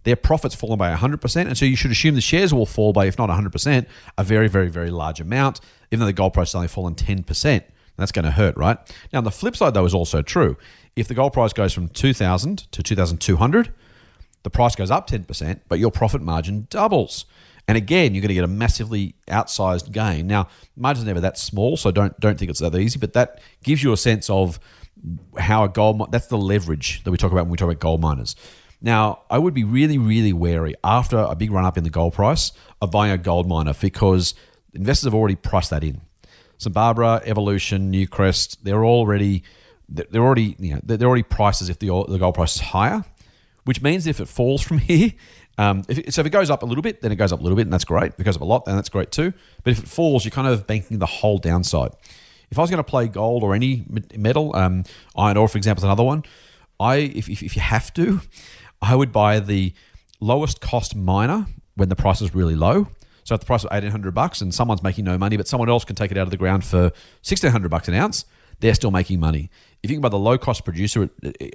Their 0.04 0.16
profits 0.16 0.54
fallen 0.54 0.78
by 0.78 0.94
100%, 0.94 1.46
and 1.46 1.58
so 1.58 1.64
you 1.64 1.76
should 1.76 1.90
assume 1.90 2.14
the 2.14 2.20
shares 2.20 2.54
will 2.54 2.66
fall 2.66 2.92
by, 2.92 3.06
if 3.06 3.18
not 3.18 3.28
100%, 3.30 3.86
a 4.16 4.24
very, 4.24 4.48
very, 4.48 4.68
very 4.68 4.90
large 4.90 5.20
amount, 5.20 5.60
even 5.90 6.00
though 6.00 6.06
the 6.06 6.12
gold 6.12 6.34
price 6.34 6.48
has 6.48 6.54
only 6.54 6.68
fallen 6.68 6.94
10%. 6.94 7.62
That's 7.96 8.12
going 8.12 8.24
to 8.24 8.30
hurt, 8.30 8.56
right? 8.56 8.78
Now, 9.12 9.18
on 9.18 9.24
the 9.24 9.32
flip 9.32 9.56
side, 9.56 9.74
though, 9.74 9.84
is 9.84 9.94
also 9.94 10.22
true. 10.22 10.56
If 10.94 11.08
the 11.08 11.14
gold 11.14 11.32
price 11.32 11.52
goes 11.52 11.72
from 11.72 11.88
2,000 11.88 12.70
to 12.70 12.82
2,200, 12.82 13.72
the 14.44 14.50
price 14.50 14.76
goes 14.76 14.90
up 14.90 15.10
10%, 15.10 15.60
but 15.68 15.80
your 15.80 15.90
profit 15.90 16.22
margin 16.22 16.68
doubles. 16.70 17.26
And 17.66 17.76
again, 17.76 18.14
you're 18.14 18.22
going 18.22 18.28
to 18.28 18.34
get 18.34 18.44
a 18.44 18.48
massively 18.48 19.14
outsized 19.26 19.92
gain. 19.92 20.26
Now, 20.26 20.48
margin's 20.76 21.06
never 21.06 21.20
that 21.20 21.36
small, 21.36 21.76
so 21.76 21.90
don't 21.90 22.18
don't 22.18 22.38
think 22.38 22.50
it's 22.50 22.60
that 22.60 22.74
easy, 22.74 22.98
but 22.98 23.12
that 23.12 23.42
gives 23.62 23.82
you 23.82 23.92
a 23.92 23.96
sense 23.96 24.30
of 24.30 24.58
how 25.38 25.64
a 25.64 25.68
gold 25.68 26.10
that's 26.10 26.26
the 26.26 26.38
leverage 26.38 27.02
that 27.04 27.10
we 27.10 27.16
talk 27.16 27.32
about 27.32 27.44
when 27.44 27.52
we 27.52 27.56
talk 27.56 27.66
about 27.66 27.80
gold 27.80 28.00
miners. 28.00 28.36
Now, 28.80 29.22
I 29.28 29.38
would 29.38 29.54
be 29.54 29.64
really, 29.64 29.98
really 29.98 30.32
wary 30.32 30.74
after 30.84 31.18
a 31.18 31.34
big 31.34 31.50
run 31.50 31.64
up 31.64 31.76
in 31.76 31.84
the 31.84 31.90
gold 31.90 32.14
price 32.14 32.52
of 32.80 32.90
buying 32.90 33.10
a 33.10 33.18
gold 33.18 33.48
miner 33.48 33.74
because 33.74 34.34
investors 34.72 35.06
have 35.06 35.14
already 35.14 35.34
priced 35.34 35.70
that 35.70 35.82
in. 35.82 36.00
St 36.58 36.72
Barbara, 36.72 37.22
Evolution, 37.24 37.92
Newcrest, 37.92 38.58
they're 38.62 38.84
already 38.84 39.42
they're 39.88 40.22
already 40.22 40.54
you 40.58 40.74
know 40.74 40.80
they're 40.82 41.08
already 41.08 41.22
priced 41.22 41.62
as 41.62 41.68
if 41.68 41.78
the 41.78 41.86
the 42.08 42.18
gold 42.18 42.34
price 42.34 42.56
is 42.56 42.60
higher, 42.60 43.04
which 43.64 43.82
means 43.82 44.06
if 44.06 44.20
it 44.20 44.28
falls 44.28 44.62
from 44.62 44.78
here, 44.90 45.12
um, 45.56 45.82
if 45.88 46.14
so 46.14 46.20
if 46.20 46.26
it 46.26 46.30
goes 46.30 46.50
up 46.50 46.62
a 46.62 46.66
little 46.66 46.82
bit, 46.82 47.02
then 47.02 47.10
it 47.10 47.16
goes 47.16 47.32
up 47.32 47.40
a 47.40 47.42
little 47.42 47.56
bit, 47.56 47.62
and 47.62 47.72
that's 47.72 47.84
great. 47.84 48.12
If 48.12 48.20
it 48.20 48.24
goes 48.24 48.36
up 48.36 48.42
a 48.42 48.46
lot, 48.46 48.64
then 48.64 48.76
that's 48.76 48.88
great 48.88 49.10
too. 49.10 49.32
But 49.64 49.72
if 49.72 49.80
it 49.80 49.88
falls, 49.88 50.24
you're 50.24 50.30
kind 50.30 50.46
of 50.46 50.66
banking 50.66 50.98
the 50.98 51.06
whole 51.06 51.38
downside. 51.38 51.90
If 52.50 52.58
I 52.58 52.62
was 52.62 52.70
going 52.70 52.78
to 52.78 52.90
play 52.90 53.08
gold 53.08 53.42
or 53.42 53.54
any 53.54 53.84
metal, 54.16 54.56
um, 54.56 54.84
iron 55.16 55.36
ore, 55.36 55.48
for 55.48 55.58
example, 55.58 55.80
is 55.80 55.84
another 55.84 56.04
one. 56.04 56.24
I 56.80 56.96
if, 56.96 57.28
if, 57.28 57.42
if 57.42 57.56
you 57.56 57.62
have 57.62 57.92
to, 57.94 58.20
I 58.80 58.94
would 58.94 59.12
buy 59.12 59.40
the 59.40 59.72
lowest 60.20 60.60
cost 60.60 60.96
miner 60.96 61.46
when 61.74 61.88
the 61.88 61.96
price 61.96 62.20
is 62.20 62.34
really 62.34 62.54
low. 62.56 62.88
So 63.24 63.34
if 63.34 63.40
the 63.40 63.46
price 63.46 63.64
is 63.64 63.68
eighteen 63.70 63.90
hundred 63.90 64.14
bucks 64.14 64.40
and 64.40 64.54
someone's 64.54 64.82
making 64.82 65.04
no 65.04 65.18
money, 65.18 65.36
but 65.36 65.46
someone 65.46 65.68
else 65.68 65.84
can 65.84 65.96
take 65.96 66.10
it 66.10 66.16
out 66.16 66.22
of 66.22 66.30
the 66.30 66.36
ground 66.36 66.64
for 66.64 66.92
sixteen 67.22 67.50
hundred 67.50 67.70
bucks 67.70 67.88
an 67.88 67.94
ounce, 67.94 68.24
they're 68.60 68.74
still 68.74 68.90
making 68.90 69.20
money. 69.20 69.50
If 69.82 69.90
you 69.90 69.94
think 69.94 69.98
about 69.98 70.10
the 70.10 70.18
low 70.18 70.38
cost 70.38 70.64
producer 70.64 71.10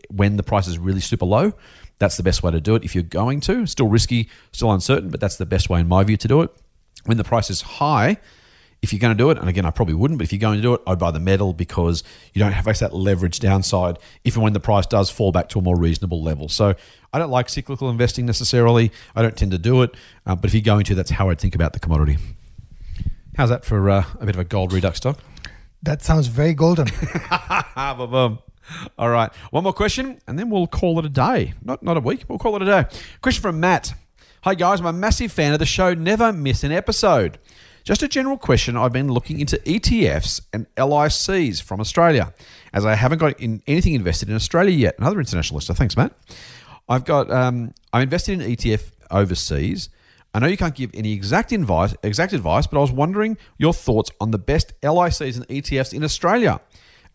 when 0.09 0.37
the 0.37 0.43
price 0.43 0.67
is 0.67 0.77
really 0.77 1.01
super 1.01 1.25
low, 1.25 1.53
that's 1.99 2.15
the 2.15 2.23
best 2.23 2.43
way 2.43 2.51
to 2.51 2.61
do 2.61 2.75
it. 2.75 2.83
If 2.83 2.93
you're 2.95 3.03
going 3.03 3.41
to, 3.41 3.65
still 3.65 3.87
risky, 3.87 4.29
still 4.51 4.71
uncertain, 4.71 5.09
but 5.09 5.19
that's 5.19 5.37
the 5.37 5.45
best 5.45 5.69
way 5.69 5.79
in 5.81 5.87
my 5.87 6.03
view 6.03 6.15
to 6.17 6.27
do 6.27 6.41
it. 6.41 6.51
When 7.05 7.17
the 7.17 7.25
price 7.25 7.49
is 7.49 7.61
high, 7.61 8.17
if 8.83 8.91
you're 8.91 8.99
going 8.99 9.15
to 9.15 9.17
do 9.17 9.29
it, 9.29 9.37
and 9.37 9.47
again, 9.47 9.65
I 9.65 9.71
probably 9.71 9.93
wouldn't, 9.93 10.17
but 10.17 10.25
if 10.25 10.33
you're 10.33 10.41
going 10.41 10.57
to 10.57 10.61
do 10.61 10.73
it, 10.73 10.81
I'd 10.85 10.99
buy 10.99 11.09
the 11.09 11.19
metal 11.19 11.53
because 11.53 12.03
you 12.33 12.39
don't 12.39 12.51
have 12.51 12.65
that 12.65 12.93
leverage 12.93 13.39
downside 13.39 13.97
if 14.25 14.35
and 14.35 14.43
when 14.43 14.51
the 14.51 14.59
price 14.59 14.85
does 14.85 15.09
fall 15.09 15.31
back 15.31 15.47
to 15.49 15.59
a 15.59 15.61
more 15.61 15.77
reasonable 15.77 16.21
level. 16.21 16.49
So 16.49 16.75
I 17.13 17.17
don't 17.17 17.31
like 17.31 17.47
cyclical 17.47 17.89
investing 17.89 18.25
necessarily. 18.25 18.91
I 19.15 19.21
don't 19.21 19.37
tend 19.37 19.51
to 19.51 19.57
do 19.57 19.83
it, 19.83 19.95
uh, 20.25 20.35
but 20.35 20.49
if 20.49 20.53
you're 20.53 20.61
going 20.61 20.83
to, 20.83 20.95
that's 20.95 21.11
how 21.11 21.29
I'd 21.29 21.39
think 21.39 21.55
about 21.55 21.71
the 21.71 21.79
commodity. 21.79 22.17
How's 23.37 23.49
that 23.49 23.63
for 23.63 23.89
uh, 23.89 24.03
a 24.19 24.25
bit 24.25 24.35
of 24.35 24.39
a 24.39 24.43
gold 24.43 24.73
redux 24.73 24.97
stock? 24.97 25.17
That 25.81 26.01
sounds 26.01 26.27
very 26.27 26.53
golden. 26.53 26.87
All 28.97 29.09
right, 29.09 29.33
one 29.51 29.63
more 29.63 29.73
question, 29.73 30.19
and 30.27 30.37
then 30.37 30.49
we'll 30.49 30.67
call 30.67 30.99
it 30.99 31.05
a 31.05 31.09
day. 31.09 31.53
Not 31.63 31.83
not 31.83 31.95
a 31.95 32.01
week. 32.01 32.25
We'll 32.27 32.37
call 32.37 32.57
it 32.57 32.61
a 32.61 32.65
day. 32.65 32.85
Question 33.21 33.41
from 33.41 33.61
Matt. 33.61 33.93
Hi 34.43 34.55
guys, 34.55 34.81
I'm 34.81 34.85
a 34.85 34.91
massive 34.91 35.31
fan 35.31 35.53
of 35.53 35.59
the 35.59 35.65
show. 35.65 35.93
Never 35.93 36.33
miss 36.33 36.65
an 36.65 36.73
episode. 36.73 37.39
Just 37.83 38.01
a 38.01 38.07
general 38.07 38.37
question 38.37 38.77
I've 38.77 38.93
been 38.93 39.09
looking 39.09 39.41
into 39.41 39.57
ETFs 39.57 40.39
and 40.53 40.73
LICs 40.77 41.61
from 41.61 41.81
Australia, 41.81 42.33
as 42.71 42.85
I 42.85 42.95
haven't 42.95 43.17
got 43.17 43.37
in 43.41 43.61
anything 43.67 43.93
invested 43.93 44.29
in 44.29 44.35
Australia 44.35 44.73
yet. 44.73 44.95
Another 44.99 45.19
international 45.19 45.57
listener. 45.57 45.75
Thanks, 45.75 45.97
Matt. 45.97 46.13
I've 46.87 47.03
got, 47.03 47.29
um, 47.29 47.73
I'm 47.91 48.01
invested 48.01 48.39
in 48.39 48.55
ETF 48.55 48.89
overseas. 49.11 49.89
I 50.33 50.39
know 50.39 50.47
you 50.47 50.55
can't 50.55 50.73
give 50.73 50.91
any 50.93 51.11
exact 51.11 51.51
advice, 51.51 51.93
exact 52.03 52.31
advice, 52.31 52.67
but 52.67 52.77
I 52.77 52.81
was 52.81 52.91
wondering 52.93 53.37
your 53.57 53.73
thoughts 53.73 54.11
on 54.21 54.31
the 54.31 54.39
best 54.39 54.71
LICs 54.81 55.35
and 55.35 55.45
ETFs 55.49 55.93
in 55.93 56.05
Australia, 56.05 56.61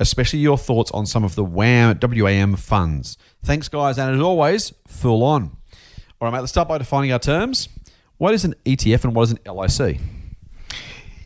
especially 0.01 0.41
your 0.41 0.59
thoughts 0.59 0.91
on 0.91 1.07
some 1.07 1.25
of 1.25 1.35
the 1.35 1.45
WAM, 1.45 1.99
WAM 2.03 2.57
funds. 2.57 3.17
Thanks, 3.43 3.71
guys, 3.71 3.97
and 3.97 4.15
as 4.15 4.21
always, 4.21 4.75
Fool 4.87 5.23
on. 5.23 5.45
All 6.21 6.27
right, 6.27 6.31
mate, 6.31 6.41
let's 6.41 6.53
start 6.53 6.69
by 6.69 6.77
defining 6.77 7.11
our 7.11 7.19
terms. 7.19 7.71
What 8.19 8.35
is 8.35 8.45
an 8.45 8.55
ETF 8.67 9.05
and 9.05 9.15
what 9.15 9.23
is 9.23 9.31
an 9.31 9.39
LIC? 9.47 9.99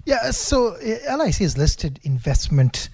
Yeah, 0.04 0.30
so 0.30 0.74
uh, 0.74 1.16
LIC 1.16 1.40
is 1.40 1.56
listed 1.56 2.00
investment 2.02 2.88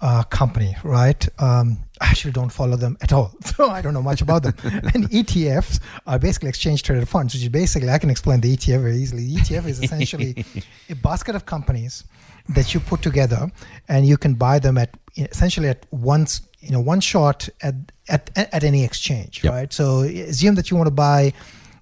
uh, 0.00 0.22
company, 0.24 0.76
right? 0.82 1.26
Um, 1.40 1.78
I 2.00 2.08
actually 2.08 2.32
don't 2.32 2.50
follow 2.50 2.76
them 2.76 2.96
at 3.00 3.12
all, 3.12 3.32
so 3.44 3.70
I 3.70 3.80
don't 3.80 3.94
know 3.94 4.02
much 4.02 4.22
about 4.22 4.42
them. 4.42 4.54
and 4.94 5.08
ETFs 5.10 5.80
are 6.06 6.18
basically 6.18 6.48
exchange 6.48 6.82
traded 6.82 7.08
funds, 7.08 7.34
which 7.34 7.42
is 7.42 7.48
basically 7.48 7.90
I 7.90 7.98
can 7.98 8.10
explain 8.10 8.40
the 8.40 8.54
ETF 8.56 8.82
very 8.82 8.96
easily. 8.96 9.26
The 9.26 9.36
ETF 9.36 9.66
is 9.66 9.82
essentially 9.82 10.44
a 10.90 10.94
basket 10.96 11.34
of 11.34 11.46
companies 11.46 12.04
that 12.50 12.74
you 12.74 12.80
put 12.80 13.02
together, 13.02 13.50
and 13.88 14.06
you 14.06 14.16
can 14.16 14.34
buy 14.34 14.58
them 14.58 14.76
at 14.78 14.90
essentially 15.16 15.68
at 15.68 15.86
once, 15.90 16.42
you 16.60 16.70
know, 16.70 16.80
one 16.80 17.00
shot 17.00 17.48
at 17.62 17.74
at 18.08 18.30
at 18.36 18.64
any 18.64 18.84
exchange, 18.84 19.42
yep. 19.44 19.52
right? 19.52 19.72
So 19.72 20.00
assume 20.00 20.54
that 20.56 20.70
you 20.70 20.76
want 20.76 20.88
to 20.88 20.94
buy 20.94 21.32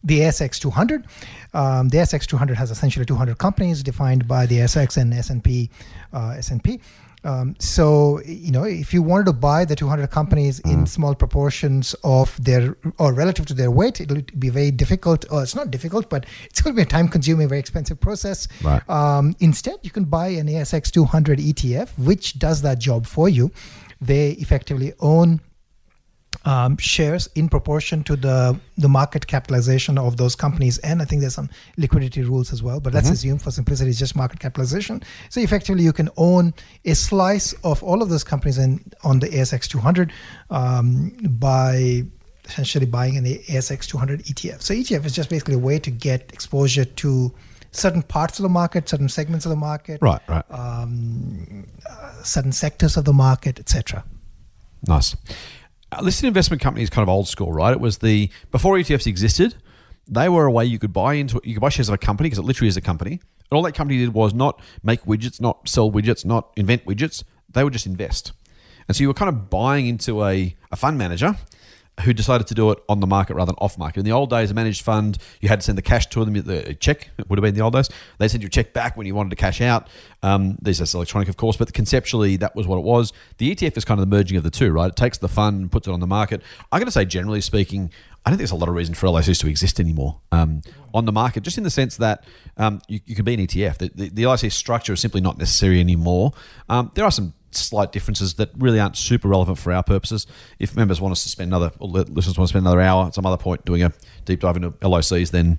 the 0.05 0.21
ASX 0.21 0.59
200. 0.61 1.05
Um, 1.55 1.89
the 1.89 1.99
ASX 1.99 2.27
200 2.27 2.57
has 2.57 2.71
essentially 2.71 3.05
200 3.05 3.39
companies 3.39 3.83
defined 3.83 4.27
by 4.27 4.47
the 4.47 4.59
ASX 4.59 4.97
and 4.97 5.13
S&P. 5.13 5.71
Uh, 6.13 6.35
S&P. 6.39 6.81
Um, 7.25 7.55
so 7.59 8.21
you 8.25 8.51
know, 8.51 8.65
if 8.65 8.93
you 8.93 9.03
wanted 9.03 9.27
to 9.27 9.33
buy 9.33 9.65
the 9.65 9.77
200 9.77 10.11
companies 10.11 10.61
mm. 10.61 10.73
in 10.73 10.87
small 10.87 11.15
proportions 11.15 11.95
of 12.03 12.43
their 12.43 12.77
or 12.99 13.13
relative 13.13 13.47
to 13.47 13.55
their 13.55 13.71
weight, 13.71 14.01
it'll 14.01 14.23
be 14.39 14.49
very 14.49 14.71
difficult. 14.71 15.25
Or 15.31 15.43
it's 15.43 15.55
not 15.55 15.71
difficult, 15.71 16.11
but 16.11 16.27
it's 16.47 16.61
going 16.61 16.75
to 16.75 16.77
be 16.77 16.83
a 16.83 16.91
time-consuming, 16.91 17.49
very 17.49 17.61
expensive 17.61 18.01
process. 18.01 18.49
Right. 18.63 18.89
Um, 18.91 19.37
instead, 19.39 19.79
you 19.83 19.91
can 19.91 20.05
buy 20.05 20.29
an 20.29 20.49
ASX 20.49 20.91
200 20.91 21.39
ETF, 21.39 21.97
which 21.99 22.39
does 22.39 22.63
that 22.63 22.79
job 22.79 23.07
for 23.07 23.29
you. 23.29 23.53
They 24.01 24.31
effectively 24.33 24.93
own 24.99 25.41
um, 26.45 26.77
shares 26.77 27.29
in 27.35 27.49
proportion 27.49 28.03
to 28.05 28.17
the 28.17 28.59
the 28.79 28.89
market 28.89 29.27
capitalization 29.27 29.99
of 29.99 30.17
those 30.17 30.35
companies. 30.35 30.79
And 30.79 31.03
I 31.03 31.05
think 31.05 31.21
there's 31.21 31.35
some 31.35 31.51
liquidity 31.77 32.23
rules 32.23 32.53
as 32.53 32.63
well. 32.63 32.81
But 32.81 32.95
let's 32.95 33.07
mm-hmm. 33.07 33.15
assume 33.15 33.39
for 33.39 33.51
simplicity, 33.51 33.91
it's 33.91 33.99
just 33.99 34.17
market 34.17 34.41
capitalization. 34.41 35.03
So 35.29 35.41
effectively, 35.41 35.85
you 35.85 35.93
can 35.93 36.09
own 36.17 36.55
a 36.85 36.95
slice 36.95 37.53
of 37.65 37.83
all 37.83 38.03
of 38.03 38.09
those 38.09 38.25
companies 38.25 38.59
in, 38.59 38.85
on 39.05 39.21
the 39.21 39.29
ASX 39.29 39.69
200 39.69 40.13
um, 40.51 41.11
by 41.39 42.05
essentially 42.45 42.87
buying 42.87 43.17
an 43.17 43.25
ASX 43.25 43.87
200 43.87 44.25
ETF. 44.25 44.63
So 44.63 44.75
ETF 44.75 45.05
is 45.07 45.15
just 45.15 45.31
basically 45.31 45.55
a 45.55 45.59
way 45.59 45.79
to 45.79 45.91
get 45.91 46.33
exposure 46.33 46.85
to 46.85 47.33
certain 47.71 48.03
parts 48.03 48.39
of 48.39 48.43
the 48.43 48.49
market, 48.49 48.89
certain 48.89 49.09
segments 49.09 49.47
of 49.47 49.51
the 49.51 49.57
market, 49.57 50.01
Right, 50.03 50.21
right. 50.29 50.45
um, 50.51 51.67
uh, 51.89 52.23
certain 52.23 52.53
sectors 52.53 52.97
of 52.97 53.05
the 53.05 53.13
market, 53.13 53.59
etc. 53.59 54.05
Nice. 54.87 55.17
Uh, 55.93 56.01
listed 56.03 56.27
investment 56.27 56.63
company 56.63 56.83
is 56.83 56.91
kind 56.91 57.03
of 57.03 57.09
old 57.09 57.29
school, 57.29 57.53
right? 57.53 57.73
It 57.73 57.81
was 57.81 57.99
the 57.99 58.31
before 58.51 58.77
ETFs 58.77 59.07
existed, 59.07 59.55
they 60.09 60.29
were 60.29 60.47
a 60.47 60.51
way 60.51 60.65
you 60.65 60.79
could 60.79 60.93
buy 60.93 61.15
into 61.15 61.41
you 61.45 61.55
could 61.55 61.61
buy 61.61 61.69
shares 61.69 61.89
of 61.89 61.95
a 61.95 61.99
company 61.99 62.29
because 62.29 62.39
it 62.39 62.47
literally 62.47 62.69
is 62.69 62.77
a 62.77 62.81
company. 62.81 63.13
And 63.13 63.57
all 63.57 63.63
that 63.63 63.73
company 63.73 63.99
did 63.99 64.15
was 64.15 64.33
not 64.33 64.63
make 64.83 65.05
widgets, 65.05 65.41
not 65.41 65.69
sell 65.69 65.91
widgets, 65.91 66.25
not 66.25 66.51
invent 66.57 66.87
widgets. 66.87 67.23
They 67.51 67.63
would 67.63 67.73
just 67.75 67.87
invest. 67.87 68.33
And 68.89 68.97
so 68.97 69.03
you 69.03 69.09
were 69.09 69.15
kind 69.15 69.29
of 69.29 69.51
buying 69.51 69.87
into 69.87 70.25
a, 70.25 70.57
a 70.71 70.77
fund 70.77 70.97
manager 70.99 71.37
who 72.01 72.13
decided 72.13 72.47
to 72.47 72.55
do 72.55 72.71
it 72.71 72.79
on 72.89 73.01
the 73.01 73.07
market 73.07 73.35
rather 73.35 73.53
than 73.53 73.57
off 73.59 73.77
market. 73.77 74.01
In 74.01 74.05
the 74.05 74.13
old 74.13 74.31
days, 74.31 74.51
a 74.51 74.55
managed 74.55 74.83
fund, 74.83 75.19
you 75.41 75.49
had 75.49 75.61
to 75.61 75.65
send 75.65 75.77
the 75.77 75.83
cash 75.83 76.07
to 76.07 76.25
them, 76.25 76.35
the 76.35 76.75
check, 76.75 77.11
it 77.19 77.29
would 77.29 77.39
have 77.39 77.43
been 77.43 77.55
the 77.55 77.61
old 77.61 77.75
days. 77.75 77.91
They 78.19 78.29
sent 78.29 78.43
your 78.43 78.49
check 78.49 78.73
back 78.73 78.97
when 78.97 79.07
you 79.07 79.15
wanted 79.15 79.31
to 79.31 79.37
cash 79.37 79.61
out. 79.61 79.89
Um, 80.23 80.57
these 80.63 80.81
are 80.81 80.97
electronic, 80.97 81.29
of 81.29 81.37
course, 81.37 81.57
but 81.57 81.73
conceptually, 81.75 82.37
that 82.37 82.57
was 82.57 82.67
what 82.67 82.79
it 82.79 82.85
was. 82.85 83.13
The 83.37 83.55
ETF 83.55 83.77
is 83.77 83.85
kind 83.85 84.01
of 84.01 84.09
the 84.09 84.17
merging 84.17 84.39
of 84.39 84.43
the 84.43 84.51
two, 84.51 84.73
right? 84.73 84.89
It 84.89 84.97
takes 84.97 85.19
the 85.19 85.29
fund 85.29 85.61
and 85.61 85.73
puts 85.73 85.87
it 85.87 85.93
on 85.93 86.01
the 86.01 86.07
market. 86.07 86.43
I'm 86.71 86.79
going 86.79 86.87
to 86.87 86.93
say, 86.93 87.05
generally 87.05 87.43
speaking, 87.43 87.91
I 88.25 88.31
don't 88.31 88.39
think 88.39 88.49
there's 88.49 88.53
a 88.53 88.57
lot 88.57 88.69
of 88.69 88.75
reason 88.75 88.95
for 88.95 89.09
LICs 89.09 89.41
to 89.41 89.49
exist 89.49 89.79
anymore 89.79 90.21
um, 90.31 90.63
on 90.95 91.05
the 91.05 91.13
market, 91.13 91.43
just 91.43 91.59
in 91.59 91.65
the 91.65 91.71
sense 91.71 91.99
that 91.99 92.25
um, 92.57 92.81
you, 92.89 93.01
you, 93.05 93.15
can 93.15 93.25
be 93.25 93.35
an 93.35 93.41
ETF. 93.41 93.79
The, 93.79 93.91
the, 93.95 94.09
the 94.11 94.27
LIC 94.27 94.51
structure 94.53 94.93
is 94.93 95.01
simply 95.01 95.21
not 95.21 95.39
necessary 95.39 95.81
anymore. 95.81 96.33
Um, 96.69 96.91
there 96.95 97.05
are 97.05 97.11
some 97.11 97.35
slight 97.55 97.93
differences 97.93 98.35
that 98.35 98.51
really 98.57 98.81
aren't 98.81 98.97
super 98.97 99.29
relevant 99.29 99.59
for 99.59 99.73
our 99.73 99.83
purposes. 99.83 100.27
If 100.59 100.77
members 100.77 101.01
want 101.01 101.13
us 101.13 101.23
to 101.25 101.29
spend 101.29 101.51
another, 101.51 101.73
or 101.79 101.89
listeners 101.89 102.39
want 102.39 102.49
to 102.49 102.53
spend 102.53 102.67
another 102.67 102.81
hour 102.81 103.07
at 103.07 103.15
some 103.15 103.27
other 103.27 103.37
point 103.37 103.65
doing 103.65 103.83
a 103.83 103.93
deep 104.25 104.41
dive 104.41 104.57
into 104.57 104.71
LICs, 104.71 105.31
then 105.31 105.59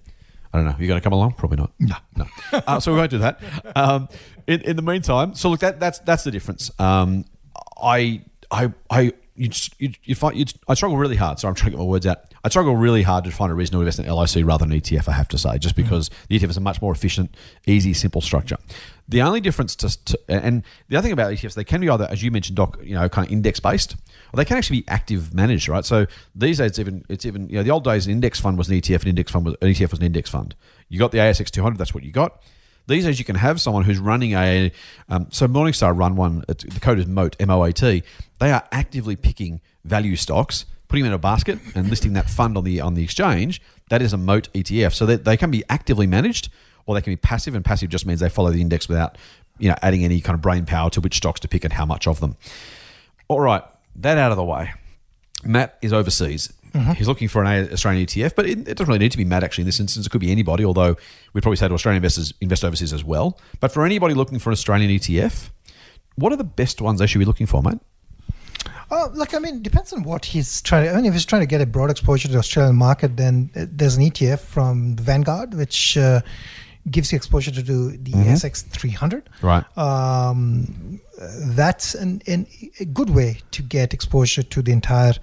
I 0.53 0.57
don't 0.57 0.65
know. 0.65 0.75
You're 0.77 0.87
going 0.87 0.99
to 0.99 1.03
come 1.03 1.13
along? 1.13 1.33
Probably 1.33 1.57
not. 1.57 1.71
No, 1.79 1.95
no. 2.15 2.25
Uh, 2.53 2.79
so 2.79 2.93
we 2.93 2.99
won't 2.99 3.09
do 3.09 3.17
that. 3.19 3.41
Um, 3.75 4.07
in, 4.45 4.61
in 4.61 4.75
the 4.75 4.81
meantime, 4.81 5.33
so 5.33 5.49
look, 5.49 5.61
that 5.61 5.79
that's 5.79 5.99
that's 5.99 6.23
the 6.23 6.31
difference. 6.31 6.69
Um, 6.79 7.25
I 7.81 8.23
I 8.51 8.71
I 8.89 9.13
you 9.36 9.49
you 9.79 9.91
you 10.03 10.15
find 10.15 10.38
you 10.38 10.45
I 10.67 10.75
struggle 10.75 10.97
really 10.97 11.15
hard. 11.15 11.39
So 11.39 11.47
I'm 11.47 11.55
trying 11.55 11.71
to 11.71 11.77
get 11.77 11.79
my 11.79 11.89
words 11.89 12.05
out. 12.05 12.34
I 12.43 12.49
struggle 12.49 12.75
really 12.75 13.01
hard 13.01 13.23
to 13.23 13.31
find 13.31 13.51
a 13.51 13.55
reason 13.55 13.73
to 13.73 13.79
invest 13.79 13.99
in 13.99 14.05
LIC 14.05 14.45
rather 14.45 14.65
than 14.65 14.79
ETF. 14.79 15.07
I 15.07 15.13
have 15.13 15.27
to 15.29 15.38
say, 15.38 15.57
just 15.57 15.75
because 15.75 16.09
mm. 16.09 16.13
the 16.27 16.39
ETF 16.39 16.49
is 16.51 16.57
a 16.57 16.61
much 16.61 16.81
more 16.81 16.91
efficient, 16.91 17.36
easy, 17.65 17.93
simple 17.93 18.21
structure. 18.21 18.57
The 19.09 19.21
only 19.21 19.41
difference 19.41 19.75
to, 19.77 20.05
to, 20.05 20.19
and 20.29 20.63
the 20.88 20.95
other 20.95 21.05
thing 21.05 21.13
about 21.13 21.34
ETFs, 21.34 21.55
they 21.55 21.63
can 21.63 21.81
be 21.81 21.89
either, 21.89 22.07
as 22.09 22.23
you 22.23 22.31
mentioned, 22.31 22.55
doc, 22.55 22.77
you 22.81 22.95
know, 22.95 23.09
kind 23.09 23.27
of 23.27 23.34
index 23.34 23.59
based, 23.59 23.95
or 24.34 24.38
they 24.38 24.45
can 24.45 24.57
actually 24.57 24.81
be 24.81 24.88
active 24.88 25.34
managed, 25.34 25.67
right? 25.67 25.84
So 25.84 26.05
these 26.36 26.59
days, 26.59 26.71
it's 26.71 26.79
even 26.79 27.03
it's 27.09 27.25
even 27.25 27.49
you 27.49 27.55
know, 27.55 27.63
the 27.63 27.71
old 27.71 27.84
days, 27.84 28.05
an 28.05 28.11
index 28.11 28.39
fund 28.39 28.57
was 28.57 28.69
an 28.69 28.75
ETF, 28.75 29.03
an 29.03 29.09
index 29.09 29.31
fund 29.31 29.45
was 29.45 29.55
an 29.61 29.69
ETF 29.69 29.91
was 29.91 29.99
an 29.99 30.05
index 30.05 30.29
fund. 30.29 30.55
You 30.89 30.99
got 30.99 31.11
the 31.11 31.17
ASX 31.17 31.49
200, 31.49 31.77
that's 31.77 31.93
what 31.93 32.03
you 32.03 32.11
got. 32.11 32.41
These 32.88 33.05
days, 33.05 33.19
you 33.19 33.25
can 33.25 33.36
have 33.36 33.61
someone 33.61 33.84
who's 33.84 33.99
running 33.99 34.34
a. 34.34 34.71
Um, 35.09 35.27
so 35.31 35.47
Morningstar 35.47 35.97
run 35.97 36.15
one. 36.15 36.43
The 36.47 36.79
code 36.81 36.99
is 36.99 37.07
MOAT, 37.07 37.36
M 37.39 37.49
O 37.49 37.63
A 37.63 37.71
T. 37.71 38.03
They 38.39 38.51
are 38.51 38.63
actively 38.71 39.15
picking 39.15 39.61
value 39.86 40.15
stocks, 40.15 40.65
putting 40.89 41.03
them 41.03 41.13
in 41.13 41.15
a 41.15 41.19
basket, 41.19 41.59
and 41.75 41.89
listing 41.89 42.13
that 42.13 42.29
fund 42.29 42.57
on 42.57 42.63
the 42.63 42.81
on 42.81 42.93
the 42.93 43.03
exchange. 43.03 43.61
That 43.89 44.01
is 44.01 44.11
a 44.11 44.17
MOAT 44.17 44.49
ETF. 44.53 44.93
So 44.93 45.05
they, 45.05 45.15
they 45.15 45.38
can 45.38 45.49
be 45.51 45.63
actively 45.69 46.07
managed, 46.07 46.49
or 46.86 46.95
they 46.95 47.01
can 47.01 47.13
be 47.13 47.17
passive. 47.17 47.55
And 47.55 47.63
passive 47.63 47.89
just 47.89 48.05
means 48.05 48.19
they 48.19 48.29
follow 48.29 48.51
the 48.51 48.61
index 48.61 48.89
without, 48.89 49.17
you 49.59 49.69
know, 49.69 49.75
adding 49.81 50.03
any 50.03 50.19
kind 50.19 50.36
of 50.36 50.41
brain 50.41 50.65
power 50.65 50.89
to 50.89 51.01
which 51.01 51.15
stocks 51.15 51.39
to 51.41 51.47
pick 51.47 51.63
and 51.63 51.73
how 51.73 51.86
much 51.86 52.05
of 52.05 52.19
them. 52.19 52.36
All 53.29 53.39
right, 53.39 53.63
that 53.95 54.17
out 54.17 54.31
of 54.31 54.38
the 54.38 54.43
way. 54.43 54.73
Matt 55.45 55.77
is 55.81 55.93
overseas. 55.93 56.51
Mm-hmm. 56.74 56.93
He's 56.93 57.07
looking 57.07 57.28
for 57.28 57.43
an 57.43 57.71
Australian 57.71 58.05
ETF, 58.05 58.36
but 58.36 58.47
it, 58.47 58.67
it, 58.67 58.78
doesn't 58.78 58.88
really 58.88 58.99
need 58.99 59.11
to 59.11 59.17
be 59.17 59.26
Matt 59.26 59.43
actually 59.43 59.61
in 59.61 59.67
this 59.67 59.80
instance. 59.80 60.07
It 60.07 60.09
could 60.09 60.21
be 60.21 60.32
anybody, 60.32 60.65
although 60.65 60.95
we'd 61.34 61.41
probably 61.41 61.57
say 61.57 61.67
to 61.67 61.74
Australian 61.74 61.97
investors 61.97 62.34
invest 62.41 62.65
overseas 62.65 62.93
as 62.93 63.03
well. 63.03 63.39
But 63.59 63.71
for 63.71 63.86
anybody 63.86 64.15
looking 64.15 64.39
for 64.39 64.49
an 64.49 64.53
Australian 64.53 64.89
ETF, 64.89 65.51
what 66.15 66.34
are 66.34 66.36
the 66.36 66.43
best 66.43 66.82
ones 66.82 66.99
they 66.99 67.07
should 67.07 67.19
be 67.19 67.26
looking 67.26 67.45
for, 67.45 67.61
mate? 67.61 67.80
Oh, 68.89 69.09
look, 69.13 69.34
I 69.34 69.39
mean, 69.39 69.57
it 69.57 69.63
depends 69.63 69.93
on 69.93 70.03
what 70.03 70.26
he's 70.26 70.61
trying. 70.61 70.86
To, 70.86 70.91
I 70.91 70.95
mean, 70.95 71.05
if 71.05 71.13
he's 71.13 71.26
trying 71.26 71.41
to 71.41 71.47
get 71.47 71.61
a 71.61 71.65
broad 71.65 71.89
exposure 71.89 72.28
to 72.28 72.34
the 72.34 72.39
Australian 72.39 72.76
market, 72.76 73.17
then 73.17 73.49
uh, 73.55 73.65
there's 73.69 73.95
an 73.95 74.03
ETF 74.03 74.39
from 74.39 74.95
Vanguard, 74.95 75.53
which 75.53 75.97
uh, 75.97 76.21
gives 76.89 77.11
you 77.11 77.15
exposure 77.15 77.51
to 77.51 77.61
the 77.61 78.11
mm-hmm. 78.11 78.21
ASX 78.21 78.63
300. 78.63 79.30
Right. 79.41 79.78
Um, 79.78 80.99
that's 81.55 81.95
an, 81.95 82.21
an, 82.28 82.47
a 82.80 82.86
good 82.86 83.09
way 83.09 83.39
to 83.51 83.61
get 83.61 83.93
exposure 83.93 84.43
to 84.43 84.61
the 84.61 84.71
entire 84.71 85.13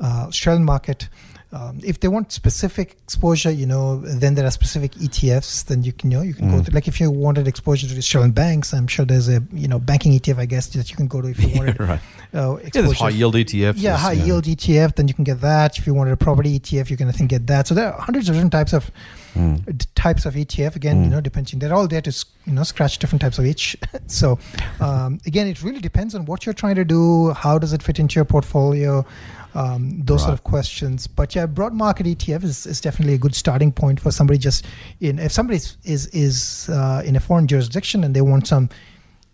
uh, 0.00 0.26
Australian 0.28 0.64
market. 0.64 1.08
Um, 1.52 1.80
if 1.82 1.98
they 1.98 2.06
want 2.06 2.30
specific 2.30 2.96
exposure, 3.02 3.50
you 3.50 3.66
know, 3.66 3.96
then 3.96 4.36
there 4.36 4.46
are 4.46 4.52
specific 4.52 4.92
ETFs. 4.92 5.64
Then 5.64 5.82
you 5.82 5.92
can, 5.92 6.12
you 6.12 6.18
know, 6.18 6.22
you 6.22 6.32
can 6.32 6.48
mm. 6.48 6.58
go 6.58 6.62
to 6.62 6.70
like 6.70 6.86
if 6.86 7.00
you 7.00 7.10
wanted 7.10 7.48
exposure 7.48 7.88
to 7.88 7.92
the 7.92 7.98
Australian 7.98 8.30
banks, 8.30 8.72
I'm 8.72 8.86
sure 8.86 9.04
there's 9.04 9.28
a 9.28 9.42
you 9.52 9.66
know 9.66 9.80
banking 9.80 10.12
ETF, 10.12 10.38
I 10.38 10.46
guess 10.46 10.68
that 10.68 10.88
you 10.90 10.96
can 10.96 11.08
go 11.08 11.20
to 11.20 11.28
if 11.28 11.40
you 11.40 11.48
wanted. 11.58 11.76
yeah, 11.80 11.86
right. 11.86 12.00
Uh, 12.32 12.58
yeah, 12.72 12.92
high 12.92 13.08
yield 13.08 13.34
ETFs. 13.34 13.74
Yeah, 13.78 13.96
high 13.96 14.12
yeah. 14.12 14.26
yield 14.26 14.44
ETF. 14.44 14.94
Then 14.94 15.08
you 15.08 15.14
can 15.14 15.24
get 15.24 15.40
that. 15.40 15.76
If 15.76 15.88
you 15.88 15.94
wanted 15.94 16.12
a 16.12 16.16
property 16.16 16.56
ETF, 16.56 16.88
you 16.88 16.96
can 16.96 17.08
I 17.08 17.12
think 17.12 17.30
get 17.30 17.48
that. 17.48 17.66
So 17.66 17.74
there 17.74 17.92
are 17.92 18.00
hundreds 18.00 18.28
of 18.28 18.36
different 18.36 18.52
types 18.52 18.72
of 18.72 18.88
mm. 19.34 19.86
types 19.96 20.26
of 20.26 20.34
ETF. 20.34 20.76
Again, 20.76 21.02
mm. 21.02 21.04
you 21.06 21.10
know, 21.10 21.20
depending, 21.20 21.58
they're 21.58 21.74
all 21.74 21.88
there 21.88 22.02
to 22.02 22.12
you 22.50 22.56
know 22.56 22.64
scratch 22.64 22.98
different 22.98 23.22
types 23.22 23.38
of 23.38 23.46
itch. 23.46 23.76
so 24.06 24.38
um, 24.80 25.18
again, 25.26 25.46
it 25.46 25.62
really 25.62 25.80
depends 25.80 26.14
on 26.14 26.24
what 26.26 26.44
you're 26.44 26.52
trying 26.52 26.76
to 26.76 26.84
do. 26.84 27.30
How 27.30 27.58
does 27.58 27.72
it 27.72 27.82
fit 27.82 27.98
into 27.98 28.16
your 28.16 28.24
portfolio? 28.26 29.06
um, 29.54 30.02
those 30.04 30.20
right. 30.20 30.26
sort 30.26 30.34
of 30.34 30.44
questions. 30.44 31.06
But 31.06 31.34
yeah, 31.34 31.46
broad 31.46 31.72
market 31.72 32.06
ETF 32.06 32.44
is, 32.44 32.66
is 32.66 32.80
definitely 32.80 33.14
a 33.14 33.18
good 33.18 33.34
starting 33.34 33.72
point 33.72 34.00
for 34.00 34.10
somebody 34.10 34.38
just 34.38 34.64
in 35.00 35.18
if 35.18 35.32
somebody 35.32 35.56
is 35.56 35.76
is, 35.84 36.06
is 36.08 36.68
uh, 36.70 37.02
in 37.04 37.16
a 37.16 37.20
foreign 37.20 37.46
jurisdiction 37.46 38.04
and 38.04 38.14
they 38.14 38.20
want 38.20 38.46
some 38.46 38.68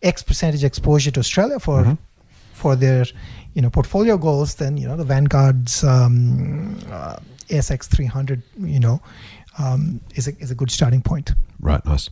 X 0.03 0.23
percentage 0.23 0.65
exposure 0.65 1.11
to 1.11 1.21
Australia 1.21 1.59
for 1.59 1.83
mm-hmm. 1.83 1.95
for 2.53 2.77
their 2.77 3.05
you 3.55 3.63
know 3.63 3.71
portfolio 3.71 4.17
goals, 4.17 4.55
then 4.57 4.77
you 4.77 4.87
know 4.87 4.97
the 4.97 5.05
Vanguard's 5.05 5.85
um, 5.85 6.79
uh, 6.91 7.17
ASX 7.49 7.87
300 7.87 8.43
you 8.61 8.81
know 8.81 9.01
um, 9.59 10.01
is 10.15 10.29
a 10.29 10.37
is 10.39 10.51
a 10.51 10.55
good 10.55 10.71
starting 10.71 11.03
point. 11.03 11.33
Right. 11.61 11.85
Nice. 11.85 12.11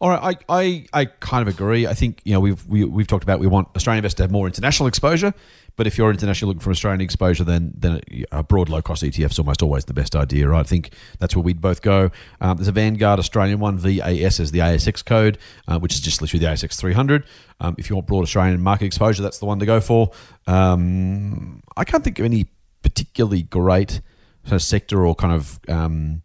All 0.00 0.10
right, 0.10 0.36
I, 0.48 0.62
I, 0.62 0.86
I 0.92 1.04
kind 1.06 1.46
of 1.46 1.54
agree. 1.54 1.86
I 1.86 1.94
think 1.94 2.20
you 2.24 2.32
know 2.32 2.40
we've 2.40 2.66
we, 2.66 2.80
have 2.80 2.90
we 2.90 3.02
have 3.02 3.08
talked 3.08 3.22
about 3.22 3.40
we 3.40 3.46
want 3.46 3.68
Australian 3.76 3.98
investors 3.98 4.16
to 4.16 4.22
have 4.24 4.30
more 4.30 4.46
international 4.46 4.86
exposure. 4.86 5.32
But 5.76 5.88
if 5.88 5.98
you're 5.98 6.10
internationally 6.10 6.50
looking 6.50 6.60
for 6.60 6.70
Australian 6.70 7.00
exposure, 7.00 7.42
then 7.42 7.72
then 7.76 8.00
a 8.30 8.42
broad 8.42 8.68
low 8.68 8.82
cost 8.82 9.02
ETF 9.02 9.32
is 9.32 9.38
almost 9.38 9.62
always 9.62 9.86
the 9.86 9.94
best 9.94 10.14
idea. 10.14 10.48
Right? 10.48 10.60
I 10.60 10.64
think 10.64 10.92
that's 11.18 11.34
where 11.34 11.42
we'd 11.42 11.60
both 11.60 11.82
go. 11.82 12.10
Um, 12.40 12.56
there's 12.56 12.68
a 12.68 12.72
Vanguard 12.72 13.18
Australian 13.18 13.60
one, 13.60 13.78
VAS 13.78 14.40
is 14.40 14.50
the 14.50 14.60
ASX 14.60 15.04
code, 15.04 15.38
uh, 15.66 15.78
which 15.78 15.94
is 15.94 16.00
just 16.00 16.20
literally 16.20 16.44
the 16.44 16.52
ASX 16.52 16.76
300. 16.76 17.24
Um, 17.60 17.74
if 17.78 17.90
you 17.90 17.96
want 17.96 18.06
broad 18.06 18.22
Australian 18.22 18.60
market 18.60 18.86
exposure, 18.86 19.22
that's 19.22 19.38
the 19.38 19.46
one 19.46 19.58
to 19.58 19.66
go 19.66 19.80
for. 19.80 20.10
Um, 20.46 21.62
I 21.76 21.84
can't 21.84 22.04
think 22.04 22.18
of 22.18 22.24
any 22.24 22.46
particularly 22.82 23.42
great 23.42 24.00
sort 24.44 24.56
of 24.56 24.62
sector 24.62 25.06
or 25.06 25.14
kind 25.14 25.32
of 25.32 25.58
um, 25.68 26.22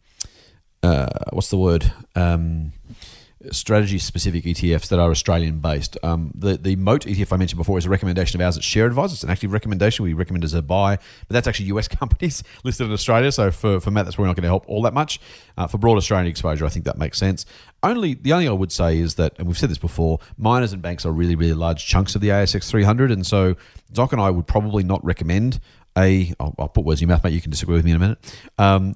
uh, 0.83 1.07
what's 1.31 1.49
the 1.49 1.57
word 1.57 1.91
um, 2.15 2.73
strategy 3.51 3.97
specific 3.97 4.43
ETFs 4.43 4.89
that 4.89 4.99
are 4.99 5.11
Australian 5.11 5.59
based. 5.59 5.97
Um, 6.03 6.31
the 6.35 6.57
the 6.57 6.75
Moat 6.75 7.05
ETF 7.05 7.33
I 7.33 7.37
mentioned 7.37 7.57
before 7.57 7.77
is 7.77 7.85
a 7.85 7.89
recommendation 7.89 8.39
of 8.39 8.45
ours 8.45 8.57
at 8.57 8.63
Share 8.63 8.85
Advisor. 8.85 9.13
It's 9.13 9.23
an 9.23 9.29
active 9.29 9.53
recommendation. 9.53 10.03
We 10.03 10.13
recommend 10.13 10.43
as 10.43 10.53
a 10.53 10.61
buy, 10.61 10.97
but 10.97 11.33
that's 11.33 11.47
actually 11.47 11.67
US 11.67 11.87
companies 11.99 12.43
listed 12.63 12.87
in 12.87 12.93
Australia. 12.93 13.31
So 13.31 13.51
for, 13.51 13.79
for 13.79 13.91
Matt, 13.91 14.05
that's 14.05 14.15
probably 14.15 14.29
not 14.29 14.35
going 14.35 14.43
to 14.43 14.49
help 14.49 14.65
all 14.67 14.81
that 14.83 14.93
much. 14.93 15.21
Uh, 15.57 15.67
for 15.67 15.77
broad 15.77 15.97
Australian 15.97 16.27
exposure, 16.27 16.65
I 16.65 16.69
think 16.69 16.85
that 16.85 16.97
makes 16.97 17.17
sense. 17.17 17.45
Only 17.81 18.13
the 18.15 18.33
only 18.33 18.47
I 18.47 18.51
would 18.51 18.71
say 18.71 18.99
is 18.99 19.15
that, 19.15 19.37
and 19.37 19.47
we've 19.47 19.57
said 19.57 19.69
this 19.69 19.77
before, 19.77 20.19
miners 20.37 20.73
and 20.73 20.81
banks 20.81 21.05
are 21.05 21.11
really 21.11 21.35
really 21.35 21.53
large 21.53 21.85
chunks 21.85 22.15
of 22.15 22.21
the 22.21 22.29
ASX 22.29 22.69
300, 22.69 23.11
and 23.11 23.25
so 23.25 23.55
Doc 23.93 24.11
and 24.11 24.21
I 24.21 24.29
would 24.29 24.47
probably 24.47 24.83
not 24.83 25.03
recommend 25.03 25.59
a. 25.97 26.33
I'll, 26.39 26.55
I'll 26.59 26.67
put 26.67 26.83
words 26.83 27.01
in 27.01 27.07
your 27.07 27.15
mouth, 27.15 27.23
mate. 27.23 27.33
You 27.33 27.41
can 27.41 27.51
disagree 27.51 27.75
with 27.75 27.85
me 27.85 27.91
in 27.91 27.97
a 27.97 27.99
minute. 27.99 28.41
Um, 28.57 28.95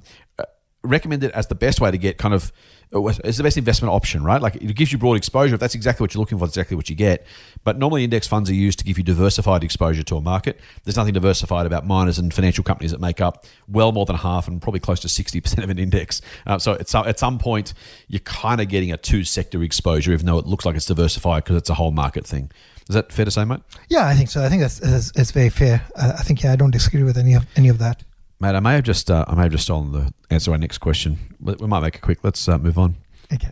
recommend 0.83 1.23
it 1.23 1.31
as 1.31 1.47
the 1.47 1.55
best 1.55 1.81
way 1.81 1.91
to 1.91 1.97
get 1.97 2.17
kind 2.17 2.33
of 2.33 2.51
it's 2.95 3.37
the 3.37 3.43
best 3.43 3.57
investment 3.57 3.91
option, 3.93 4.23
right? 4.23 4.41
Like 4.41 4.55
it 4.55 4.75
gives 4.75 4.91
you 4.91 4.97
broad 4.97 5.15
exposure. 5.15 5.55
If 5.55 5.59
that's 5.59 5.75
exactly 5.75 6.03
what 6.03 6.13
you're 6.13 6.19
looking 6.19 6.37
for, 6.37 6.45
that's 6.45 6.55
exactly 6.55 6.75
what 6.75 6.89
you 6.89 6.95
get. 6.95 7.25
But 7.63 7.77
normally, 7.77 8.03
index 8.03 8.27
funds 8.27 8.49
are 8.49 8.53
used 8.53 8.79
to 8.79 8.85
give 8.85 8.97
you 8.97 9.03
diversified 9.03 9.63
exposure 9.63 10.03
to 10.03 10.17
a 10.17 10.21
market. 10.21 10.59
There's 10.83 10.95
nothing 10.95 11.13
diversified 11.13 11.65
about 11.65 11.87
miners 11.87 12.19
and 12.19 12.33
financial 12.33 12.63
companies 12.63 12.91
that 12.91 13.01
make 13.01 13.19
up 13.19 13.45
well 13.67 13.91
more 13.91 14.05
than 14.05 14.15
half 14.15 14.47
and 14.47 14.61
probably 14.61 14.79
close 14.79 14.99
to 15.01 15.07
60% 15.07 15.63
of 15.63 15.69
an 15.69 15.79
index. 15.79 16.21
Uh, 16.45 16.59
so 16.59 16.73
at 16.73 16.87
some, 16.87 17.07
at 17.07 17.17
some 17.17 17.39
point, 17.39 17.73
you're 18.07 18.19
kind 18.19 18.61
of 18.61 18.69
getting 18.69 18.91
a 18.91 18.97
two 18.97 19.23
sector 19.23 19.63
exposure, 19.63 20.13
even 20.13 20.25
though 20.25 20.37
it 20.37 20.45
looks 20.45 20.65
like 20.65 20.75
it's 20.75 20.85
diversified 20.85 21.43
because 21.43 21.57
it's 21.57 21.69
a 21.69 21.75
whole 21.75 21.91
market 21.91 22.27
thing. 22.27 22.51
Is 22.89 22.95
that 22.95 23.11
fair 23.11 23.25
to 23.25 23.31
say, 23.31 23.45
mate? 23.45 23.61
Yeah, 23.89 24.05
I 24.05 24.13
think 24.13 24.29
so. 24.29 24.43
I 24.43 24.49
think 24.49 24.61
that's, 24.61 24.79
that's, 24.79 25.11
that's 25.13 25.31
very 25.31 25.49
fair. 25.49 25.83
I 25.95 26.21
think, 26.21 26.43
yeah, 26.43 26.51
I 26.51 26.57
don't 26.57 26.71
disagree 26.71 27.03
with 27.03 27.17
any 27.17 27.33
of, 27.33 27.45
any 27.55 27.69
of 27.69 27.79
that. 27.79 28.03
Mate, 28.43 28.55
I 28.55 28.59
may 28.59 28.73
have 28.73 28.83
just 28.83 29.09
uh, 29.09 29.23
I 29.25 29.35
may 29.35 29.43
have 29.43 29.53
just 29.53 29.63
stolen 29.63 29.93
the 29.93 30.13
answer 30.29 30.47
to 30.47 30.51
our 30.51 30.57
next 30.57 30.79
question. 30.79 31.17
We 31.39 31.55
might 31.65 31.79
make 31.79 31.95
it 31.95 32.01
quick. 32.01 32.25
Let's 32.25 32.45
uh, 32.49 32.57
move 32.57 32.77
on. 32.77 32.97
Okay. 33.31 33.51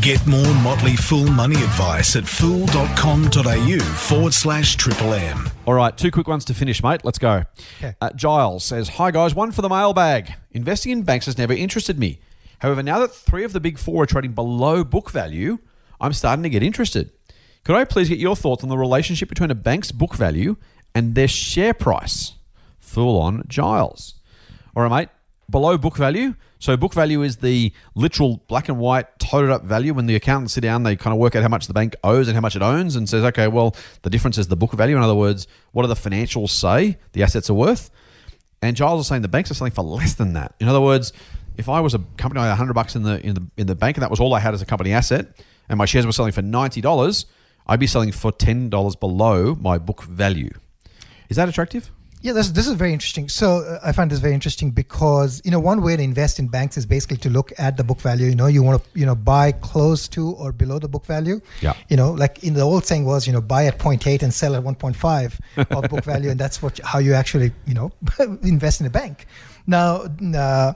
Get 0.00 0.26
more 0.26 0.52
Motley 0.64 0.96
Fool 0.96 1.28
money 1.28 1.54
advice 1.54 2.16
at 2.16 2.26
fool.com.au 2.26 3.78
forward 3.78 4.34
slash 4.34 4.74
triple 4.74 5.14
M. 5.14 5.48
All 5.64 5.74
right, 5.74 5.96
two 5.96 6.10
quick 6.10 6.26
ones 6.26 6.44
to 6.46 6.54
finish, 6.54 6.82
mate. 6.82 7.04
Let's 7.04 7.20
go. 7.20 7.44
Okay. 7.78 7.94
Uh, 8.00 8.10
Giles 8.16 8.64
says, 8.64 8.88
Hi, 8.88 9.12
guys. 9.12 9.32
One 9.32 9.52
for 9.52 9.62
the 9.62 9.68
mailbag. 9.68 10.34
Investing 10.50 10.90
in 10.90 11.02
banks 11.04 11.26
has 11.26 11.38
never 11.38 11.52
interested 11.52 12.00
me. 12.00 12.18
However, 12.58 12.82
now 12.82 12.98
that 12.98 13.14
three 13.14 13.44
of 13.44 13.52
the 13.52 13.60
big 13.60 13.78
four 13.78 14.02
are 14.02 14.06
trading 14.06 14.32
below 14.32 14.82
book 14.82 15.08
value, 15.12 15.60
I'm 16.00 16.14
starting 16.14 16.42
to 16.42 16.50
get 16.50 16.64
interested. 16.64 17.12
Could 17.62 17.76
I 17.76 17.84
please 17.84 18.08
get 18.08 18.18
your 18.18 18.34
thoughts 18.34 18.64
on 18.64 18.70
the 18.70 18.76
relationship 18.76 19.28
between 19.28 19.52
a 19.52 19.54
bank's 19.54 19.92
book 19.92 20.16
value 20.16 20.56
and 20.96 21.14
their 21.14 21.28
share 21.28 21.74
price? 21.74 22.32
Fool 22.92 23.18
on 23.18 23.44
Giles. 23.48 24.14
All 24.76 24.82
right, 24.82 24.90
mate. 24.90 25.08
Below 25.50 25.78
book 25.78 25.96
value. 25.96 26.34
So 26.58 26.76
book 26.76 26.94
value 26.94 27.22
is 27.22 27.38
the 27.38 27.72
literal 27.94 28.42
black 28.48 28.68
and 28.68 28.78
white 28.78 29.18
toted 29.18 29.50
up 29.50 29.64
value. 29.64 29.94
When 29.94 30.06
the 30.06 30.14
accountants 30.14 30.52
sit 30.52 30.60
down, 30.60 30.82
they 30.82 30.94
kind 30.94 31.12
of 31.12 31.18
work 31.18 31.34
out 31.34 31.42
how 31.42 31.48
much 31.48 31.66
the 31.66 31.74
bank 31.74 31.96
owes 32.04 32.28
and 32.28 32.34
how 32.34 32.40
much 32.40 32.54
it 32.54 32.62
owns, 32.62 32.94
and 32.94 33.08
says, 33.08 33.24
okay, 33.24 33.48
well, 33.48 33.74
the 34.02 34.10
difference 34.10 34.38
is 34.38 34.46
the 34.48 34.56
book 34.56 34.72
value. 34.72 34.96
In 34.96 35.02
other 35.02 35.14
words, 35.14 35.46
what 35.72 35.82
do 35.82 35.88
the 35.88 35.94
financials 35.94 36.50
say 36.50 36.98
the 37.12 37.22
assets 37.22 37.50
are 37.50 37.54
worth? 37.54 37.90
And 38.60 38.76
Giles 38.76 39.00
is 39.00 39.06
saying 39.08 39.22
the 39.22 39.28
banks 39.28 39.50
are 39.50 39.54
selling 39.54 39.72
for 39.72 39.82
less 39.82 40.14
than 40.14 40.34
that. 40.34 40.54
In 40.60 40.68
other 40.68 40.80
words, 40.80 41.12
if 41.56 41.68
I 41.68 41.80
was 41.80 41.94
a 41.94 41.98
company 42.16 42.40
I 42.40 42.44
had 42.44 42.50
100 42.50 42.74
bucks 42.74 42.94
in 42.94 43.02
the 43.02 43.18
in 43.26 43.34
the 43.34 43.46
in 43.56 43.66
the 43.66 43.74
bank 43.74 43.96
and 43.96 44.02
that 44.02 44.10
was 44.10 44.20
all 44.20 44.34
I 44.34 44.40
had 44.40 44.54
as 44.54 44.62
a 44.62 44.66
company 44.66 44.92
asset, 44.92 45.26
and 45.68 45.78
my 45.78 45.86
shares 45.86 46.06
were 46.06 46.12
selling 46.12 46.32
for 46.32 46.42
ninety 46.42 46.80
dollars, 46.80 47.26
I'd 47.66 47.80
be 47.80 47.86
selling 47.86 48.12
for 48.12 48.30
ten 48.30 48.68
dollars 48.70 48.96
below 48.96 49.54
my 49.54 49.78
book 49.78 50.02
value. 50.02 50.52
Is 51.28 51.36
that 51.36 51.48
attractive? 51.48 51.90
Yeah, 52.22 52.32
this, 52.32 52.50
this 52.50 52.68
is 52.68 52.74
very 52.74 52.92
interesting. 52.92 53.28
So 53.28 53.58
uh, 53.58 53.80
I 53.82 53.90
find 53.90 54.08
this 54.08 54.20
very 54.20 54.32
interesting 54.32 54.70
because 54.70 55.42
you 55.44 55.50
know 55.50 55.58
one 55.58 55.82
way 55.82 55.96
to 55.96 56.02
invest 56.02 56.38
in 56.38 56.46
banks 56.46 56.76
is 56.76 56.86
basically 56.86 57.16
to 57.18 57.28
look 57.28 57.52
at 57.58 57.76
the 57.76 57.82
book 57.82 58.00
value. 58.00 58.26
You 58.26 58.36
know, 58.36 58.46
you 58.46 58.62
want 58.62 58.82
to 58.82 58.98
you 58.98 59.04
know 59.04 59.16
buy 59.16 59.50
close 59.50 60.06
to 60.08 60.30
or 60.30 60.52
below 60.52 60.78
the 60.78 60.88
book 60.88 61.04
value. 61.04 61.40
Yeah. 61.60 61.74
You 61.88 61.96
know, 61.96 62.12
like 62.12 62.44
in 62.44 62.54
the 62.54 62.62
old 62.62 62.86
saying 62.86 63.04
was 63.04 63.26
you 63.26 63.32
know 63.32 63.40
buy 63.40 63.66
at 63.66 63.78
0.8 63.78 64.22
and 64.22 64.32
sell 64.32 64.54
at 64.54 64.62
1.5 64.62 65.40
of 65.76 65.90
book 65.90 66.04
value, 66.04 66.30
and 66.30 66.38
that's 66.38 66.62
what 66.62 66.78
how 66.84 67.00
you 67.00 67.12
actually 67.14 67.52
you 67.66 67.74
know 67.74 67.90
invest 68.42 68.80
in 68.80 68.86
a 68.86 68.90
bank. 68.90 69.26
Now. 69.66 70.06
Uh, 70.34 70.74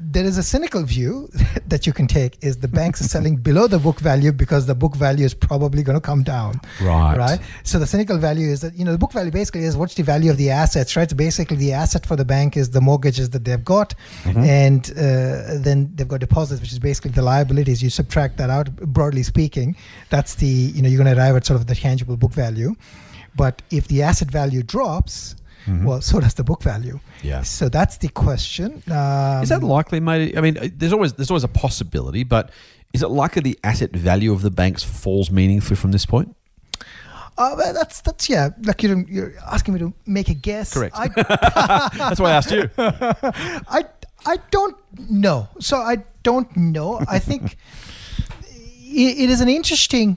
there 0.00 0.24
is 0.24 0.38
a 0.38 0.42
cynical 0.42 0.82
view 0.82 1.28
that 1.66 1.86
you 1.86 1.92
can 1.92 2.06
take 2.06 2.42
is 2.42 2.58
the 2.58 2.68
banks 2.68 3.00
are 3.00 3.08
selling 3.08 3.36
below 3.36 3.66
the 3.66 3.78
book 3.78 4.00
value 4.00 4.32
because 4.32 4.66
the 4.66 4.74
book 4.74 4.96
value 4.96 5.24
is 5.24 5.34
probably 5.34 5.82
going 5.82 5.96
to 5.96 6.00
come 6.00 6.22
down. 6.22 6.60
Right. 6.80 7.16
right? 7.16 7.40
So 7.64 7.78
the 7.78 7.86
cynical 7.86 8.18
value 8.18 8.48
is 8.48 8.60
that 8.62 8.74
you 8.74 8.84
know 8.84 8.92
the 8.92 8.98
book 8.98 9.12
value 9.12 9.30
basically 9.30 9.64
is 9.64 9.76
what's 9.76 9.94
the 9.94 10.02
value 10.02 10.30
of 10.30 10.36
the 10.36 10.50
assets 10.50 10.96
right? 10.96 11.08
So 11.08 11.16
basically 11.16 11.56
the 11.56 11.72
asset 11.72 12.06
for 12.06 12.16
the 12.16 12.24
bank 12.24 12.56
is 12.56 12.70
the 12.70 12.80
mortgages 12.80 13.30
that 13.30 13.44
they've 13.44 13.64
got 13.64 13.94
and 14.24 14.90
uh, 14.92 15.58
then 15.58 15.90
they've 15.94 16.08
got 16.08 16.20
deposits 16.20 16.60
which 16.60 16.72
is 16.72 16.78
basically 16.78 17.10
the 17.10 17.22
liabilities. 17.22 17.82
You 17.82 17.90
subtract 17.90 18.36
that 18.38 18.50
out 18.50 18.74
broadly 18.76 19.22
speaking 19.22 19.76
that's 20.08 20.34
the 20.36 20.46
you 20.46 20.82
know 20.82 20.88
you're 20.88 21.02
going 21.02 21.14
to 21.14 21.20
arrive 21.20 21.36
at 21.36 21.46
sort 21.46 21.60
of 21.60 21.66
the 21.66 21.74
tangible 21.74 22.16
book 22.16 22.32
value. 22.32 22.74
But 23.36 23.62
if 23.70 23.86
the 23.88 24.02
asset 24.02 24.30
value 24.30 24.62
drops 24.62 25.36
well 25.66 26.00
so 26.00 26.20
does 26.20 26.34
the 26.34 26.44
book 26.44 26.62
value 26.62 26.98
Yeah. 27.22 27.42
so 27.42 27.68
that's 27.68 27.98
the 27.98 28.08
question 28.08 28.82
um, 28.90 29.42
Is 29.42 29.48
that 29.50 29.62
likely, 29.62 30.00
mate? 30.00 30.36
I 30.36 30.40
mean, 30.40 30.56
there's 30.76 30.92
always 30.92 31.12
there's 31.12 31.30
always 31.30 31.44
a 31.44 31.48
possibility, 31.48 32.24
but 32.24 32.50
is 32.92 33.02
it 33.02 33.08
likely 33.08 33.42
the 33.42 33.58
asset 33.62 33.90
value 33.92 34.32
of 34.32 34.42
the 34.42 34.50
banks 34.50 34.82
falls 34.82 35.30
meaningfully 35.30 35.76
from 35.76 35.92
this 35.92 36.06
point? 36.06 36.34
Uh, 37.38 37.54
well, 37.56 37.72
that's 37.72 38.00
that's 38.02 38.28
yeah. 38.28 38.50
Like 38.64 38.82
you're 38.82 38.98
you're 39.08 39.32
asking 39.46 39.74
me 39.74 39.80
to 39.80 39.92
make 40.06 40.28
a 40.28 40.34
guess. 40.34 40.74
Correct. 40.74 40.94
I 40.98 41.08
That's 41.96 42.20
why 42.20 42.30
I 42.30 42.36
asked 42.36 42.50
you. 42.50 42.68
I 42.78 43.84
I 44.26 44.36
don't 44.50 44.76
know. 45.08 45.48
So 45.60 45.76
I 45.76 45.98
don't 46.22 46.54
know. 46.56 47.00
I 47.08 47.18
think 47.18 47.56
it, 48.82 49.18
it 49.24 49.30
is 49.30 49.40
an 49.40 49.48
interesting. 49.48 50.16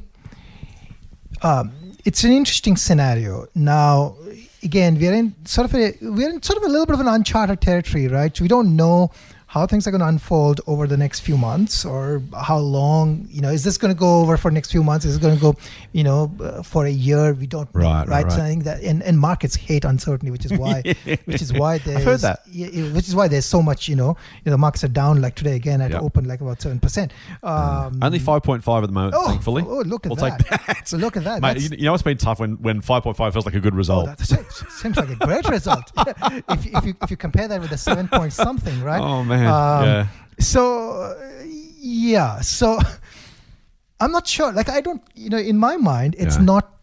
Um, 1.42 1.72
it's 2.06 2.24
an 2.24 2.32
interesting 2.32 2.76
scenario. 2.78 3.48
Now, 3.56 4.16
again, 4.64 4.98
we're 5.00 5.14
in 5.14 5.36
sort 5.46 5.66
of 5.66 5.76
a 5.76 5.94
we're 6.02 6.30
in 6.30 6.42
sort 6.42 6.58
of 6.58 6.64
a 6.64 6.70
little 6.70 6.86
bit 6.86 6.96
of 6.96 7.02
an 7.02 7.08
uncharted 7.08 7.62
territory, 7.62 8.08
right? 8.08 8.40
We 8.40 8.48
don't 8.48 8.76
know 8.76 9.12
how 9.54 9.68
things 9.68 9.86
are 9.88 9.92
going 9.92 10.02
to 10.02 10.08
unfold 10.08 10.60
over 10.66 10.88
the 10.88 10.98
next 10.98 11.20
few 11.20 11.38
months 11.38 11.86
or 11.86 12.22
how 12.50 12.58
long 12.58 13.28
you 13.30 13.40
know 13.44 13.50
is 13.58 13.64
this 13.64 13.78
going 13.78 13.94
to 13.94 14.00
go 14.08 14.12
over 14.22 14.36
for 14.36 14.50
next 14.50 14.72
few 14.72 14.84
months 14.84 15.06
is 15.06 15.18
it 15.18 15.22
going 15.22 15.36
to 15.36 15.42
go 15.42 15.56
you 15.92 16.04
know 16.04 16.20
uh, 16.42 16.64
for 16.64 16.86
a 16.86 16.90
year 17.08 17.34
we 17.34 17.46
don't 17.46 17.70
know 17.76 17.82
Right, 17.82 18.08
right, 18.08 18.32
So. 18.32 18.40
I 18.42 18.48
think 18.48 18.64
that 18.64 18.82
and, 18.82 19.04
and 19.04 19.20
markets 19.20 19.56
hate 19.56 19.86
uncertainty 19.86 20.32
which 20.32 20.46
is 20.46 20.54
why 20.64 20.82
which 21.26 21.42
is 21.44 21.54
why 21.54 21.78
there's 21.78 22.04
heard 22.04 22.20
that. 22.22 22.40
yeah, 22.52 22.68
yeah, 22.74 22.92
which 22.94 23.08
is 23.08 23.14
why 23.16 23.28
there's 23.28 23.46
so 23.46 23.62
much 23.62 23.88
you 23.88 23.96
know 23.96 24.18
you 24.38 24.46
know 24.48 24.52
the 24.54 24.58
markets 24.58 24.84
are 24.84 24.88
down 25.04 25.22
like 25.22 25.36
today 25.36 25.56
again 25.56 25.82
at 25.82 25.92
Yep. 25.92 26.02
open 26.02 26.28
like 26.28 26.42
about 26.42 26.58
7% 26.60 27.12
um, 27.44 28.00
Only 28.02 28.18
five 28.20 28.42
point 28.42 28.64
five 28.64 28.84
at 28.84 28.88
the 28.88 28.94
moment, 28.94 29.14
oh, 29.16 29.28
thankfully. 29.28 29.64
oh 29.68 29.82
look 29.82 30.06
at 30.08 30.10
we'll 30.10 30.16
that. 30.16 30.40
take 30.40 30.66
that. 30.66 30.88
so 30.88 30.98
look 30.98 31.16
at 31.16 31.24
that 31.26 31.42
Mate, 31.42 31.62
you, 31.78 31.86
know 31.86 31.94
it's 31.94 32.02
been 32.02 32.18
tough 32.18 32.40
when, 32.40 32.54
when 32.62 32.82
5.5 32.82 33.34
feels 33.34 33.46
like 33.46 33.54
a 33.56 33.60
good 33.60 33.74
Oh, 33.74 33.78
result. 33.78 34.06
that 34.18 34.66
seems 34.82 34.98
like 34.98 35.10
a 35.10 35.16
great 35.16 35.48
result. 35.50 35.92
if, 35.98 36.66
if, 36.66 36.86
you, 36.86 36.96
if 37.04 37.12
you 37.12 37.18
compare 37.18 37.48
that 37.48 37.60
with 37.62 37.70
the 37.70 37.78
seven 37.78 38.08
point 38.08 38.32
something, 38.34 38.82
right? 38.82 39.02
Oh, 39.02 39.24
man. 39.24 39.43
Um, 39.48 39.86
Yeah. 39.86 40.08
So, 40.40 41.16
yeah. 41.80 42.42
So, 42.42 42.80
I'm 44.00 44.12
not 44.12 44.28
sure. 44.28 44.52
Like, 44.52 44.70
I 44.70 44.82
don't, 44.82 45.02
you 45.16 45.30
know, 45.30 45.38
in 45.38 45.58
my 45.58 45.78
mind, 45.78 46.16
it's 46.18 46.36
Yeah. 46.38 46.44
not, 46.44 46.74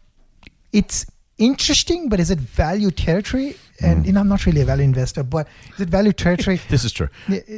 it's 0.73 1.05
interesting, 1.37 2.09
but 2.09 2.19
is 2.19 2.31
it 2.31 2.39
value 2.39 2.91
territory? 2.91 3.55
Mm. 3.81 3.87
And, 3.91 4.05
you 4.05 4.11
know, 4.13 4.19
I'm 4.21 4.27
not 4.27 4.45
really 4.45 4.61
a 4.61 4.65
value 4.65 4.83
investor, 4.83 5.23
but 5.23 5.47
is 5.75 5.81
it 5.81 5.89
value 5.89 6.13
territory? 6.13 6.59
This 6.69 6.83
is 6.85 6.91
true. 6.91 7.09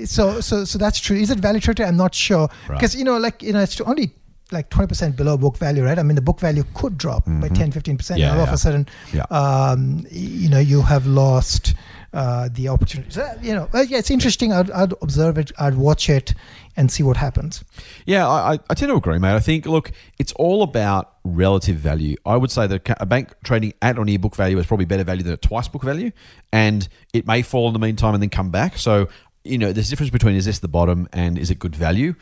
So 0.05 0.39
so 0.41 0.63
so 0.65 0.77
that's 0.77 0.99
true. 0.99 1.17
Is 1.17 1.29
it 1.29 1.39
value 1.39 1.59
territory? 1.59 1.87
I'm 1.87 1.97
not 1.97 2.15
sure 2.15 2.47
Right. 2.69 2.77
because 2.79 2.95
you 2.95 3.03
know 3.03 3.17
like 3.17 3.43
you 3.43 3.51
know 3.53 3.59
it's 3.59 3.79
only 3.81 4.13
like 4.51 4.69
20% 4.69 5.15
below 5.17 5.35
book 5.37 5.57
value, 5.57 5.83
right? 5.83 5.99
I 5.99 6.03
mean 6.03 6.15
the 6.15 6.21
book 6.21 6.39
value 6.39 6.63
could 6.73 6.97
drop 6.97 7.25
by 7.25 7.49
10 7.49 7.71
15%. 7.71 7.73
Mm-hmm. 7.73 8.17
Yeah, 8.17 8.31
and 8.31 8.39
all 8.39 8.47
of 8.47 8.53
a 8.53 8.57
sudden 8.57 8.87
Yeah. 9.11 9.23
um, 9.31 10.05
you 10.11 10.47
know 10.49 10.59
you 10.59 10.81
have 10.83 11.05
lost 11.05 11.73
uh, 12.13 12.49
the 12.53 12.67
opportunity. 12.69 13.09
So, 13.11 13.27
you 13.41 13.53
know, 13.53 13.67
yeah, 13.73 13.97
it's 13.97 14.11
interesting. 14.11 14.53
I'd, 14.53 14.69
I'd 14.71 14.93
observe 15.01 15.37
it, 15.37 15.51
I'd 15.59 15.75
watch 15.75 16.09
it 16.09 16.33
and 16.77 16.91
see 16.91 17.03
what 17.03 17.17
happens. 17.17 17.63
Yeah, 18.05 18.27
I, 18.27 18.59
I- 18.69 18.73
tend 18.73 18.89
to 18.91 18.95
agree, 18.95 19.19
mate. 19.19 19.35
I 19.35 19.39
think, 19.39 19.65
look, 19.65 19.91
it's 20.19 20.31
all 20.33 20.63
about 20.63 21.13
relative 21.23 21.77
value. 21.77 22.15
I 22.25 22.37
would 22.37 22.51
say 22.51 22.67
that 22.67 22.97
a 22.99 23.05
bank 23.05 23.33
trading 23.43 23.73
at 23.81 23.97
or 23.97 24.05
near 24.05 24.19
book 24.19 24.35
value 24.35 24.57
is 24.59 24.65
probably 24.65 24.85
better 24.85 25.03
value 25.03 25.23
than 25.23 25.33
at 25.33 25.41
twice 25.41 25.67
book 25.67 25.83
value, 25.83 26.11
and 26.51 26.87
it 27.13 27.25
may 27.27 27.41
fall 27.41 27.67
in 27.67 27.73
the 27.73 27.79
meantime 27.79 28.13
and 28.13 28.21
then 28.21 28.29
come 28.29 28.49
back. 28.51 28.77
So, 28.77 29.07
you 29.43 29.57
know, 29.57 29.71
there's 29.73 29.87
a 29.87 29.89
difference 29.89 30.11
between 30.11 30.35
is 30.35 30.45
this 30.45 30.59
the 30.59 30.67
bottom 30.67 31.07
and 31.13 31.37
is 31.37 31.51
it 31.51 31.59
good 31.59 31.75
value? 31.75 32.15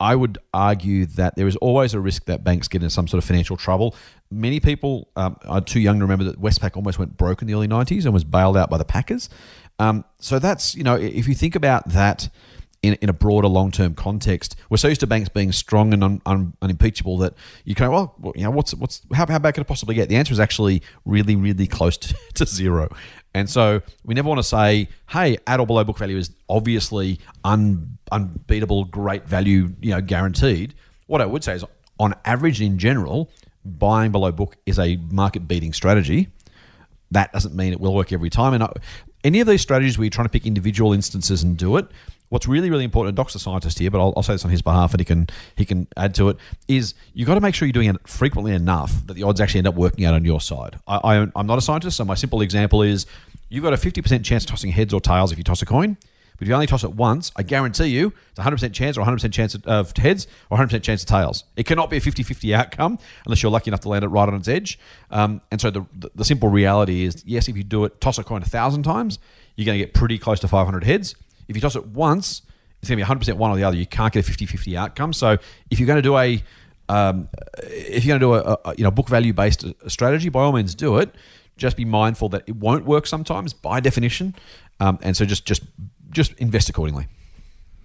I 0.00 0.14
would 0.14 0.38
argue 0.54 1.06
that 1.06 1.34
there 1.36 1.46
is 1.46 1.56
always 1.56 1.94
a 1.94 2.00
risk 2.00 2.26
that 2.26 2.44
banks 2.44 2.68
get 2.68 2.82
into 2.82 2.90
some 2.90 3.08
sort 3.08 3.22
of 3.22 3.26
financial 3.26 3.56
trouble. 3.56 3.96
Many 4.30 4.60
people 4.60 5.08
um, 5.16 5.36
are 5.46 5.60
too 5.60 5.80
young 5.80 5.98
to 5.98 6.04
remember 6.04 6.24
that 6.24 6.40
Westpac 6.40 6.76
almost 6.76 6.98
went 6.98 7.16
broke 7.16 7.42
in 7.42 7.48
the 7.48 7.54
early 7.54 7.68
90s 7.68 8.04
and 8.04 8.14
was 8.14 8.24
bailed 8.24 8.56
out 8.56 8.70
by 8.70 8.78
the 8.78 8.84
Packers. 8.84 9.28
Um, 9.78 10.04
so 10.20 10.38
that's, 10.38 10.74
you 10.74 10.84
know, 10.84 10.94
if 10.96 11.26
you 11.26 11.34
think 11.34 11.56
about 11.56 11.88
that 11.90 12.28
in, 12.82 12.94
in 12.94 13.08
a 13.08 13.12
broader 13.12 13.48
long 13.48 13.72
term 13.72 13.94
context, 13.94 14.54
we're 14.70 14.76
so 14.76 14.88
used 14.88 15.00
to 15.00 15.06
banks 15.06 15.28
being 15.28 15.50
strong 15.50 15.92
and 15.92 16.04
un, 16.04 16.22
un, 16.26 16.54
unimpeachable 16.62 17.18
that 17.18 17.34
you 17.64 17.74
can, 17.74 17.90
well, 17.90 18.14
you 18.36 18.44
know, 18.44 18.50
what's, 18.50 18.74
what's, 18.74 19.02
how, 19.12 19.26
how 19.26 19.38
bad 19.38 19.54
could 19.54 19.62
it 19.62 19.68
possibly 19.68 19.94
get? 19.94 20.08
The 20.08 20.16
answer 20.16 20.32
is 20.32 20.40
actually 20.40 20.82
really, 21.04 21.34
really 21.34 21.66
close 21.66 21.96
to, 21.96 22.14
to 22.34 22.46
zero. 22.46 22.88
And 23.34 23.48
so 23.48 23.82
we 24.04 24.14
never 24.14 24.28
want 24.28 24.38
to 24.38 24.42
say, 24.42 24.88
hey, 25.08 25.38
at 25.46 25.60
or 25.60 25.66
below 25.66 25.84
book 25.84 25.98
value 25.98 26.16
is 26.16 26.30
obviously 26.48 27.20
un, 27.44 27.98
unbeatable, 28.10 28.84
great 28.86 29.26
value, 29.26 29.70
you 29.80 29.90
know, 29.90 30.00
guaranteed. 30.00 30.74
What 31.06 31.20
I 31.20 31.26
would 31.26 31.44
say 31.44 31.54
is, 31.54 31.64
on 32.00 32.14
average, 32.24 32.60
in 32.60 32.78
general, 32.78 33.30
buying 33.64 34.12
below 34.12 34.32
book 34.32 34.56
is 34.66 34.78
a 34.78 34.96
market 35.10 35.46
beating 35.46 35.72
strategy. 35.72 36.28
That 37.10 37.32
doesn't 37.32 37.54
mean 37.54 37.72
it 37.72 37.80
will 37.80 37.94
work 37.94 38.12
every 38.12 38.30
time. 38.30 38.54
And 38.54 38.62
I, 38.62 38.72
any 39.24 39.40
of 39.40 39.46
these 39.46 39.60
strategies 39.60 39.98
where 39.98 40.04
you're 40.04 40.10
trying 40.10 40.26
to 40.26 40.30
pick 40.30 40.46
individual 40.46 40.92
instances 40.92 41.42
and 41.42 41.56
do 41.56 41.76
it, 41.76 41.86
what's 42.28 42.46
really, 42.46 42.70
really 42.70 42.84
important, 42.84 43.10
and 43.10 43.16
Doc's 43.16 43.34
a 43.34 43.38
scientist 43.38 43.78
here, 43.78 43.90
but 43.90 44.00
I'll, 44.00 44.12
I'll 44.16 44.22
say 44.22 44.34
this 44.34 44.44
on 44.44 44.50
his 44.50 44.62
behalf 44.62 44.92
and 44.92 45.00
he 45.00 45.04
can 45.04 45.26
he 45.56 45.64
can 45.64 45.86
add 45.96 46.14
to 46.16 46.28
it, 46.28 46.36
is 46.68 46.94
you've 47.14 47.26
got 47.26 47.34
to 47.34 47.40
make 47.40 47.54
sure 47.54 47.66
you're 47.66 47.72
doing 47.72 47.90
it 47.90 48.08
frequently 48.08 48.52
enough 48.52 49.06
that 49.06 49.14
the 49.14 49.22
odds 49.22 49.40
actually 49.40 49.58
end 49.58 49.68
up 49.68 49.74
working 49.74 50.04
out 50.04 50.14
on 50.14 50.24
your 50.24 50.40
side. 50.40 50.78
I, 50.86 50.96
I, 50.96 51.26
I'm 51.34 51.46
not 51.46 51.58
a 51.58 51.62
scientist, 51.62 51.96
so 51.96 52.04
my 52.04 52.14
simple 52.14 52.40
example 52.40 52.82
is 52.82 53.06
you've 53.48 53.64
got 53.64 53.72
a 53.72 53.76
50% 53.76 54.24
chance 54.24 54.44
of 54.44 54.50
tossing 54.50 54.70
heads 54.70 54.92
or 54.92 55.00
tails 55.00 55.32
if 55.32 55.38
you 55.38 55.44
toss 55.44 55.62
a 55.62 55.66
coin. 55.66 55.96
But 56.38 56.44
if 56.44 56.48
you 56.48 56.54
only 56.54 56.68
toss 56.68 56.84
it 56.84 56.94
once, 56.94 57.32
I 57.34 57.42
guarantee 57.42 57.86
you 57.86 58.12
it's 58.30 58.38
a 58.38 58.42
100% 58.42 58.72
chance 58.72 58.96
or 58.96 59.04
100% 59.04 59.32
chance 59.32 59.56
of 59.56 59.96
heads 59.96 60.28
or 60.50 60.58
100% 60.58 60.82
chance 60.84 61.02
of 61.02 61.08
tails. 61.08 61.42
It 61.56 61.66
cannot 61.66 61.90
be 61.90 61.96
a 61.96 62.00
50 62.00 62.22
50 62.22 62.54
outcome 62.54 62.98
unless 63.26 63.42
you're 63.42 63.50
lucky 63.50 63.70
enough 63.70 63.80
to 63.80 63.88
land 63.88 64.04
it 64.04 64.08
right 64.08 64.28
on 64.28 64.36
its 64.36 64.46
edge. 64.46 64.78
Um, 65.10 65.40
and 65.50 65.60
so 65.60 65.70
the, 65.70 65.84
the 66.14 66.24
simple 66.24 66.48
reality 66.48 67.04
is 67.04 67.24
yes, 67.26 67.48
if 67.48 67.56
you 67.56 67.64
do 67.64 67.84
it, 67.84 68.00
toss 68.00 68.18
a 68.18 68.24
coin 68.24 68.42
a 68.42 68.46
thousand 68.46 68.84
times, 68.84 69.18
you're 69.56 69.66
going 69.66 69.78
to 69.78 69.84
get 69.84 69.94
pretty 69.94 70.16
close 70.16 70.38
to 70.40 70.48
500 70.48 70.84
heads. 70.84 71.16
If 71.48 71.56
you 71.56 71.60
toss 71.60 71.76
it 71.76 71.86
once, 71.86 72.42
it's 72.80 72.88
going 72.88 72.98
to 72.98 73.04
be 73.04 73.24
100% 73.26 73.34
one 73.36 73.50
or 73.50 73.56
the 73.56 73.64
other. 73.64 73.76
You 73.76 73.86
can't 73.86 74.12
get 74.12 74.20
a 74.20 74.22
50 74.22 74.46
50 74.46 74.76
outcome. 74.76 75.12
So 75.12 75.38
if 75.70 75.80
you're 75.80 75.86
going 75.86 75.96
to 75.96 76.02
do 76.02 76.16
a 76.16 76.42
um, 76.88 77.28
if 77.64 78.04
you're 78.04 78.18
going 78.18 78.20
to 78.20 78.42
do 78.42 78.50
a, 78.50 78.58
a 78.70 78.74
you 78.76 78.84
know 78.84 78.90
book 78.90 79.08
value 79.08 79.32
based 79.32 79.64
strategy, 79.88 80.28
by 80.28 80.42
all 80.42 80.52
means 80.52 80.74
do 80.74 80.98
it. 80.98 81.14
Just 81.56 81.76
be 81.76 81.84
mindful 81.84 82.28
that 82.30 82.44
it 82.46 82.56
won't 82.56 82.84
work 82.84 83.06
sometimes 83.06 83.52
by 83.52 83.80
definition, 83.80 84.34
um, 84.78 84.98
and 85.02 85.16
so 85.16 85.24
just 85.24 85.44
just 85.44 85.62
just 86.10 86.32
invest 86.34 86.68
accordingly. 86.68 87.08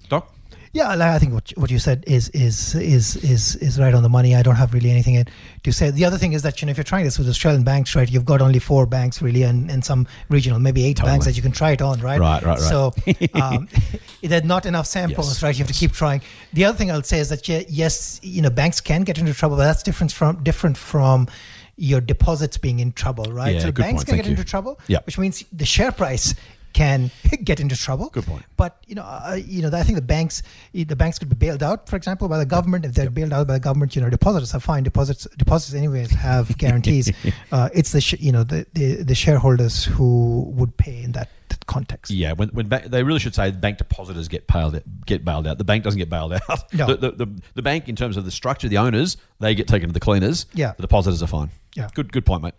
Doc, 0.10 0.32
Yeah, 0.74 0.96
like, 0.96 1.10
I 1.10 1.20
think 1.20 1.34
what 1.34 1.52
what 1.56 1.70
you 1.70 1.78
said 1.78 2.04
is 2.08 2.30
is 2.30 2.74
is 2.74 3.16
is 3.18 3.56
is 3.58 3.80
right 3.80 3.94
on 3.94 4.02
the 4.02 4.10
money. 4.10 4.36
I 4.36 4.42
don't 4.42 4.56
have 4.56 4.74
really 4.74 4.90
anything 4.90 5.24
to 5.64 5.72
say. 5.72 5.92
The 5.92 6.04
other 6.04 6.18
thing 6.18 6.34
is 6.34 6.42
that 6.42 6.60
you 6.62 6.66
know 6.66 6.72
if 6.72 6.78
you're 6.78 6.84
trying 6.84 7.04
this 7.06 7.20
with 7.20 7.30
Australian 7.30 7.64
banks, 7.64 7.96
right, 7.96 8.10
you've 8.10 8.26
got 8.26 8.42
only 8.42 8.58
four 8.58 8.88
banks 8.88 9.22
really, 9.22 9.44
and, 9.44 9.70
and 9.70 9.86
some 9.86 10.08
regional, 10.30 10.58
maybe 10.58 10.84
eight 10.84 10.98
Totally. 10.98 11.12
banks 11.14 11.26
that 11.28 11.36
you 11.36 11.44
can 11.44 11.52
try 11.52 11.72
it 11.72 11.82
on, 11.84 12.00
right? 12.02 12.20
Right, 12.20 12.44
right, 12.44 12.58
right. 12.58 12.60
So 12.60 12.92
um, 13.36 13.70
there's 14.24 14.44
not 14.44 14.66
enough 14.66 14.88
samples, 14.88 15.28
Yes. 15.30 15.44
right? 15.44 15.56
You 15.56 15.60
have 15.60 15.68
to 15.72 15.80
keep 15.80 15.92
trying. 15.92 16.22
The 16.54 16.66
other 16.66 16.76
thing 16.78 16.90
I'll 16.90 17.04
say 17.04 17.20
is 17.20 17.30
that 17.30 17.48
yes, 17.48 18.20
you 18.24 18.42
know, 18.42 18.50
banks 18.50 18.82
can 18.82 19.04
get 19.04 19.20
into 19.20 19.34
trouble, 19.36 19.58
but 19.58 19.66
that's 19.66 19.84
different 19.84 20.12
from 20.12 20.42
different 20.44 20.76
from 20.76 21.28
your 21.76 22.02
deposits 22.02 22.58
being 22.58 22.80
in 22.80 22.92
trouble, 22.94 23.26
right? 23.26 23.56
Yeah, 23.56 23.60
so 23.62 23.72
banks 23.72 24.04
point. 24.04 24.06
can 24.08 24.12
Thank 24.16 24.24
get 24.24 24.26
you. 24.30 24.32
into 24.38 24.44
trouble, 24.44 24.80
Yeah. 24.88 25.00
which 25.06 25.18
means 25.18 25.44
the 25.52 25.66
share 25.66 25.92
price 25.92 26.36
can 26.74 27.12
get 27.44 27.60
into 27.60 27.76
trouble. 27.78 28.10
Good 28.10 28.26
point. 28.26 28.44
But 28.58 28.78
you 28.88 28.96
know, 28.96 29.04
uh, 29.04 29.38
you 29.46 29.62
know, 29.62 29.70
I 29.78 29.84
think 29.84 29.96
the 29.96 30.02
banks, 30.02 30.44
the 30.74 30.96
banks 30.96 31.20
could 31.20 31.30
be 31.30 31.36
bailed 31.36 31.64
out, 31.64 31.88
for 31.90 31.96
example, 31.96 32.28
by 32.28 32.38
the 32.38 32.46
government. 32.46 32.86
If 32.86 32.94
they're 32.94 33.10
bailed 33.10 33.34
out 33.34 33.48
by 33.48 33.54
the 33.54 33.60
government, 33.60 33.96
you 33.96 34.02
know, 34.02 34.10
depositors 34.10 34.54
are 34.54 34.60
fine. 34.60 34.84
Deposits, 34.84 35.28
deposits, 35.38 35.74
anyways, 35.76 36.12
have 36.12 36.58
guarantees. 36.58 37.12
uh, 37.52 37.70
it's 37.74 37.92
the 37.92 38.02
sh- 38.02 38.20
you 38.20 38.32
know 38.32 38.44
the, 38.44 38.66
the 38.74 39.04
the 39.04 39.16
shareholders 39.16 39.86
who 39.86 40.42
would 40.56 40.76
pay 40.78 41.04
in 41.04 41.12
that, 41.14 41.30
that 41.50 41.66
context. 41.68 42.12
Yeah, 42.12 42.34
when, 42.34 42.50
when 42.50 42.68
ba- 42.70 42.84
they 42.88 43.04
really 43.04 43.20
should 43.20 43.36
say 43.36 43.52
bank 43.52 43.78
depositors 43.78 44.28
get 44.28 44.48
bailed 44.48 44.82
get 45.06 45.24
bailed 45.24 45.48
out. 45.48 45.58
The 45.58 45.64
bank 45.64 45.84
doesn't 45.84 46.00
get 46.00 46.10
bailed 46.10 46.34
out. 46.50 46.74
No. 46.74 46.88
The, 46.88 46.96
the, 46.98 47.12
the, 47.26 47.42
the 47.56 47.62
bank, 47.62 47.88
in 47.88 47.96
terms 47.96 48.18
of 48.18 48.26
the 48.26 48.32
structure, 48.32 48.68
the 48.68 48.78
owners, 48.80 49.18
they 49.40 49.54
get 49.56 49.68
taken 49.68 49.90
to 49.90 49.94
the 49.94 50.00
cleaners. 50.00 50.46
Yeah. 50.54 50.74
The 50.76 50.82
depositors 50.84 51.22
are 51.24 51.28
fine. 51.28 51.50
Yeah. 51.76 51.90
Good 51.94 52.12
good 52.12 52.26
point, 52.26 52.44
mate. 52.44 52.54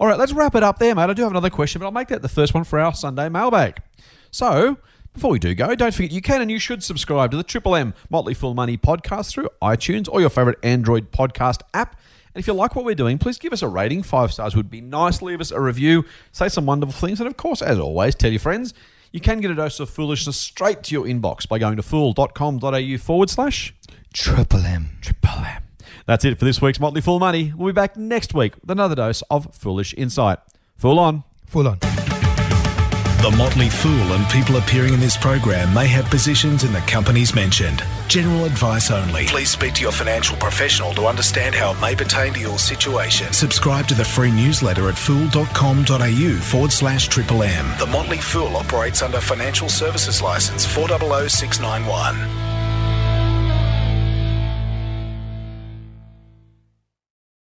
All 0.00 0.06
right, 0.06 0.18
let's 0.18 0.32
wrap 0.32 0.54
it 0.54 0.62
up 0.62 0.78
there, 0.78 0.94
mate. 0.94 1.10
I 1.10 1.12
do 1.12 1.22
have 1.22 1.30
another 1.30 1.50
question, 1.50 1.78
but 1.78 1.86
I'll 1.86 1.92
make 1.92 2.08
that 2.08 2.22
the 2.22 2.28
first 2.28 2.54
one 2.54 2.64
for 2.64 2.80
our 2.80 2.94
Sunday 2.94 3.28
mailbag. 3.28 3.78
So, 4.30 4.78
before 5.12 5.30
we 5.30 5.38
do 5.38 5.54
go, 5.54 5.74
don't 5.76 5.94
forget 5.94 6.10
you 6.10 6.20
can 6.20 6.42
and 6.42 6.50
you 6.50 6.58
should 6.58 6.82
subscribe 6.82 7.30
to 7.30 7.36
the 7.36 7.44
Triple 7.44 7.76
M 7.76 7.94
Motley 8.10 8.34
Fool 8.34 8.54
Money 8.54 8.76
podcast 8.76 9.30
through 9.30 9.48
iTunes 9.62 10.08
or 10.10 10.20
your 10.20 10.30
favorite 10.30 10.58
Android 10.64 11.12
podcast 11.12 11.60
app. 11.72 12.00
And 12.34 12.40
if 12.42 12.48
you 12.48 12.52
like 12.52 12.74
what 12.74 12.84
we're 12.84 12.96
doing, 12.96 13.18
please 13.18 13.38
give 13.38 13.52
us 13.52 13.62
a 13.62 13.68
rating. 13.68 14.02
Five 14.02 14.32
stars 14.32 14.56
would 14.56 14.68
be 14.68 14.80
nice. 14.80 15.22
Leave 15.22 15.40
us 15.40 15.52
a 15.52 15.60
review. 15.60 16.04
Say 16.32 16.48
some 16.48 16.66
wonderful 16.66 16.94
things. 16.94 17.20
And 17.20 17.28
of 17.28 17.36
course, 17.36 17.62
as 17.62 17.78
always, 17.78 18.16
tell 18.16 18.30
your 18.32 18.40
friends. 18.40 18.74
You 19.12 19.20
can 19.20 19.40
get 19.40 19.52
a 19.52 19.54
dose 19.54 19.78
of 19.78 19.88
foolishness 19.88 20.36
straight 20.36 20.82
to 20.84 20.94
your 20.94 21.04
inbox 21.04 21.48
by 21.48 21.60
going 21.60 21.76
to 21.76 21.84
fool.com.au 21.84 22.98
forward 22.98 23.30
slash 23.30 23.72
Triple 24.12 24.64
M. 24.64 24.98
Triple 25.00 25.30
M. 25.30 25.63
That's 26.06 26.24
it 26.24 26.38
for 26.38 26.44
this 26.44 26.60
week's 26.60 26.80
Motley 26.80 27.00
Fool 27.00 27.18
Money. 27.18 27.52
We'll 27.56 27.72
be 27.72 27.72
back 27.72 27.96
next 27.96 28.34
week 28.34 28.54
with 28.60 28.70
another 28.70 28.94
dose 28.94 29.22
of 29.30 29.54
foolish 29.54 29.94
insight. 29.94 30.38
Fool 30.76 30.98
on. 30.98 31.24
Fool 31.46 31.68
on. 31.68 31.78
The 33.24 33.34
Motley 33.38 33.70
Fool 33.70 34.12
and 34.12 34.28
people 34.28 34.56
appearing 34.56 34.92
in 34.92 35.00
this 35.00 35.16
program 35.16 35.72
may 35.72 35.86
have 35.86 36.04
positions 36.10 36.62
in 36.62 36.74
the 36.74 36.80
companies 36.80 37.34
mentioned. 37.34 37.82
General 38.06 38.44
advice 38.44 38.90
only. 38.90 39.24
Please 39.24 39.48
speak 39.48 39.72
to 39.74 39.80
your 39.80 39.92
financial 39.92 40.36
professional 40.36 40.92
to 40.92 41.06
understand 41.06 41.54
how 41.54 41.72
it 41.72 41.80
may 41.80 41.96
pertain 41.96 42.34
to 42.34 42.40
your 42.40 42.58
situation. 42.58 43.32
Subscribe 43.32 43.86
to 43.86 43.94
the 43.94 44.04
free 44.04 44.30
newsletter 44.30 44.90
at 44.90 44.98
fool.com.au 44.98 46.38
forward 46.42 46.70
slash 46.70 47.08
triple 47.08 47.42
M. 47.42 47.66
The 47.78 47.86
Motley 47.86 48.18
Fool 48.18 48.58
operates 48.58 49.00
under 49.00 49.22
Financial 49.22 49.70
Services 49.70 50.20
License 50.20 50.66
400691. 50.66 52.53